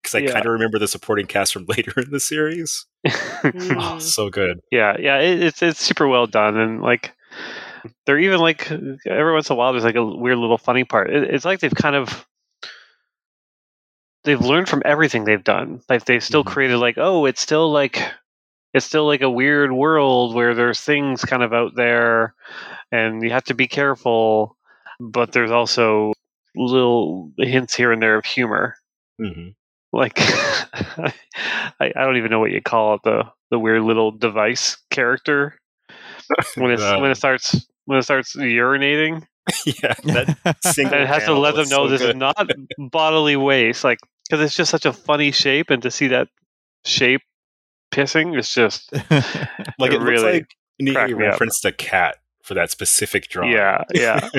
because 0.03 0.15
I 0.15 0.21
Yeah. 0.21 0.33
kind 0.33 0.47
of 0.47 0.53
remember 0.53 0.79
the 0.79 0.89
supporting 0.89 1.27
cast 1.27 1.53
from 1.53 1.67
later 1.69 1.93
in 2.01 2.11
the 2.11 2.21
series. 2.21 2.87
Oh, 3.45 3.99
so 4.01 4.31
good. 4.31 4.61
yeah, 4.73 4.97
yeah, 4.99 5.19
it, 5.19 5.43
it's 5.43 5.63
it's 5.63 5.81
super 5.81 6.09
well 6.09 6.27
done, 6.27 6.57
and 6.57 6.81
like 6.83 7.13
they're 8.07 8.19
even 8.19 8.41
like 8.41 8.71
every 8.71 9.33
once 9.33 9.49
in 9.51 9.55
a 9.55 9.57
while 9.57 9.73
there's 9.73 9.85
like 9.85 9.95
a 9.95 10.05
weird 10.05 10.39
little 10.39 10.59
funny 10.59 10.85
part. 10.85 11.11
It, 11.11 11.25
it's 11.35 11.45
like 11.45 11.61
they've 11.61 11.73
kind 11.75 11.95
of 11.95 12.27
they've 14.29 14.41
learned 14.41 14.69
from 14.69 14.83
everything 14.85 15.25
they've 15.25 15.45
done. 15.45 15.83
Like 15.89 16.05
they've 16.05 16.25
still 16.25 16.45
Mhm. 16.45 16.53
created 16.53 16.79
like, 16.79 16.97
oh, 16.99 17.27
it's 17.27 17.41
still 17.43 17.71
like 17.73 18.03
it's 18.75 18.87
still 18.87 19.07
like 19.07 19.23
a 19.23 19.31
weird 19.31 19.73
world 19.73 20.35
where 20.35 20.55
there's 20.55 20.81
things 20.81 21.25
kind 21.25 21.43
of 21.43 21.53
out 21.55 21.75
there 21.77 22.35
and 22.93 23.23
you 23.23 23.31
have 23.31 23.45
to 23.45 23.55
be 23.55 23.67
careful, 23.69 24.57
but 25.01 25.33
there's 25.33 25.51
also 25.53 26.13
little 26.57 27.33
hints 27.39 27.75
here 27.75 27.93
and 27.93 28.03
there 28.03 28.17
of 28.19 28.25
humor. 28.27 28.77
hmm 29.19 29.55
Like 29.93 30.15
I, 30.21 31.13
I 31.81 32.05
don't 32.05 32.17
even 32.17 32.31
know 32.31 32.41
what 32.41 32.51
you 32.53 32.61
call 32.63 32.95
it, 32.95 33.03
the 33.05 33.25
the 33.51 33.59
weird 33.59 33.83
little 33.83 34.11
device 34.13 34.77
character. 34.91 35.59
When 36.57 36.71
it's 36.73 36.91
Uh, 36.91 36.97
when 36.97 37.11
it 37.11 37.17
starts 37.17 37.67
when 37.87 37.99
it 37.99 38.03
starts 38.03 38.35
urinating. 38.37 39.27
yeah, 39.83 39.95
that 40.13 40.29
single 40.61 41.03
it 41.03 41.07
has 41.09 41.25
to 41.25 41.35
let 41.35 41.55
them 41.55 41.69
know 41.69 41.87
so 41.87 41.89
this 41.89 42.03
good. 42.03 42.15
is 42.15 42.15
not 42.15 42.49
bodily 42.79 43.37
waste 43.37 43.85
like 43.85 43.99
because 44.29 44.45
it's 44.45 44.55
just 44.55 44.71
such 44.71 44.87
a 44.87 44.93
funny 44.93 45.31
shape 45.31 45.71
and 45.71 45.83
to 45.83 45.91
see 45.91 46.09
that 46.09 46.29
shape 46.85 47.23
pissing 47.93 48.39
is 48.39 48.53
just 48.53 48.93
like 48.93 49.03
it 49.11 49.95
it 49.95 50.01
looks 50.01 50.05
really 50.05 50.33
like 50.33 50.51
he 50.79 50.93
cracked 50.93 51.13
up. 51.13 51.19
referenced 51.19 51.65
a 51.65 51.73
cat 51.73 52.17
for 52.43 52.55
that 52.55 52.71
specific 52.71 53.29
drawing. 53.29 53.53
yeah 53.53 53.83
yeah 53.95 54.29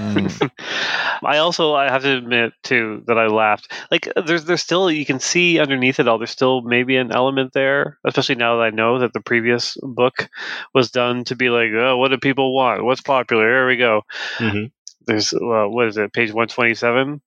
Mm. 0.00 0.50
i 1.24 1.36
also 1.38 1.74
i 1.74 1.84
have 1.90 2.02
to 2.02 2.16
admit 2.16 2.52
too 2.62 3.02
that 3.06 3.18
i 3.18 3.26
laughed 3.26 3.70
like 3.90 4.08
there's 4.26 4.44
there's 4.46 4.62
still 4.62 4.90
you 4.90 5.04
can 5.04 5.20
see 5.20 5.58
underneath 5.58 6.00
it 6.00 6.08
all 6.08 6.18
there's 6.18 6.30
still 6.30 6.62
maybe 6.62 6.96
an 6.96 7.12
element 7.12 7.52
there 7.52 7.98
especially 8.04 8.34
now 8.36 8.56
that 8.56 8.62
i 8.62 8.70
know 8.70 8.98
that 8.98 9.12
the 9.12 9.20
previous 9.20 9.76
book 9.82 10.28
was 10.74 10.90
done 10.90 11.22
to 11.24 11.36
be 11.36 11.50
like 11.50 11.70
oh 11.74 11.96
what 11.98 12.08
do 12.08 12.18
people 12.18 12.54
want 12.54 12.82
what's 12.84 13.00
popular 13.02 13.44
here 13.46 13.66
we 13.68 13.76
go 13.76 14.02
Mhm. 14.38 14.70
there's 15.06 15.32
uh, 15.34 15.66
what 15.68 15.88
is 15.88 15.96
it 15.98 16.12
page 16.12 16.32
127 16.32 17.20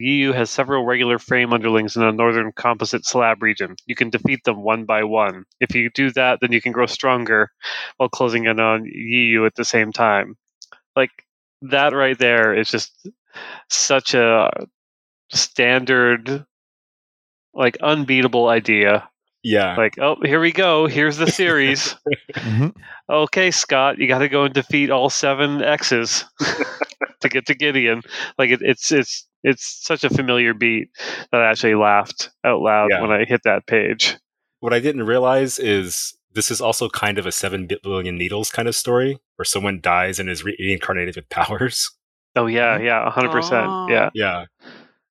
EU 0.00 0.32
has 0.32 0.50
several 0.50 0.84
regular 0.84 1.18
frame 1.18 1.52
underlings 1.52 1.96
in 1.96 2.02
the 2.02 2.10
northern 2.12 2.52
composite 2.52 3.04
slab 3.06 3.42
region. 3.42 3.76
You 3.86 3.94
can 3.94 4.10
defeat 4.10 4.44
them 4.44 4.62
one 4.62 4.84
by 4.84 5.04
one. 5.04 5.44
If 5.60 5.74
you 5.74 5.90
do 5.94 6.10
that, 6.12 6.40
then 6.40 6.52
you 6.52 6.60
can 6.60 6.72
grow 6.72 6.86
stronger 6.86 7.50
while 7.96 8.08
closing 8.08 8.44
in 8.46 8.60
on 8.60 8.84
EU 8.86 9.46
at 9.46 9.54
the 9.54 9.64
same 9.64 9.92
time. 9.92 10.36
Like 10.94 11.10
that 11.62 11.92
right 11.94 12.18
there 12.18 12.54
is 12.54 12.68
just 12.68 13.08
such 13.70 14.14
a 14.14 14.50
standard, 15.30 16.44
like 17.54 17.76
unbeatable 17.82 18.48
idea. 18.48 19.08
yeah. 19.42 19.76
Like, 19.76 19.98
oh, 19.98 20.16
here 20.24 20.40
we 20.40 20.52
go. 20.52 20.86
Here's 20.86 21.16
the 21.16 21.30
series. 21.30 21.96
Mhm. 22.36 22.74
okay, 23.08 23.50
Scott, 23.50 23.98
you 23.98 24.06
got 24.06 24.18
to 24.18 24.28
go 24.28 24.44
and 24.44 24.54
defeat 24.54 24.90
all 24.90 25.08
seven 25.10 25.62
X's 25.62 26.24
to 27.20 27.28
get 27.28 27.46
to 27.46 27.54
Gideon. 27.54 28.02
Like 28.38 28.50
it, 28.50 28.60
it's 28.62 28.92
it's 28.92 29.26
it's 29.46 29.78
such 29.82 30.04
a 30.04 30.10
familiar 30.10 30.52
beat 30.52 30.88
that 31.32 31.40
I 31.40 31.50
actually 31.50 31.74
laughed 31.76 32.30
out 32.44 32.60
loud 32.60 32.88
Yeah. 32.90 33.00
when 33.00 33.10
I 33.12 33.24
hit 33.24 33.40
that 33.44 33.66
page. 33.66 34.16
what 34.60 34.72
I 34.74 34.80
didn't 34.80 35.04
realize 35.04 35.58
is 35.58 36.14
this 36.32 36.50
is 36.50 36.60
also 36.60 36.88
kind 36.90 37.18
of 37.18 37.24
a 37.26 37.32
seven 37.32 37.66
billion 37.82 38.16
needles 38.18 38.50
kind 38.50 38.68
of 38.68 38.74
story 38.74 39.18
where 39.36 39.44
someone 39.44 39.80
dies 39.80 40.18
and 40.18 40.28
is 40.28 40.44
re- 40.44 40.56
reincarnated 40.58 41.16
with 41.16 41.28
powers. 41.30 41.90
Oh 42.34 42.46
yeah, 42.46 42.76
mm-hmm. 42.76 42.84
yeah, 42.84 43.10
hundred 43.10 43.30
percent. 43.32 43.66
Yeah, 43.88 44.10
Yeah. 44.14 44.44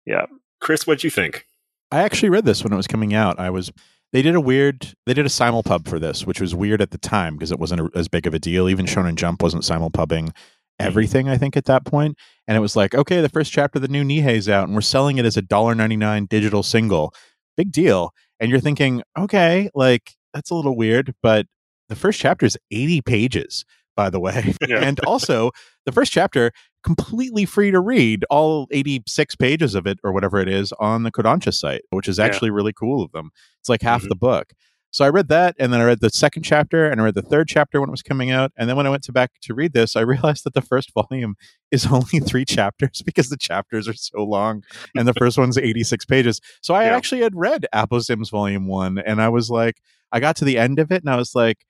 Yeah. 0.06 0.24
Chris, 0.60 0.86
what'd 0.86 1.04
you 1.04 1.10
think? 1.10 1.46
I 1.92 2.02
actually 2.02 2.30
read 2.30 2.44
this 2.46 2.62
when 2.64 2.72
it 2.72 2.76
was 2.76 2.86
coming 2.86 3.12
out. 3.14 3.38
I 3.38 3.50
was 3.50 3.70
they 4.12 4.22
did 4.22 4.34
a 4.34 4.40
weird 4.40 4.94
they 5.06 5.14
did 5.14 5.26
a 5.26 5.28
simulpub 5.30 5.86
for 5.88 5.98
this, 5.98 6.26
which 6.26 6.40
was 6.40 6.54
weird 6.54 6.80
at 6.80 6.90
the 6.92 6.98
time 6.98 7.34
because 7.36 7.50
it 7.52 7.58
wasn't 7.58 7.80
a, 7.80 7.90
as 7.94 8.08
big 8.08 8.26
of 8.26 8.34
a 8.34 8.38
deal. 8.38 8.68
Even 8.68 8.86
Shonen 8.86 9.16
Jump 9.16 9.42
wasn't 9.42 9.64
simulpubbing 9.64 10.34
everything. 10.80 11.28
I 11.28 11.36
think 11.36 11.56
at 11.56 11.66
that 11.66 11.84
point, 11.84 12.16
and 12.48 12.56
it 12.56 12.60
was 12.60 12.74
like, 12.76 12.94
okay, 12.94 13.20
the 13.20 13.28
first 13.28 13.52
chapter 13.52 13.78
of 13.78 13.82
the 13.82 13.88
new 13.88 14.02
Nihei's 14.04 14.48
out, 14.48 14.64
and 14.66 14.74
we're 14.74 14.80
selling 14.80 15.18
it 15.18 15.24
as 15.24 15.36
a 15.36 15.42
dollar 15.42 15.74
ninety 15.74 15.96
nine 15.96 16.26
digital 16.26 16.62
single. 16.62 17.14
Big 17.56 17.70
deal. 17.72 18.12
And 18.40 18.50
you're 18.50 18.60
thinking, 18.60 19.02
okay, 19.18 19.68
like 19.74 20.12
that's 20.32 20.50
a 20.50 20.54
little 20.54 20.76
weird, 20.76 21.14
but 21.22 21.46
the 21.88 21.96
first 21.96 22.18
chapter 22.20 22.46
is 22.46 22.56
eighty 22.70 23.00
pages, 23.02 23.64
by 23.96 24.08
the 24.10 24.20
way, 24.20 24.54
Yeah. 24.68 24.78
and 24.82 24.98
also 25.00 25.50
the 25.86 25.92
first 25.92 26.12
chapter 26.12 26.52
completely 26.82 27.44
free 27.44 27.70
to 27.70 27.78
read 27.78 28.24
all 28.30 28.66
86 28.70 29.36
pages 29.36 29.74
of 29.74 29.86
it 29.86 29.98
or 30.02 30.12
whatever 30.12 30.38
it 30.38 30.48
is 30.48 30.72
on 30.80 31.02
the 31.02 31.10
Kodansha 31.12 31.52
site, 31.52 31.82
which 31.90 32.08
is 32.08 32.16
Yeah. 32.16 32.24
actually 32.24 32.50
really 32.50 32.72
cool 32.72 33.02
of 33.04 33.12
them. 33.12 33.30
It's 33.60 33.68
like 33.68 33.82
half 33.82 34.04
Mhm. 34.04 34.08
the 34.08 34.14
book. 34.16 34.54
So 34.92 35.04
I 35.04 35.08
read 35.08 35.28
that 35.28 35.54
and 35.58 35.72
then 35.72 35.80
I 35.80 35.84
read 35.84 36.00
the 36.00 36.10
second 36.10 36.42
chapter 36.42 36.90
and 36.90 37.00
I 37.00 37.04
read 37.04 37.14
the 37.14 37.22
third 37.22 37.48
chapter 37.48 37.80
when 37.80 37.88
it 37.88 37.92
was 37.92 38.02
coming 38.02 38.30
out. 38.30 38.52
And 38.56 38.68
then 38.68 38.76
when 38.76 38.86
I 38.86 38.90
went 38.90 39.04
to 39.04 39.12
back 39.12 39.32
to 39.42 39.54
read 39.54 39.72
this, 39.72 39.94
I 39.96 40.00
realized 40.14 40.44
that 40.44 40.54
the 40.54 40.62
first 40.62 40.92
volume 40.92 41.36
is 41.70 41.86
only 41.86 42.18
three 42.20 42.44
chapters 42.44 43.02
because 43.06 43.28
the 43.28 43.36
chapters 43.36 43.86
are 43.88 43.94
so 43.94 44.24
long 44.24 44.64
and 44.96 45.06
the 45.06 45.14
first 45.14 45.38
one's 45.38 45.56
86 45.56 46.04
pages. 46.06 46.40
So 46.60 46.74
I 46.74 46.86
Yeah. 46.86 46.96
actually 46.96 47.20
had 47.22 47.36
read 47.36 47.66
Aposimz 47.74 48.30
Volume 48.30 48.66
1 48.66 48.98
and 48.98 49.22
I 49.22 49.28
was 49.28 49.48
like, 49.50 49.76
I 50.12 50.18
got 50.20 50.36
to 50.36 50.44
the 50.44 50.58
end 50.58 50.78
of 50.80 50.90
it 50.90 51.02
and 51.02 51.10
I 51.10 51.16
was 51.16 51.34
like, 51.34 51.64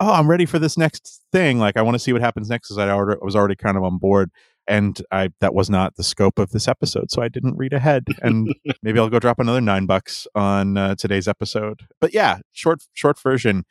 oh, 0.00 0.12
I'm 0.12 0.28
ready 0.28 0.46
for 0.46 0.58
this 0.58 0.76
next 0.76 1.22
thing. 1.30 1.58
Like, 1.58 1.76
I 1.76 1.82
want 1.82 1.94
to 1.94 1.98
see 1.98 2.12
what 2.12 2.22
happens 2.22 2.48
next 2.50 2.68
because 2.68 2.78
I 2.78 2.88
I 2.88 2.96
was 3.24 3.36
already 3.36 3.54
kind 3.54 3.76
of 3.76 3.84
on 3.84 3.98
board. 3.98 4.30
And 4.68 5.00
I 5.10 5.30
that 5.40 5.54
was 5.54 5.68
not 5.68 5.96
the 5.96 6.04
scope 6.04 6.38
of 6.38 6.50
this 6.50 6.68
episode, 6.68 7.10
so 7.10 7.20
I 7.22 7.28
didn't 7.28 7.56
read 7.56 7.72
ahead. 7.72 8.04
And 8.22 8.54
maybe 8.82 8.98
I'll 8.98 9.08
go 9.10 9.18
drop 9.18 9.38
another 9.40 9.60
nine 9.60 9.86
bucks 9.86 10.26
on 10.34 10.76
uh, 10.76 10.94
today's 10.94 11.26
episode. 11.28 11.86
But 12.00 12.14
yeah, 12.14 12.38
short 12.52 12.84
short 12.92 13.18
version. 13.20 13.64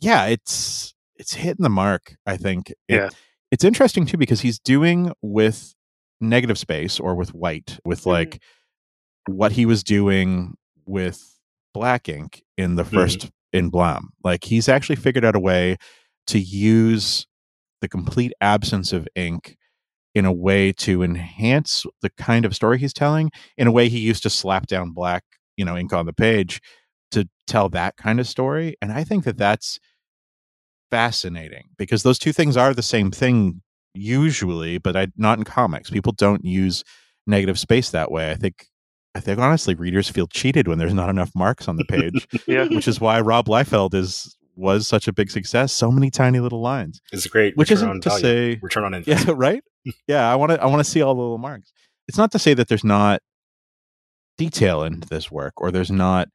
Yeah, 0.00 0.26
it's 0.26 0.94
it's 1.16 1.34
hitting 1.34 1.62
the 1.64 1.68
mark. 1.70 2.16
I 2.26 2.36
think. 2.36 2.70
It- 2.70 2.94
Yeah. 2.94 3.08
it's 3.50 3.64
interesting 3.64 4.06
too 4.06 4.16
because 4.18 4.42
he's 4.42 4.58
doing 4.58 5.12
with 5.22 5.74
negative 6.20 6.58
space 6.58 7.00
or 7.00 7.14
with 7.14 7.34
white 7.34 7.78
with 7.84 8.02
Mhm. 8.02 8.06
like 8.06 8.42
what 9.26 9.52
he 9.52 9.66
was 9.66 9.82
doing 9.82 10.54
with 10.86 11.38
black 11.74 12.08
ink 12.08 12.42
in 12.56 12.74
the 12.76 12.84
1st 12.84 13.30
in 13.52 13.68
Blam. 13.70 14.10
Like 14.24 14.44
he's 14.44 14.68
actually 14.68 14.96
figured 14.96 15.24
out 15.24 15.36
a 15.36 15.40
way 15.40 15.76
to 16.28 16.38
use 16.38 17.26
the 17.80 17.88
complete 17.88 18.32
absence 18.40 18.92
of 18.92 19.06
ink 19.14 19.56
in 20.14 20.24
a 20.24 20.32
way 20.32 20.72
to 20.72 21.02
enhance 21.02 21.84
the 22.02 22.10
kind 22.10 22.44
of 22.44 22.54
story 22.54 22.78
he's 22.78 22.92
telling 22.94 23.30
in 23.56 23.66
a 23.66 23.72
way 23.72 23.88
he 23.88 23.98
used 23.98 24.22
to 24.22 24.30
slap 24.30 24.66
down 24.66 24.90
black 24.90 25.22
you 25.56 25.64
know 25.64 25.76
ink 25.76 25.92
on 25.92 26.06
the 26.06 26.12
page 26.12 26.60
to 27.10 27.28
tell 27.46 27.68
that 27.68 27.96
kind 27.96 28.18
of 28.20 28.26
story 28.26 28.74
and 28.82 28.90
i 28.92 29.04
think 29.04 29.24
that 29.24 29.36
that's 29.38 29.78
fascinating 30.90 31.64
because 31.76 32.02
those 32.02 32.18
two 32.18 32.32
things 32.32 32.56
are 32.56 32.72
the 32.72 32.82
same 32.82 33.10
thing 33.10 33.60
usually 33.94 34.78
but 34.78 34.96
I, 34.96 35.08
not 35.16 35.38
in 35.38 35.44
comics 35.44 35.90
people 35.90 36.12
don't 36.12 36.44
use 36.44 36.82
negative 37.26 37.58
space 37.58 37.90
that 37.90 38.10
way 38.10 38.30
i 38.30 38.34
think 38.34 38.66
i 39.14 39.20
think 39.20 39.38
honestly 39.38 39.74
readers 39.74 40.08
feel 40.08 40.26
cheated 40.26 40.66
when 40.68 40.78
there's 40.78 40.94
not 40.94 41.10
enough 41.10 41.30
marks 41.34 41.68
on 41.68 41.76
the 41.76 41.84
page 41.84 42.26
yeah. 42.46 42.64
which 42.68 42.88
is 42.88 43.00
why 43.00 43.20
rob 43.20 43.46
liefeld 43.46 43.94
is 43.94 44.34
was 44.56 44.88
such 44.88 45.06
a 45.08 45.12
big 45.12 45.30
success 45.30 45.72
so 45.72 45.90
many 45.90 46.10
tiny 46.10 46.40
little 46.40 46.60
lines 46.62 47.00
It's 47.12 47.26
great 47.26 47.56
which 47.56 47.70
return 47.70 47.88
isn't 47.90 48.02
to 48.04 48.08
value. 48.08 48.22
say 48.22 48.58
return 48.62 48.84
on 48.84 48.94
investment. 48.94 49.28
yeah, 49.28 49.34
right. 49.36 49.62
Yeah, 50.06 50.30
I 50.30 50.34
want 50.36 50.52
to. 50.52 50.62
I 50.62 50.66
want 50.66 50.80
to 50.84 50.90
see 50.90 51.02
all 51.02 51.14
the 51.14 51.20
little 51.20 51.38
marks. 51.38 51.72
It's 52.08 52.18
not 52.18 52.32
to 52.32 52.38
say 52.38 52.54
that 52.54 52.68
there's 52.68 52.84
not 52.84 53.20
detail 54.36 54.82
into 54.82 55.08
this 55.08 55.30
work, 55.30 55.54
or 55.60 55.70
there's 55.70 55.90
not 55.90 56.28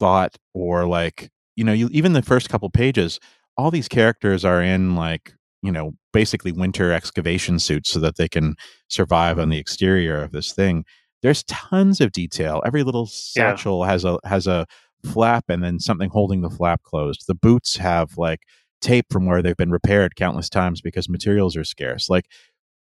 thought, 0.00 0.36
or 0.54 0.86
like 0.86 1.30
you 1.56 1.64
know, 1.64 1.72
you 1.72 1.88
even 1.92 2.12
the 2.12 2.22
first 2.22 2.48
couple 2.48 2.70
pages, 2.70 3.18
all 3.56 3.70
these 3.70 3.88
characters 3.88 4.44
are 4.44 4.62
in 4.62 4.94
like 4.94 5.32
you 5.62 5.72
know, 5.72 5.92
basically 6.12 6.52
winter 6.52 6.92
excavation 6.92 7.58
suits 7.58 7.90
so 7.90 7.98
that 7.98 8.16
they 8.16 8.28
can 8.28 8.54
survive 8.86 9.40
on 9.40 9.48
the 9.48 9.58
exterior 9.58 10.22
of 10.22 10.30
this 10.30 10.52
thing. 10.52 10.84
There's 11.20 11.42
tons 11.44 12.00
of 12.00 12.12
detail. 12.12 12.62
Every 12.64 12.84
little 12.84 13.08
Yeah. 13.34 13.56
satchel 13.56 13.82
has 13.82 14.04
a 14.04 14.18
has 14.24 14.46
a 14.46 14.66
flap 15.04 15.46
and 15.48 15.62
then 15.62 15.80
something 15.80 16.10
holding 16.10 16.42
the 16.42 16.50
flap 16.50 16.82
closed. 16.84 17.24
The 17.26 17.34
boots 17.34 17.76
have 17.78 18.16
like 18.16 18.42
tape 18.80 19.06
from 19.10 19.26
where 19.26 19.42
they've 19.42 19.56
been 19.56 19.72
repaired 19.72 20.14
countless 20.14 20.48
times 20.48 20.80
because 20.80 21.08
materials 21.08 21.56
are 21.56 21.64
scarce. 21.64 22.08
Like 22.08 22.26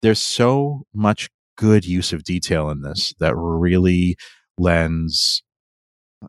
there's 0.05 0.21
so 0.21 0.83
much 0.95 1.31
good 1.57 1.85
use 1.87 2.13
of 2.13 2.25
detail 2.25 2.69
in 2.71 2.83
this 2.83 3.15
that 3.21 3.35
really 3.37 4.17
lends 4.59 5.43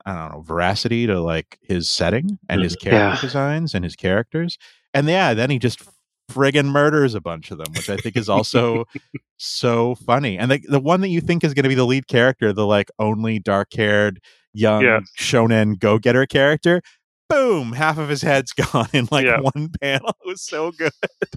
I 0.05 0.13
don't 0.13 0.31
know 0.31 0.41
veracity 0.41 1.07
to 1.07 1.19
like 1.21 1.57
his 1.61 1.89
setting 1.89 2.37
and 2.49 2.61
his 2.61 2.75
mm-hmm. 2.75 2.89
character 2.89 3.15
Yeah. 3.15 3.21
designs 3.21 3.73
and 3.75 3.83
his 3.83 3.95
characters. 3.95 4.57
And 4.93 5.07
yeah, 5.07 5.33
then 5.33 5.49
he 5.49 5.59
just 5.59 5.81
friggin' 6.31 6.65
murders 6.71 7.13
a 7.15 7.21
bunch 7.21 7.51
of 7.51 7.57
them, 7.57 7.71
which 7.75 7.89
I 7.89 7.97
think 7.97 8.15
is 8.17 8.29
also 8.29 8.85
so 9.37 9.95
funny. 9.95 10.37
And 10.37 10.51
the 10.51 10.61
the 10.67 10.79
one 10.79 11.01
that 11.01 11.09
you 11.09 11.21
think 11.21 11.43
is 11.43 11.53
going 11.53 11.63
to 11.63 11.69
be 11.69 11.75
the 11.75 11.85
lead 11.85 12.07
character, 12.07 12.53
the 12.53 12.65
like 12.65 12.89
only 12.97 13.39
dark 13.39 13.73
haired 13.73 14.19
young 14.53 14.83
Yeah. 14.83 14.99
shonen 15.19 15.77
go 15.79 15.99
getter 15.99 16.25
character, 16.25 16.81
boom, 17.29 17.73
half 17.73 17.97
of 17.97 18.09
his 18.09 18.21
head's 18.21 18.51
gone 18.73 18.87
in 18.93 19.07
like 19.11 19.25
Yeah. 19.25 19.39
one 19.39 19.69
panel. 19.81 20.09
It 20.23 20.27
was 20.27 20.41
so 20.41 20.71
good. 20.71 20.91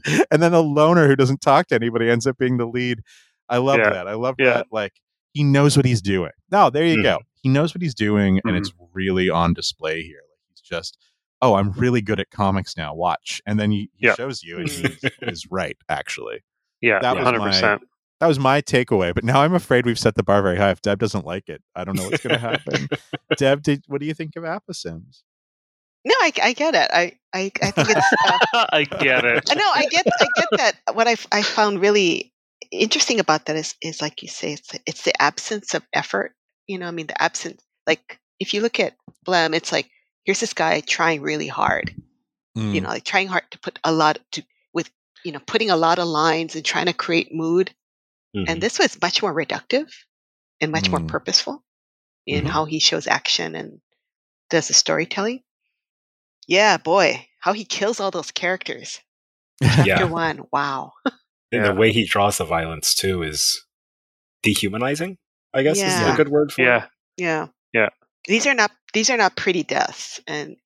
and 0.30 0.42
then 0.42 0.52
the 0.52 0.62
loner 0.62 1.06
who 1.08 1.16
doesn't 1.16 1.40
talk 1.40 1.68
to 1.68 1.74
anybody 1.74 2.08
ends 2.10 2.26
up 2.26 2.38
being 2.38 2.56
the 2.58 2.66
lead. 2.66 3.00
I 3.48 3.58
love 3.58 3.78
Yeah. 3.78 3.90
that. 3.90 4.08
I 4.08 4.14
love 4.14 4.36
Yeah. 4.38 4.54
that. 4.54 4.66
Like 4.70 4.94
he 5.32 5.44
knows 5.44 5.76
what 5.76 5.86
he's 5.86 6.02
doing. 6.02 6.32
No, 6.50 6.70
there 6.70 6.84
you 6.86 6.98
Mhm. 6.98 7.02
go. 7.02 7.18
He 7.42 7.48
knows 7.48 7.74
what 7.74 7.82
he's 7.82 7.94
doing, 7.94 8.40
and 8.44 8.54
Mhm. 8.54 8.58
it's 8.58 8.72
really 8.92 9.30
on 9.30 9.54
display 9.54 10.02
here. 10.02 10.20
Like 10.30 10.40
he's 10.50 10.60
just, 10.60 10.98
oh, 11.40 11.54
I'm 11.54 11.70
really 11.72 12.00
good 12.02 12.18
at 12.20 12.30
comics 12.30 12.76
now. 12.76 12.94
Watch, 12.94 13.40
and 13.46 13.58
then 13.60 13.70
he, 13.70 13.90
he 13.94 14.06
Yeah. 14.06 14.14
shows 14.14 14.42
you, 14.42 14.58
and 14.58 14.68
he 14.68 14.82
is 15.22 15.46
right. 15.50 15.76
Actually, 15.88 16.40
Yeah, 16.80 16.98
That 17.00 17.16
was 17.16 17.24
hundred 17.24 17.38
my- 17.40 17.78
that 18.20 18.26
was 18.26 18.38
my 18.40 18.60
takeaway. 18.60 19.14
But 19.14 19.22
now 19.24 19.42
I'm 19.42 19.54
afraid 19.54 19.86
we've 19.86 19.98
set 19.98 20.16
the 20.16 20.24
bar 20.24 20.42
very 20.42 20.56
high. 20.56 20.70
If 20.72 20.80
Deb 20.82 20.98
doesn't 20.98 21.24
like 21.24 21.48
it, 21.48 21.62
I 21.76 21.84
don't 21.84 21.96
know 21.96 22.04
what's 22.08 22.22
going 22.22 22.34
to 22.34 22.40
happen. 22.40 22.88
Deb, 23.36 23.62
did, 23.62 23.84
what 23.86 24.00
do 24.00 24.06
you 24.08 24.14
think 24.14 24.34
of 24.36 24.42
Aposimz? 24.42 25.22
No, 26.08 26.14
I, 26.20 26.32
I 26.42 26.52
get 26.54 26.74
it. 26.74 26.90
I, 26.90 27.12
I, 27.34 27.52
I 27.62 27.70
think 27.70 27.90
it's. 27.90 28.12
Uh, 28.54 28.66
I 28.72 28.84
get 28.84 29.26
it. 29.26 29.44
I 29.50 29.54
know. 29.54 29.70
I 29.74 29.84
get. 29.90 30.06
I 30.20 30.26
get 30.36 30.48
that. 30.56 30.94
What 30.96 31.06
I, 31.06 31.16
I 31.30 31.42
found 31.42 31.80
really 31.82 32.32
interesting 32.72 33.20
about 33.20 33.44
that 33.44 33.56
is, 33.56 33.74
is 33.82 34.00
like 34.00 34.22
you 34.22 34.28
say, 34.28 34.54
it's 34.54 34.70
it's 34.86 35.02
the 35.02 35.20
absence 35.22 35.74
of 35.74 35.82
effort. 35.92 36.34
You 36.66 36.78
know, 36.78 36.88
I 36.88 36.92
mean, 36.92 37.08
the 37.08 37.22
absence. 37.22 37.62
Like 37.86 38.18
if 38.40 38.54
you 38.54 38.62
look 38.62 38.80
at 38.80 38.96
Blame!, 39.26 39.52
it's 39.52 39.70
like 39.70 39.90
here's 40.24 40.40
this 40.40 40.54
guy 40.54 40.80
trying 40.80 41.20
really 41.20 41.46
hard. 41.48 41.94
Mm. 42.56 42.74
You 42.74 42.80
know, 42.80 42.88
like 42.88 43.04
trying 43.04 43.28
hard 43.28 43.44
to 43.50 43.58
put 43.58 43.78
a 43.84 43.92
lot 43.92 44.18
to 44.32 44.42
with 44.72 44.90
you 45.26 45.32
know 45.32 45.40
putting 45.46 45.68
a 45.70 45.76
lot 45.76 45.98
of 45.98 46.08
lines 46.08 46.56
and 46.56 46.64
trying 46.64 46.86
to 46.86 46.94
create 46.94 47.34
mood. 47.34 47.74
Mhm. 48.34 48.44
And 48.48 48.60
this 48.62 48.78
was 48.78 48.98
much 49.02 49.20
more 49.20 49.34
reductive 49.34 49.92
and 50.60 50.72
much 50.72 50.88
more 50.88 51.00
Mm. 51.00 51.08
purposeful 51.08 51.62
in 52.26 52.44
Mhm. 52.44 52.48
how 52.48 52.64
he 52.64 52.78
shows 52.78 53.06
action 53.06 53.54
and 53.54 53.80
does 54.48 54.68
the 54.68 54.74
storytelling. 54.74 55.42
Yeah, 56.48 56.78
boy, 56.78 57.28
how 57.40 57.52
he 57.52 57.64
kills 57.64 58.00
all 58.00 58.10
those 58.10 58.32
characters. 58.32 59.00
Chapter 59.62 59.84
Yeah. 59.86 60.04
one, 60.04 60.42
wow. 60.52 60.92
And 61.52 61.62
Yeah. 61.64 61.68
the 61.72 61.74
way 61.78 61.92
he 61.92 62.04
draws 62.04 62.36
the 62.38 62.44
violence 62.44 62.94
too 62.94 63.22
is 63.22 63.64
dehumanizing. 64.42 65.16
I 65.54 65.62
guess 65.62 65.78
is 65.78 66.00
a 66.00 66.14
good 66.16 66.28
word 66.28 66.52
for 66.52 66.62
Yeah. 66.62 66.84
it. 66.84 66.90
Yeah. 67.16 67.46
Yeah. 67.72 67.88
These 68.26 68.46
are 68.46 68.54
not 68.54 68.70
these 68.92 69.08
are 69.10 69.16
not 69.16 69.36
pretty 69.36 69.62
deaths, 69.62 70.20
and 70.26 70.56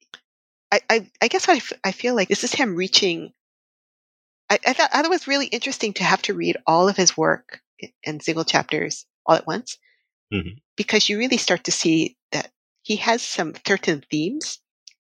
I 0.72 0.80
I, 0.90 1.10
I 1.20 1.28
guess 1.28 1.48
I, 1.48 1.56
f- 1.56 1.72
I 1.84 1.92
feel 1.92 2.14
like 2.16 2.28
this 2.28 2.42
is 2.44 2.52
him 2.52 2.74
reaching. 2.74 3.32
I 4.50 4.58
I 4.66 4.72
thought, 4.72 4.90
I 4.92 4.96
thought 4.96 5.04
it 5.04 5.10
was 5.10 5.28
really 5.28 5.46
interesting 5.46 5.92
to 5.94 6.04
have 6.04 6.22
to 6.22 6.34
read 6.34 6.56
all 6.66 6.88
of 6.88 6.96
his 6.96 7.16
work 7.16 7.60
in 8.02 8.18
single 8.20 8.44
chapters 8.44 9.06
all 9.26 9.36
at 9.36 9.46
once, 9.46 9.78
Mhm. 10.34 10.58
because 10.76 11.08
you 11.08 11.18
really 11.18 11.36
start 11.36 11.62
to 11.64 11.72
see 11.72 12.16
that 12.32 12.50
he 12.82 12.96
has 12.96 13.22
some 13.22 13.54
certain 13.66 14.04
themes, 14.10 14.58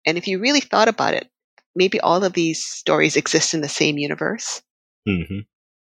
and 0.08 0.16
if 0.16 0.26
you 0.26 0.38
really 0.38 0.60
thought 0.60 0.88
about 0.88 1.12
it, 1.12 1.28
maybe 1.76 2.00
all 2.00 2.24
of 2.24 2.32
these 2.32 2.64
stories 2.64 3.14
exist 3.14 3.52
in 3.52 3.60
the 3.60 3.68
same 3.68 3.98
universe. 3.98 4.62
hmm 5.06 5.40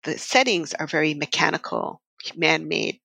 the 0.05 0.19
settings 0.19 0.75
are 0.75 0.87
very 0.87 1.15
mechanical, 1.15 2.03
man-made, 2.37 2.99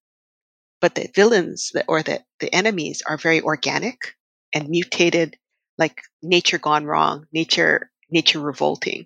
but 0.82 0.95
the 0.95 1.07
villains 1.13 1.72
or 1.88 2.01
the, 2.01 2.24
the 2.39 2.53
enemies 2.53 3.03
are 3.07 3.18
very 3.18 3.41
organic 3.41 4.15
and 4.53 4.70
mutated, 4.70 5.38
like 5.78 6.01
nature 6.24 6.57
gone 6.57 6.86
wrong, 6.86 7.26
nature 7.32 7.91
nature 8.09 8.39
revolting 8.39 9.05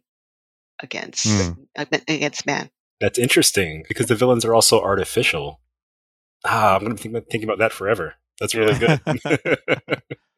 against 0.82 1.53
ag- 1.76 2.03
against 2.07 2.45
man. 2.45 2.70
That's 3.01 3.20
interesting 3.20 3.84
because 3.88 4.07
the 4.07 4.16
villains 4.16 4.45
are 4.45 4.53
also 4.53 4.82
artificial. 4.82 5.59
Ah, 6.45 6.76
I'm 6.76 6.84
going 6.86 6.95
to 6.95 7.09
be 7.09 7.20
thinking 7.20 7.43
about 7.43 7.59
that 7.59 7.74
forever. 7.74 8.16
That's 8.39 8.55
really 8.55 8.80
good. 8.80 9.01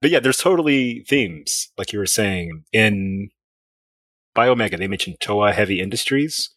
but 0.00 0.10
yeah, 0.10 0.20
there's 0.20 0.38
totally 0.38 1.04
themes, 1.08 1.70
like 1.78 1.92
you 1.92 1.98
were 1.98 2.06
saying. 2.06 2.64
In 2.72 3.30
Biomega, 4.36 4.78
they 4.78 4.88
mentioned 4.88 5.16
Toa 5.20 5.52
Heavy 5.52 5.80
Industries. 5.80 6.50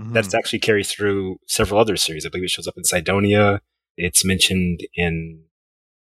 Mhm. 0.00 0.12
That's 0.12 0.34
actually 0.34 0.58
carries 0.58 0.90
through 0.90 1.38
several 1.46 1.80
other 1.80 1.96
series. 1.96 2.26
I 2.26 2.28
believe 2.28 2.44
it 2.44 2.50
shows 2.50 2.66
up 2.66 2.76
in 2.76 2.84
Sidonia. 2.84 3.60
It's 3.96 4.24
mentioned 4.24 4.80
in 4.94 5.44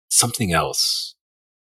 something 0.09 0.53
else. 0.53 1.15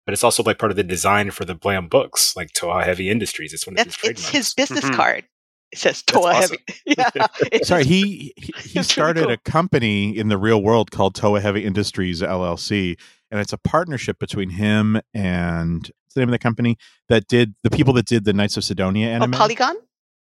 But 0.05 0.15
it's 0.15 0.25
also 0.25 0.43
like 0.43 0.59
part 0.59 0.73
of 0.73 0.77
the 0.77 0.83
design 0.83 1.31
for 1.31 1.45
the 1.45 1.55
Blame 1.55 1.89
books, 1.89 2.35
like 2.35 2.53
Toa 2.55 2.83
Heavy 2.83 3.09
Industries. 3.11 3.53
It's 3.53 3.67
one 3.67 3.75
of 3.75 3.85
That's 3.85 4.01
his 4.01 4.11
it's 4.11 4.23
trademarks. 4.31 4.33
his 4.49 4.55
business 4.55 4.85
Mhm. 4.91 4.97
card. 4.97 5.25
It 5.71 5.79
says 5.79 6.03
Toa 6.03 6.33
awesome. 6.35 6.57
Heavy. 6.87 7.05
yeah, 7.53 7.61
Sorry, 7.63 7.85
he 7.85 8.03
he, 8.03 8.35
he 8.37 8.49
It's 8.49 8.63
pretty 8.73 8.83
started 8.85 9.25
cool. 9.25 9.33
a 9.33 9.37
company 9.37 10.17
in 10.17 10.29
the 10.29 10.39
real 10.39 10.63
world 10.63 10.91
called 10.91 11.15
Toa 11.15 11.41
Heavy 11.41 11.65
Industries 11.65 12.23
LLC, 12.23 12.97
and 13.31 13.41
it's 13.41 13.53
a 13.53 13.59
partnership 13.59 14.19
between 14.19 14.51
him 14.51 15.01
and 15.15 15.81
what's 15.81 16.15
the 16.15 16.21
name 16.21 16.29
of 16.29 16.33
the 16.33 16.39
company 16.39 16.77
that 17.09 17.27
did 17.29 17.55
the 17.63 17.71
people 17.71 17.93
that 17.95 18.07
did 18.07 18.25
the 18.25 18.33
Knights 18.33 18.57
of 18.57 18.65
Sidonia 18.65 19.19
oh, 19.23 19.29
Polygon. 19.29 19.77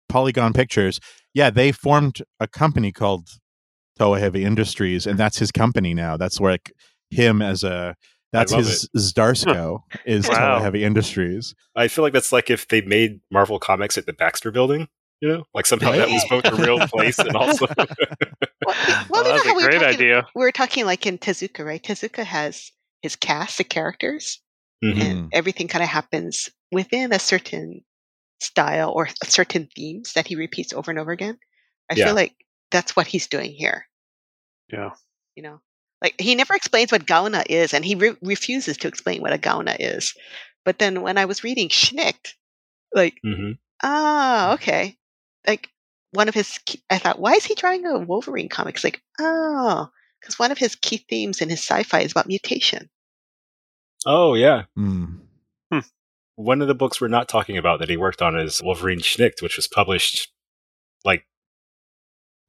Polygon 0.09 0.53
Pictures. 0.53 0.99
Yeah, 1.33 1.49
they 1.49 1.71
formed 1.71 2.21
a 2.39 2.47
company 2.47 2.91
called 2.91 3.29
Toa 3.97 4.19
Heavy 4.19 4.43
Industries, 4.43 5.05
and 5.05 5.17
that's 5.17 5.39
his 5.39 5.51
company 5.51 5.93
now. 5.93 6.17
That's 6.17 6.39
where 6.39 6.53
like, 6.53 6.71
him 7.09 7.41
as 7.41 7.63
a 7.63 7.95
that's 8.33 8.51
love 8.51 8.65
his 8.65 8.89
Zdarsco 8.97 9.79
is 10.05 10.27
Wow. 10.27 10.55
Toa 10.55 10.61
Heavy 10.61 10.83
Industries. 10.83 11.55
I 11.75 11.87
feel 11.87 12.03
like 12.03 12.13
that's 12.13 12.31
like 12.31 12.49
if 12.49 12.67
they 12.67 12.81
made 12.81 13.21
Marvel 13.31 13.59
Comics 13.59 13.97
at 13.97 14.05
the 14.05 14.13
Baxter 14.13 14.51
Building. 14.51 14.87
You 15.19 15.29
know, 15.29 15.43
like 15.51 15.65
somehow 15.65 15.93
that 15.93 16.09
was 16.09 16.23
both 16.29 16.45
a 16.45 16.53
real 16.63 16.77
place 16.87 17.17
and 17.17 17.35
also. 17.35 17.65
Well, 18.67 18.75
well 19.09 19.23
Oh, 19.23 19.23
you 19.23 19.23
know 19.23 19.23
that's 19.23 19.45
a 19.45 19.47
we 19.47 19.53
were 19.53 19.69
great 19.69 19.73
talking, 19.79 19.95
idea. 19.95 20.27
we 20.35 20.41
were 20.41 20.51
talking 20.51 20.85
like 20.85 21.05
in 21.05 21.17
Tezuka, 21.17 21.65
right? 21.65 21.81
Tezuka 21.81 22.23
has 22.23 22.71
his 23.01 23.15
cast 23.15 23.59
of 23.59 23.69
characters, 23.69 24.41
Mhm. 24.83 25.01
and 25.01 25.29
everything 25.33 25.67
kind 25.67 25.83
of 25.83 25.89
happens 25.89 26.49
within 26.71 27.13
a 27.13 27.19
certain 27.19 27.83
style 28.39 28.91
or 28.91 29.09
certain 29.23 29.67
themes 29.75 30.13
that 30.13 30.27
he 30.27 30.35
repeats 30.35 30.73
over 30.73 30.91
and 30.91 30.99
over 30.99 31.11
again. 31.11 31.37
I 31.89 31.95
Yeah. 31.95 32.05
feel 32.05 32.15
like 32.15 32.35
that's 32.71 32.95
what 32.95 33.07
he's 33.07 33.27
doing 33.27 33.51
here. 33.53 33.87
Yeah. 34.71 34.91
You 35.35 35.43
know, 35.43 35.61
like 36.01 36.19
he 36.19 36.35
never 36.35 36.53
explains 36.55 36.91
what 36.91 37.05
gauna 37.05 37.43
is, 37.49 37.73
and 37.73 37.83
he 37.85 37.95
re- 37.95 38.17
refuses 38.21 38.77
to 38.77 38.87
explain 38.87 39.21
what 39.21 39.33
a 39.33 39.37
gauna 39.37 39.75
is. 39.79 40.13
But 40.65 40.79
then 40.79 41.01
when 41.01 41.17
I 41.17 41.25
was 41.25 41.43
reading 41.43 41.69
Snikt, 41.69 42.33
like, 42.93 43.15
mm-hmm. 43.25 43.53
ah, 43.83 44.53
okay, 44.53 44.97
like 45.47 45.69
one 46.11 46.27
of 46.27 46.35
his, 46.35 46.59
I 46.89 46.97
thought, 46.97 47.19
why 47.19 47.33
is 47.33 47.45
he 47.45 47.55
drawing 47.55 47.85
a 47.85 47.99
Wolverine 47.99 48.49
comic? 48.49 48.75
It's 48.75 48.83
like, 48.83 49.01
oh, 49.19 49.89
because 50.19 50.37
one 50.39 50.51
of 50.51 50.57
his 50.57 50.75
key 50.75 50.97
themes 51.09 51.41
in 51.41 51.49
his 51.49 51.59
sci-fi 51.59 52.01
is 52.01 52.11
about 52.11 52.27
mutation. 52.27 52.89
Oh 54.05 54.33
yeah, 54.35 54.63
Mm. 54.77 55.19
one 56.35 56.61
of 56.61 56.67
the 56.67 56.75
books 56.75 57.01
we're 57.01 57.07
not 57.07 57.27
talking 57.27 57.57
about 57.57 57.79
that 57.79 57.89
he 57.89 57.97
worked 57.97 58.21
on 58.21 58.37
is 58.39 58.61
Wolverine 58.63 58.99
Snikt, 58.99 59.41
which 59.41 59.55
was 59.57 59.67
published 59.67 60.31
like 61.03 61.25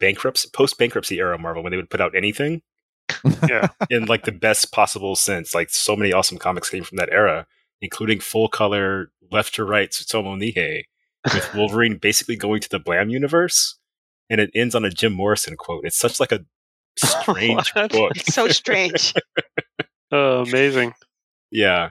bankruptcy 0.01 0.49
post 0.53 0.79
bankruptcy 0.79 1.19
era 1.19 1.39
Marvel 1.39 1.63
when 1.63 1.71
they 1.71 1.77
would 1.77 1.91
put 1.91 2.01
out 2.01 2.15
anything 2.15 2.63
Yeah. 3.49 3.69
in 3.91 4.05
like 4.07 4.25
the 4.25 4.33
best 4.33 4.73
possible 4.73 5.17
sense. 5.17 5.55
Like 5.55 5.71
so 5.71 5.97
many 5.97 6.13
awesome 6.13 6.39
comics 6.39 6.71
came 6.71 6.85
from 6.85 6.97
that 6.99 7.09
era, 7.11 7.47
including 7.81 8.21
full 8.21 8.49
color 8.49 9.11
left 9.33 9.55
to 9.57 9.65
right 9.65 9.91
Tsutomu 9.91 10.37
Nihei, 10.39 10.83
with 11.35 11.53
Wolverine 11.55 11.97
basically 11.99 12.37
going 12.37 12.61
to 12.61 12.69
the 12.69 12.79
Blame 12.79 13.09
universe, 13.09 13.79
and 14.31 14.41
it 14.41 14.51
ends 14.55 14.75
on 14.75 14.85
a 14.85 14.91
Jim 14.91 15.13
Morrison 15.15 15.57
quote. 15.57 15.85
It's 15.85 15.99
such 15.99 16.21
like 16.21 16.33
a 16.33 16.45
strange 17.01 17.73
book. 17.91 18.13
So 18.27 18.49
strange. 18.49 19.15
Oh, 20.11 20.41
amazing. 20.41 20.95
Yeah. 21.51 21.91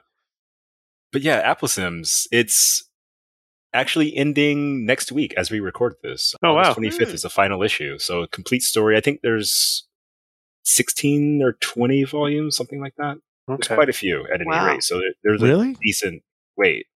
But 1.11 1.21
yeah, 1.21 1.53
Aposimz, 1.53 2.25
it's 2.31 2.83
actually 3.75 4.17
ending 4.17 4.87
next 4.87 5.11
week 5.11 5.35
as 5.37 5.51
we 5.51 5.59
record 5.59 5.93
this. 6.01 6.33
Oh, 6.43 6.55
wow. 6.55 6.71
August 6.71 6.79
25th 6.79 7.09
Hmm. 7.09 7.13
is 7.13 7.21
the 7.21 7.29
final 7.29 7.61
issue. 7.61 7.99
So 7.99 8.23
a 8.23 8.27
complete 8.27 8.63
story. 8.63 8.97
I 8.97 9.01
think 9.01 9.19
there's 9.21 9.85
16 10.65 11.43
or 11.43 11.53
20 11.61 12.05
volumes, 12.05 12.55
something 12.55 12.81
like 12.81 12.95
that. 12.97 13.17
There's 13.47 13.67
quite 13.67 13.89
a 13.89 13.93
few 13.93 14.25
at 14.33 14.41
any 14.41 14.49
Wow. 14.49 14.65
rate. 14.65 14.81
So 14.83 14.97
there- 14.97 15.13
there's 15.23 15.41
Really? 15.43 15.71
a 15.73 15.75
decent 15.83 16.23
wait. 16.57 16.87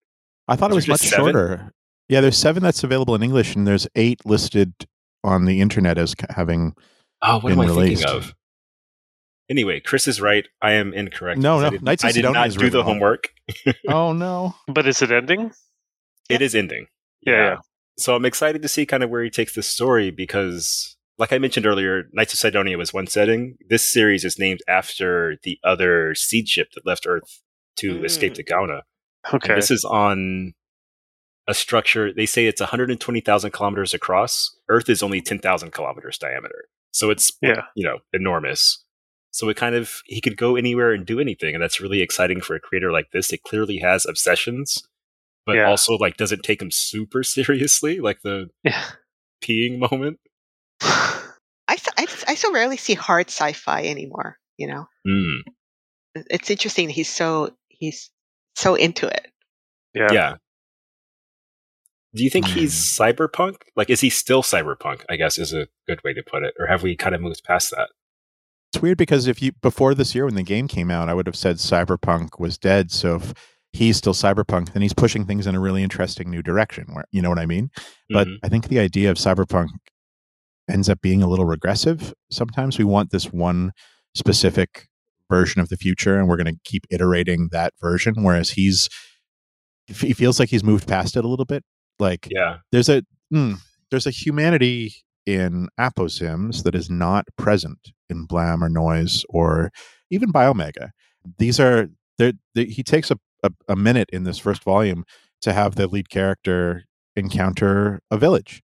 I 0.47 0.55
thought 0.55 0.71
it 0.71 0.75
was 0.75 0.87
much 0.87 1.01
seven? 1.01 1.25
shorter. 1.33 1.71
Yeah, 2.09 2.21
there's 2.21 2.35
seven 2.37 2.63
that's 2.63 2.83
available 2.83 3.13
in 3.13 3.21
English, 3.21 3.55
and 3.55 3.67
there's 3.67 3.87
eight 3.95 4.25
listed 4.25 4.73
on 5.23 5.45
the 5.45 5.61
internet 5.61 5.97
as 5.99 6.15
having. 6.31 6.75
Oh, 7.21 7.35
what 7.35 7.43
Been 7.49 7.51
am 7.53 7.59
I 7.59 7.65
released. 7.65 8.01
thinking 8.03 8.17
of? 8.17 8.33
Anyway, 9.49 9.79
Chris 9.81 10.07
is 10.07 10.21
right. 10.21 10.47
I 10.61 10.71
am 10.73 10.93
incorrect. 10.93 11.39
No, 11.39 11.59
no, 11.59 11.67
I 11.67 11.69
did, 11.71 11.83
Knights 11.83 12.05
I 12.05 12.11
did 12.11 12.23
not 12.23 12.49
do 12.51 12.57
really 12.59 12.69
the 12.69 12.83
homework. 12.83 13.29
Oh 13.87 14.13
no! 14.13 14.55
But 14.67 14.87
is 14.87 15.01
it 15.01 15.11
ending? 15.11 15.51
It 16.29 16.41
is 16.41 16.55
ending. 16.55 16.87
Yeah, 17.21 17.33
yeah. 17.35 17.55
So 17.97 18.15
I'm 18.15 18.23
excited 18.25 18.61
to 18.61 18.67
see 18.69 18.85
kind 18.85 19.03
of 19.03 19.09
where 19.09 19.23
he 19.23 19.29
takes 19.29 19.53
this 19.53 19.67
story 19.67 20.09
because, 20.09 20.95
like 21.17 21.33
I 21.33 21.37
mentioned 21.37 21.65
earlier, 21.65 22.03
Knights 22.13 22.33
of 22.33 22.39
Sidonia 22.39 22.77
was 22.77 22.93
one 22.93 23.07
setting. 23.07 23.57
This 23.69 23.83
series 23.83 24.23
is 24.23 24.39
named 24.39 24.61
after 24.69 25.35
the 25.43 25.59
other 25.65 26.15
seed 26.15 26.47
ship 26.47 26.69
that 26.75 26.85
left 26.85 27.05
Earth 27.05 27.41
to 27.77 27.95
Mm. 27.95 28.05
escape 28.05 28.33
to 28.35 28.43
Gauna. 28.43 28.81
Okay. 29.33 29.53
And 29.53 29.57
this 29.61 29.69
is 29.69 29.83
on 29.83 30.53
a 31.47 31.53
structure. 31.53 32.13
They 32.13 32.25
say 32.25 32.45
it's 32.47 32.61
120,000 32.61 33.51
kilometers 33.51 33.93
across. 33.93 34.57
Earth 34.69 34.89
is 34.89 35.03
only 35.03 35.19
10,000 35.21 35.71
kilometers 35.71 36.17
diameter. 36.17 36.69
So 36.91 37.09
it's 37.09 37.31
Yeah. 37.41 37.61
you 37.75 37.85
know 37.85 37.99
enormous. 38.13 38.83
So 39.31 39.47
it 39.49 39.55
kind 39.57 39.75
of 39.75 40.01
he 40.05 40.19
could 40.21 40.35
go 40.37 40.55
anywhere 40.55 40.91
and 40.91 41.05
do 41.05 41.19
anything, 41.19 41.53
and 41.55 41.63
that's 41.63 41.79
really 41.81 42.01
exciting 42.01 42.41
for 42.41 42.55
a 42.55 42.59
creator 42.59 42.91
like 42.91 43.11
this. 43.11 43.31
It 43.31 43.43
clearly 43.43 43.77
has 43.79 44.05
obsessions, 44.05 44.83
but 45.45 45.55
Yeah. 45.55 45.69
also 45.69 45.93
like 45.95 46.17
doesn't 46.17 46.43
take 46.43 46.61
him 46.61 46.71
super 46.71 47.23
seriously, 47.35 47.99
like 47.99 48.21
the 48.23 48.49
Yeah. 48.63 48.83
Peeing 49.43 49.79
moment. 49.79 50.19
I 50.81 51.77
I 52.27 52.35
so 52.35 52.51
rarely 52.53 52.77
see 52.77 52.93
hard 52.93 53.27
sci-fi 53.29 53.83
anymore. 53.85 54.37
You 54.57 54.67
know, 54.67 54.87
Mm, 55.07 55.41
it's 56.29 56.49
interesting 56.51 56.87
that 56.87 56.93
he's 56.93 57.09
so 57.09 57.55
he's 57.69 58.09
so 58.55 58.75
into 58.75 59.07
it. 59.07 59.27
yeah. 59.93 60.11
yeah. 60.11 60.33
Do 62.13 62.23
you 62.23 62.29
think 62.29 62.47
he's 62.47 62.73
cyberpunk? 62.73 63.55
Like, 63.75 63.89
is 63.89 64.01
he 64.01 64.09
still 64.09 64.43
cyberpunk? 64.43 65.03
I 65.09 65.15
guess 65.15 65.37
is 65.37 65.53
a 65.53 65.67
good 65.87 66.03
way 66.03 66.13
to 66.13 66.21
put 66.23 66.43
it. 66.43 66.53
Or 66.59 66.67
have 66.67 66.83
we 66.83 66.95
kind 66.95 67.15
of 67.15 67.21
moved 67.21 67.43
past 67.45 67.71
that? 67.71 67.89
It's 68.73 68.81
weird 68.81 68.97
because 68.97 69.27
if 69.27 69.41
you 69.41 69.51
before 69.61 69.93
this 69.93 70.13
year 70.15 70.25
when 70.25 70.35
the 70.35 70.43
game 70.43 70.67
came 70.67 70.91
out, 70.91 71.09
I 71.09 71.13
would 71.13 71.25
have 71.27 71.35
said 71.35 71.57
cyberpunk 71.57 72.39
was 72.39 72.57
dead. 72.57 72.91
So 72.91 73.15
if 73.15 73.33
he's 73.73 73.97
still 73.97 74.13
cyberpunk, 74.13 74.73
then 74.73 74.81
he's 74.81 74.93
pushing 74.93 75.25
things 75.25 75.47
in 75.47 75.55
a 75.55 75.59
really 75.59 75.83
interesting 75.83 76.29
new 76.29 76.41
direction. 76.41 76.87
Where 76.91 77.05
you 77.11 77.21
know 77.21 77.29
what 77.29 77.39
I 77.39 77.45
mean? 77.45 77.69
But 78.09 78.27
Mhm. 78.27 78.37
I 78.43 78.49
think 78.49 78.67
the 78.67 78.79
idea 78.79 79.09
of 79.11 79.17
cyberpunk 79.17 79.69
ends 80.69 80.89
up 80.89 81.01
being 81.01 81.21
a 81.23 81.27
little 81.27 81.45
regressive. 81.45 82.13
Sometimes 82.29 82.77
we 82.77 82.85
want 82.85 83.11
this 83.11 83.25
one 83.31 83.71
specific 84.15 84.87
version 85.29 85.61
of 85.61 85.69
the 85.69 85.77
future, 85.77 86.17
and 86.17 86.27
we're 86.27 86.37
going 86.37 86.53
to 86.53 86.59
keep 86.65 86.83
iterating 86.89 87.49
that 87.51 87.73
version. 87.81 88.15
Whereas 88.23 88.51
he's 88.51 88.89
he 89.87 90.13
feels 90.13 90.39
like 90.39 90.49
he's 90.49 90.63
moved 90.63 90.87
past 90.87 91.17
it 91.17 91.25
a 91.25 91.27
little 91.27 91.45
bit. 91.45 91.63
Like 92.01 92.27
yeah, 92.31 92.57
there's 92.71 92.89
a 92.89 93.03
mm, 93.31 93.57
there's 93.91 94.07
a 94.07 94.11
humanity 94.11 94.95
in 95.27 95.69
Aposimz 95.79 96.63
that 96.63 96.73
is 96.73 96.89
not 96.89 97.25
present 97.37 97.91
in 98.09 98.25
Blame 98.25 98.63
or 98.63 98.69
Noise 98.69 99.23
or 99.29 99.71
even 100.09 100.33
Biomega. 100.33 100.89
These 101.37 101.59
are 101.59 101.89
they're, 102.17 102.33
they, 102.55 102.65
he 102.65 102.81
takes 102.81 103.11
a, 103.11 103.19
a, 103.43 103.51
a 103.67 103.75
minute 103.75 104.09
in 104.11 104.23
this 104.23 104.39
first 104.39 104.63
volume 104.63 105.05
to 105.41 105.53
have 105.53 105.75
the 105.75 105.87
lead 105.87 106.09
character 106.09 106.85
encounter 107.15 108.01
a 108.09 108.17
village. 108.17 108.63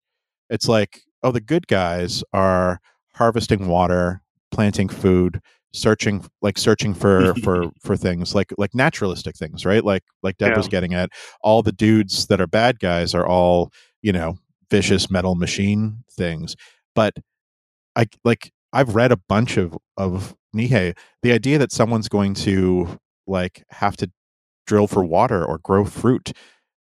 It's 0.49 0.67
like, 0.67 1.01
oh, 1.21 1.31
the 1.31 1.41
good 1.41 1.67
guys 1.67 2.23
are 2.33 2.79
harvesting 3.13 3.67
water, 3.67 4.21
planting 4.51 4.89
food, 4.89 5.41
searching 5.73 6.25
like 6.41 6.57
searching 6.57 6.93
for 6.93 7.33
for 7.43 7.69
for 7.81 7.95
things 7.97 8.33
like 8.35 8.51
like 8.57 8.73
naturalistic 8.75 9.35
things, 9.35 9.65
right? 9.65 9.83
Like 9.83 10.03
like 10.23 10.37
Deb 10.37 10.51
Yeah. 10.51 10.57
was 10.57 10.67
getting 10.67 10.93
at. 10.93 11.09
All 11.41 11.61
the 11.63 11.71
dudes 11.71 12.27
that 12.27 12.41
are 12.41 12.47
bad 12.47 12.79
guys 12.79 13.13
are 13.13 13.25
all 13.27 13.71
you 14.01 14.11
know 14.13 14.37
vicious 14.69 15.09
metal 15.09 15.35
machine 15.35 16.03
things. 16.11 16.55
But 16.95 17.13
I 17.95 18.07
like 18.23 18.51
I've 18.73 18.95
read 18.95 19.11
a 19.11 19.17
bunch 19.29 19.57
of 19.57 19.77
of 19.97 20.35
Nihei. 20.55 20.97
The 21.23 21.31
idea 21.31 21.57
that 21.57 21.71
someone's 21.71 22.09
going 22.09 22.33
to 22.35 22.99
like 23.27 23.63
have 23.69 23.97
to 23.97 24.11
drill 24.65 24.87
for 24.87 25.03
water 25.03 25.43
or 25.45 25.57
grow 25.59 25.85
fruit 25.85 26.33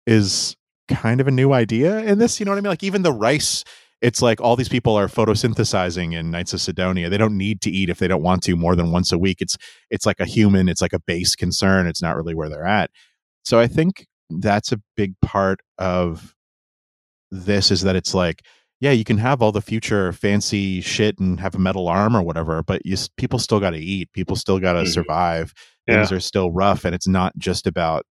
is 0.07 0.55
kind 0.87 1.19
of 1.21 1.27
a 1.27 1.31
new 1.31 1.51
idea 1.53 1.99
in 1.99 2.19
this. 2.19 2.39
You 2.39 2.45
know 2.45 2.51
what 2.51 2.57
I 2.57 2.61
mean? 2.61 2.69
Like 2.69 2.83
even 2.83 3.01
the 3.03 3.13
rice. 3.13 3.63
It's 4.05 4.21
like 4.21 4.39
all 4.39 4.55
these 4.55 4.69
people 4.69 4.95
are 4.95 5.07
photosynthesizing 5.07 6.13
in 6.13 6.29
Knights 6.31 6.53
of 6.53 6.61
Sidonia. 6.61 7.09
They 7.09 7.17
don't 7.17 7.37
need 7.37 7.61
to 7.61 7.71
eat 7.71 7.89
if 7.89 7.97
they 7.99 8.07
don't 8.07 8.21
want 8.23 8.43
to 8.43 8.55
more 8.55 8.75
than 8.75 8.91
once 8.91 9.11
a 9.11 9.17
week. 9.17 9.37
It's 9.41 9.57
it's 9.89 10.05
like 10.05 10.19
a 10.19 10.25
human. 10.25 10.69
It's 10.69 10.81
like 10.81 10.93
a 10.93 10.99
base 10.99 11.35
concern. 11.35 11.87
It's 11.87 12.01
not 12.01 12.15
really 12.15 12.35
where 12.35 12.49
they're 12.49 12.65
at. 12.67 12.91
So 13.43 13.59
I 13.59 13.67
think 13.67 14.05
that's 14.29 14.71
a 14.71 14.81
big 14.95 15.13
part 15.21 15.59
of 15.77 16.35
this 17.31 17.71
is 17.71 17.81
that 17.81 17.95
it's 17.95 18.13
like 18.13 18.41
yeah 18.79 18.91
you 18.91 19.03
can 19.03 19.17
have 19.17 19.41
all 19.41 19.51
the 19.51 19.61
future 19.61 20.11
fancy 20.13 20.81
shit 20.81 21.17
and 21.19 21.39
have 21.39 21.55
a 21.55 21.59
metal 21.59 21.87
arm 21.87 22.15
or 22.15 22.21
whatever 22.21 22.61
but 22.63 22.81
you 22.85 22.95
people 23.17 23.39
still 23.39 23.59
got 23.59 23.71
to 23.71 23.77
eat 23.79 24.11
people 24.13 24.35
still 24.35 24.59
got 24.59 24.73
to 24.73 24.81
Mhm. 24.83 24.93
survive 24.93 25.53
things 25.87 26.11
are 26.11 26.19
still 26.19 26.51
rough 26.51 26.85
and 26.85 26.93
it's 26.95 27.07
not 27.07 27.33
just 27.37 27.67
about 27.67 28.05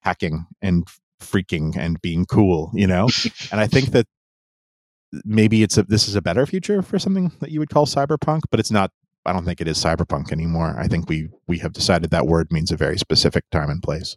hacking 0.00 0.46
and 0.62 0.86
freaking 1.20 1.76
and 1.76 2.00
being 2.00 2.24
cool 2.26 2.70
you 2.74 2.86
know 2.86 3.08
and 3.52 3.60
i 3.60 3.66
think 3.66 3.90
that 3.92 4.06
maybe 5.24 5.62
it's 5.62 5.78
a 5.78 5.82
this 5.82 6.08
is 6.08 6.14
a 6.14 6.22
better 6.22 6.46
future 6.46 6.82
for 6.82 6.98
something 6.98 7.32
that 7.40 7.50
you 7.50 7.58
would 7.60 7.70
call 7.70 7.86
cyberpunk 7.86 8.40
but 8.50 8.60
it's 8.60 8.70
not 8.70 8.90
i 9.24 9.32
don't 9.32 9.44
think 9.44 9.60
it 9.60 9.68
is 9.68 9.82
cyberpunk 9.82 10.32
anymore 10.32 10.76
i 10.78 10.86
think 10.86 11.08
we 11.08 11.28
we 11.46 11.58
have 11.58 11.72
decided 11.72 12.10
that 12.10 12.26
word 12.26 12.50
means 12.50 12.70
a 12.70 12.76
very 12.76 12.98
specific 12.98 13.44
time 13.50 13.70
and 13.70 13.82
place 13.82 14.16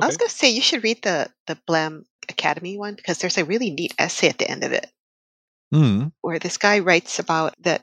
I 0.00 0.06
was 0.06 0.16
going 0.16 0.30
to 0.30 0.34
say 0.34 0.48
you 0.48 0.62
should 0.62 0.82
read 0.82 1.02
the 1.02 1.28
the 1.46 1.58
Blame 1.66 2.04
Academy 2.30 2.78
one 2.78 2.94
because 2.94 3.18
there's 3.18 3.36
a 3.36 3.44
really 3.44 3.70
neat 3.70 3.92
essay 3.98 4.28
at 4.28 4.38
the 4.38 4.50
end 4.50 4.64
of 4.64 4.72
it 4.72 4.90
Hmm. 5.72 6.08
where 6.20 6.38
this 6.38 6.58
guy 6.58 6.80
writes 6.80 7.18
about 7.18 7.54
that 7.62 7.82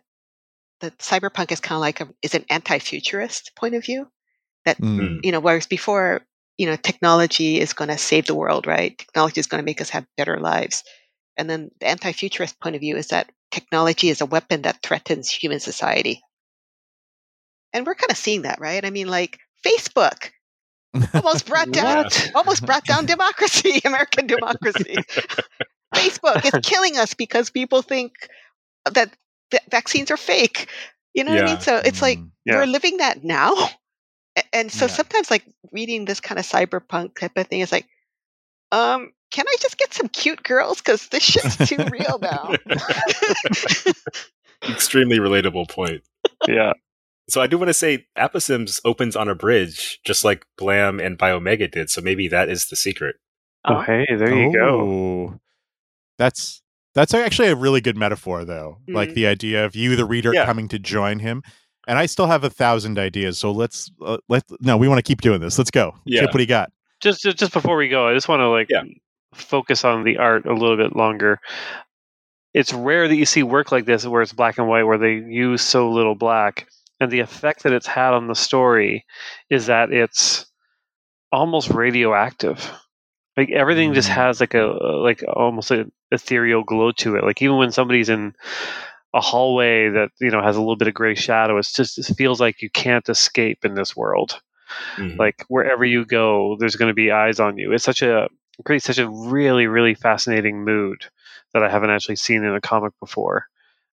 that 0.81 0.97
cyberpunk 0.99 1.51
is 1.51 1.59
kind 1.59 1.75
of 1.75 1.81
like 1.81 2.01
a, 2.01 2.07
is 2.21 2.35
an 2.35 2.45
anti-futurist 2.49 3.51
point 3.55 3.75
of 3.75 3.83
view. 3.83 4.07
Hmm. 4.77 5.17
You 5.23 5.31
know, 5.31 5.39
whereas 5.39 5.65
before, 5.65 6.21
you 6.57 6.67
know, 6.67 6.75
technology 6.75 7.59
is 7.59 7.73
going 7.73 7.89
to 7.89 7.97
save 7.97 8.27
the 8.27 8.35
world, 8.35 8.67
right? 8.67 8.95
Technology 8.95 9.39
is 9.39 9.47
going 9.47 9.61
to 9.61 9.65
make 9.65 9.81
us 9.81 9.89
have 9.89 10.05
better 10.15 10.37
lives. 10.37 10.83
And 11.39 11.49
then 11.49 11.71
the 11.79 11.87
anti-futurist 11.87 12.59
point 12.59 12.75
of 12.75 12.81
view 12.81 12.97
is 12.97 13.07
that 13.07 13.31
technology 13.51 14.09
is 14.09 14.21
a 14.21 14.27
weapon 14.27 14.63
that 14.63 14.83
threatens 14.83 15.31
human 15.31 15.59
society. 15.59 16.21
And 17.73 17.85
we're 17.87 17.95
kind 17.95 18.11
of 18.11 18.17
seeing 18.17 18.43
that, 18.43 18.59
right? 18.59 18.83
I 18.85 18.91
mean, 18.91 19.07
like 19.07 19.39
Facebook 19.65 20.31
almost 21.15 21.45
brought 21.47 21.71
down 21.71 22.05
almost 22.35 22.65
brought 22.65 22.85
down 22.85 23.05
democracy, 23.05 23.81
American 23.85 24.27
democracy. 24.27 25.05
Facebook 25.95 26.45
is 26.45 26.57
killing 26.59 26.97
us 26.97 27.13
because 27.13 27.49
people 27.49 27.81
think 27.81 28.13
that 28.91 29.15
vaccines 29.71 30.11
are 30.11 30.17
fake. 30.17 30.69
You 31.13 31.23
know 31.23 31.31
what 31.31 31.39
I 31.39 31.43
mean? 31.43 31.59
So 31.59 31.77
it's 31.83 32.01
like 32.01 32.19
Hmm. 32.19 32.27
Yeah. 32.45 32.55
we're 32.57 32.67
living 32.67 32.97
that 32.97 33.23
now. 33.23 33.53
And 34.53 34.71
so 34.71 34.85
Yeah. 34.85 34.87
sometimes 34.87 35.31
like 35.31 35.45
reading 35.71 36.05
this 36.05 36.19
kind 36.21 36.39
of 36.39 36.45
cyberpunk 36.45 37.17
type 37.19 37.37
of 37.37 37.47
thing 37.47 37.61
is 37.61 37.71
like, 37.71 37.87
um, 38.71 39.13
can 39.31 39.45
I 39.47 39.55
just 39.61 39.77
get 39.77 39.93
some 39.93 40.07
cute 40.09 40.43
girls? 40.43 40.77
Because 40.81 41.07
this 41.09 41.23
shit's 41.31 41.57
too 41.69 41.83
real 41.91 42.19
now. 42.21 42.55
Extremely 44.69 45.19
relatable 45.19 45.69
point. 45.69 46.01
yeah. 46.47 46.73
So 47.29 47.41
I 47.41 47.47
do 47.47 47.57
want 47.57 47.69
to 47.69 47.73
say 47.73 48.07
Aposimz 48.17 48.81
opens 48.83 49.15
on 49.15 49.29
a 49.29 49.35
bridge, 49.35 49.99
just 50.03 50.25
like 50.25 50.45
Blame 50.57 50.99
and 50.99 51.17
Biomega 51.17 51.71
did. 51.71 51.89
So 51.89 52.01
maybe 52.01 52.27
that 52.27 52.49
is 52.49 52.67
the 52.69 52.75
secret. 52.75 53.15
Oh, 53.65 53.75
Oh. 53.75 53.81
hey, 53.81 54.05
there 54.09 54.33
you 54.35 54.51
go. 54.53 54.81
Oh. 54.81 55.39
That's 56.17 56.61
that's 56.95 57.13
actually 57.13 57.49
a 57.49 57.55
really 57.55 57.81
good 57.81 57.95
metaphor, 57.95 58.43
though. 58.45 58.79
Like 58.87 59.09
Mm. 59.11 59.13
the 59.13 59.27
idea 59.27 59.65
of 59.65 59.75
you, 59.75 59.95
the 59.95 60.05
reader, 60.05 60.33
Yeah. 60.33 60.45
coming 60.45 60.67
to 60.69 60.79
join 60.79 61.19
him. 61.19 61.43
And 61.87 61.97
I 61.99 62.07
still 62.07 62.27
have 62.27 62.43
a 62.43 62.49
thousand 62.49 62.97
ideas, 62.99 63.37
so 63.37 63.51
let's 63.51 63.91
uh, 64.03 64.17
let. 64.27 64.43
No, 64.59 64.75
we 64.77 64.87
want 64.87 64.97
to 64.99 65.03
keep 65.03 65.21
doing 65.21 65.39
this. 65.39 65.57
Let's 65.57 65.71
go. 65.71 65.95
Yeah. 66.05 66.21
Chip, 66.21 66.29
what 66.31 66.37
do 66.37 66.43
you 66.43 66.47
got? 66.47 66.71
Just, 66.99 67.21
just 67.21 67.37
just 67.37 67.53
before 67.53 67.77
we 67.77 67.87
go, 67.89 68.07
I 68.07 68.13
just 68.13 68.27
want 68.27 68.41
to 68.41 68.49
like 68.49 68.67
Yeah. 68.69 68.83
Focus 69.33 69.83
on 69.85 70.03
the 70.03 70.17
art 70.17 70.45
a 70.45 70.53
little 70.53 70.77
bit 70.77 70.95
longer. 70.95 71.39
It's 72.53 72.73
rare 72.73 73.07
that 73.07 73.15
you 73.15 73.25
see 73.25 73.43
work 73.43 73.71
like 73.71 73.85
this 73.85 74.05
where 74.05 74.21
it's 74.21 74.33
black 74.33 74.57
and 74.57 74.67
white, 74.67 74.83
where 74.83 74.97
they 74.97 75.13
use 75.13 75.61
so 75.61 75.89
little 75.91 76.15
black, 76.15 76.67
and 76.99 77.11
the 77.11 77.19
effect 77.19 77.63
that 77.63 77.73
it's 77.73 77.85
had 77.87 78.13
on 78.13 78.27
the 78.27 78.35
story 78.35 79.05
is 79.49 79.67
that 79.67 79.91
it's 79.91 80.45
almost 81.31 81.69
radioactive. 81.69 82.71
Like 83.37 83.51
everything 83.51 83.93
just 83.93 84.09
Mm. 84.09 84.13
has 84.15 84.39
like 84.39 84.53
a 84.55 84.63
like 84.63 85.23
almost 85.31 85.71
an 85.71 85.91
ethereal 86.11 86.63
glow 86.63 86.91
to 86.93 87.15
it. 87.15 87.23
Like 87.23 87.41
even 87.41 87.57
when 87.57 87.71
somebody's 87.71 88.09
in 88.09 88.33
a 89.13 89.21
hallway 89.21 89.89
that 89.89 90.09
you 90.19 90.29
know 90.31 90.41
has 90.41 90.55
a 90.55 90.59
little 90.59 90.75
bit 90.75 90.87
of 90.87 90.93
gray 90.93 91.15
shadow, 91.15 91.57
it's 91.57 91.71
just 91.73 91.97
it 91.99 92.15
feels 92.17 92.39
like 92.41 92.61
you 92.61 92.69
can't 92.71 93.07
escape 93.09 93.63
in 93.63 93.75
this 93.75 93.95
world 93.95 94.41
Mhm. 94.97 95.17
like 95.17 95.43
wherever 95.47 95.83
you 95.83 96.05
go 96.05 96.55
there's 96.59 96.75
going 96.75 96.89
to 96.89 96.93
be 96.93 97.09
eyes 97.11 97.39
on 97.39 97.57
you 97.57 97.71
it's 97.73 97.83
such 97.83 98.03
a 98.03 98.29
creates 98.65 98.85
such 98.85 98.97
a 98.97 99.09
really 99.09 99.67
really 99.67 99.93
fascinating 99.95 100.63
mood 100.63 101.05
that 101.53 101.63
i 101.63 101.69
haven't 101.69 101.89
actually 101.89 102.15
seen 102.15 102.43
in 102.43 102.53
a 102.55 102.61
comic 102.61 102.93
before 102.99 103.45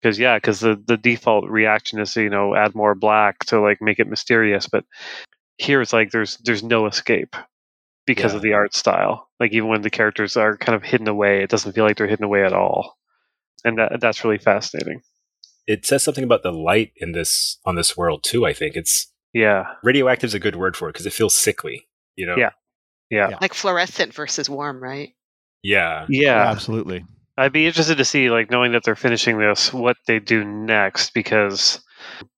because 0.01 0.19
yeah 0.19 0.37
because 0.37 0.61
the 0.61 0.81
the 0.87 0.97
default 0.97 1.49
reaction 1.49 1.99
is 2.01 2.13
to 2.15 2.23
you 2.23 2.31
know 2.31 2.55
add 2.55 2.75
more 2.75 2.95
black 2.95 3.39
to 3.45 3.61
like 3.61 3.81
make 3.81 3.99
it 3.99 4.09
mysterious 4.09 4.67
but 4.69 4.85
here 5.59 5.81
it's 5.81 5.93
like 5.93 6.11
there's 6.11 6.37
there's 6.39 6.63
no 6.63 6.87
escape 6.87 7.37
because 8.07 8.33
Yeah. 8.33 8.37
of 8.37 8.43
the 8.43 8.55
art 8.55 8.75
style 8.75 9.29
like 9.39 9.53
even 9.53 9.69
when 9.69 9.83
the 9.83 9.91
characters 9.91 10.37
are 10.37 10.57
kind 10.57 10.75
of 10.77 10.83
hidden 10.83 11.09
away 11.09 11.43
it 11.43 11.51
doesn't 11.51 11.73
feel 11.73 11.85
like 11.85 11.97
they're 11.97 12.07
hidden 12.07 12.25
away 12.25 12.45
at 12.45 12.53
all 12.53 12.97
and 13.65 13.79
that 13.79 14.01
that's 14.01 14.25
really 14.25 14.39
fascinating 14.39 15.03
it 15.67 15.87
says 15.87 16.03
something 16.03 16.25
about 16.25 16.43
the 16.43 16.51
light 16.53 16.93
in 16.97 17.13
this 17.13 17.59
on 17.65 17.77
this 17.77 17.97
world 17.97 18.25
too. 18.25 18.45
I 18.45 18.53
think 18.53 18.75
it's 18.75 19.13
yeah 19.33 19.67
radioactive 19.85 20.29
is 20.29 20.35
a 20.35 20.41
good 20.41 20.57
word 20.57 20.77
for 20.77 20.89
it 20.89 20.95
because 20.95 21.07
it 21.07 21.13
feels 21.13 21.37
sickly. 21.37 21.87
You 22.17 22.27
know? 22.27 22.35
Yeah. 22.37 22.51
Yeah 23.11 23.31
Yeah. 23.31 23.39
like 23.41 23.55
fluorescent 23.55 24.15
versus 24.15 24.49
warm, 24.49 24.83
right? 24.83 25.15
Yeah. 25.63 26.07
yeah 26.09 26.49
absolutely. 26.51 27.05
I'd 27.37 27.53
be 27.53 27.67
interested 27.67 27.97
to 27.99 28.05
see, 28.05 28.29
like, 28.31 28.51
knowing 28.51 28.73
that 28.73 28.83
they're 28.85 28.95
finishing 28.97 29.39
this, 29.39 29.73
what 29.73 29.97
they 30.07 30.19
do 30.19 30.45
next, 30.45 31.15
because, 31.15 31.81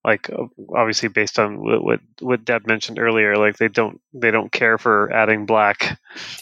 like, 0.05 0.31
uh, 0.31 0.45
obviously 0.77 1.09
based 1.09 1.39
on 1.41 1.61
what 1.61 1.83
what, 1.83 2.01
what 2.21 2.45
Deb 2.45 2.67
mentioned 2.69 2.99
earlier, 3.01 3.37
like 3.37 3.57
they 3.57 3.69
don't 3.69 4.01
they 4.13 4.31
don't 4.31 4.53
care 4.53 4.79
for 4.79 5.13
adding 5.13 5.45
black 5.47 5.99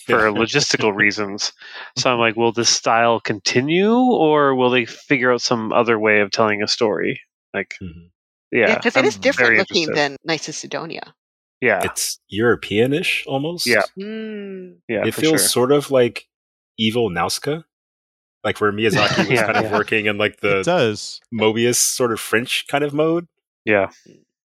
for 0.07 0.19
logistical 0.31 0.95
reasons. 0.95 1.53
So 1.97 2.13
I'm 2.13 2.19
like, 2.19 2.37
will 2.37 2.53
this 2.53 2.69
style 2.69 3.21
continue, 3.21 3.95
or 3.95 4.55
will 4.55 4.71
they 4.71 4.85
figure 4.85 5.33
out 5.33 5.41
some 5.43 5.73
other 5.73 5.99
way 5.99 6.21
of 6.21 6.31
telling 6.31 6.63
a 6.63 6.69
story? 6.69 7.21
Like, 7.55 7.75
Mhm. 7.83 8.11
yeah, 8.53 8.75
because 8.77 8.97
it 8.97 9.05
I'm 9.05 9.21
different 9.21 9.57
looking 9.59 9.85
interested. 9.85 9.97
than 9.97 10.17
Knights 10.25 10.49
of 10.49 10.55
Sidonia. 10.55 11.15
Yeah, 11.61 11.81
It's 11.85 12.19
Europeanish 12.33 13.27
almost. 13.27 13.67
Yeah. 13.67 13.83
Mm. 13.99 14.77
yeah, 14.89 15.05
it 15.07 15.15
feels 15.15 15.41
sure. 15.43 15.49
sort 15.49 15.73
of 15.73 15.91
like 15.91 16.27
evil 16.79 17.11
Nausicaä. 17.11 17.65
Like 18.43 18.59
where 18.61 18.73
Miyazaki 18.73 19.19
was 19.29 19.29
Yeah, 19.31 19.45
kind 19.45 19.59
of 19.59 19.65
yeah. 19.65 19.77
working 19.77 20.07
in 20.07 20.17
like 20.17 20.35
it 20.35 20.41
the 20.41 20.63
does. 20.63 21.21
Moebius 21.33 21.77
sort 21.77 22.13
of 22.13 22.19
French 22.21 22.67
kind 22.69 22.83
of 22.83 22.95
mode. 22.95 23.27
yeah, 23.67 23.91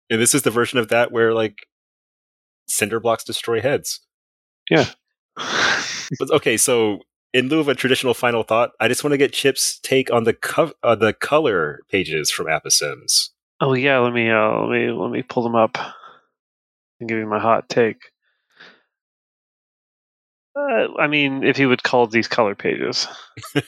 And 0.09 0.21
this 0.21 0.35
is 0.35 0.43
the 0.43 0.51
version 0.51 0.79
of 0.79 0.89
that 0.89 1.13
where 1.13 1.35
like 1.35 1.67
cinder 2.67 2.99
blocks 3.01 3.25
destroy 3.25 3.61
heads. 3.61 4.01
Yeah. 4.71 4.87
but 6.19 6.31
okay, 6.31 6.57
so 6.57 7.01
in 7.35 7.49
lieu 7.49 7.61
of 7.61 7.69
a 7.69 7.75
traditional 7.75 8.15
final 8.15 8.43
thought, 8.43 8.71
I 8.81 8.89
just 8.89 9.05
want 9.05 9.13
to 9.13 9.19
get 9.19 9.33
Chip's 9.35 9.79
take 9.81 10.11
on 10.11 10.25
the 10.25 10.33
co- 10.33 10.73
uh, 10.83 10.95
the 10.95 11.13
color 11.13 11.81
pages 11.91 12.31
from 12.31 12.47
Aposimz. 12.47 13.29
Oh 13.61 13.75
yeah, 13.75 13.99
let 13.99 14.15
me 14.15 14.31
uh, 14.31 14.61
let 14.63 14.71
me 14.71 14.91
let 14.91 15.11
me 15.11 15.23
pull 15.23 15.43
them 15.43 15.55
up 15.57 15.77
and 17.01 17.09
give 17.09 17.19
you 17.19 17.27
my 17.27 17.39
hot 17.41 17.69
take. 17.69 18.11
Uh, 20.57 20.95
I 20.99 21.09
mean, 21.09 21.43
if 21.43 21.59
you 21.59 21.69
would 21.69 21.83
call 21.83 22.07
these 22.07 22.29
color 22.29 22.55
pages, 22.55 23.09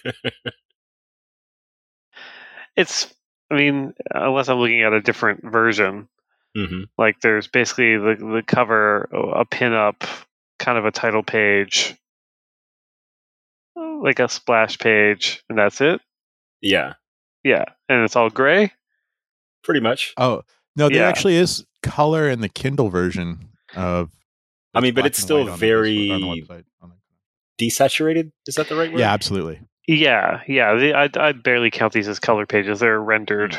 it's. 2.77 3.13
I 3.51 3.55
mean, 3.55 3.95
unless 4.11 4.49
I'm 4.49 4.59
looking 4.59 4.83
at 4.83 4.93
a 4.93 5.01
different 5.01 5.45
version, 5.45 6.09
hmm 6.57 6.83
like 6.99 7.21
there's 7.21 7.47
basically 7.47 7.97
the 7.97 8.17
the 8.19 8.43
cover, 8.45 9.09
a 9.13 9.45
pinup, 9.45 10.03
kind 10.59 10.77
of 10.79 10.85
a 10.85 10.91
title 10.91 11.23
page, 11.23 11.95
like 13.77 14.19
a 14.19 14.29
splash 14.29 14.79
page, 14.79 15.45
and 15.49 15.59
that's 15.59 15.81
it. 15.81 16.01
Yeah, 16.61 16.95
Yeah, 17.45 17.65
and 17.89 18.03
it's 18.05 18.17
all 18.17 18.31
gray. 18.31 18.73
pretty 19.63 19.81
much. 19.81 20.15
Oh 20.17 20.43
no, 20.77 20.89
there 20.89 21.03
Yeah. 21.03 21.09
actually 21.09 21.37
is 21.37 21.65
color 21.91 22.29
in 22.29 22.41
the 22.41 22.49
Kindle 22.49 22.89
version 22.91 23.49
of. 23.75 24.11
I 24.75 24.81
mean, 24.81 24.95
but 24.95 25.07
it's 25.07 25.19
still 25.19 25.39
white 25.39 25.53
on 25.53 25.59
the- 25.59 25.67
very- 25.67 26.11
on 26.11 26.21
the 26.21 26.27
website, 26.27 26.65
on 26.83 26.91
the- 26.91 27.65
Desaturated? 27.65 28.33
Is 28.47 28.57
that 28.57 28.69
the 28.69 28.77
right 28.77 28.91
word? 28.93 29.01
Yeah, 29.01 29.13
absolutely. 29.13 29.61
Yeah, 29.89 30.43
yeah. 30.47 30.75
The, 30.75 30.93
I 30.95 31.09
I 31.29 31.33
barely 31.33 31.71
count 31.71 31.93
these 31.95 32.09
as 32.09 32.19
color 32.19 32.45
pages. 32.45 32.81
They're 32.81 33.01
rendered, 33.01 33.57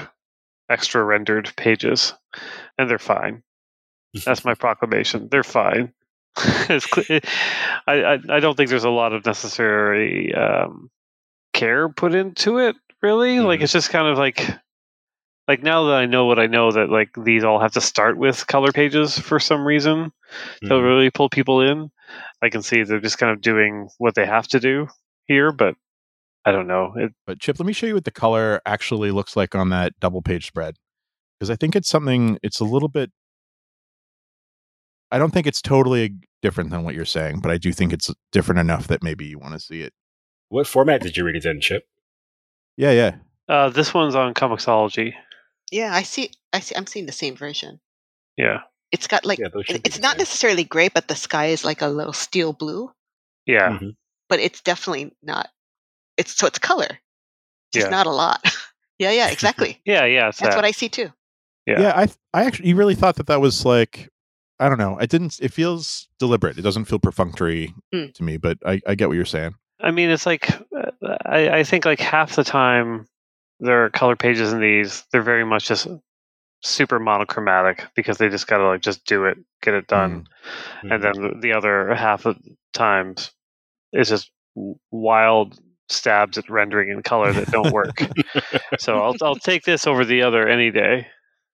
extra 0.70 1.04
rendered 1.04 1.52
pages, 1.58 2.14
and 2.78 2.90
they're 2.90 3.00
fine. 3.00 3.42
That's 4.26 4.46
my 4.46 4.54
proclamation. 4.66 5.30
They're 5.32 5.44
fine. 5.44 5.94
it's 6.70 6.86
cle- 6.86 7.20
I, 7.88 7.94
I 8.04 8.20
I 8.30 8.40
don't 8.40 8.56
think 8.56 8.70
there's 8.70 8.84
a 8.84 8.90
lot 8.92 9.14
of 9.14 9.26
necessary 9.26 10.32
um, 10.36 10.92
care 11.54 11.90
put 11.90 12.14
into 12.14 12.60
it. 12.60 12.76
Really, 13.02 13.40
like 13.40 13.60
Mhm. 13.62 13.64
it's 13.64 13.74
just 13.74 13.90
kind 13.90 14.08
of 14.08 14.18
like 14.20 14.48
like 15.48 15.64
now 15.64 15.86
that 15.86 15.96
I 15.96 16.06
know 16.06 16.26
what 16.26 16.40
I 16.40 16.48
know 16.48 16.72
that 16.72 16.90
like 16.90 17.10
these 17.24 17.44
all 17.44 17.60
have 17.60 17.74
to 17.74 17.82
start 17.82 18.18
with 18.18 18.46
color 18.48 18.72
pages 18.72 19.18
for 19.18 19.40
some 19.40 19.66
reason 19.66 20.12
to 20.64 20.68
Mhm. 20.70 20.84
really 20.84 21.10
pull 21.10 21.30
people 21.30 21.62
in. 21.62 21.90
I 22.42 22.50
can 22.50 22.62
see 22.62 22.84
they're 22.84 23.00
just 23.00 23.18
kind 23.18 23.32
of 23.32 23.42
doing 23.42 23.90
what 23.98 24.16
they 24.16 24.26
have 24.26 24.48
to 24.50 24.60
do 24.60 24.88
here, 25.26 25.52
but 25.52 25.76
I 26.46 26.52
don't 26.52 26.68
know. 26.68 26.94
It, 26.96 27.12
But 27.26 27.40
Chip, 27.40 27.60
let 27.60 27.66
me 27.66 27.74
show 27.74 27.88
you 27.88 27.94
what 27.96 28.06
the 28.06 28.12
color 28.12 28.62
actually 28.66 29.12
looks 29.12 29.36
like 29.36 29.56
on 29.56 29.70
that 29.70 29.94
double 30.00 30.22
page 30.22 30.46
spread. 30.48 30.76
Because 31.40 31.50
I 31.50 31.56
think 31.56 31.76
it's 31.76 31.90
something 31.90 32.38
it's 32.44 32.60
a 32.60 32.66
little 32.66 32.90
bit 32.90 33.12
I 35.12 35.18
don't 35.18 35.32
think 35.32 35.48
it's 35.48 35.62
totally 35.62 36.16
different 36.42 36.70
than 36.70 36.84
what 36.84 36.94
you're 36.94 37.06
saying, 37.06 37.40
but 37.40 37.50
I 37.52 37.58
do 37.58 37.72
think 37.72 37.94
it's 37.94 38.14
different 38.34 38.60
enough 38.60 38.88
that 38.88 39.02
maybe 39.02 39.26
you 39.26 39.40
want 39.40 39.54
to 39.54 39.60
see 39.60 39.82
it. 39.82 39.94
What 40.50 40.68
format 40.68 41.02
did 41.02 41.16
you 41.16 41.24
read 41.24 41.38
it 41.38 41.46
in, 41.46 41.62
Chip? 41.62 41.86
Yeah, 42.76 42.92
yeah. 42.92 43.16
uh, 43.50 43.70
this 43.70 43.94
one's 43.94 44.16
on 44.16 44.34
Comixology. 44.34 45.14
Yeah, 45.72 45.94
I 45.94 46.04
see. 46.04 46.32
I 46.54 46.60
see. 46.60 46.76
I'm 46.76 46.88
seeing 46.88 47.06
the 47.06 47.12
same 47.12 47.36
version. 47.36 47.80
Yeah, 48.38 48.62
It's 48.92 49.08
got 49.08 49.26
like 49.26 49.40
Yeah, 49.40 49.50
those 49.50 49.66
should 49.66 49.84
be 49.84 49.88
it's 49.88 50.00
not 50.00 50.12
same. 50.14 50.20
necessarily 50.20 50.64
gray, 50.64 50.90
but 50.90 51.08
the 51.08 51.16
sky 51.16 51.48
is 51.48 51.66
like 51.66 51.82
a 51.82 51.88
little 51.88 52.14
steel 52.14 52.54
blue. 52.54 52.92
yeah, 53.46 53.70
Mhm. 53.80 53.96
But 54.30 54.40
it's 54.40 54.62
definitely 54.62 55.16
not. 55.24 55.50
It's 56.18 56.36
so 56.36 56.48
it's 56.48 56.60
color, 56.60 57.00
just 57.74 57.88
Yeah. 57.88 57.92
not 57.92 58.06
a 58.08 58.12
lot. 58.12 58.42
yeah, 59.00 59.12
yeah, 59.12 59.30
exactly. 59.32 59.82
yeah, 59.86 60.06
yeah. 60.06 60.26
That's 60.26 60.40
that. 60.40 60.56
what 60.56 60.66
I 60.66 60.72
see 60.72 60.90
too. 60.90 61.12
Yeah. 61.66 61.82
Yeah, 61.82 61.94
I 61.96 62.08
I 62.34 62.46
actually 62.46 62.70
you 62.70 62.76
really 62.76 62.96
thought 62.96 63.16
that 63.18 63.28
that 63.28 63.42
was 63.42 63.66
like 63.66 64.10
I 64.60 64.70
don't 64.70 64.78
know. 64.80 64.98
It 65.00 65.10
didn't 65.10 65.40
it 65.42 65.52
feels 65.54 66.08
deliberate. 66.20 66.58
It 66.58 66.62
doesn't 66.64 66.86
feel 66.86 67.00
perfunctory 67.00 67.74
Mm. 67.94 68.14
to 68.14 68.24
me, 68.24 68.38
but 68.38 68.58
I 68.66 68.82
I 68.88 68.96
get 68.96 69.08
what 69.10 69.16
you're 69.16 69.26
saying. 69.26 69.56
I 69.80 69.92
mean, 69.92 70.10
it's 70.10 70.26
like 70.26 70.50
uh, 70.76 70.92
I, 71.26 71.60
I 71.60 71.64
think 71.64 71.86
like 71.86 72.00
half 72.00 72.36
the 72.36 72.44
time 72.44 73.08
there 73.60 73.86
are 73.86 73.90
color 73.90 74.16
pages 74.16 74.54
in 74.54 74.60
these. 74.62 75.04
They're 75.12 75.22
very 75.22 75.46
much 75.46 75.68
just 75.68 75.88
super 76.64 77.00
monochromatic 77.00 77.86
because 77.96 78.18
they 78.18 78.30
just 78.30 78.48
gotta 78.48 78.66
like 78.66 78.82
just 78.82 79.06
do 79.06 79.26
it, 79.26 79.38
get 79.62 79.74
it 79.74 79.88
done, 79.88 80.28
Mhm. 80.84 80.94
and 80.94 81.04
then 81.04 81.14
the, 81.14 81.40
the 81.40 81.54
other 81.54 81.94
half 81.94 82.26
of 82.26 82.38
times 82.74 83.32
is 83.94 84.10
just 84.10 84.32
wild 84.92 85.60
stabs 85.90 86.38
at 86.38 86.50
rendering 86.50 86.90
in 86.90 87.02
color 87.04 87.32
that 87.32 87.48
don't 87.52 87.72
work. 87.72 88.02
so 88.80 88.98
I'll 89.02 89.16
I'll 89.22 89.36
take 89.36 89.64
this 89.64 89.86
over 89.88 90.04
the 90.04 90.24
other 90.24 90.48
any 90.48 90.72
day. 90.72 91.08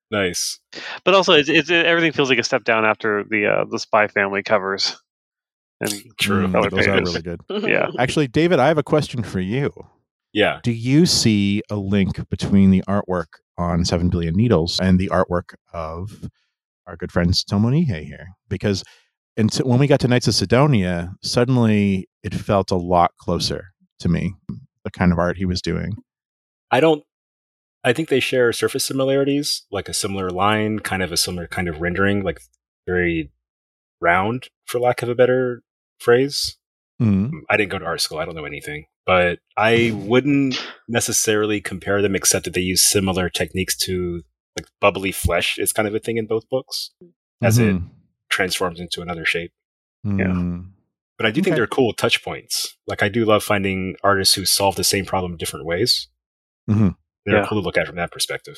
nice. 0.09 0.59
But 1.03 1.13
also, 1.15 1.34
it's, 1.34 1.49
it's 1.49 1.69
everything 1.69 2.11
feels 2.13 2.30
like 2.30 2.39
a 2.39 2.43
step 2.43 2.63
down 2.63 2.85
after 2.85 3.23
the 3.30 3.45
uh, 3.47 3.65
the 3.69 3.80
Spy 3.80 4.07
Family 4.07 4.41
covers. 4.43 4.97
And 5.81 5.91
True. 6.17 6.49
Color 6.49 6.69
those 6.69 6.88
are 6.88 6.93
really 7.01 7.21
good. 7.21 7.41
Yeah. 7.49 7.88
Actually, 7.99 8.27
David, 8.30 8.57
I 8.59 8.67
have 8.67 8.77
a 8.77 8.84
question 8.84 9.21
for 9.21 9.41
you. 9.41 9.71
Yeah. 10.34 10.60
Do 10.64 10.72
you 10.72 11.05
see 11.05 11.61
a 11.69 11.76
link 11.76 12.27
between 12.30 12.72
the 12.72 12.84
artwork 12.88 13.27
on 13.57 13.85
Seven 13.85 14.10
Billion 14.10 14.35
Needles 14.35 14.80
and 14.80 14.99
the 14.99 15.10
artwork 15.10 15.53
of 15.73 16.30
our 16.88 16.97
good 16.97 17.11
friend 17.11 17.31
Tsutomu 17.31 17.72
Nihei 17.72 18.03
here? 18.03 18.30
Because 18.49 18.84
until, 19.38 19.68
when 19.68 19.80
we 19.80 19.88
got 19.88 19.99
to 20.01 20.07
Knights 20.07 20.27
of 20.27 20.34
Sidonia, 20.34 21.14
suddenly 21.22 22.10
it 22.23 22.34
felt 22.34 22.72
a 22.72 22.76
lot 22.76 23.11
closer 23.19 23.73
to 23.99 24.10
me, 24.10 24.34
the 24.84 24.91
kind 24.91 25.11
of 25.11 25.19
art 25.19 25.38
he 25.38 25.45
was 25.45 25.61
doing. 25.61 25.95
I 26.72 26.80
don't. 26.80 27.03
I 27.84 27.93
think 27.93 28.10
they 28.10 28.22
share 28.22 28.53
surface 28.53 28.85
similarities, 28.85 29.64
like 29.69 29.89
a 29.89 29.93
similar 29.93 30.30
line, 30.30 30.80
kind 30.80 31.03
of 31.03 31.11
a 31.11 31.18
similar 31.18 31.47
kind 31.47 31.68
of 31.68 31.81
rendering, 31.81 32.23
like 32.23 32.41
very 32.88 33.31
round, 33.99 34.47
for 34.65 34.80
lack 34.80 35.01
of 35.01 35.10
a 35.10 35.15
better 35.15 35.64
phrase. 35.99 36.57
Mm. 37.01 37.31
I 37.49 37.57
didn't 37.57 37.72
go 37.72 37.80
to 37.80 37.85
art 37.85 38.01
school. 38.01 38.19
I 38.19 38.26
don't 38.26 38.35
know 38.35 38.45
anything, 38.45 38.85
but 39.05 39.39
I 39.57 39.91
wouldn't 39.95 40.55
necessarily 40.88 41.61
compare 41.61 42.01
them, 42.01 42.15
except 42.15 42.45
that 42.45 42.53
they 42.53 42.61
use 42.61 42.81
similar 42.81 43.30
techniques 43.30 43.75
to 43.80 44.23
like 44.57 44.67
bubbly 44.80 45.11
flesh 45.11 45.57
is 45.57 45.73
kind 45.73 45.88
of 45.88 45.95
a 45.95 45.99
thing 45.99 46.17
in 46.17 46.27
both 46.27 46.47
books 46.49 46.91
as 47.41 47.57
it 47.57 47.75
Mhm. 47.75 47.89
transforms 48.30 48.80
into 48.80 49.01
another 49.01 49.25
shape. 49.25 49.51
Mm. 50.05 50.69
But 51.17 51.25
I 51.27 51.31
do 51.31 51.39
Okay. 51.39 51.45
think 51.45 51.55
they're 51.55 51.67
cool 51.67 51.93
touch 51.93 52.23
points. 52.23 52.77
Like 52.88 53.01
I 53.03 53.09
do 53.09 53.25
love 53.25 53.43
finding 53.43 53.95
artists 54.03 54.35
who 54.35 54.45
solve 54.45 54.75
the 54.75 54.84
same 54.84 55.05
problem 55.05 55.31
in 55.34 55.38
different 55.38 55.65
ways. 55.65 56.07
Mhm. 56.69 56.95
They're 57.25 57.38
Yeah. 57.38 57.45
cool 57.47 57.61
to 57.61 57.65
look 57.65 57.77
at 57.77 57.88
from 57.88 57.95
that 57.95 58.11
perspective. 58.11 58.57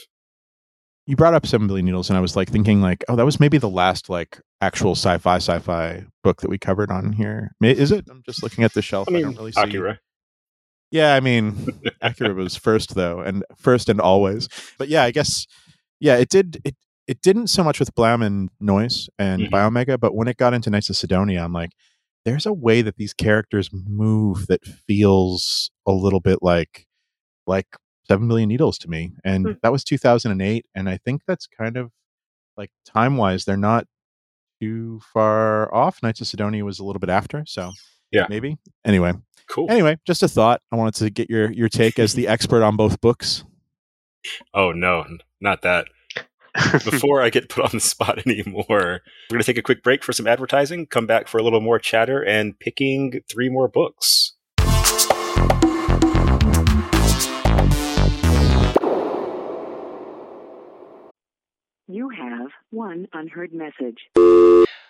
You 1.07 1.15
brought 1.15 1.33
up 1.35 1.45
Seven 1.45 1.67
Billion 1.67 1.85
Needles, 1.85 2.09
and 2.09 2.17
I 2.17 2.21
was 2.21 2.35
like 2.35 2.49
thinking, 2.49 2.81
like, 2.81 3.03
oh, 3.07 3.15
that 3.15 3.25
was 3.25 3.39
maybe 3.39 3.57
the 3.59 3.69
last 3.69 4.09
like 4.09 4.41
actual 4.59 4.93
sci-fi 4.93 5.35
sci-fi 5.37 6.05
book 6.23 6.41
that 6.41 6.49
we 6.49 6.57
covered 6.57 6.89
on 6.91 7.13
here. 7.13 7.51
Is 7.61 7.91
it? 7.91 8.05
I'm 8.09 8.23
just 8.25 8.41
looking 8.41 8.63
at 8.63 8.73
the 8.73 8.81
shelf. 8.81 9.07
I 9.07 9.11
I, 9.11 9.13
mean, 9.13 9.23
don't 9.25 9.35
really 9.37 9.51
see. 9.51 9.61
Akira. 9.61 9.99
Yeah, 10.95 11.13
I 11.15 11.19
mean, 11.19 11.67
Akira 12.01 12.33
was 12.33 12.55
first 12.55 12.95
though, 12.95 13.19
and 13.19 13.43
first 13.57 13.89
and 13.89 13.99
always. 13.99 14.47
But 14.77 14.87
yeah, 14.87 15.03
I 15.03 15.11
guess 15.11 15.45
yeah, 15.99 16.15
it 16.15 16.29
did 16.29 16.61
it 16.63 16.75
it 17.07 17.21
didn't 17.21 17.47
so 17.47 17.63
much 17.63 17.79
with 17.79 17.93
Blame 17.95 18.21
and 18.21 18.49
Noise 18.61 19.09
and 19.19 19.43
Mhm. 19.43 19.51
Biomega, 19.51 19.99
but 19.99 20.15
when 20.15 20.27
it 20.29 20.37
got 20.37 20.53
into 20.53 20.69
Knights 20.69 20.89
of 20.89 20.95
Sidonia, 20.95 21.43
I'm 21.43 21.51
like, 21.53 21.71
there's 22.23 22.45
a 22.45 22.53
way 22.53 22.81
that 22.81 22.95
these 22.95 23.13
characters 23.13 23.69
move 23.73 24.47
that 24.47 24.63
feels 24.87 25.69
a 25.85 25.91
little 25.91 26.21
bit 26.21 26.39
like 26.41 26.87
like 27.45 27.67
Seven 28.07 28.27
Million 28.27 28.47
Needles 28.49 28.77
to 28.79 28.89
me. 28.89 29.11
And 29.25 29.45
Hmm. 29.47 29.51
that 29.63 29.71
was 29.73 29.83
2008, 29.83 30.65
and 30.73 30.87
I 30.89 30.97
think 30.97 31.23
that's 31.27 31.45
kind 31.47 31.75
of 31.77 31.91
like 32.55 32.71
time 32.85 33.17
wise, 33.17 33.43
they're 33.43 33.57
not 33.57 33.85
too 34.61 35.01
far 35.13 35.73
off. 35.75 36.01
Knights 36.01 36.21
of 36.21 36.27
Sidonia 36.27 36.63
was 36.63 36.79
a 36.79 36.85
little 36.85 36.99
bit 37.01 37.09
after, 37.09 37.43
so 37.45 37.73
Yeah. 38.11 38.27
maybe. 38.29 38.57
Anyway, 38.85 39.13
Cool. 39.47 39.69
anyway, 39.69 39.97
just 40.05 40.23
a 40.23 40.27
thought. 40.27 40.61
I 40.71 40.75
wanted 40.75 40.95
to 40.95 41.09
get 41.09 41.29
your 41.29 41.51
your 41.51 41.69
take 41.69 41.99
as 41.99 42.13
the 42.13 42.27
expert 42.29 42.63
on 42.63 42.75
both 42.75 42.99
books. 43.01 43.43
Oh 44.53 44.71
no, 44.71 45.05
not 45.39 45.61
that. 45.61 45.87
Before 46.85 47.21
I 47.21 47.29
get 47.29 47.49
put 47.49 47.65
on 47.65 47.71
the 47.73 47.79
spot 47.81 48.17
anymore, 48.25 48.65
we're 48.69 49.01
going 49.29 49.41
to 49.41 49.43
take 49.43 49.57
a 49.57 49.61
quick 49.61 49.83
break 49.83 50.03
for 50.05 50.13
some 50.13 50.25
advertising, 50.25 50.85
come 50.87 51.05
back 51.05 51.27
for 51.27 51.37
a 51.37 51.43
little 51.43 51.59
more 51.59 51.79
chatter, 51.79 52.21
and 52.23 52.57
picking 52.57 53.19
three 53.29 53.49
more 53.49 53.67
books. 53.67 54.31
You 61.87 62.09
have 62.09 62.47
one 62.71 63.07
unheard 63.13 63.51
message. 63.53 64.64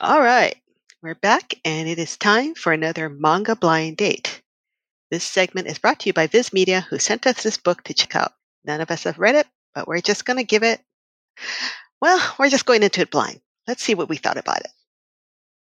All 0.00 0.20
right, 0.20 0.54
we're 1.02 1.16
back, 1.16 1.54
and 1.64 1.88
it 1.88 1.98
is 1.98 2.16
time 2.16 2.54
for 2.54 2.72
another 2.72 3.08
manga 3.08 3.56
blind 3.56 3.96
date. 3.96 4.42
This 5.10 5.24
segment 5.24 5.66
is 5.66 5.80
brought 5.80 5.98
to 5.98 6.08
you 6.08 6.12
by 6.12 6.28
Viz 6.28 6.52
Media, 6.52 6.82
who 6.82 7.00
sent 7.00 7.26
us 7.26 7.42
this 7.42 7.56
book 7.56 7.82
to 7.82 7.94
check 7.94 8.14
out. 8.14 8.30
None 8.64 8.80
of 8.80 8.92
us 8.92 9.02
have 9.02 9.18
read 9.18 9.34
it, 9.34 9.48
but 9.74 9.88
we're 9.88 10.00
just 10.00 10.24
going 10.24 10.36
to 10.36 10.44
give 10.44 10.62
it. 10.62 10.80
Well, 12.00 12.20
we're 12.38 12.48
just 12.48 12.64
going 12.64 12.84
into 12.84 13.00
it 13.00 13.10
blind. 13.10 13.40
Let's 13.66 13.82
see 13.82 13.96
what 13.96 14.08
we 14.08 14.18
thought 14.18 14.36
about 14.36 14.60
it. 14.60 14.70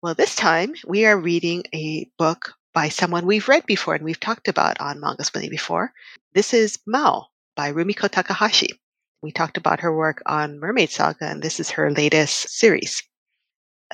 Well, 0.02 0.14
this 0.14 0.36
time 0.36 0.74
we 0.86 1.06
are 1.06 1.18
reading 1.18 1.64
a 1.74 2.10
book 2.18 2.52
by 2.74 2.90
someone 2.90 3.24
we've 3.24 3.48
read 3.48 3.64
before 3.64 3.94
and 3.94 4.04
we've 4.04 4.20
talked 4.20 4.48
about 4.48 4.78
on 4.78 5.00
Mangasplaining 5.00 5.48
before. 5.48 5.90
This 6.34 6.52
is 6.52 6.78
Mao 6.86 7.28
by 7.56 7.72
Rumiko 7.72 8.10
Takahashi. 8.10 8.78
We 9.22 9.32
talked 9.32 9.56
about 9.56 9.80
her 9.80 9.96
work 9.96 10.22
on 10.26 10.60
Mermaid 10.60 10.90
Saga, 10.90 11.24
and 11.24 11.40
this 11.40 11.58
is 11.60 11.70
her 11.70 11.90
latest 11.90 12.50
series. 12.50 13.02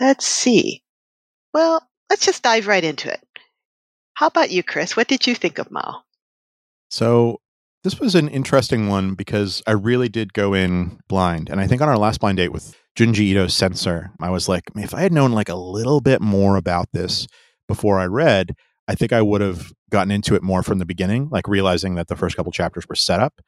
Let's 0.01 0.27
see. 0.27 0.83
Well, 1.53 1.87
let's 2.11 2.27
just 2.27 2.43
dive 2.43 2.67
right 2.67 2.85
into 2.85 3.13
it. 3.13 3.21
How 4.15 4.27
about 4.27 4.51
you, 4.51 4.63
Chris? 4.63 4.97
What 4.97 5.09
did 5.09 5.27
you 5.27 5.35
think 5.35 5.59
of 5.59 5.71
Mao? 5.71 6.03
So 6.91 7.41
this 7.83 7.99
was 8.01 8.15
an 8.15 8.29
interesting 8.29 8.89
one 8.89 9.15
because 9.15 9.63
I 9.67 9.73
really 9.73 10.09
did 10.09 10.33
go 10.33 10.55
in 10.55 10.99
blind. 11.09 11.51
And 11.51 11.61
I 11.61 11.67
think 11.67 11.83
on 11.83 11.89
our 11.89 11.99
last 11.99 12.21
blind 12.21 12.39
date 12.39 12.53
with 12.53 12.75
Junji 12.97 13.31
Ito's 13.31 13.55
Sensor, 13.55 14.11
I 14.21 14.31
was 14.31 14.49
like, 14.49 14.65
if 14.77 14.95
I 14.95 15.01
had 15.01 15.13
known 15.13 15.33
like 15.33 15.49
a 15.49 15.55
little 15.55 16.01
bit 16.01 16.21
more 16.21 16.57
about 16.57 16.89
this 16.93 17.27
before 17.69 17.99
I 17.99 18.07
read, 18.07 18.55
I 18.87 18.95
think 18.95 19.13
I 19.13 19.23
would 19.23 19.41
have 19.41 19.73
gotten 19.91 20.11
into 20.11 20.35
it 20.35 20.43
more 20.43 20.63
from 20.63 20.79
the 20.79 20.87
beginning, 20.87 21.29
like 21.31 21.49
realizing 21.49 21.95
that 21.95 22.09
the 22.09 22.17
first 22.17 22.37
couple 22.37 22.53
chapters 22.53 22.89
were 22.89 22.95
set 22.95 23.21
up. 23.21 23.41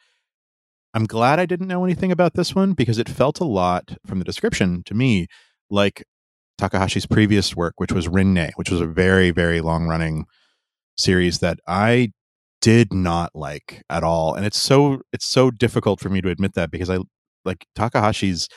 I'm 0.95 1.07
glad 1.07 1.39
I 1.39 1.47
didn't 1.47 1.69
know 1.69 1.85
anything 1.85 2.11
about 2.11 2.35
this 2.35 2.55
one 2.55 2.73
because 2.73 2.99
it 2.99 3.09
felt 3.09 3.41
a 3.41 3.45
lot 3.45 3.97
from 4.07 4.19
the 4.19 4.25
description 4.25 4.83
to 4.87 4.95
me 4.95 5.27
like 5.71 6.05
Takahashi's 6.59 7.07
previous 7.07 7.55
work, 7.55 7.75
which 7.77 7.93
was 7.93 8.09
Rinne, 8.09 8.51
which 8.57 8.71
was 8.71 8.81
a 8.81 8.87
very, 8.87 9.31
very 9.31 9.61
long 9.61 9.87
running 9.87 10.25
series 10.97 11.41
that 11.41 11.61
I 11.67 12.13
did 12.61 12.93
not 12.93 13.31
like 13.35 13.83
at 13.91 14.03
all. 14.03 14.35
And 14.35 14.47
it's 14.47 14.61
so 14.61 15.03
it's 15.13 15.27
so 15.27 15.51
difficult 15.51 16.01
for 16.01 16.09
me 16.09 16.21
to 16.23 16.31
admit 16.31 16.55
that 16.55 16.71
because 16.71 16.91
I 16.91 16.99
like 17.45 17.67
Takahashi's 17.77 18.49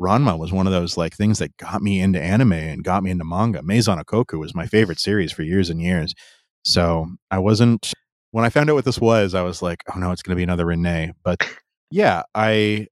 Ranma 0.00 0.38
was 0.38 0.52
one 0.52 0.66
of 0.66 0.72
those 0.72 0.96
like 0.96 1.14
things 1.14 1.38
that 1.38 1.56
got 1.56 1.82
me 1.82 2.00
into 2.00 2.20
anime 2.20 2.52
and 2.52 2.84
got 2.84 3.02
me 3.02 3.10
into 3.10 3.24
manga. 3.24 3.62
Maison 3.62 3.98
Ikkoku 3.98 4.38
was 4.38 4.54
my 4.54 4.66
favorite 4.66 5.00
series 5.00 5.32
for 5.32 5.42
years 5.42 5.70
and 5.70 5.80
years. 5.80 6.14
So 6.64 7.06
I 7.30 7.38
wasn't 7.38 7.92
when 8.32 8.44
I 8.44 8.50
found 8.50 8.68
out 8.68 8.74
what 8.74 8.84
this 8.84 9.00
was, 9.00 9.34
I 9.34 9.42
was 9.42 9.62
like, 9.62 9.82
oh 9.94 9.98
no, 9.98 10.12
it's 10.12 10.22
gonna 10.22 10.36
be 10.36 10.42
another 10.42 10.66
Rinne. 10.66 11.12
But 11.24 11.48
yeah, 11.90 12.22
I 12.34 12.88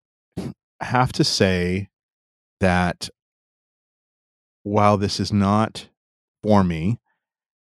have 0.81 1.13
to 1.13 1.25
say 1.25 1.89
that 2.61 3.11
while 4.65 4.99
this 4.99 5.21
is 5.21 5.33
not 5.33 5.89
for 6.43 6.65
me, 6.65 6.99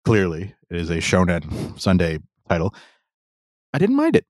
clearly 0.03 0.53
it 0.69 0.77
is 0.77 0.89
a 0.89 0.97
Shonen 0.97 1.79
Sunday 1.79 2.19
title, 2.49 2.75
I 3.73 3.77
didn't 3.77 3.95
mind 3.95 4.15
it. 4.15 4.25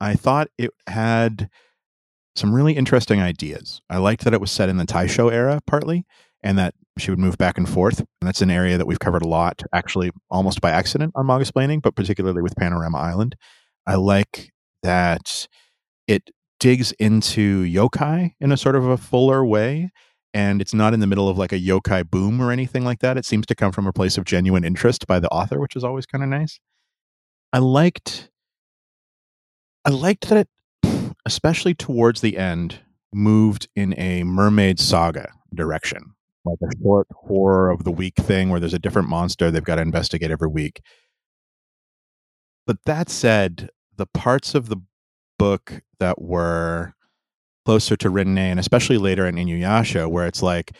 I 0.00 0.14
thought 0.14 0.48
it 0.58 0.70
had 0.88 1.50
some 2.36 2.54
really 2.54 2.72
interesting 2.72 3.20
ideas. 3.20 3.80
I 3.88 3.98
liked 3.98 4.24
that 4.24 4.34
it 4.34 4.40
was 4.40 4.50
set 4.50 4.68
in 4.68 4.76
the 4.76 4.84
Taisho 4.84 5.32
era 5.32 5.60
partly, 5.66 6.04
and 6.42 6.58
that 6.58 6.74
she 6.98 7.10
would 7.10 7.18
move 7.18 7.38
back 7.38 7.58
and 7.58 7.68
forth. 7.68 8.00
And 8.00 8.08
that's 8.22 8.42
an 8.42 8.50
area 8.50 8.76
that 8.76 8.86
we've 8.86 8.98
covered 8.98 9.22
a 9.22 9.28
lot, 9.28 9.62
actually, 9.72 10.10
almost 10.30 10.60
by 10.60 10.70
accident 10.70 11.12
on 11.14 11.26
Mangasplaining, 11.26 11.82
but 11.82 11.94
particularly 11.94 12.42
with 12.42 12.56
Panorama 12.56 12.98
Island. 12.98 13.36
I 13.86 13.96
like 13.96 14.52
that 14.82 15.48
it 16.06 16.30
digs 16.60 16.92
into 16.92 17.64
yokai 17.64 18.34
in 18.40 18.52
a 18.52 18.56
sort 18.56 18.76
of 18.76 18.86
a 18.86 18.96
fuller 18.96 19.44
way 19.44 19.90
and 20.34 20.60
it's 20.60 20.74
not 20.74 20.92
in 20.92 21.00
the 21.00 21.06
middle 21.06 21.28
of 21.28 21.38
like 21.38 21.52
a 21.52 21.60
yokai 21.60 22.10
boom 22.10 22.42
or 22.42 22.50
anything 22.50 22.84
like 22.84 22.98
that. 22.98 23.16
It 23.16 23.24
seems 23.24 23.46
to 23.46 23.54
come 23.54 23.70
from 23.70 23.86
a 23.86 23.92
place 23.92 24.18
of 24.18 24.24
genuine 24.24 24.64
interest 24.64 25.06
by 25.06 25.20
the 25.20 25.28
author, 25.28 25.60
which 25.60 25.76
is 25.76 25.84
always 25.84 26.04
kind 26.04 26.24
of 26.24 26.28
nice. 26.28 26.58
I 27.52 27.58
liked 27.58 28.30
I 29.84 29.90
liked 29.90 30.28
that 30.28 30.46
it 30.82 31.14
especially 31.24 31.74
towards 31.74 32.20
the 32.20 32.36
end 32.36 32.80
moved 33.12 33.68
in 33.76 33.98
a 33.98 34.24
mermaid 34.24 34.80
saga 34.80 35.32
direction. 35.54 36.14
Like 36.44 36.58
a 36.62 36.82
short 36.82 37.06
horror 37.12 37.70
of 37.70 37.84
the 37.84 37.92
week 37.92 38.16
thing 38.16 38.50
where 38.50 38.60
there's 38.60 38.74
a 38.74 38.78
different 38.78 39.08
monster 39.08 39.50
they've 39.50 39.64
got 39.64 39.76
to 39.76 39.82
investigate 39.82 40.30
every 40.30 40.48
week. 40.48 40.82
But 42.66 42.78
that 42.84 43.08
said, 43.08 43.70
the 43.96 44.06
parts 44.06 44.54
of 44.54 44.68
the 44.68 44.78
book 45.38 45.82
that 46.00 46.20
were 46.20 46.94
closer 47.64 47.96
to 47.96 48.10
Rinne 48.10 48.38
and 48.38 48.60
especially 48.60 48.98
later 48.98 49.26
in 49.26 49.36
Inuyasha, 49.36 50.08
where 50.08 50.26
it's 50.26 50.42
like 50.42 50.76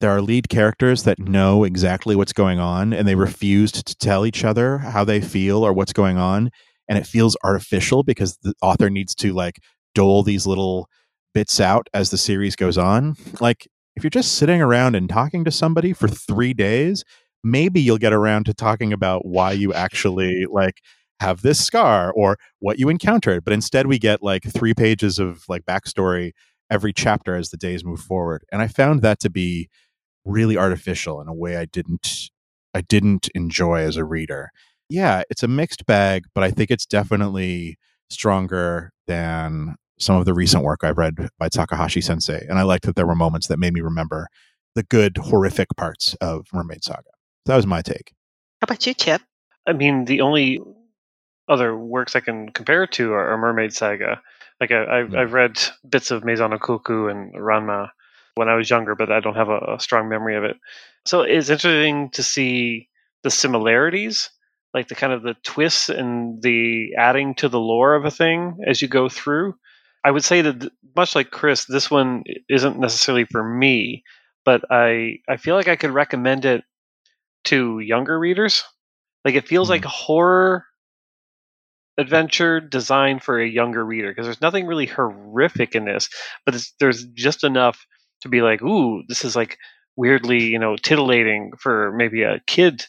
there 0.00 0.10
are 0.10 0.22
lead 0.22 0.48
characters 0.48 1.02
that 1.04 1.18
know 1.18 1.64
exactly 1.64 2.14
what's 2.14 2.32
going 2.32 2.60
on 2.60 2.92
and 2.92 3.06
they 3.08 3.14
refuse 3.14 3.72
to 3.72 3.96
tell 3.96 4.24
each 4.24 4.44
other 4.44 4.78
how 4.78 5.04
they 5.04 5.20
feel 5.20 5.64
or 5.64 5.72
what's 5.72 5.92
going 5.92 6.16
on. 6.16 6.50
And 6.88 6.98
it 6.98 7.06
feels 7.06 7.36
artificial 7.42 8.02
because 8.02 8.38
the 8.42 8.54
author 8.62 8.88
needs 8.90 9.14
to 9.16 9.32
like 9.32 9.58
dole 9.94 10.22
these 10.22 10.46
little 10.46 10.88
bits 11.34 11.60
out 11.60 11.88
as 11.92 12.10
the 12.10 12.18
series 12.18 12.56
goes 12.56 12.78
on. 12.78 13.16
Like 13.40 13.66
if 13.96 14.04
you're 14.04 14.10
just 14.10 14.36
sitting 14.36 14.62
around 14.62 14.94
and 14.94 15.08
talking 15.08 15.44
to 15.44 15.50
somebody 15.50 15.92
for 15.92 16.08
three 16.08 16.54
days, 16.54 17.04
maybe 17.42 17.80
you'll 17.80 17.98
get 17.98 18.12
around 18.12 18.44
to 18.46 18.54
talking 18.54 18.92
about 18.92 19.26
why 19.26 19.52
you 19.52 19.74
actually 19.74 20.46
like 20.50 20.80
have 21.20 21.42
this 21.42 21.64
scar 21.64 22.12
or 22.12 22.38
what 22.60 22.78
you 22.78 22.88
encountered. 22.88 23.44
But 23.44 23.52
instead, 23.52 23.86
we 23.86 23.98
get 23.98 24.22
like 24.22 24.44
three 24.44 24.74
pages 24.74 25.18
of 25.18 25.44
like 25.48 25.64
backstory 25.64 26.32
every 26.70 26.92
chapter 26.92 27.34
as 27.34 27.50
the 27.50 27.56
days 27.56 27.84
move 27.84 28.00
forward. 28.00 28.44
And 28.52 28.62
I 28.62 28.68
found 28.68 29.02
that 29.02 29.20
to 29.20 29.30
be 29.30 29.68
really 30.24 30.56
artificial 30.56 31.20
in 31.20 31.28
a 31.28 31.34
way 31.34 31.56
I 31.56 31.64
didn't 31.64 32.30
I 32.74 32.82
didn't 32.82 33.28
enjoy 33.34 33.80
as 33.80 33.96
a 33.96 34.04
reader. 34.04 34.50
Yeah, 34.90 35.22
it's 35.30 35.42
a 35.42 35.48
mixed 35.48 35.86
bag, 35.86 36.26
but 36.34 36.44
I 36.44 36.50
think 36.50 36.70
it's 36.70 36.86
definitely 36.86 37.78
stronger 38.10 38.92
than 39.06 39.76
some 39.98 40.16
of 40.16 40.26
the 40.26 40.34
recent 40.34 40.62
work 40.62 40.84
I've 40.84 40.98
read 40.98 41.14
by 41.38 41.48
Takahashi 41.48 42.00
Sensei. 42.00 42.46
And 42.48 42.58
I 42.58 42.62
liked 42.62 42.84
that 42.84 42.94
there 42.94 43.06
were 43.06 43.14
moments 43.14 43.48
that 43.48 43.58
made 43.58 43.72
me 43.72 43.80
remember 43.80 44.28
the 44.74 44.82
good 44.82 45.16
horrific 45.16 45.68
parts 45.76 46.14
of 46.20 46.46
Mermaid 46.52 46.84
Saga. 46.84 47.10
That 47.46 47.56
was 47.56 47.66
my 47.66 47.82
take. 47.82 48.12
How 48.60 48.66
about 48.66 48.86
you, 48.86 48.94
Chip? 48.94 49.22
I 49.66 49.72
mean, 49.72 50.04
the 50.04 50.20
only 50.20 50.60
other 51.48 51.76
works 51.76 52.16
I 52.16 52.20
can 52.20 52.50
compare 52.50 52.84
it 52.84 52.92
to 52.92 53.12
are, 53.12 53.32
are 53.32 53.38
Mermaid 53.38 53.72
Saga. 53.72 54.20
Like 54.60 54.70
I, 54.72 54.98
have. 54.98 55.14
I've 55.14 55.32
read 55.32 55.60
bits 55.88 56.10
of 56.10 56.24
Maison 56.24 56.50
Ikkoku 56.50 57.10
and 57.10 57.32
Ranma 57.34 57.90
when 58.34 58.48
I 58.48 58.54
was 58.54 58.70
younger, 58.70 58.94
but 58.94 59.10
I 59.10 59.20
don't 59.20 59.36
have 59.36 59.48
a, 59.48 59.74
a 59.76 59.80
strong 59.80 60.08
memory 60.08 60.36
of 60.36 60.44
it. 60.44 60.56
So 61.04 61.22
it's 61.22 61.48
interesting 61.48 62.10
to 62.10 62.22
see 62.22 62.88
the 63.22 63.30
similarities, 63.30 64.30
like 64.74 64.88
the 64.88 64.94
kind 64.94 65.12
of 65.12 65.22
the 65.22 65.34
twists 65.42 65.88
and 65.88 66.42
the 66.42 66.94
adding 66.96 67.34
to 67.36 67.48
the 67.48 67.60
lore 67.60 67.94
of 67.94 68.04
a 68.04 68.10
thing 68.10 68.58
as 68.66 68.82
you 68.82 68.88
go 68.88 69.08
through. 69.08 69.54
I 70.04 70.10
would 70.10 70.24
say 70.24 70.42
that 70.42 70.70
much 70.94 71.14
like 71.14 71.30
Chris, 71.30 71.64
this 71.64 71.90
one 71.90 72.24
isn't 72.48 72.78
necessarily 72.78 73.24
for 73.24 73.42
me, 73.42 74.04
but 74.44 74.62
I 74.70 75.18
I 75.28 75.36
feel 75.36 75.54
like 75.54 75.68
I 75.68 75.76
could 75.76 75.90
recommend 75.90 76.44
it 76.44 76.64
to 77.44 77.80
younger 77.80 78.18
readers. 78.18 78.64
Like 79.24 79.34
it 79.34 79.48
feels 79.48 79.68
mm. 79.68 79.72
like 79.72 79.84
horror 79.84 80.64
adventure 81.98 82.60
designed 82.60 83.22
for 83.22 83.40
a 83.40 83.48
younger 83.48 83.84
reader 83.84 84.10
because 84.10 84.26
there's 84.26 84.40
nothing 84.40 84.66
really 84.66 84.86
horrific 84.86 85.74
in 85.74 85.84
this, 85.84 86.08
but 86.46 86.56
there's 86.78 87.04
just 87.14 87.44
enough 87.44 87.84
to 88.22 88.28
be 88.28 88.40
like, 88.40 88.62
ooh, 88.62 89.02
this 89.08 89.24
is 89.24 89.36
like 89.36 89.58
weirdly, 89.96 90.44
you 90.44 90.58
know, 90.58 90.76
titillating 90.76 91.52
for 91.58 91.92
maybe 91.96 92.22
a 92.22 92.40
kid, 92.46 92.86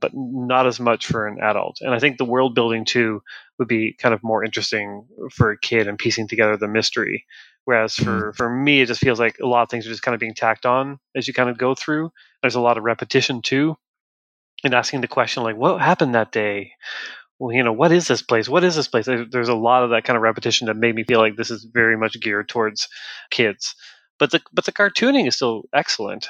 but 0.00 0.10
not 0.14 0.66
as 0.66 0.80
much 0.80 1.06
for 1.06 1.26
an 1.26 1.38
adult. 1.40 1.78
And 1.80 1.94
I 1.94 1.98
think 1.98 2.16
the 2.16 2.24
world 2.24 2.54
building 2.54 2.84
too 2.86 3.22
would 3.58 3.68
be 3.68 3.94
kind 4.00 4.14
of 4.14 4.22
more 4.22 4.42
interesting 4.42 5.06
for 5.30 5.50
a 5.50 5.58
kid 5.58 5.86
and 5.86 5.98
piecing 5.98 6.26
together 6.26 6.56
the 6.56 6.68
mystery. 6.68 7.24
Whereas 7.66 7.94
for, 7.94 8.04
mm-hmm. 8.04 8.36
for 8.36 8.48
me, 8.48 8.80
it 8.80 8.86
just 8.86 9.00
feels 9.00 9.20
like 9.20 9.36
a 9.42 9.46
lot 9.46 9.62
of 9.62 9.68
things 9.68 9.86
are 9.86 9.90
just 9.90 10.02
kind 10.02 10.14
of 10.14 10.20
being 10.20 10.34
tacked 10.34 10.64
on 10.64 10.98
as 11.14 11.28
you 11.28 11.34
kind 11.34 11.50
of 11.50 11.58
go 11.58 11.74
through. 11.74 12.10
There's 12.40 12.54
a 12.54 12.60
lot 12.60 12.78
of 12.78 12.84
repetition 12.84 13.42
too. 13.42 13.76
And 14.64 14.72
asking 14.72 15.02
the 15.02 15.08
question 15.08 15.42
like, 15.42 15.56
what 15.56 15.80
happened 15.80 16.14
that 16.14 16.32
day? 16.32 16.72
Well, 17.38 17.54
you 17.54 17.62
know, 17.62 17.72
what 17.72 17.92
is 17.92 18.08
this 18.08 18.22
place? 18.22 18.48
What 18.48 18.64
is 18.64 18.76
this 18.76 18.88
place? 18.88 19.06
There's 19.06 19.48
a 19.48 19.54
lot 19.54 19.82
of 19.82 19.90
that 19.90 20.04
kind 20.04 20.16
of 20.16 20.22
repetition 20.22 20.66
that 20.66 20.76
made 20.76 20.94
me 20.94 21.04
feel 21.04 21.20
like 21.20 21.36
this 21.36 21.50
is 21.50 21.64
very 21.64 21.96
much 21.96 22.20
geared 22.20 22.48
towards 22.48 22.88
kids. 23.30 23.74
But 24.18 24.30
the 24.30 24.40
but 24.52 24.64
the 24.64 24.72
cartooning 24.72 25.26
is 25.28 25.36
still 25.36 25.64
excellent. 25.74 26.28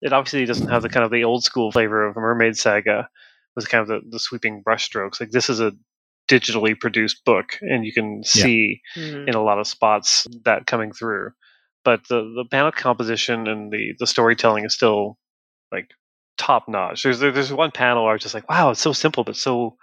It 0.00 0.12
obviously 0.12 0.44
doesn't 0.46 0.68
have 0.68 0.82
the 0.82 0.88
kind 0.88 1.04
of 1.04 1.10
the 1.10 1.24
old 1.24 1.44
school 1.44 1.70
flavor 1.72 2.06
of 2.06 2.16
Mermaid 2.16 2.56
Saga 2.56 3.08
with 3.56 3.68
kind 3.68 3.82
of 3.82 3.88
the, 3.88 4.00
the 4.08 4.18
sweeping 4.18 4.62
brushstrokes. 4.66 5.20
Like 5.20 5.30
this 5.30 5.50
is 5.50 5.60
a 5.60 5.72
digitally 6.30 6.78
produced 6.78 7.24
book, 7.24 7.58
and 7.60 7.84
you 7.84 7.92
can 7.92 8.22
see 8.24 8.80
Mm. 8.96 9.28
in 9.28 9.34
a 9.34 9.42
lot 9.42 9.58
of 9.58 9.66
spots 9.66 10.26
that 10.44 10.66
coming 10.66 10.92
through. 10.92 11.32
But 11.84 12.06
the 12.08 12.22
the 12.22 12.44
panel 12.50 12.72
composition 12.72 13.46
and 13.46 13.70
the 13.72 13.94
the 13.98 14.06
storytelling 14.06 14.64
is 14.64 14.74
still 14.74 15.18
like 15.72 15.90
top 16.38 16.68
notch. 16.68 17.02
There's 17.02 17.18
there's 17.20 17.52
one 17.52 17.70
panel 17.72 18.04
where 18.04 18.12
I 18.12 18.14
was 18.14 18.22
just 18.22 18.34
like, 18.34 18.48
wow, 18.48 18.70
it's 18.70 18.80
so 18.80 18.92
simple 18.92 19.24
but 19.24 19.36
so 19.36 19.76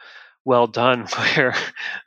well 0.46 0.68
done. 0.68 1.08
Where 1.36 1.56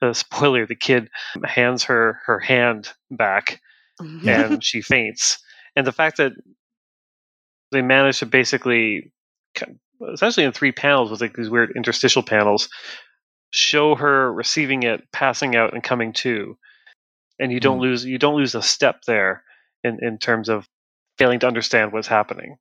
uh, 0.02 0.12
spoiler, 0.12 0.66
the 0.66 0.77
kid 0.77 1.09
hands 1.44 1.85
her 1.85 2.20
her 2.27 2.39
hand 2.40 2.93
back 3.10 3.60
Mhm. 4.01 4.28
and 4.28 4.65
she 4.65 4.81
faints. 4.81 5.39
And 5.77 5.86
the 5.86 5.93
fact 5.93 6.16
that 6.19 6.32
they 7.73 7.82
managed 7.82 8.20
to 8.20 8.27
basically, 8.27 9.12
essentially 10.12 10.47
in 10.47 10.52
three 10.52 10.73
panels 10.73 11.10
with 11.10 11.20
like 11.20 11.36
these 11.36 11.51
weird 11.51 11.73
interstitial 11.77 12.23
panels, 12.23 12.69
show 13.52 13.94
her 13.94 14.32
receiving 14.32 14.82
it, 14.82 15.02
passing 15.12 15.56
out, 15.56 15.73
and 15.74 15.82
coming 15.82 16.12
to, 16.12 16.56
and 17.39 17.52
you 17.52 17.60
don't 17.60 17.78
Mm. 17.78 17.82
lose 17.82 18.05
you 18.05 18.19
don't 18.19 18.36
lose 18.36 18.55
a 18.55 18.62
step 18.62 19.02
there 19.06 19.44
in 19.85 19.98
in 20.02 20.19
terms 20.19 20.48
of 20.48 20.69
failing 21.19 21.40
to 21.40 21.47
understand 21.48 21.93
what's 21.93 22.09
happening. 22.09 22.56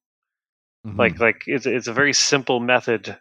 Mhm. 0.85 0.97
Like 0.97 1.19
like 1.19 1.43
it's 1.47 1.65
it's 1.65 1.87
a 1.87 1.93
very 1.93 2.13
simple 2.13 2.59
method 2.59 3.17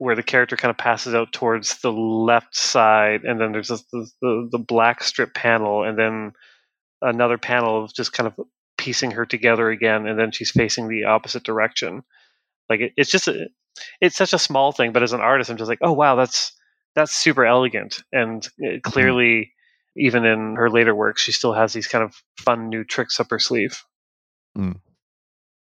where 0.00 0.16
the 0.16 0.22
character 0.22 0.56
kind 0.56 0.70
of 0.70 0.78
passes 0.78 1.14
out 1.14 1.30
towards 1.30 1.78
the 1.82 1.92
left 1.92 2.56
side, 2.56 3.22
and 3.24 3.38
then 3.38 3.52
there's 3.52 3.68
this, 3.68 3.84
the, 3.92 4.10
the 4.22 4.48
the 4.52 4.58
black 4.58 5.04
strip 5.04 5.34
panel, 5.34 5.84
and 5.84 5.98
then 5.98 6.32
another 7.02 7.36
panel 7.36 7.84
of 7.84 7.92
just 7.92 8.14
kind 8.14 8.26
of 8.26 8.46
piecing 8.78 9.10
her 9.10 9.26
together 9.26 9.68
again, 9.68 10.06
and 10.06 10.18
then 10.18 10.32
she's 10.32 10.50
facing 10.52 10.88
the 10.88 11.04
opposite 11.04 11.42
direction. 11.42 12.02
Like 12.70 12.80
it, 12.80 12.92
it's 12.96 13.10
just 13.10 13.28
a, 13.28 13.50
it's 14.00 14.16
such 14.16 14.32
a 14.32 14.38
small 14.38 14.72
thing, 14.72 14.92
but 14.92 15.02
as 15.02 15.12
an 15.12 15.20
artist, 15.20 15.50
I'm 15.50 15.58
just 15.58 15.68
like, 15.68 15.80
oh 15.82 15.92
wow, 15.92 16.14
that's 16.16 16.52
that's 16.94 17.12
super 17.12 17.44
elegant, 17.44 18.02
and 18.10 18.48
uh, 18.66 18.78
clearly, 18.82 19.52
even 19.98 20.24
in 20.24 20.56
her 20.56 20.70
later 20.70 20.94
work, 20.94 21.18
she 21.18 21.30
still 21.30 21.52
has 21.52 21.74
these 21.74 21.86
kind 21.86 22.02
of 22.02 22.14
fun 22.38 22.70
new 22.70 22.84
tricks 22.84 23.20
up 23.20 23.28
her 23.28 23.38
sleeve. 23.38 23.84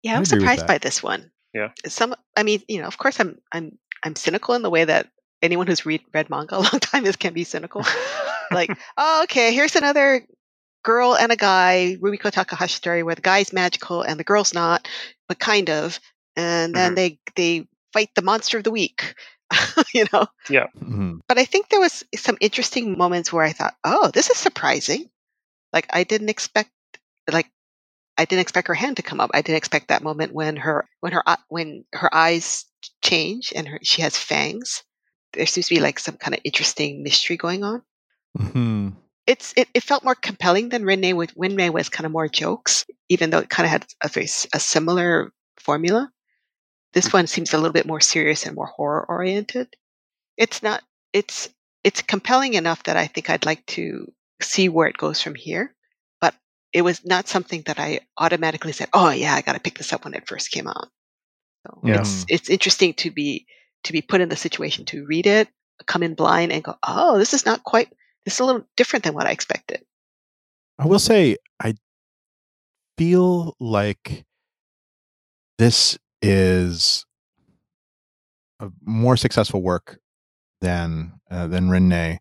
Yeah, 0.04 0.14
I 0.14 0.18
I'm 0.18 0.24
surprised 0.24 0.68
by 0.68 0.78
this 0.78 1.02
one. 1.02 1.32
Yeah. 1.54 1.70
Some, 1.86 2.14
I 2.36 2.42
mean, 2.42 2.62
you 2.68 2.80
know, 2.80 2.86
of 2.86 2.98
course, 2.98 3.20
I'm, 3.20 3.38
I'm, 3.52 3.78
I'm 4.02 4.16
cynical 4.16 4.54
in 4.54 4.62
the 4.62 4.70
way 4.70 4.84
that 4.84 5.08
anyone 5.42 5.66
who's 5.66 5.84
read 5.84 6.02
read 6.14 6.30
manga 6.30 6.56
a 6.56 6.60
long 6.66 6.80
time 6.80 7.04
is 7.06 7.16
can 7.16 7.34
be 7.34 7.44
cynical. 7.44 7.84
like, 8.52 8.70
oh, 8.96 9.22
okay, 9.24 9.52
here's 9.52 9.76
another 9.76 10.26
girl 10.84 11.14
and 11.16 11.30
a 11.32 11.36
guy, 11.36 11.96
Rumiko 12.00 12.30
Takahashi 12.30 12.74
story 12.74 13.02
where 13.02 13.14
the 13.14 13.22
guy's 13.22 13.52
magical 13.52 14.02
and 14.02 14.18
the 14.18 14.24
girl's 14.24 14.54
not, 14.54 14.88
but 15.28 15.38
kind 15.38 15.70
of, 15.70 16.00
and 16.36 16.74
then 16.74 16.92
Mhm. 16.92 16.96
they 16.96 17.18
they 17.36 17.68
fight 17.92 18.10
the 18.14 18.22
monster 18.22 18.58
of 18.58 18.64
the 18.64 18.70
week. 18.70 19.14
you 19.94 20.06
know, 20.12 20.26
Mhm. 20.80 21.20
but 21.28 21.38
I 21.38 21.44
think 21.44 21.68
there 21.68 21.80
was 21.80 22.02
some 22.16 22.38
interesting 22.40 22.96
moments 22.96 23.32
where 23.32 23.44
I 23.44 23.52
thought, 23.52 23.74
oh, 23.84 24.10
this 24.14 24.30
is 24.30 24.38
surprising. 24.38 25.10
Like 25.72 25.86
I 25.90 26.04
didn't 26.04 26.30
expect, 26.30 26.70
like 27.30 27.50
I 28.22 28.24
didn't 28.24 28.42
expect 28.42 28.68
her 28.68 28.74
hand 28.74 28.98
to 28.98 29.02
come 29.02 29.18
up. 29.18 29.32
I 29.34 29.42
didn't 29.42 29.56
expect 29.58 29.88
that 29.88 30.04
moment 30.04 30.32
when 30.32 30.54
her 30.54 30.88
when 31.00 31.12
her 31.12 31.24
when 31.48 31.84
her 31.92 32.14
eyes 32.14 32.66
change 33.02 33.52
and 33.56 33.66
her, 33.66 33.80
she 33.82 34.02
has 34.02 34.16
fangs. 34.16 34.84
There 35.32 35.44
seems 35.44 35.66
to 35.66 35.74
be 35.74 35.80
like 35.80 35.98
some 35.98 36.16
kind 36.16 36.32
of 36.32 36.40
interesting 36.44 37.02
mystery 37.02 37.36
going 37.36 37.64
on. 37.64 37.82
Mhm. 38.38 38.94
It's 39.26 39.52
it, 39.56 39.68
it 39.74 39.82
felt 39.82 40.04
more 40.04 40.14
compelling 40.14 40.68
than 40.68 40.84
Rinne. 40.84 41.16
With 41.16 41.34
Rinne 41.34 41.72
was 41.72 41.88
kind 41.88 42.06
of 42.06 42.12
more 42.12 42.28
jokes, 42.28 42.86
even 43.08 43.30
though 43.30 43.40
it 43.40 43.50
kind 43.50 43.66
of 43.66 43.72
had 43.72 43.86
a 44.04 44.08
very 44.08 44.28
a 44.54 44.60
similar 44.60 45.32
formula. 45.58 46.12
This 46.92 47.12
one 47.12 47.26
seems 47.26 47.52
a 47.52 47.56
little 47.56 47.72
bit 47.72 47.86
more 47.86 48.00
serious 48.00 48.46
and 48.46 48.54
more 48.54 48.66
horror 48.66 49.04
oriented. 49.08 49.74
It's 50.36 50.62
not. 50.62 50.84
It's 51.12 51.48
it's 51.82 52.02
compelling 52.02 52.54
enough 52.54 52.84
that 52.84 52.96
I 52.96 53.08
think 53.08 53.30
I'd 53.30 53.46
like 53.46 53.66
to 53.78 54.12
see 54.40 54.68
where 54.68 54.86
it 54.86 54.96
goes 54.96 55.20
from 55.20 55.34
here. 55.34 55.74
It 56.72 56.82
was 56.82 57.04
not 57.04 57.28
something 57.28 57.62
that 57.66 57.78
I 57.78 58.00
automatically 58.16 58.72
said, 58.72 58.88
"Oh 58.92 59.10
yeah, 59.10 59.34
I 59.34 59.42
got 59.42 59.52
to 59.54 59.60
pick 59.60 59.78
this 59.78 59.92
up 59.92 60.04
when 60.04 60.14
it 60.14 60.26
first 60.26 60.50
came 60.50 60.66
out." 60.66 60.88
So 61.66 61.80
Yeah. 61.84 62.00
it's 62.00 62.24
it's 62.28 62.50
interesting 62.50 62.94
to 62.94 63.10
be 63.10 63.46
to 63.84 63.92
be 63.92 64.02
put 64.02 64.20
in 64.20 64.28
the 64.28 64.36
situation 64.36 64.84
to 64.86 65.04
read 65.06 65.26
it, 65.26 65.48
come 65.86 66.02
in 66.02 66.14
blind, 66.14 66.52
and 66.52 66.64
go, 66.64 66.76
"Oh, 66.82 67.18
this 67.18 67.34
is 67.34 67.44
not 67.44 67.64
quite. 67.64 67.92
This 68.24 68.34
is 68.34 68.40
a 68.40 68.44
little 68.44 68.64
different 68.76 69.04
than 69.04 69.14
what 69.14 69.26
I 69.26 69.32
expected." 69.32 69.84
I 70.78 70.86
will 70.86 70.98
say 70.98 71.36
I 71.60 71.74
feel 72.96 73.56
like 73.60 74.24
this 75.58 75.98
is 76.20 77.04
a 78.60 78.70
more 78.80 79.16
successful 79.16 79.62
work 79.62 79.98
than 80.60 81.20
uh, 81.30 81.48
than 81.48 81.68
Rinne, 81.68 82.18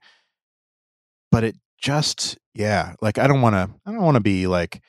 but 1.31 1.43
it 1.43 1.55
just 1.81 2.37
yeah, 2.53 2.93
like 3.01 3.17
I 3.17 3.27
don't 3.27 3.41
want 3.41 3.55
to 3.55 3.69
I 3.85 3.91
don't 3.91 4.03
want 4.03 4.15
to 4.15 4.21
be 4.21 4.47
like 4.47 4.81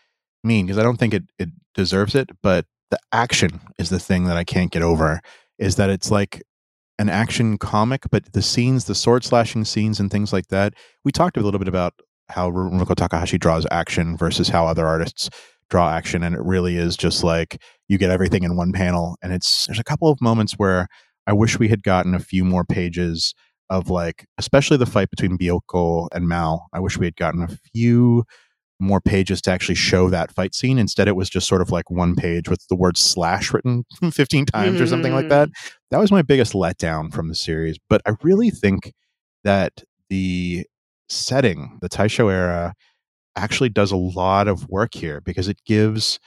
mean 0.45 0.67
because 0.67 0.79
I 0.79 0.83
don't 0.83 0.99
think 0.99 1.15
it 1.15 1.25
it 1.39 1.49
deserves 1.75 2.15
it, 2.15 2.31
but 2.43 2.67
the 2.91 2.99
action 3.13 3.61
is 3.79 3.89
the 3.91 3.99
thing 3.99 4.25
that 4.25 4.37
I 4.37 4.45
can't 4.45 4.71
get 4.71 4.83
over. 4.83 5.21
Is 5.59 5.77
that 5.77 5.91
it's 5.91 6.11
like 6.11 6.43
an 6.99 7.09
action 7.09 7.59
comic, 7.59 8.03
but 8.11 8.33
the 8.33 8.43
scenes, 8.43 8.85
the 8.85 8.95
sword 8.95 9.25
slashing 9.25 9.65
scenes 9.65 10.01
and 10.01 10.11
things 10.11 10.33
like 10.33 10.49
that. 10.49 10.75
We 11.05 11.13
talked 11.13 11.37
a 11.37 11.41
little 11.41 11.59
bit 11.59 11.69
about 11.69 11.95
how 12.29 12.51
Rumiko 12.51 12.95
Takahashi 12.95 13.39
draws 13.39 13.67
action 13.71 14.17
versus 14.17 14.49
how 14.49 14.67
other 14.67 14.87
artists 14.87 15.31
draw 15.71 15.91
action, 15.91 16.23
and 16.23 16.35
it 16.35 16.43
really 16.43 16.77
is 16.77 16.97
just 16.97 17.25
like 17.25 17.63
you 17.89 17.99
get 17.99 18.11
everything 18.11 18.43
in 18.43 18.57
one 18.57 18.73
panel. 18.73 19.17
And 19.23 19.33
it's 19.33 19.67
there's 19.67 19.79
a 19.79 19.85
couple 19.85 20.09
of 20.09 20.21
moments 20.21 20.55
where 20.55 20.89
I 21.27 21.33
wish 21.33 21.59
we 21.59 21.69
had 21.69 21.83
gotten 21.83 22.15
a 22.15 22.21
few 22.21 22.45
more 22.45 22.65
pages 22.65 23.35
of 23.73 23.89
like, 23.89 24.27
especially 24.37 24.77
the 24.77 24.87
fight 24.87 25.09
between 25.09 25.39
Byakko 25.39 26.09
and 26.13 26.29
Mao. 26.29 26.67
I 26.75 26.81
wish 26.81 26.99
we 26.99 27.07
had 27.07 27.17
gotten 27.17 27.43
a 27.43 27.49
few 27.73 28.25
more 28.79 29.01
pages 29.01 29.41
to 29.41 29.51
actually 29.51 29.77
show 29.77 30.11
that 30.11 30.31
fight 30.31 30.55
scene. 30.55 30.79
Instead, 30.79 31.09
it 31.09 31.17
was 31.17 31.31
just 31.31 31.49
sort 31.49 31.63
of 31.63 31.71
like 31.71 31.91
one 31.91 32.15
page 32.15 32.51
with 32.51 32.67
the 32.69 32.77
word 32.77 32.99
slash 32.99 33.51
written 33.53 33.85
15 34.13 34.45
times 34.45 34.79
or 34.79 34.87
something 34.87 35.15
like 35.15 35.31
that. 35.31 35.49
Hmm. 35.49 35.69
That 35.91 36.01
was 36.01 36.13
my 36.13 36.21
biggest 36.21 36.53
letdown 36.53 37.11
from 37.13 37.29
the 37.29 37.35
series. 37.35 37.79
But 37.89 38.03
I 38.05 38.13
really 38.23 38.51
think 38.51 38.93
that 39.43 39.83
the 40.11 40.67
setting, 41.09 41.79
the 41.81 41.89
Taisho 41.89 42.31
era, 42.31 42.75
actually 43.37 43.71
does 43.71 43.91
a 43.91 43.97
lot 43.97 44.49
of 44.49 44.69
work 44.69 44.95
here 44.95 45.23
because 45.23 45.49
it 45.49 45.59
gives 45.65 46.21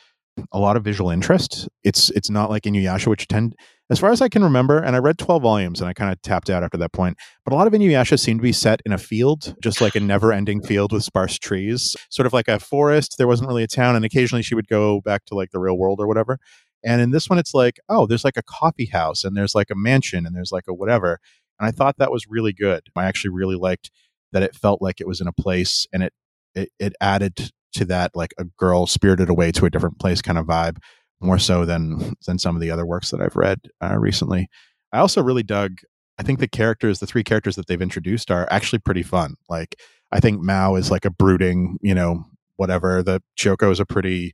a 0.51 0.57
lot 0.59 0.77
of 0.77 0.83
visual 0.83 1.11
interest. 1.11 1.69
It's 1.83 2.09
it's 2.09 2.31
not 2.31 2.49
like 2.49 2.65
in 2.65 2.73
Inuyasha, 2.73 3.07
which 3.07 3.27
tend 3.27 3.55
as 3.89 3.99
far 3.99 4.11
as 4.11 4.21
I 4.21 4.29
can 4.29 4.43
remember, 4.43 4.79
and 4.79 4.95
I 4.95 4.99
read 4.99 5.17
12 5.17 5.41
volumes 5.41 5.79
and 5.79 5.87
I 5.87 5.93
kind 5.93 6.11
of 6.11 6.21
tapped 6.21 6.49
out 6.49 6.63
after 6.63 6.77
that 6.77 6.91
point. 6.91 7.17
But 7.43 7.53
a 7.53 7.55
lot 7.55 7.67
of 7.67 7.73
Inuyasha 7.73 8.19
seem 8.19 8.37
to 8.37 8.41
be 8.43 8.51
set 8.51 8.81
in 8.85 8.91
a 8.91 8.97
field, 8.97 9.55
just 9.61 9.79
like 9.79 9.95
a 9.95 9.99
never 9.99 10.31
ending 10.31 10.61
field 10.61 10.91
with 10.91 11.03
sparse 11.03 11.37
trees, 11.37 11.95
sort 12.09 12.25
of 12.25 12.33
like 12.33 12.47
a 12.47 12.59
forest. 12.59 13.15
There 13.17 13.27
wasn't 13.27 13.47
really 13.47 13.63
a 13.63 13.67
town, 13.67 13.95
and 13.95 14.03
occasionally 14.03 14.41
she 14.41 14.55
would 14.55 14.67
go 14.67 15.01
back 15.01 15.25
to 15.25 15.35
like 15.35 15.51
the 15.51 15.59
real 15.59 15.77
world 15.77 15.99
or 15.99 16.07
whatever. 16.07 16.39
And 16.83 17.01
in 17.01 17.11
this 17.11 17.29
one, 17.29 17.39
it's 17.39 17.53
like, 17.53 17.79
oh, 17.89 18.05
there's 18.05 18.23
like 18.23 18.37
a 18.37 18.43
coffee 18.43 18.85
house 18.85 19.23
and 19.23 19.35
there's 19.35 19.55
like 19.55 19.71
a 19.71 19.75
mansion 19.75 20.25
and 20.25 20.35
there's 20.35 20.51
like 20.51 20.65
a 20.67 20.73
whatever. 20.73 21.19
And 21.59 21.67
I 21.67 21.71
thought 21.71 21.97
that 21.97 22.11
was 22.11 22.27
really 22.27 22.53
good. 22.53 22.83
I 22.95 23.05
actually 23.05 23.31
really 23.31 23.55
liked 23.55 23.89
that 24.31 24.43
it 24.43 24.55
felt 24.55 24.81
like 24.81 25.01
it 25.01 25.07
was 25.07 25.19
in 25.19 25.27
a 25.27 25.33
place 25.33 25.87
and 25.91 26.03
it 26.03 26.13
it, 26.53 26.69
it 26.79 26.93
added 27.01 27.51
to 27.73 27.85
that 27.85 28.11
like 28.15 28.33
a 28.37 28.45
girl 28.45 28.87
spirited 28.87 29.29
away 29.29 29.51
to 29.51 29.65
a 29.65 29.69
different 29.69 29.99
place 29.99 30.21
kind 30.21 30.37
of 30.37 30.45
vibe 30.45 30.77
more 31.21 31.39
so 31.39 31.65
than 31.65 32.15
than 32.25 32.37
some 32.39 32.55
of 32.55 32.61
the 32.61 32.71
other 32.71 32.85
works 32.85 33.11
that 33.11 33.21
I've 33.21 33.35
read 33.35 33.59
uh, 33.81 33.97
recently. 33.97 34.47
I 34.91 34.99
also 34.99 35.21
really 35.21 35.43
dug. 35.43 35.79
I 36.17 36.23
think 36.23 36.39
the 36.39 36.47
characters, 36.47 36.99
the 36.99 37.07
three 37.07 37.23
characters 37.23 37.55
that 37.55 37.67
they've 37.67 37.81
introduced, 37.81 38.31
are 38.31 38.47
actually 38.49 38.79
pretty 38.79 39.03
fun. 39.03 39.35
Like 39.49 39.75
I 40.11 40.19
think 40.19 40.41
Mao 40.41 40.75
is 40.75 40.91
like 40.91 41.05
a 41.05 41.09
brooding, 41.09 41.77
you 41.81 41.95
know, 41.95 42.25
whatever. 42.55 43.03
The 43.03 43.21
Choco 43.35 43.71
is 43.71 43.79
a 43.79 43.85
pretty 43.85 44.33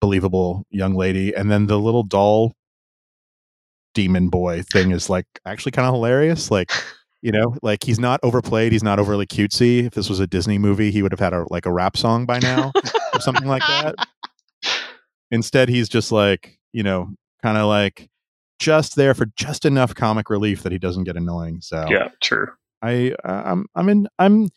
believable 0.00 0.64
young 0.70 0.94
lady, 0.94 1.34
and 1.34 1.50
then 1.50 1.66
the 1.66 1.78
little 1.78 2.02
doll 2.02 2.54
demon 3.94 4.28
boy 4.28 4.62
thing 4.62 4.92
is 4.92 5.10
like 5.10 5.26
actually 5.44 5.72
kind 5.72 5.86
of 5.86 5.94
hilarious. 5.94 6.50
Like 6.50 6.70
you 7.22 7.32
know, 7.32 7.54
like 7.62 7.84
he's 7.84 7.98
not 7.98 8.20
overplayed, 8.22 8.72
he's 8.72 8.82
not 8.82 8.98
overly 8.98 9.26
cutesy. 9.26 9.86
If 9.86 9.94
this 9.94 10.08
was 10.08 10.20
a 10.20 10.26
Disney 10.26 10.58
movie, 10.58 10.90
he 10.90 11.02
would 11.02 11.12
have 11.12 11.20
had 11.20 11.34
a 11.34 11.44
like 11.50 11.66
a 11.66 11.72
rap 11.72 11.96
song 11.96 12.24
by 12.24 12.38
now 12.38 12.72
or 13.12 13.20
something 13.20 13.46
like 13.46 13.62
that. 13.66 13.94
Instead, 15.30 15.68
he's 15.68 15.88
just 15.88 16.12
like, 16.12 16.58
you 16.72 16.82
know, 16.82 17.10
kind 17.42 17.56
of 17.56 17.66
like 17.66 18.08
just 18.58 18.96
there 18.96 19.14
for 19.14 19.26
just 19.36 19.64
enough 19.64 19.94
comic 19.94 20.30
relief 20.30 20.62
that 20.62 20.72
he 20.72 20.78
doesn't 20.78 21.04
get 21.04 21.16
annoying. 21.16 21.60
So 21.60 21.86
Yeah, 21.88 22.08
true. 22.20 22.48
I 22.82 23.14
uh, 23.24 23.42
I'm 23.44 23.66
I'm 23.74 23.88
in 23.88 24.08
I'm 24.18 24.48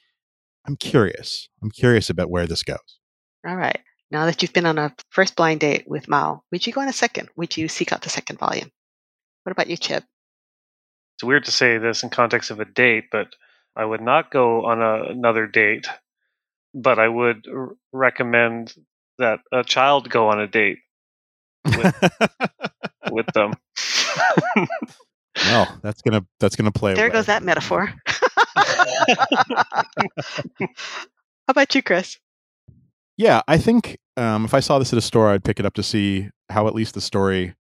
I'm 0.66 0.76
curious. 0.76 1.50
I'm 1.62 1.72
curious 1.72 2.10
about 2.10 2.30
where 2.30 2.48
this 2.48 2.64
goes. 2.64 3.00
All 3.46 3.56
right. 3.56 3.80
Now 4.12 4.26
that 4.26 4.42
you've 4.42 4.54
been 4.54 4.66
on 4.66 4.78
a 4.78 4.96
first 5.10 5.36
blind 5.36 5.62
date 5.62 5.86
with 5.88 6.08
Mao, 6.08 6.44
would 6.52 6.66
you 6.68 6.74
go 6.74 6.82
on 6.82 6.88
a 6.88 6.94
second? 6.94 7.30
Would 7.36 7.58
you 7.58 7.68
seek 7.68 7.92
out 7.92 8.04
the 8.04 8.10
second 8.10 8.38
volume? 8.38 8.70
What 9.44 9.52
about 9.52 9.70
you, 9.70 9.76
Chip? 9.76 10.04
It's 11.16 11.24
weird 11.24 11.46
to 11.46 11.52
say 11.52 11.78
this 11.78 12.04
in 12.04 12.10
context 12.10 12.52
of 12.52 12.60
a 12.60 12.66
date, 12.66 13.06
but 13.12 13.28
I 13.76 13.84
would 13.84 14.02
not 14.02 14.32
go 14.32 14.66
on 14.66 14.82
a, 14.82 15.12
another 15.12 15.48
date, 15.48 15.88
but 16.74 17.00
I 17.00 17.08
would 17.08 17.48
r- 17.52 17.76
recommend 17.92 18.74
that 19.20 19.40
a 19.52 19.64
child 19.64 20.10
go 20.10 20.30
on 20.30 20.40
a 20.40 20.48
date 20.48 20.80
with 21.66 23.28
them. 23.34 23.54
well, 25.46 25.80
that's 25.82 26.02
gonna 26.02 26.26
that's 26.40 26.56
gonna 26.56 26.72
play. 26.72 26.94
There 26.94 27.06
away. 27.06 27.14
goes 27.14 27.26
that 27.28 27.44
metaphor. 27.44 27.94
How 30.56 31.52
about 31.52 31.74
you, 31.76 31.82
Chris? 31.84 32.18
Yeah, 33.18 33.42
I 33.48 33.58
think 33.58 33.98
um, 34.18 34.46
if 34.46 34.54
I 34.54 34.60
saw 34.60 34.80
this 34.80 34.94
at 34.94 34.98
a 34.98 35.02
store, 35.02 35.30
I'd 35.30 35.44
pick 35.44 35.60
it 35.60 35.66
up 35.66 35.74
to 35.76 35.84
see 35.84 36.30
how 36.50 36.68
at 36.68 36.76
least 36.76 36.94
the 36.96 37.02
story 37.02 37.54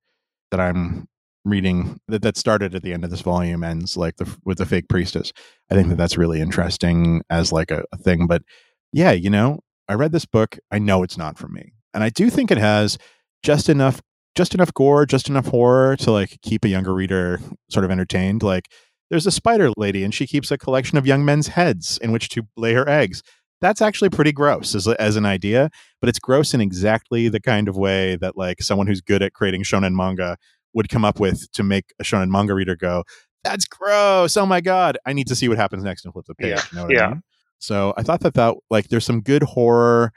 that 0.51 0.59
I'm 0.59 1.07
reading 1.45 1.99
that, 2.07 2.21
that 2.21 2.37
started 2.37 2.73
at 2.73 2.83
the 2.83 2.93
end 2.93 3.03
of 3.03 3.09
this 3.09 3.21
volume 3.21 3.63
ends 3.63 3.97
like 3.97 4.15
the, 4.15 4.37
with 4.45 4.57
the 4.57 4.65
fake 4.65 4.87
priestess. 4.87 5.33
I 5.69 5.75
think 5.75 5.89
that 5.89 5.97
that's 5.97 6.17
really 6.17 6.41
interesting 6.41 7.21
as 7.29 7.51
like 7.51 7.71
a, 7.71 7.83
a 7.91 7.97
thing. 7.97 8.27
But 8.27 8.43
yeah, 8.91 9.11
you 9.11 9.29
know, 9.29 9.59
I 9.87 9.93
read 9.95 10.11
this 10.11 10.25
book. 10.25 10.57
I 10.71 10.79
know 10.79 11.03
it's 11.03 11.17
not 11.17 11.37
for 11.37 11.47
me, 11.47 11.73
and 11.93 12.03
I 12.03 12.09
do 12.09 12.29
think 12.29 12.51
it 12.51 12.57
has 12.57 12.97
just 13.43 13.69
enough, 13.69 14.01
just 14.35 14.53
enough 14.53 14.73
gore, 14.73 15.05
just 15.05 15.29
enough 15.29 15.47
horror 15.47 15.95
to 15.97 16.11
like 16.11 16.39
keep 16.41 16.63
a 16.65 16.69
younger 16.69 16.93
reader 16.93 17.39
sort 17.69 17.85
of 17.85 17.91
entertained. 17.91 18.43
Like 18.43 18.69
there's 19.09 19.27
a 19.27 19.31
spider 19.31 19.69
lady, 19.77 20.03
and 20.03 20.13
she 20.13 20.25
keeps 20.27 20.51
a 20.51 20.57
collection 20.57 20.97
of 20.97 21.05
young 21.05 21.25
men's 21.25 21.47
heads 21.49 21.97
in 22.01 22.11
which 22.11 22.29
to 22.29 22.43
lay 22.57 22.73
her 22.73 22.87
eggs 22.87 23.21
that's 23.61 23.81
actually 23.81 24.09
pretty 24.09 24.33
gross 24.33 24.75
as, 24.75 24.89
as 24.89 25.15
an 25.15 25.25
idea, 25.25 25.69
but 26.01 26.09
it's 26.09 26.19
gross 26.19 26.53
in 26.53 26.59
exactly 26.59 27.29
the 27.29 27.39
kind 27.39 27.69
of 27.69 27.77
way 27.77 28.17
that 28.17 28.35
like 28.35 28.61
someone 28.61 28.87
who's 28.87 28.99
good 28.99 29.23
at 29.23 29.31
creating 29.31 29.63
shonen 29.63 29.93
manga 29.93 30.35
would 30.73 30.89
come 30.89 31.05
up 31.05 31.17
with 31.17 31.49
to 31.53 31.63
make 31.63 31.93
a 31.97 32.03
shonen 32.03 32.27
manga 32.27 32.53
reader 32.53 32.75
go, 32.75 33.05
"That's 33.45 33.65
gross! 33.65 34.35
Oh 34.35 34.45
my 34.45 34.59
god, 34.59 34.97
I 35.05 35.13
need 35.13 35.27
to 35.27 35.35
see 35.35 35.47
what 35.47 35.57
happens 35.57 35.81
next 35.85 36.03
and 36.03 36.13
flip 36.13 36.25
the 36.27 36.35
page." 36.35 36.49
Yeah. 36.49 36.61
You 36.73 36.77
know 36.77 36.83
what 36.83 36.93
Yeah. 36.93 37.05
I 37.05 37.09
mean? 37.11 37.23
So 37.63 37.93
I 37.95 38.03
thought 38.03 38.19
that 38.21 38.33
that 38.33 38.55
like 38.69 38.89
there's 38.89 39.05
some 39.05 39.21
good 39.21 39.43
horror 39.43 40.11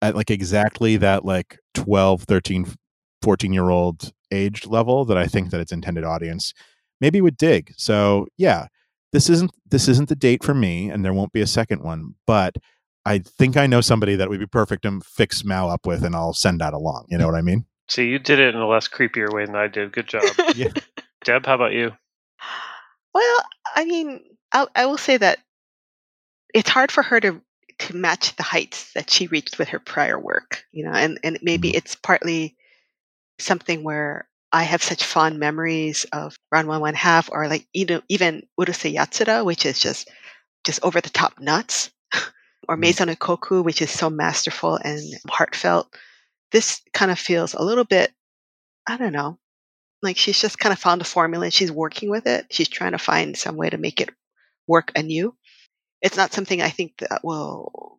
at 0.00 0.14
like 0.14 0.30
exactly 0.30 0.96
that 0.98 1.24
like 1.24 1.58
12, 1.74 2.22
13, 2.22 2.66
14 3.20 3.52
year 3.52 3.68
old 3.68 4.12
age 4.30 4.66
level 4.66 5.04
that 5.06 5.18
I 5.18 5.26
think 5.26 5.50
that 5.50 5.60
its 5.60 5.72
intended 5.72 6.04
audience 6.04 6.54
maybe 7.00 7.20
would 7.20 7.36
dig. 7.36 7.72
So 7.76 8.26
yeah, 8.36 8.66
this 9.12 9.28
isn't 9.28 9.50
this 9.68 9.88
isn't 9.88 10.08
the 10.08 10.14
date 10.14 10.44
for 10.44 10.54
me, 10.54 10.88
and 10.88 11.04
there 11.04 11.12
won't 11.12 11.32
be 11.32 11.40
a 11.40 11.48
second 11.48 11.82
one, 11.82 12.14
but 12.26 12.56
I 13.04 13.18
think 13.18 13.56
I 13.56 13.66
know 13.66 13.80
somebody 13.80 14.14
that 14.14 14.28
would 14.28 14.40
be 14.40 14.46
perfect 14.46 14.84
to 14.84 15.00
fix 15.00 15.44
Mao 15.44 15.68
up 15.68 15.86
with, 15.86 16.04
and 16.04 16.14
I'll 16.14 16.32
send 16.32 16.60
that 16.60 16.74
along. 16.74 17.06
You 17.08 17.18
know 17.18 17.26
what 17.26 17.34
I 17.34 17.42
mean? 17.42 17.66
See, 17.88 18.06
you 18.06 18.18
did 18.18 18.38
it 18.38 18.54
in 18.54 18.60
a 18.60 18.68
less 18.68 18.88
creepier 18.88 19.32
way 19.32 19.46
than 19.46 19.56
I 19.56 19.66
did. 19.66 19.92
Good 19.92 20.06
job. 20.06 20.22
Yeah. 20.54 20.70
Deb, 21.24 21.44
how 21.44 21.54
about 21.54 21.72
you? 21.72 21.92
Well, 23.14 23.44
I 23.74 23.84
mean, 23.84 24.20
I, 24.52 24.66
I 24.74 24.86
will 24.86 24.98
say 24.98 25.16
that 25.16 25.38
it's 26.54 26.70
hard 26.70 26.92
for 26.92 27.04
her 27.04 27.20
to 27.20 27.42
to 27.80 27.96
match 27.96 28.36
the 28.36 28.44
heights 28.44 28.92
that 28.94 29.10
she 29.10 29.26
reached 29.28 29.58
with 29.58 29.68
her 29.68 29.80
prior 29.80 30.18
work, 30.18 30.64
you 30.72 30.84
know, 30.86 30.92
and 30.92 31.20
and 31.24 31.38
maybe 31.42 31.72
Mhm. 31.72 31.76
it's 31.76 31.96
partly 31.96 32.56
something 33.40 33.84
where 33.84 34.28
I 34.52 34.64
have 34.64 34.82
such 34.82 35.04
fond 35.04 35.38
memories 35.40 36.04
of 36.12 36.36
Ranma 36.54 36.80
One 36.80 36.94
Half, 36.94 37.30
or 37.32 37.48
like 37.48 37.66
you 37.74 37.86
know 37.86 38.02
even 38.08 38.46
Urusei 38.60 38.94
Yatsura, 38.94 39.44
which 39.44 39.66
is 39.66 39.78
just 39.80 40.10
just 40.66 40.80
over 40.84 41.00
the 41.00 41.10
top 41.10 41.40
nuts, 41.40 41.90
or 42.68 42.76
Mhm. 42.76 42.80
Maison 42.80 43.08
Ikkoku, 43.10 43.64
which 43.64 43.82
is 43.82 43.90
so 43.90 44.10
masterful 44.10 44.76
and 44.84 45.00
heartfelt. 45.30 45.94
This 46.52 46.82
kind 46.94 47.10
of 47.12 47.18
feels 47.18 47.54
a 47.54 47.62
little 47.62 47.84
bit, 47.84 48.12
I 48.86 48.96
don't 48.96 49.12
know, 49.12 49.38
like 50.02 50.16
she's 50.18 50.40
just 50.40 50.58
kind 50.58 50.72
of 50.72 50.78
found 50.78 51.02
a 51.02 51.04
formula 51.04 51.46
and 51.46 51.54
she's 51.54 51.72
working 51.72 52.10
with 52.10 52.26
it. 52.26 52.46
She's 52.50 52.68
trying 52.68 52.92
to 52.92 52.98
find 52.98 53.36
some 53.38 53.56
way 53.56 53.70
to 53.70 53.78
make 53.78 54.00
it 54.00 54.10
work 54.68 54.92
anew. 54.96 55.36
It's 56.04 56.16
not 56.16 56.32
something 56.32 56.62
I 56.62 56.70
think 56.70 56.98
that 56.98 57.24
will 57.24 57.98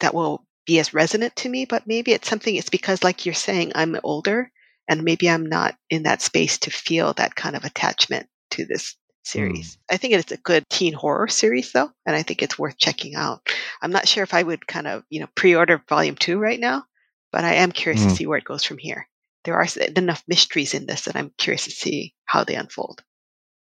that 0.00 0.14
will 0.14 0.46
be 0.66 0.78
as 0.78 0.94
resonant 0.94 1.36
to 1.36 1.48
me, 1.50 1.64
but 1.66 1.86
maybe 1.86 2.12
it's 2.12 2.28
something 2.28 2.54
it's 2.54 2.70
because 2.70 3.04
like 3.04 3.26
you're 3.26 3.34
saying, 3.34 3.72
I'm 3.74 3.98
older 4.04 4.50
and 4.88 5.02
maybe 5.04 5.28
I'm 5.28 5.46
not 5.46 5.76
in 5.90 6.04
that 6.04 6.22
space 6.22 6.58
to 6.60 6.70
feel 6.70 7.12
that 7.14 7.34
kind 7.36 7.56
of 7.56 7.64
attachment 7.64 8.28
to 8.52 8.64
this 8.64 8.96
series. 9.24 9.78
I 9.90 9.98
think 9.98 10.14
it's 10.14 10.32
a 10.32 10.36
good 10.38 10.64
teen 10.70 10.92
horror 10.94 11.28
series 11.28 11.72
though, 11.72 11.90
and 12.06 12.16
I 12.16 12.22
think 12.22 12.42
it's 12.42 12.58
worth 12.58 12.78
checking 12.78 13.16
out. 13.16 13.48
I'm 13.82 13.92
not 13.92 14.08
sure 14.08 14.22
if 14.22 14.34
I 14.34 14.42
would 14.44 14.66
kind 14.66 14.86
of, 14.86 15.04
you 15.10 15.20
know, 15.20 15.28
pre-order 15.34 15.82
volume 15.88 16.16
2 16.16 16.38
right 16.38 16.60
now, 16.60 16.84
but 17.32 17.44
I 17.44 17.54
am 17.54 17.72
curious 17.72 18.02
to 18.04 18.08
Mm. 18.08 18.16
see 18.16 18.26
where 18.26 18.38
it 18.38 18.44
goes 18.44 18.64
from 18.64 18.78
here. 18.78 19.08
There 19.44 19.54
are 19.56 19.66
enough 19.96 20.24
mysteries 20.28 20.74
in 20.74 20.86
this 20.86 21.02
that 21.02 21.16
I'm 21.16 21.32
curious 21.38 21.64
to 21.64 21.70
see 21.72 22.14
how 22.24 22.44
they 22.44 22.54
unfold. 22.54 23.02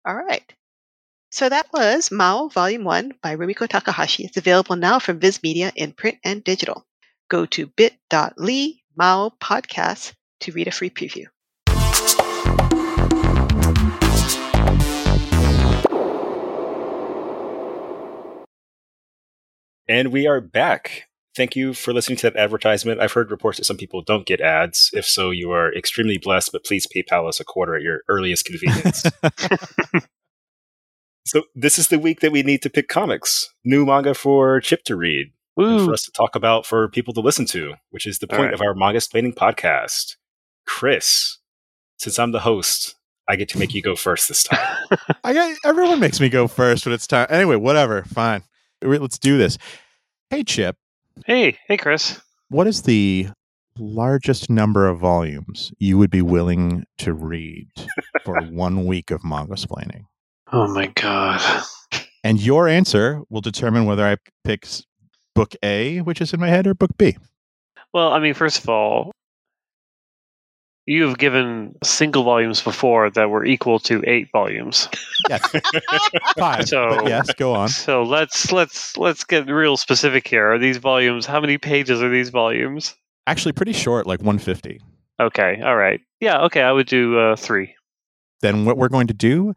All 0.07 0.15
right. 0.17 0.53
So 1.35 1.49
that 1.49 1.73
was 1.73 2.11
Mao 2.11 2.49
Volume 2.49 2.85
1 2.85 3.15
by 3.23 3.37
Rumiko 3.37 3.67
Takahashi. 3.67 4.25
It's 4.25 4.37
available 4.37 4.77
now 4.77 4.99
from 4.99 5.19
Viz 5.19 5.43
Media 5.43 5.73
in 5.75 5.93
print 5.93 6.19
and 6.23 6.45
digital. 6.45 6.85
Go 7.31 7.47
to 7.47 7.69
bit.ly 7.69 8.83
Mao 8.95 9.33
Podcast 9.41 10.13
to 10.41 10.53
read 10.53 10.69
a 10.69 10.71
free 10.71 10.91
preview. 10.91 11.25
And 19.89 20.13
we 20.13 20.27
are 20.27 20.43
back. 20.43 21.05
Thank 21.35 21.57
you 21.57 21.73
for 21.73 21.95
listening 21.95 22.19
to 22.19 22.29
that 22.29 22.37
advertisement. 22.37 23.01
I've 23.01 23.13
heard 23.15 23.31
reports 23.31 23.57
that 23.57 23.65
some 23.65 23.79
people 23.79 24.03
don't 24.03 24.27
get 24.27 24.43
ads. 24.43 24.91
If 24.93 25.07
so, 25.07 25.31
you 25.31 25.51
are 25.53 25.75
extremely 25.75 26.19
blessed, 26.19 26.53
but 26.53 26.63
please 26.63 26.87
PayPal 26.95 27.27
us 27.27 27.41
a 27.41 27.45
quarter 27.45 27.75
at 27.75 27.81
your 27.81 28.03
earliest 28.07 28.45
convenience. 28.45 29.05
so, 31.25 31.45
this 31.55 31.79
is 31.79 31.89
the 31.89 31.99
week 31.99 32.21
that 32.21 32.33
we 32.33 32.43
need 32.43 32.63
to 32.63 32.71
pick 32.71 32.89
comics. 32.89 33.53
New 33.65 33.87
manga 33.87 34.15
for 34.15 34.61
Chip 34.61 34.85
to 34.85 34.97
read, 34.97 35.33
and 35.57 35.85
for 35.85 35.93
us 35.93 36.05
to 36.05 36.13
talk 36.13 36.35
about 36.35 36.67
for 36.67 36.89
people 36.89 37.15
to 37.15 37.21
listen 37.21 37.47
to, 37.47 37.75
which 37.91 38.07
is 38.07 38.19
the 38.19 38.27
point 38.27 38.43
right. 38.43 38.55
of 38.55 38.61
our 38.61 38.75
Mangasplaining 38.75 39.35
podcast. 39.35 40.17
Chris, 40.67 41.39
since 41.99 42.19
I'm 42.19 42.33
the 42.33 42.41
host, 42.41 42.97
I 43.29 43.37
get 43.37 43.49
to 43.51 43.59
make 43.59 43.75
you 43.75 43.83
go 43.83 43.95
first 43.95 44.29
this 44.29 44.43
time. 44.43 44.77
I 45.25 45.33
got 45.33 45.57
everyone 45.65 46.01
makes 46.01 46.21
me 46.21 46.29
go 46.29 46.49
first 46.49 46.87
when 46.87 46.95
it's 46.95 47.07
time. 47.07 47.27
Anyway, 47.31 47.57
whatever. 47.57 48.03
Fine. 48.05 48.43
Let's 48.83 49.19
do 49.19 49.39
this. 49.39 49.59
Hey, 50.31 50.43
Chip. 50.43 50.77
Hey, 51.27 51.59
hey, 51.69 51.77
Chris. 51.77 52.21
What 52.49 52.67
is 52.67 52.83
the 52.83 53.29
largest 53.79 54.51
number 54.51 54.89
of 54.89 54.99
volumes 54.99 55.73
you 55.79 55.99
would 55.99 56.11
be 56.11 56.23
willing 56.23 56.85
to 56.99 57.13
read 57.13 57.69
for 58.25 58.41
one 58.51 58.87
week 58.87 59.11
of 59.11 59.23
Mangasplaining? 59.23 60.05
Oh 60.53 60.69
my 60.73 60.87
god. 60.89 61.41
And 62.25 62.41
your 62.41 62.69
answer 62.69 63.21
will 63.31 63.41
determine 63.41 63.85
whether 63.85 64.05
I 64.07 64.17
pick 64.45 64.67
book 65.35 65.55
A, 65.63 66.01
which 66.03 66.21
is 66.21 66.33
in 66.33 66.41
my 66.41 66.49
head, 66.49 66.67
or 66.67 66.75
book 66.75 66.91
B. 66.99 67.17
Well, 67.93 68.13
I 68.13 68.21
mean, 68.21 68.35
first 68.35 68.63
of 68.63 68.69
all, 68.69 69.11
you 70.87 71.07
have 71.07 71.19
given 71.19 71.75
single 71.85 72.23
volumes 72.25 72.61
before 72.61 73.09
that 73.11 73.31
were 73.31 73.45
equal 73.45 73.79
to 73.81 74.03
eight 74.07 74.29
volumes. 74.33 74.89
Yes, 75.29 75.43
five. 76.39 76.69
So- 76.69 77.07
yes, 77.07 77.33
go 77.35 77.55
on. 77.55 77.69
So 77.69 78.03
let's 78.03 78.53
let's 78.53 78.97
let's 78.97 79.25
get 79.25 79.47
real 79.49 79.77
specific 79.77 80.27
here. 80.29 80.53
Are 80.53 80.59
these 80.59 80.77
volumes? 80.79 81.25
How 81.27 81.41
many 81.41 81.59
pages 81.59 82.03
are 82.03 82.11
these 82.11 82.31
volumes? 82.31 82.95
Actually, 83.27 83.53
pretty 83.53 83.73
short, 83.73 84.07
like 84.07 84.19
150. 84.21 84.81
Okay, 85.21 85.61
all 85.65 85.77
right. 85.77 86.01
Yeah, 86.21 86.41
okay. 86.43 86.63
I 86.63 86.73
would 86.73 86.89
do 86.89 87.19
uh, 87.19 87.37
three. 87.37 87.75
Then 88.41 88.65
what 88.65 88.77
we're 88.77 88.89
going 88.89 89.07
to 89.07 89.15
do, 89.15 89.55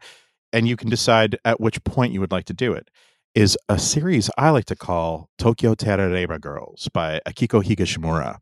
and 0.56 0.66
you 0.66 0.74
can 0.74 0.88
decide 0.88 1.38
at 1.44 1.60
which 1.60 1.84
point 1.84 2.14
you 2.14 2.20
would 2.20 2.32
like 2.32 2.46
to 2.46 2.54
do 2.54 2.72
it, 2.72 2.88
is 3.34 3.58
a 3.68 3.78
series 3.78 4.30
I 4.38 4.48
like 4.48 4.64
to 4.64 4.74
call 4.74 5.28
Tokyo 5.36 5.74
Tarareba 5.74 6.40
Girls 6.40 6.88
by 6.94 7.20
Akiko 7.28 7.62
Higashimura. 7.62 8.38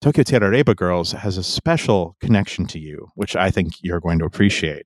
Tokyo 0.00 0.22
Tarareba 0.22 0.76
Girls 0.76 1.10
has 1.10 1.36
a 1.36 1.42
special 1.42 2.14
connection 2.20 2.66
to 2.66 2.78
you, 2.78 3.08
which 3.16 3.34
I 3.34 3.50
think 3.50 3.72
you're 3.82 3.98
going 3.98 4.20
to 4.20 4.24
appreciate. 4.24 4.84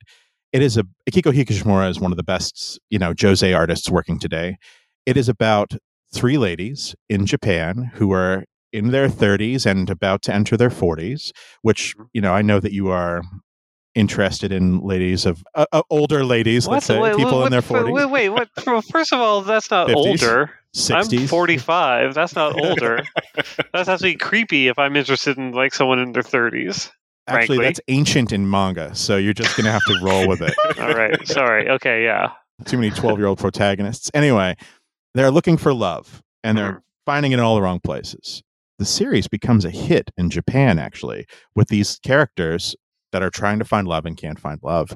It 0.54 0.62
is 0.62 0.78
a 0.78 0.84
Akiko 1.06 1.34
Higashimura 1.34 1.90
is 1.90 2.00
one 2.00 2.12
of 2.12 2.16
the 2.16 2.22
best, 2.22 2.80
you 2.88 2.98
know, 2.98 3.12
josei 3.12 3.54
artists 3.54 3.90
working 3.90 4.18
today. 4.18 4.56
It 5.04 5.18
is 5.18 5.28
about 5.28 5.74
three 6.14 6.38
ladies 6.38 6.96
in 7.10 7.26
Japan 7.26 7.90
who 7.92 8.10
are 8.12 8.44
in 8.72 8.90
their 8.90 9.10
30s 9.10 9.66
and 9.66 9.90
about 9.90 10.22
to 10.22 10.34
enter 10.34 10.56
their 10.56 10.70
40s, 10.70 11.30
which, 11.60 11.94
mm-hmm. 11.94 12.04
you 12.14 12.22
know, 12.22 12.32
I 12.32 12.40
know 12.40 12.58
that 12.58 12.72
you 12.72 12.88
are 12.88 13.20
interested 13.94 14.52
in 14.52 14.80
ladies 14.80 15.26
of 15.26 15.44
uh, 15.54 15.66
uh, 15.72 15.82
older 15.90 16.24
ladies, 16.24 16.66
let's 16.66 16.86
say, 16.86 16.98
Wait, 16.98 17.16
people 17.16 17.38
what- 17.38 17.46
in 17.46 17.52
their 17.52 17.62
40s, 17.62 17.92
Wait, 17.92 18.06
wait. 18.10 18.28
What? 18.30 18.48
well, 18.66 18.82
First 18.82 19.12
of 19.12 19.20
all, 19.20 19.42
that's 19.42 19.70
not 19.70 19.88
50s, 19.88 19.94
older. 19.94 20.50
60s. 20.74 21.20
I'm 21.20 21.26
45. 21.28 22.14
That's 22.14 22.34
not 22.34 22.58
older. 22.64 23.02
that's 23.72 23.88
actually 23.88 24.16
creepy 24.16 24.68
if 24.68 24.78
I'm 24.78 24.96
interested 24.96 25.38
in 25.38 25.52
like 25.52 25.72
someone 25.74 25.98
in 26.00 26.12
their 26.12 26.22
30s. 26.22 26.90
Actually, 27.26 27.46
frankly. 27.56 27.64
that's 27.66 27.80
ancient 27.88 28.32
in 28.32 28.50
manga, 28.50 28.94
so 28.94 29.16
you're 29.16 29.32
just 29.32 29.56
going 29.56 29.64
to 29.64 29.72
have 29.72 29.84
to 29.84 29.98
roll 30.02 30.28
with 30.28 30.42
it. 30.42 30.54
All 30.78 30.92
right. 30.92 31.26
Sorry. 31.26 31.70
Okay. 31.70 32.04
Yeah. 32.04 32.32
Too 32.66 32.76
many 32.76 32.90
12 32.90 33.18
year 33.18 33.26
old 33.28 33.38
protagonists. 33.38 34.10
Anyway, 34.12 34.56
they're 35.14 35.30
looking 35.30 35.56
for 35.56 35.72
love 35.72 36.22
and 36.42 36.58
they're 36.58 36.82
finding 37.06 37.32
it 37.32 37.36
in 37.36 37.40
all 37.40 37.54
the 37.54 37.62
wrong 37.62 37.80
places. 37.80 38.42
The 38.78 38.84
series 38.84 39.26
becomes 39.28 39.64
a 39.64 39.70
hit 39.70 40.10
in 40.18 40.28
Japan, 40.30 40.78
actually, 40.78 41.26
with 41.54 41.68
these 41.68 41.98
characters 42.02 42.74
that 43.14 43.22
are 43.22 43.30
trying 43.30 43.60
to 43.60 43.64
find 43.64 43.88
love 43.88 44.04
and 44.04 44.18
can't 44.18 44.40
find 44.40 44.60
love. 44.62 44.90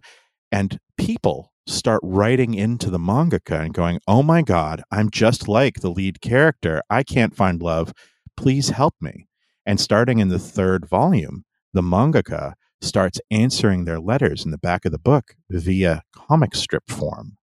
and 0.50 0.78
people 0.96 1.52
start 1.66 2.00
writing 2.02 2.54
into 2.54 2.90
the 2.90 2.98
mangaka 2.98 3.60
and 3.64 3.74
going, 3.74 4.00
"Oh 4.08 4.22
my 4.22 4.42
god, 4.42 4.82
I'm 4.90 5.10
just 5.10 5.46
like 5.46 5.80
the 5.80 5.90
lead 5.90 6.20
character. 6.20 6.82
I 6.90 7.02
can't 7.02 7.36
find 7.36 7.62
love. 7.62 7.92
Please 8.36 8.70
help 8.70 8.94
me." 9.00 9.26
And 9.66 9.78
starting 9.80 10.18
in 10.18 10.28
the 10.28 10.38
third 10.38 10.88
volume, 10.88 11.44
the 11.74 11.82
mangaka 11.82 12.54
starts 12.80 13.20
answering 13.30 13.84
their 13.84 14.00
letters 14.00 14.44
in 14.44 14.50
the 14.50 14.58
back 14.58 14.84
of 14.86 14.92
the 14.92 14.98
book 14.98 15.34
via 15.50 16.02
comic 16.14 16.54
strip 16.54 16.90
form. 16.90 17.36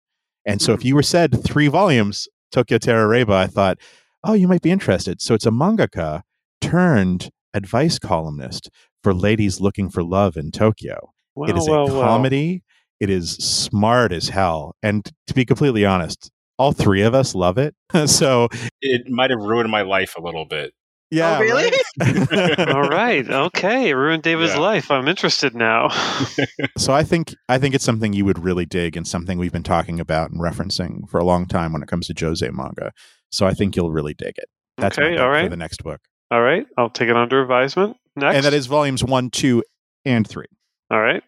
And 0.46 0.62
so, 0.62 0.74
if 0.74 0.84
you 0.86 0.96
were 0.96 1.04
said 1.04 1.44
three 1.44 1.68
volumes, 1.68 2.28
Tokyo 2.52 2.78
Tarareba, 2.80 3.34
I 3.34 3.48
thought, 3.48 3.78
oh, 4.24 4.34
you 4.34 4.48
might 4.48 4.62
be 4.62 4.72
interested. 4.72 5.22
So, 5.22 5.36
it's 5.36 5.46
a 5.46 5.52
mangaka 5.52 6.22
turned 6.62 7.30
advice 7.54 8.00
columnist 8.00 8.70
for 9.06 9.14
ladies 9.14 9.62
looking 9.62 9.88
for 9.88 10.04
love 10.04 10.36
in 10.36 10.50
Tokyo. 10.50 11.14
Well, 11.36 11.48
it 11.48 11.56
is 11.56 11.68
a 11.68 11.72
well, 11.72 11.86
well. 11.86 12.02
comedy. 12.02 12.64
It 13.00 13.12
is 13.12 13.34
smart 13.36 14.12
as 14.12 14.30
hell. 14.30 14.76
And 14.82 15.06
to 15.28 15.36
be 15.36 15.46
completely 15.46 15.86
honest, 15.86 16.32
all 16.58 16.72
three 16.72 17.04
of 17.04 17.14
us 17.14 17.36
love 17.36 17.60
it. 17.60 17.76
so, 18.08 18.48
It 18.82 19.08
might 19.08 19.30
have 19.30 19.42
ruined 19.42 19.70
my 19.70 19.84
life 19.84 20.16
a 20.18 20.22
little 20.22 20.46
bit. 20.46 20.74
yeah. 21.12 21.38
oh, 21.38 21.42
really? 21.42 21.72
right? 22.00 22.60
All 22.70 22.90
right. 22.90 23.30
Okay. 23.30 23.94
Ruined 23.94 24.24
David's 24.24 24.54
Yeah. 24.54 24.60
life. 24.60 24.90
I'm 24.90 25.08
interested 25.08 25.54
now. 25.56 25.90
So 26.80 26.92
I 26.94 27.04
think 27.04 27.36
I 27.48 27.60
think 27.60 27.76
it's 27.76 27.86
something 27.86 28.12
you 28.12 28.26
would 28.26 28.44
really 28.44 28.66
dig 28.66 28.98
and 28.98 29.08
something 29.08 29.38
we've 29.38 29.52
been 29.54 29.62
talking 29.64 30.00
about 30.00 30.32
and 30.32 30.42
referencing 30.42 31.08
for 31.10 31.20
a 31.20 31.24
long 31.24 31.46
time 31.46 31.74
when 31.74 31.84
it 31.84 31.88
comes 31.88 32.08
to 32.08 32.14
josei 32.16 32.52
manga. 32.52 32.92
So 33.32 33.46
I 33.46 33.54
think 33.54 33.76
you'll 33.76 33.92
really 33.92 34.16
dig 34.16 34.34
it. 34.38 34.50
That's 34.78 34.98
my 34.98 35.04
Okay, 35.04 35.14
pick 35.14 35.22
all 35.22 35.44
for 35.44 35.50
the 35.50 35.58
next 35.58 35.84
book. 35.84 36.02
All 36.32 36.42
right. 36.42 36.66
I'll 36.78 36.90
take 36.90 37.10
it 37.10 37.16
under 37.16 37.40
advisement. 37.42 37.98
Next. 38.16 38.36
And 38.36 38.46
that 38.46 38.54
is 38.54 38.68
volumes 38.68 39.04
one, 39.04 39.30
two, 39.30 39.64
and 40.06 40.28
three. 40.28 40.46
All 40.90 41.02
right. 41.02 41.24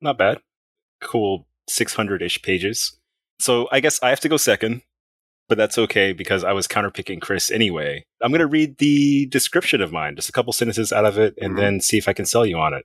Not 0.00 0.18
bad. 0.18 0.38
Cool 1.00 1.46
600 1.68 2.22
ish 2.22 2.40
pages. 2.42 2.96
So 3.40 3.68
I 3.72 3.80
guess 3.80 4.00
I 4.02 4.10
have 4.10 4.20
to 4.20 4.28
go 4.28 4.36
second, 4.36 4.82
but 5.48 5.58
that's 5.58 5.78
okay 5.78 6.12
because 6.12 6.44
I 6.44 6.52
was 6.52 6.66
counterpicking 6.68 7.20
Chris 7.20 7.50
anyway. 7.50 8.04
I'm 8.22 8.30
going 8.30 8.40
to 8.40 8.46
read 8.46 8.78
the 8.78 9.26
description 9.26 9.80
of 9.80 9.92
mine, 9.92 10.16
just 10.16 10.28
a 10.28 10.32
couple 10.32 10.52
sentences 10.52 10.92
out 10.92 11.04
of 11.04 11.18
it, 11.18 11.34
and 11.40 11.54
Mhm. 11.54 11.56
then 11.56 11.80
see 11.80 11.98
if 11.98 12.08
I 12.08 12.12
can 12.12 12.26
sell 12.26 12.44
you 12.46 12.56
on 12.58 12.74
it. 12.74 12.84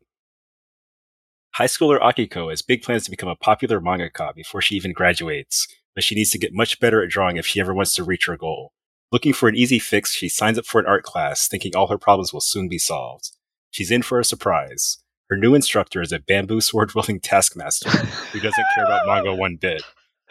High 1.55 1.65
schooler 1.67 1.99
Akiko 2.01 2.49
has 2.49 2.61
big 2.63 2.81
plans 2.81 3.03
to 3.05 3.11
become 3.11 3.29
a 3.29 3.35
popular 3.35 3.79
mangaka 3.79 4.33
before 4.33 4.61
she 4.61 4.75
even 4.75 4.91
graduates, 4.91 5.67
but 5.93 6.03
she 6.03 6.15
needs 6.15 6.31
to 6.31 6.39
get 6.39 6.53
much 6.53 6.79
better 6.79 7.03
at 7.03 7.09
drawing 7.09 7.37
if 7.37 7.45
she 7.45 7.59
ever 7.59 7.73
wants 7.73 7.93
to 7.95 8.03
reach 8.03 8.25
her 8.25 8.37
goal. 8.37 8.73
Looking 9.11 9.33
for 9.33 9.47
an 9.47 9.55
easy 9.55 9.77
fix, 9.77 10.13
she 10.15 10.29
signs 10.29 10.57
up 10.57 10.65
for 10.65 10.79
an 10.81 10.87
art 10.87 11.03
class, 11.03 11.47
thinking 11.47 11.75
all 11.75 11.87
her 11.87 11.99
problems 11.99 12.33
will 12.33 12.41
soon 12.41 12.67
be 12.67 12.79
solved. 12.79 13.29
She's 13.73 13.89
in 13.91 14.03
for 14.03 14.19
a 14.19 14.23
surprise. 14.23 14.99
Her 15.29 15.35
new 15.35 15.55
instructor 15.55 15.99
is 16.01 16.11
a 16.11 16.19
bamboo 16.19 16.61
sword 16.61 16.93
wielding 16.93 17.19
taskmaster 17.19 17.89
who 17.89 18.39
doesn't 18.39 18.65
care 18.75 18.85
about 18.85 19.07
manga 19.07 19.33
one 19.33 19.55
bit. 19.55 19.81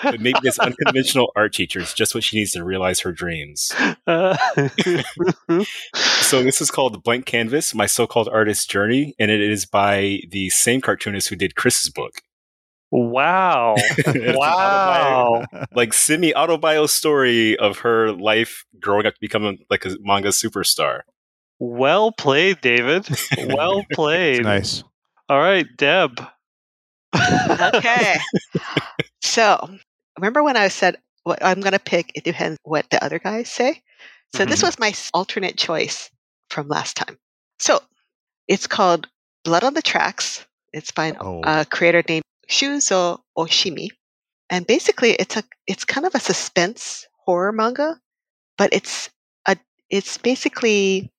But 0.00 0.20
maybe 0.20 0.38
this 0.42 0.58
unconventional 0.60 1.32
art 1.34 1.52
teacher 1.52 1.80
is 1.80 1.92
just 1.92 2.14
what 2.14 2.22
she 2.24 2.36
needs 2.36 2.52
to 2.52 2.62
realize 2.64 3.00
her 3.00 3.10
dreams. 3.12 3.72
Uh, 4.06 4.36
So 6.22 6.42
this 6.42 6.60
is 6.60 6.70
called 6.70 7.02
Blank 7.02 7.26
Canvas, 7.26 7.74
My 7.74 7.86
So-Called 7.86 8.28
Artist's 8.28 8.64
Journey, 8.64 9.14
and 9.18 9.30
it 9.30 9.40
is 9.40 9.66
by 9.66 10.20
the 10.30 10.48
same 10.50 10.80
cartoonist 10.80 11.28
who 11.28 11.36
did 11.36 11.56
Chris's 11.56 11.90
book. 11.90 12.22
wow. 12.90 13.74
Wow. 14.06 15.44
Like 15.74 15.92
semi-autobio 15.92 16.88
story 16.88 17.58
of 17.58 17.78
her 17.80 18.12
life 18.12 18.64
growing 18.80 19.06
up 19.06 19.14
to 19.14 19.20
become 19.20 19.58
like 19.68 19.84
a 19.84 19.96
manga 20.00 20.28
superstar. 20.28 21.00
Well 21.62 22.10
played, 22.10 22.60
David. 22.60 23.06
Well 23.38 23.84
played. 23.92 24.42
nice. 24.42 24.82
All 25.28 25.38
right, 25.38 25.64
Deb. 25.76 26.20
okay. 27.14 28.18
so, 29.22 29.70
remember 30.18 30.42
when 30.42 30.56
I 30.56 30.68
said 30.68 30.96
what 31.22 31.38
I'm 31.44 31.60
going 31.60 31.72
to 31.72 31.78
pick? 31.78 32.10
It 32.16 32.24
depends 32.24 32.58
what 32.64 32.90
the 32.90 33.02
other 33.04 33.18
guys 33.20 33.48
say. 33.48 33.80
So, 34.34 34.44
this 34.44 34.60
Mhm. 34.60 34.64
was 34.66 34.78
my 34.80 34.92
alternate 35.14 35.56
choice 35.56 36.10
from 36.50 36.66
last 36.68 36.96
time. 36.96 37.16
So, 37.60 37.80
it's 38.48 38.66
called 38.66 39.06
Blood 39.44 39.62
on 39.64 39.74
the 39.74 39.82
Tracks. 39.82 40.44
It's 40.72 40.90
by 40.90 41.06
an- 41.14 41.18
Oh. 41.20 41.42
a 41.44 41.64
creator 41.64 42.02
named 42.08 42.24
Shuzo 42.48 43.20
Oshimi, 43.38 43.88
and 44.50 44.66
basically, 44.66 45.12
it's 45.12 45.36
a 45.36 45.44
it's 45.68 45.84
kind 45.84 46.06
of 46.06 46.14
a 46.16 46.20
suspense 46.20 47.06
horror 47.24 47.52
manga, 47.52 48.00
but 48.58 48.70
it's 48.72 49.10
a 49.46 49.56
it's 49.90 50.18
basically 50.18 51.11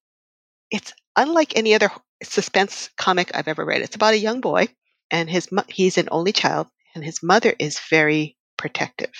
it's 0.70 0.92
unlike 1.16 1.56
any 1.56 1.74
other 1.74 1.90
suspense 2.22 2.90
comic 2.96 3.30
I've 3.34 3.48
ever 3.48 3.64
read. 3.64 3.82
It's 3.82 3.96
about 3.96 4.14
a 4.14 4.18
young 4.18 4.40
boy 4.40 4.68
and 5.10 5.30
his 5.30 5.50
mo- 5.52 5.64
he's 5.68 5.98
an 5.98 6.08
only 6.10 6.32
child 6.32 6.68
and 6.94 7.04
his 7.04 7.22
mother 7.22 7.54
is 7.58 7.78
very 7.90 8.36
protective 8.56 9.12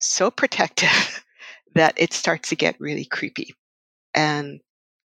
so 0.00 0.30
protective 0.30 1.24
that 1.74 1.94
it 1.96 2.12
starts 2.12 2.48
to 2.48 2.56
get 2.56 2.80
really 2.80 3.04
creepy 3.04 3.54
and 4.14 4.60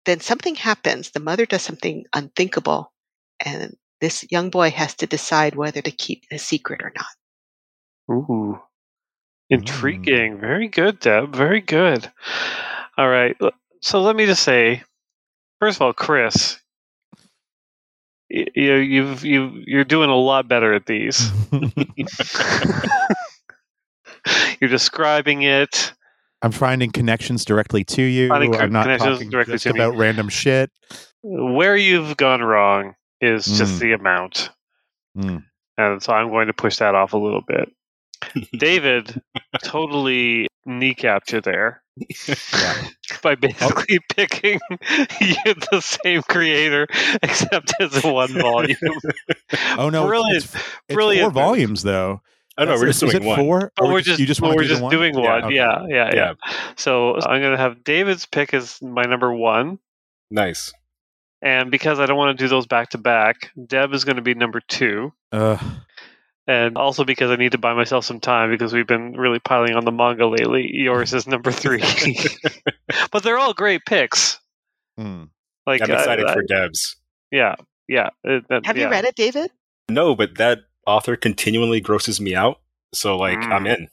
then 0.05 0.19
something 0.19 0.55
happens 0.55 1.11
the 1.11 1.19
mother 1.19 1.45
does 1.45 1.61
something 1.61 2.03
unthinkable 2.13 2.91
and 3.43 3.75
this 4.01 4.25
young 4.31 4.49
boy 4.49 4.69
has 4.69 4.95
to 4.95 5.07
decide 5.07 5.55
whether 5.55 5.81
to 5.81 5.91
keep 5.91 6.23
a 6.31 6.37
secret 6.37 6.81
or 6.83 6.91
not 6.95 7.05
Ooh. 8.11 8.59
Mm. 9.51 9.59
Intriguing. 9.59 10.39
Very 10.39 10.67
good, 10.67 10.99
Deb. 10.99 11.35
Very 11.35 11.61
good. 11.61 12.11
All 12.97 13.09
right. 13.09 13.37
So 13.81 14.01
let 14.01 14.15
me 14.15 14.25
just 14.25 14.43
say, 14.43 14.83
first 15.61 15.77
of 15.77 15.83
all, 15.83 15.93
Chris, 15.93 16.59
you 18.29 18.75
you've 18.75 19.23
you 19.23 19.63
you're 19.65 19.85
doing 19.85 20.09
a 20.09 20.15
lot 20.15 20.49
better 20.49 20.73
at 20.73 20.87
these. 20.87 21.31
you're 24.59 24.69
describing 24.69 25.43
it. 25.43 25.93
I'm 26.41 26.51
finding 26.51 26.91
connections 26.91 27.45
directly 27.45 27.83
to 27.85 28.01
you. 28.01 28.29
Finding 28.29 28.55
I'm 28.55 28.71
not 28.71 28.83
connections 28.83 29.17
talking 29.17 29.29
directly 29.29 29.53
just 29.53 29.63
to 29.63 29.73
me. 29.73 29.79
about 29.79 29.95
random 29.95 30.27
shit. 30.27 30.71
Where 31.21 31.77
you've 31.77 32.17
gone 32.17 32.41
wrong 32.41 32.95
is 33.21 33.45
just 33.45 33.75
Mm. 33.75 33.79
the 33.79 33.91
amount. 33.93 34.49
Mm. 35.15 35.43
And 35.77 36.01
so 36.01 36.13
I'm 36.13 36.29
going 36.29 36.47
to 36.47 36.53
push 36.53 36.77
that 36.77 36.95
off 36.95 37.13
a 37.13 37.17
little 37.17 37.43
bit. 37.47 37.69
David 38.57 39.21
totally 39.63 40.47
kneecapped 40.67 41.31
you 41.33 41.41
there 41.41 41.80
Yeah. 41.97 42.87
by 43.21 43.35
basically 43.35 43.99
picking 44.15 44.59
the 44.69 45.81
same 45.81 46.21
creator 46.23 46.87
except 47.23 47.73
as 47.79 48.03
one 48.03 48.31
volume. 48.33 48.77
Oh 49.77 49.89
no, 49.89 50.05
it's- 50.05 50.07
brilliant, 50.07 50.37
it's, 50.37 50.55
it's 50.55 50.65
brilliant. 50.89 51.23
four 51.23 51.31
volumes 51.43 51.83
though. 51.83 52.21
Oh 52.57 52.65
no, 52.65 52.71
we're 52.75 52.87
Is- 52.87 52.99
just 52.99 53.03
is 53.03 53.11
doing 53.11 53.23
it 53.23 53.27
one. 53.27 53.39
Four? 53.39 53.71
But 53.75 53.85
Or 53.85 53.91
we're 53.93 54.01
just, 54.01 54.19
you 54.19 54.25
just 54.25 54.41
but 54.41 54.49
we're 54.55 54.63
to 54.63 54.63
do 54.63 54.67
just 54.69 54.79
the 54.79 54.85
one? 54.85 54.91
doing 54.91 55.15
Yeah, 55.15 55.21
one. 55.21 55.43
okay. 55.45 55.55
Yeah, 55.55 55.85
yeah, 55.87 56.09
yeah, 56.13 56.15
Yeah. 56.15 56.33
So 56.77 57.15
I'm 57.19 57.41
going 57.41 57.51
to 57.53 57.57
have 57.57 57.83
David's 57.83 58.25
pick 58.25 58.53
as 58.53 58.81
my 58.81 59.03
number 59.03 59.33
one. 59.33 59.79
Nice. 60.29 60.71
And 61.41 61.71
because 61.71 61.99
I 61.99 62.05
don't 62.05 62.17
want 62.17 62.37
to 62.37 62.43
do 62.43 62.47
those 62.47 62.67
back 62.67 62.89
to 62.89 62.97
back, 62.97 63.51
Deb 63.67 63.93
is 63.93 64.05
going 64.05 64.17
to 64.17 64.21
be 64.21 64.33
number 64.35 64.61
two. 64.67 65.11
Uh, 65.31 65.57
And 66.51 66.77
also 66.77 67.05
because 67.05 67.31
I 67.31 67.37
need 67.37 67.53
to 67.53 67.57
buy 67.57 67.73
myself 67.73 68.03
some 68.03 68.19
time 68.19 68.49
because 68.49 68.73
we've 68.73 68.87
been 68.87 69.13
really 69.13 69.39
piling 69.39 69.75
on 69.75 69.85
the 69.85 69.91
manga 69.91 70.27
lately. 70.27 70.69
Yours 70.73 71.13
is 71.13 71.25
number 71.25 71.51
three. 71.51 71.81
but 73.11 73.23
they're 73.23 73.37
all 73.37 73.53
great 73.53 73.81
picks. 73.87 74.37
hmm. 74.97 75.23
Like 75.65 75.81
I'm 75.81 75.91
excited 75.91 76.25
uh, 76.25 76.33
for 76.33 76.41
Debs. 76.43 76.97
yeah, 77.31 77.55
yeah. 77.87 78.09
it- 78.23 78.45
that- 78.49 78.65
have 78.65 78.75
yeah. 78.75 78.85
you 78.85 78.91
read 78.91 79.05
it 79.05 79.15
david 79.15 79.51
No, 79.87 80.15
but 80.15 80.37
that 80.39 80.59
author 80.87 81.15
continually 81.15 81.79
grosses 81.79 82.19
me 82.19 82.35
out. 82.35 82.59
So 82.93 83.15
like 83.17 83.37
Mm. 83.39 83.51
I'm 83.53 83.67
in. 83.67 83.87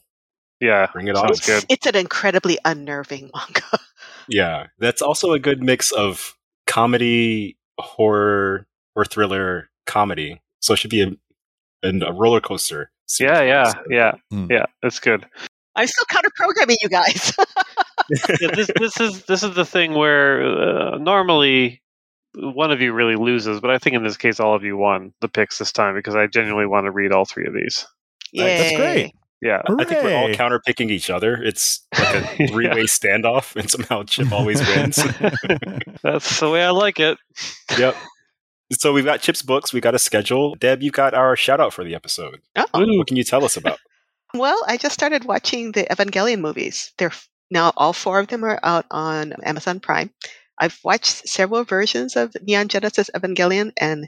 Yeah, 0.59 0.87
Bring 0.91 1.07
it 1.07 1.15
on. 1.15 1.29
good. 1.45 1.63
it's 1.69 1.85
an 1.85 1.95
incredibly 1.95 2.57
unnerving 2.65 3.29
manga 3.35 3.79
Yeah. 4.27 4.67
That's 4.79 5.01
also 5.01 5.31
a 5.31 5.39
good 5.39 5.61
mix 5.63 5.91
of 5.93 6.35
comedy, 6.67 7.57
horror, 7.79 8.67
or 8.95 9.05
thriller 9.05 9.69
comedy. 9.85 10.41
So 10.59 10.73
it 10.73 10.77
should 10.79 10.89
be 10.91 11.01
a, 11.03 11.11
an- 11.83 12.03
a 12.03 12.11
roller 12.13 12.41
coaster. 12.41 12.91
series 13.07 13.31
Yeah, 13.31 13.41
yeah, 13.43 13.61
us. 13.63 13.75
yeah, 13.89 14.11
Mm. 14.33 14.49
yeah. 14.51 14.65
It's 14.83 14.99
good. 14.99 15.25
i'm 15.75 15.87
still 15.87 16.05
counter 16.09 16.29
programming 16.35 16.77
you 16.81 16.89
guys 16.89 17.33
yeah, 18.41 18.51
this 18.55 18.69
this 18.79 18.99
is 18.99 19.23
this 19.25 19.43
is 19.43 19.53
the 19.55 19.65
thing 19.65 19.93
where 19.93 20.41
uh, 20.43 20.97
normally 20.97 21.81
one 22.35 22.71
of 22.71 22.79
you 22.81 22.93
really 22.93 23.15
loses, 23.15 23.59
but 23.59 23.71
I 23.71 23.77
think 23.79 23.95
in 23.95 24.03
this 24.03 24.17
case 24.17 24.39
all 24.39 24.53
of 24.55 24.63
you 24.63 24.77
won 24.77 25.13
the 25.21 25.27
picks 25.27 25.57
this 25.57 25.71
time 25.71 25.95
because 25.95 26.15
I 26.15 26.27
genuinely 26.27 26.67
want 26.67 26.85
to 26.85 26.91
read 26.91 27.11
all 27.11 27.25
three 27.25 27.45
of 27.47 27.53
these. 27.53 27.87
Yeah, 28.31 28.45
that's 28.45 28.75
great. 28.77 28.97
Yay. 28.97 29.13
Yeah, 29.41 29.61
I 29.67 29.83
think 29.85 30.03
we're 30.03 30.13
all 30.15 30.25
Hooray. 30.27 30.35
counter 30.35 30.59
picking 30.65 30.89
each 30.89 31.09
other. 31.09 31.41
It's 31.41 31.85
like 31.97 32.39
a 32.39 32.47
three 32.47 32.67
way 32.67 32.83
standoff, 32.83 33.55
and 33.55 33.69
somehow 33.69 34.03
Chip 34.03 34.31
always 34.31 34.59
wins. 34.67 34.95
that's 36.03 36.39
the 36.39 36.49
way 36.51 36.63
I 36.63 36.69
like 36.71 36.99
it. 36.99 37.17
yep. 37.77 37.95
So 38.71 38.93
we've 38.93 39.05
got 39.05 39.21
Chip's 39.21 39.41
books, 39.41 39.73
we've 39.73 39.81
got 39.83 39.95
a 39.95 39.99
schedule. 39.99 40.55
Deb, 40.55 40.83
you've 40.83 40.93
got 40.93 41.13
our 41.13 41.35
shout 41.35 41.59
out 41.59 41.73
for 41.73 41.83
the 41.83 41.95
episode. 41.95 42.41
oh 42.55 42.65
What 42.73 43.07
can 43.07 43.17
you 43.17 43.23
tell 43.23 43.43
us 43.43 43.57
about? 43.57 43.79
Well, 44.35 44.63
I 44.67 44.77
just 44.77 44.93
started 44.93 45.25
watching 45.25 45.71
the 45.71 45.85
Evangelion 45.85 46.39
movies. 46.39 46.93
They're 46.99 47.11
now 47.49 47.73
all 47.75 47.93
four 47.93 48.19
of 48.19 48.27
them 48.27 48.43
are 48.43 48.59
out 48.61 48.85
on 48.91 49.33
Amazon 49.43 49.79
Prime. 49.79 50.11
I've 50.59 50.77
watched 50.83 51.27
several 51.27 51.63
versions 51.63 52.15
of 52.15 52.35
Neon 52.43 52.67
Genesis 52.67 53.09
Evangelion, 53.15 53.71
and 53.81 54.07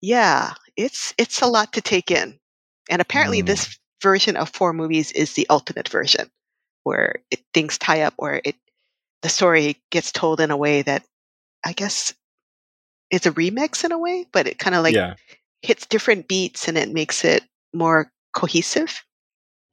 yeah, 0.00 0.54
it's 0.74 1.12
it's 1.18 1.42
a 1.42 1.46
lot 1.46 1.74
to 1.74 1.82
take 1.82 2.10
in. 2.10 2.38
And 2.88 3.02
apparently, 3.02 3.42
Mm. 3.42 3.46
this 3.46 3.78
version 4.02 4.38
of 4.38 4.48
four 4.48 4.72
movies 4.72 5.12
is 5.12 5.34
the 5.34 5.46
ultimate 5.50 5.90
version, 5.90 6.30
where 6.84 7.16
it, 7.30 7.40
things 7.52 7.76
tie 7.76 8.00
up, 8.02 8.14
where 8.16 8.40
it 8.42 8.56
the 9.20 9.28
story 9.28 9.76
gets 9.90 10.12
told 10.12 10.40
in 10.40 10.50
a 10.50 10.56
way 10.56 10.80
that 10.80 11.04
I 11.62 11.74
guess 11.74 12.14
is 13.10 13.26
a 13.26 13.32
remix 13.32 13.84
in 13.84 13.92
a 13.92 13.98
way, 13.98 14.26
but 14.32 14.46
it 14.46 14.58
kind 14.58 14.74
of 14.74 14.82
like 14.82 14.94
yeah. 14.94 15.14
hits 15.62 15.86
different 15.86 16.28
beats 16.28 16.68
and 16.68 16.76
it 16.78 16.90
makes 16.90 17.24
it 17.24 17.42
more 17.72 18.10
cohesive 18.32 19.04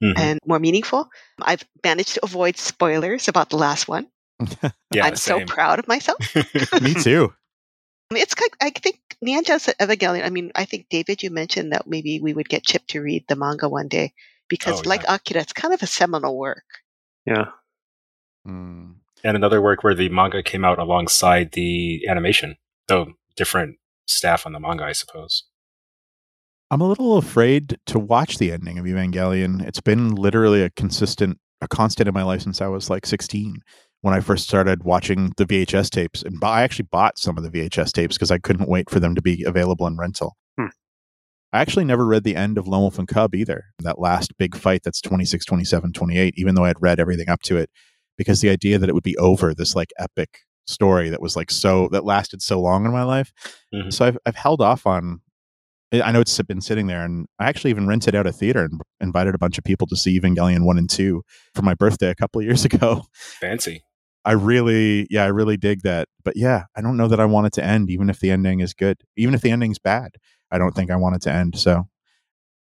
Mhm. 0.02 0.18
and 0.18 0.40
more 0.46 0.58
meaningful. 0.58 1.08
I've 1.40 1.64
managed 1.84 2.14
to 2.14 2.24
avoid 2.24 2.56
spoilers 2.56 3.28
about 3.28 3.50
the 3.50 3.56
last 3.56 3.86
one. 3.86 4.08
yeah, 4.90 5.04
I'm 5.04 5.16
so 5.16 5.44
proud 5.46 5.78
of 5.78 5.86
myself. 5.86 6.18
Me 6.82 6.94
too. 6.94 7.32
I 8.10 8.14
mean, 8.14 8.22
it's 8.22 8.34
kind 8.34 8.50
I 8.60 8.70
think 8.70 8.98
Neon 9.22 9.44
Genesis 9.44 9.74
Evangelion. 9.78 10.24
I 10.24 10.30
mean, 10.30 10.50
I 10.56 10.64
think 10.64 10.86
David, 10.90 11.22
you 11.22 11.30
mentioned 11.30 11.72
that 11.72 11.86
maybe 11.86 12.20
we 12.20 12.34
would 12.34 12.48
get 12.48 12.64
Chip 12.64 12.82
to 12.88 13.00
read 13.00 13.24
the 13.28 13.36
manga 13.36 13.68
one 13.68 13.86
day 13.88 14.12
because, 14.48 14.80
Oh, 14.84 14.88
like. 14.88 15.04
Akira, 15.08 15.40
it's 15.40 15.52
kind 15.52 15.72
of 15.72 15.82
a 15.82 15.86
seminal 15.86 16.36
work. 16.36 16.64
Yeah. 17.24 17.46
Mm. 18.46 18.96
and 19.22 19.36
another 19.36 19.62
work 19.62 19.84
where 19.84 19.94
the 19.94 20.08
manga 20.08 20.42
came 20.42 20.64
out 20.64 20.80
alongside 20.80 21.52
the 21.52 22.08
animation, 22.08 22.56
though 22.88 23.14
different 23.36 23.76
staff 24.06 24.46
on 24.46 24.52
the 24.52 24.60
manga, 24.60 24.84
I 24.84 24.92
suppose. 24.92 25.44
I'm 26.70 26.80
a 26.80 26.88
little 26.88 27.18
afraid 27.18 27.76
to 27.86 27.98
watch 27.98 28.38
the 28.38 28.50
ending 28.50 28.78
of 28.78 28.86
Evangelion. 28.86 29.66
It's 29.66 29.80
been 29.80 30.14
literally 30.14 30.62
a 30.62 30.70
consistent, 30.70 31.38
a 31.60 31.68
constant 31.68 32.08
in 32.08 32.14
my 32.14 32.22
life 32.22 32.40
since 32.42 32.62
I 32.62 32.68
was 32.68 32.88
like 32.88 33.04
16 33.04 33.56
when 34.00 34.14
I 34.14 34.20
first 34.20 34.48
started 34.48 34.82
watching 34.82 35.32
the 35.36 35.44
VHS 35.44 35.90
tapes. 35.90 36.22
And 36.22 36.38
I 36.42 36.62
actually 36.62 36.88
bought 36.90 37.18
some 37.18 37.36
of 37.36 37.44
the 37.44 37.50
VHS 37.50 37.92
tapes 37.92 38.16
because 38.16 38.30
I 38.30 38.38
couldn't 38.38 38.70
wait 38.70 38.88
for 38.88 39.00
them 39.00 39.14
to 39.14 39.20
be 39.22 39.44
available 39.44 39.86
in 39.86 39.98
rental. 39.98 40.36
Hmm. 40.58 40.68
I 41.52 41.60
actually 41.60 41.84
never 41.84 42.06
read 42.06 42.24
the 42.24 42.36
end 42.36 42.56
of 42.56 42.66
Lone 42.66 42.80
Wolf 42.80 42.98
and 42.98 43.06
Cub 43.06 43.34
either. 43.34 43.64
That 43.80 44.00
last 44.00 44.36
big 44.38 44.56
fight 44.56 44.82
that's 44.82 45.02
26, 45.02 45.44
27, 45.44 45.92
28, 45.92 46.34
even 46.38 46.54
though 46.54 46.64
I 46.64 46.68
had 46.68 46.80
read 46.82 46.98
everything 46.98 47.28
up 47.28 47.42
to 47.42 47.58
it, 47.58 47.68
because 48.16 48.40
the 48.40 48.48
idea 48.48 48.78
that 48.78 48.88
it 48.88 48.94
would 48.94 49.02
be 49.02 49.16
over 49.18 49.54
this 49.54 49.76
like 49.76 49.92
epic 49.98 50.38
story 50.66 51.10
that 51.10 51.20
was 51.20 51.36
like 51.36 51.50
so, 51.50 51.88
that 51.92 52.04
lasted 52.04 52.40
so 52.42 52.60
long 52.60 52.84
in 52.86 52.92
my 52.92 53.02
life. 53.02 53.32
Mhm. 53.74 53.92
So 53.92 54.04
I've, 54.06 54.18
I've 54.26 54.36
held 54.36 54.60
off 54.60 54.86
on 54.86 55.20
I 55.94 56.10
know 56.10 56.20
it's 56.22 56.40
been 56.40 56.62
sitting 56.62 56.86
there, 56.86 57.04
and 57.04 57.26
I 57.38 57.50
actually 57.50 57.68
even 57.68 57.86
rented 57.86 58.14
out 58.14 58.26
a 58.26 58.32
theater 58.32 58.64
and 58.64 58.80
invited 59.02 59.34
a 59.34 59.38
bunch 59.38 59.58
of 59.58 59.64
people 59.64 59.86
to 59.88 59.94
see 59.96 60.18
Evangelion 60.18 60.64
one 60.64 60.78
and 60.78 60.88
two 60.88 61.22
for 61.54 61.60
my 61.60 61.74
birthday 61.74 62.08
a 62.08 62.14
couple 62.14 62.40
of 62.40 62.46
years 62.46 62.64
ago. 62.70 63.04
Fancy. 63.12 63.84
I 64.24 64.32
really, 64.32 65.06
yeah, 65.10 65.24
I 65.24 65.26
really 65.26 65.58
dig 65.58 65.82
that. 65.82 66.08
But 66.24 66.34
yeah, 66.34 66.64
I 66.74 66.80
don't 66.80 66.96
know 66.96 67.08
that 67.08 67.20
I 67.20 67.26
want 67.26 67.46
it 67.48 67.52
to 67.54 67.64
end, 67.64 67.90
even 67.90 68.08
if 68.08 68.20
the 68.20 68.30
ending 68.30 68.60
is 68.60 68.72
good, 68.72 69.02
even 69.18 69.34
if 69.34 69.42
the 69.42 69.50
ending's 69.50 69.78
bad. 69.78 70.12
I 70.50 70.56
don't 70.56 70.74
think 70.74 70.90
I 70.90 70.96
want 70.96 71.16
it 71.16 71.22
to 71.22 71.30
end. 71.32 71.58
So 71.58 71.88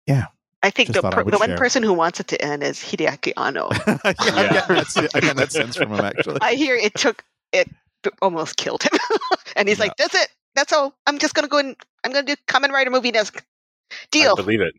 yeah, 0.05 0.25
I 0.61 0.69
think 0.69 0.91
the, 0.91 1.01
thought 1.01 1.13
I 1.17 1.23
the 1.23 1.37
one 1.37 1.47
share. 1.47 1.57
person 1.57 1.81
who 1.81 1.93
wants 1.93 2.19
it 2.19 2.27
to 2.27 2.41
end 2.43 2.61
is 2.61 2.79
Hideaki 2.79 3.31
Anno. 3.37 3.69
yeah, 3.87 3.97
I'm 4.03 4.15
Yeah. 4.25 4.51
getting 4.67 4.75
that, 4.75 5.11
I'm 5.13 5.21
getting 5.21 5.37
that 5.37 5.51
sense 5.53 5.77
from 5.77 5.93
him 5.93 6.03
actually. 6.03 6.39
I 6.41 6.55
hear 6.55 6.75
it 6.75 6.93
took 6.95 7.23
it 7.53 7.69
b- 7.69 7.75
almost 8.21 8.57
killed 8.57 8.83
him, 8.83 8.91
and 9.55 9.67
he's 9.67 9.77
Yeah. 9.79 9.85
like, 9.85 9.97
"That's 9.97 10.15
it. 10.15 10.27
That's 10.55 10.71
all. 10.73 10.95
I'm 11.07 11.19
just 11.19 11.33
gonna 11.33 11.47
go 11.47 11.57
and 11.59 11.75
I'm 12.03 12.11
gonna 12.11 12.25
do 12.25 12.35
Kamen 12.47 12.69
Rider 12.69 12.89
movie 12.91 13.11
desk 13.11 13.43
I 13.91 13.95
deal." 14.11 14.35
believe 14.35 14.61
it. 14.61 14.73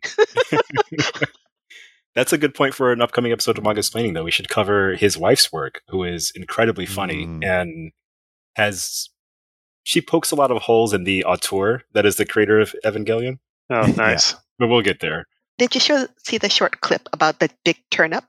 That's 2.14 2.32
a 2.32 2.38
good 2.38 2.55
point 2.55 2.74
for 2.74 2.92
an 2.92 3.02
upcoming 3.02 3.32
episode 3.32 3.59
of 3.59 3.64
Mangasplaining, 3.64 4.14
though. 4.14 4.22
We 4.22 4.30
should 4.30 4.48
cover 4.48 4.94
his 4.94 5.18
wife's 5.18 5.52
work, 5.52 5.82
who 5.88 6.05
is 6.05 6.30
incredibly 6.36 6.86
funny 6.86 7.26
Mm. 7.26 7.44
and 7.44 7.92
has. 8.56 9.09
She 9.82 10.01
pokes 10.01 10.30
a 10.30 10.36
lot 10.36 10.51
of 10.52 10.62
holes 10.62 10.94
in 10.94 11.05
the 11.05 11.24
auteur 11.24 11.82
that 11.92 12.06
is 12.06 12.16
the 12.16 12.24
creator 12.24 12.60
of 12.60 12.74
Evangelion, 12.84 13.38
Oh, 13.68 13.84
Yeah. 13.86 13.94
nice. 13.96 14.34
but 14.59 14.68
we'll 14.68 14.80
get 14.80 15.01
there. 15.01 15.26
Did 15.59 15.74
you 15.74 15.80
show, 15.80 16.06
see 16.24 16.38
the 16.38 16.48
short 16.48 16.80
clip 16.80 17.09
about 17.12 17.38
the 17.40 17.51
big 17.64 17.76
turnip? 17.90 18.24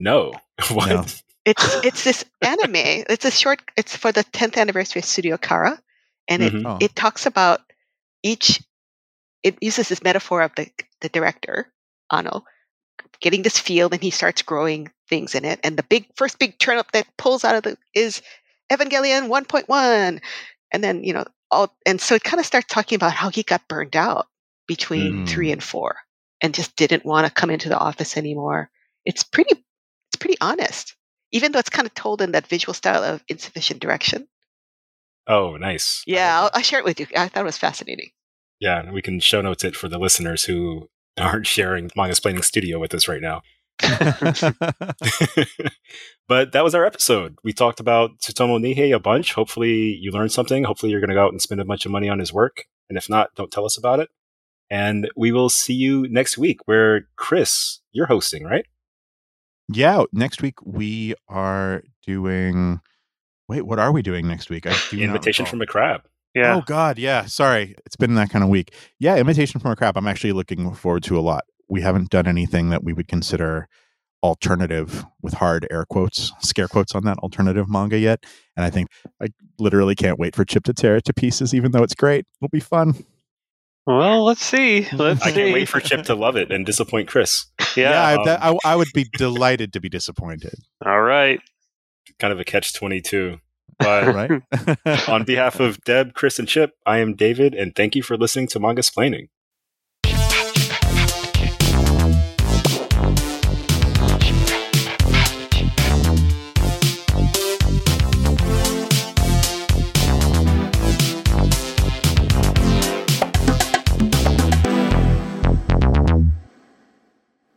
No. 0.00 0.32
what? 0.70 0.88
No. 0.88 1.04
It's 1.46 1.78
it's 1.84 2.04
this 2.04 2.24
anime. 2.42 3.04
It's 3.08 3.26
a 3.26 3.32
short. 3.32 3.62
It's 3.78 3.96
for 3.96 4.12
the 4.12 4.24
10th 4.24 4.58
anniversary 4.58 5.00
of 5.00 5.06
Studio 5.06 5.38
Khara, 5.38 5.80
and 6.28 6.42
it 6.44 6.54
Mhm. 6.54 6.66
Oh. 6.66 6.78
it 6.80 6.96
talks 6.96 7.26
about 7.26 7.62
each. 8.24 8.62
It 9.44 9.58
uses 9.62 9.88
this 9.88 10.02
metaphor 10.04 10.42
of 10.42 10.52
the 10.56 10.70
the 11.02 11.10
director 11.10 11.72
Anno 12.12 12.44
getting 13.20 13.42
this 13.42 13.58
field, 13.58 13.94
and 13.94 14.02
he 14.02 14.10
starts 14.10 14.42
growing 14.42 14.90
things 15.08 15.34
in 15.34 15.44
it. 15.46 15.60
And 15.64 15.76
the 15.78 15.84
big 15.84 16.06
first 16.16 16.38
big 16.38 16.58
turnip 16.58 16.92
that 16.92 17.08
pulls 17.18 17.44
out 17.44 17.56
of 17.56 17.64
the 17.64 17.78
is 17.94 18.22
Evangelion 18.72 19.28
1.1, 19.28 20.20
and 20.72 20.84
then 20.84 21.04
you 21.04 21.14
know 21.14 21.24
all. 21.50 21.76
And 21.86 22.00
so 22.00 22.16
it 22.16 22.24
kind 22.24 22.40
of 22.40 22.46
starts 22.46 22.68
talking 22.72 22.96
about 22.96 23.12
how 23.14 23.30
he 23.30 23.44
got 23.44 23.68
burned 23.68 23.96
out 23.96 24.28
between 24.68 25.22
Mm. 25.22 25.28
three 25.28 25.52
and 25.52 25.62
four, 25.62 25.96
and 26.42 26.54
just 26.54 26.76
didn't 26.76 27.06
want 27.06 27.26
to 27.26 27.32
come 27.32 27.50
into 27.50 27.68
the 27.70 27.78
office 27.78 28.16
anymore. 28.16 28.70
It's 29.06 29.22
pretty. 29.24 29.64
It's 30.10 30.16
pretty 30.18 30.38
honest 30.40 30.96
even 31.36 31.52
though 31.52 31.58
it's 31.58 31.68
kind 31.68 31.86
of 31.86 31.92
told 31.92 32.22
in 32.22 32.32
that 32.32 32.46
visual 32.46 32.72
style 32.72 33.04
of 33.04 33.22
insufficient 33.28 33.80
direction. 33.80 34.26
Oh, 35.26 35.56
nice. 35.56 36.02
Yeah, 36.06 36.40
I'll. 36.40 36.50
I'll 36.54 36.62
share 36.62 36.78
it 36.78 36.84
with 36.84 36.98
you. 36.98 37.06
I 37.14 37.28
thought 37.28 37.42
it 37.42 37.44
was 37.44 37.58
fascinating. 37.58 38.10
Yeah, 38.58 38.80
and 38.80 38.92
we 38.92 39.02
can 39.02 39.20
show 39.20 39.42
notes 39.42 39.64
it 39.64 39.76
for 39.76 39.88
the 39.88 39.98
listeners 39.98 40.44
who 40.44 40.88
aren't 41.18 41.46
sharing 41.46 41.90
Mangasplaining 41.90 42.42
Studio 42.42 42.78
with 42.78 42.94
us 42.94 43.06
right 43.06 43.20
now. 43.20 43.42
but 46.28 46.52
that 46.52 46.64
was 46.64 46.74
our 46.74 46.86
episode. 46.86 47.36
We 47.44 47.52
talked 47.52 47.80
about 47.80 48.18
Tsutomu 48.20 48.58
Nihei 48.58 48.94
a 48.94 48.98
bunch. 48.98 49.34
Hopefully, 49.34 49.98
you 50.00 50.10
learned 50.10 50.32
something. 50.32 50.64
Hopefully, 50.64 50.90
you're 50.90 51.00
going 51.00 51.10
to 51.10 51.16
go 51.16 51.26
out 51.26 51.32
and 51.32 51.42
spend 51.42 51.60
a 51.60 51.66
bunch 51.66 51.84
of 51.84 51.92
money 51.92 52.08
on 52.08 52.18
his 52.18 52.32
work. 52.32 52.64
And 52.88 52.96
if 52.96 53.10
not, 53.10 53.34
don't 53.34 53.50
tell 53.50 53.66
us 53.66 53.76
about 53.76 54.00
it. 54.00 54.08
And 54.70 55.10
we 55.16 55.32
will 55.32 55.50
see 55.50 55.74
you 55.74 56.08
next 56.08 56.38
week, 56.38 56.60
where 56.64 57.08
Chris, 57.16 57.80
you're 57.92 58.06
hosting, 58.06 58.44
right? 58.44 58.64
Yeah, 59.68 60.04
next 60.12 60.42
week 60.42 60.54
we 60.64 61.14
are 61.28 61.82
doing. 62.06 62.80
Wait, 63.48 63.62
what 63.62 63.78
are 63.78 63.92
we 63.92 64.02
doing 64.02 64.26
next 64.26 64.50
week? 64.50 64.66
I 64.66 64.76
do 64.90 64.98
Invitation 64.98 65.46
from 65.46 65.62
a 65.62 65.66
crab. 65.66 66.02
Yeah. 66.36 66.56
Oh 66.56 66.62
God, 66.66 66.98
yeah. 66.98 67.24
Sorry, 67.24 67.74
it's 67.86 67.96
been 67.96 68.14
that 68.16 68.28
kind 68.28 68.44
of 68.44 68.50
week. 68.50 68.74
Yeah, 68.98 69.16
invitation 69.16 69.58
from 69.58 69.70
a 69.70 69.76
Crab. 69.76 69.96
I'm 69.96 70.06
actually 70.06 70.32
looking 70.32 70.74
forward 70.74 71.02
to 71.04 71.18
a 71.18 71.20
lot. 71.20 71.44
We 71.68 71.80
haven't 71.80 72.10
done 72.10 72.26
anything 72.26 72.68
that 72.68 72.84
we 72.84 72.92
would 72.92 73.08
consider 73.08 73.68
alternative 74.22 75.06
with 75.22 75.34
hard 75.34 75.66
air 75.70 75.86
quotes, 75.88 76.32
scare 76.40 76.68
quotes 76.68 76.94
on 76.94 77.04
that 77.04 77.18
alternative 77.18 77.70
manga 77.70 77.98
yet. 77.98 78.24
And 78.54 78.66
I 78.66 78.70
think 78.70 78.88
I 79.22 79.28
literally 79.58 79.94
can't 79.94 80.18
wait 80.18 80.36
for 80.36 80.44
Chip 80.44 80.64
to 80.64 80.74
tear 80.74 80.96
it 80.96 81.04
to 81.06 81.14
pieces, 81.14 81.54
even 81.54 81.72
though 81.72 81.82
it's 81.82 81.94
great. 81.94 82.26
It'll 82.40 82.50
be 82.50 82.60
fun. 82.60 83.06
Well, 83.86 84.24
let's 84.24 84.44
see. 84.44 84.88
Let's 84.92 85.22
I 85.22 85.28
see. 85.28 85.34
can't 85.34 85.52
wait 85.54 85.68
for 85.68 85.80
Chip 85.80 86.04
to 86.06 86.14
love 86.14 86.36
it 86.36 86.50
and 86.50 86.66
disappoint 86.66 87.08
Chris. 87.08 87.46
Yeah. 87.76 88.02
I, 88.02 88.14
um, 88.14 88.24
that, 88.24 88.42
I, 88.42 88.56
I 88.64 88.74
would 88.74 88.88
be 88.94 89.04
delighted 89.18 89.74
to 89.74 89.80
be 89.80 89.90
disappointed. 89.90 90.54
All 90.82 91.02
right. 91.02 91.40
Kind 92.18 92.32
of 92.32 92.40
a 92.40 92.44
catch 92.44 92.72
22. 92.72 93.38
But 93.78 94.14
right? 94.14 95.06
on 95.06 95.24
behalf 95.24 95.60
of 95.60 95.84
Deb, 95.84 96.14
Chris, 96.14 96.38
and 96.38 96.48
Chip, 96.48 96.70
I 96.86 97.00
am 97.00 97.14
David, 97.14 97.52
and 97.52 97.74
thank 97.74 97.94
you 97.94 98.02
for 98.02 98.16
listening 98.16 98.46
to 98.48 98.58
Mangasplaining. 98.58 99.28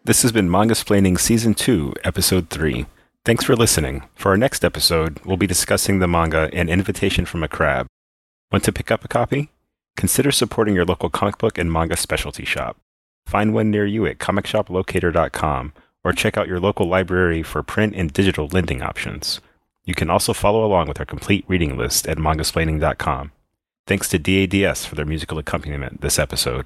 This 0.09 0.23
has 0.23 0.31
been 0.31 0.49
Mangasplaining 0.49 1.19
Season 1.19 1.53
2, 1.53 1.93
Episode 2.03 2.49
3. 2.49 2.87
Thanks 3.25 3.43
for 3.43 3.55
listening. 3.55 4.05
For 4.15 4.29
our 4.29 4.37
next 4.37 4.65
episode, 4.65 5.19
we'll 5.23 5.37
be 5.37 5.45
discussing 5.45 5.99
the 5.99 6.07
manga 6.07 6.49
An 6.51 6.67
Invitation 6.67 7.27
from 7.27 7.43
a 7.43 7.47
Crab. 7.47 7.85
Want 8.51 8.63
to 8.63 8.71
pick 8.71 8.89
up 8.89 9.05
a 9.05 9.07
copy? 9.07 9.51
Consider 9.95 10.31
supporting 10.31 10.73
your 10.73 10.83
local 10.83 11.11
comic 11.11 11.37
book 11.37 11.59
and 11.59 11.71
manga 11.71 11.95
specialty 11.95 12.43
shop. 12.43 12.77
Find 13.27 13.53
one 13.53 13.69
near 13.69 13.85
you 13.85 14.07
at 14.07 14.17
comicshoplocator.com 14.17 15.73
or 16.03 16.11
check 16.13 16.37
out 16.37 16.47
your 16.47 16.59
local 16.59 16.87
library 16.87 17.43
for 17.43 17.61
print 17.61 17.93
and 17.95 18.11
digital 18.11 18.47
lending 18.47 18.81
options. 18.81 19.41
You 19.85 19.93
can 19.93 20.09
also 20.09 20.33
follow 20.33 20.65
along 20.65 20.87
with 20.87 20.99
our 20.99 21.05
complete 21.05 21.45
reading 21.47 21.77
list 21.77 22.07
at 22.07 22.17
mangasplaining.com. 22.17 23.31
Thanks 23.85 24.09
to 24.09 24.17
DADS 24.17 24.87
for 24.87 24.95
their 24.95 25.05
musical 25.05 25.37
accompaniment 25.37 26.01
this 26.01 26.17
episode. 26.17 26.65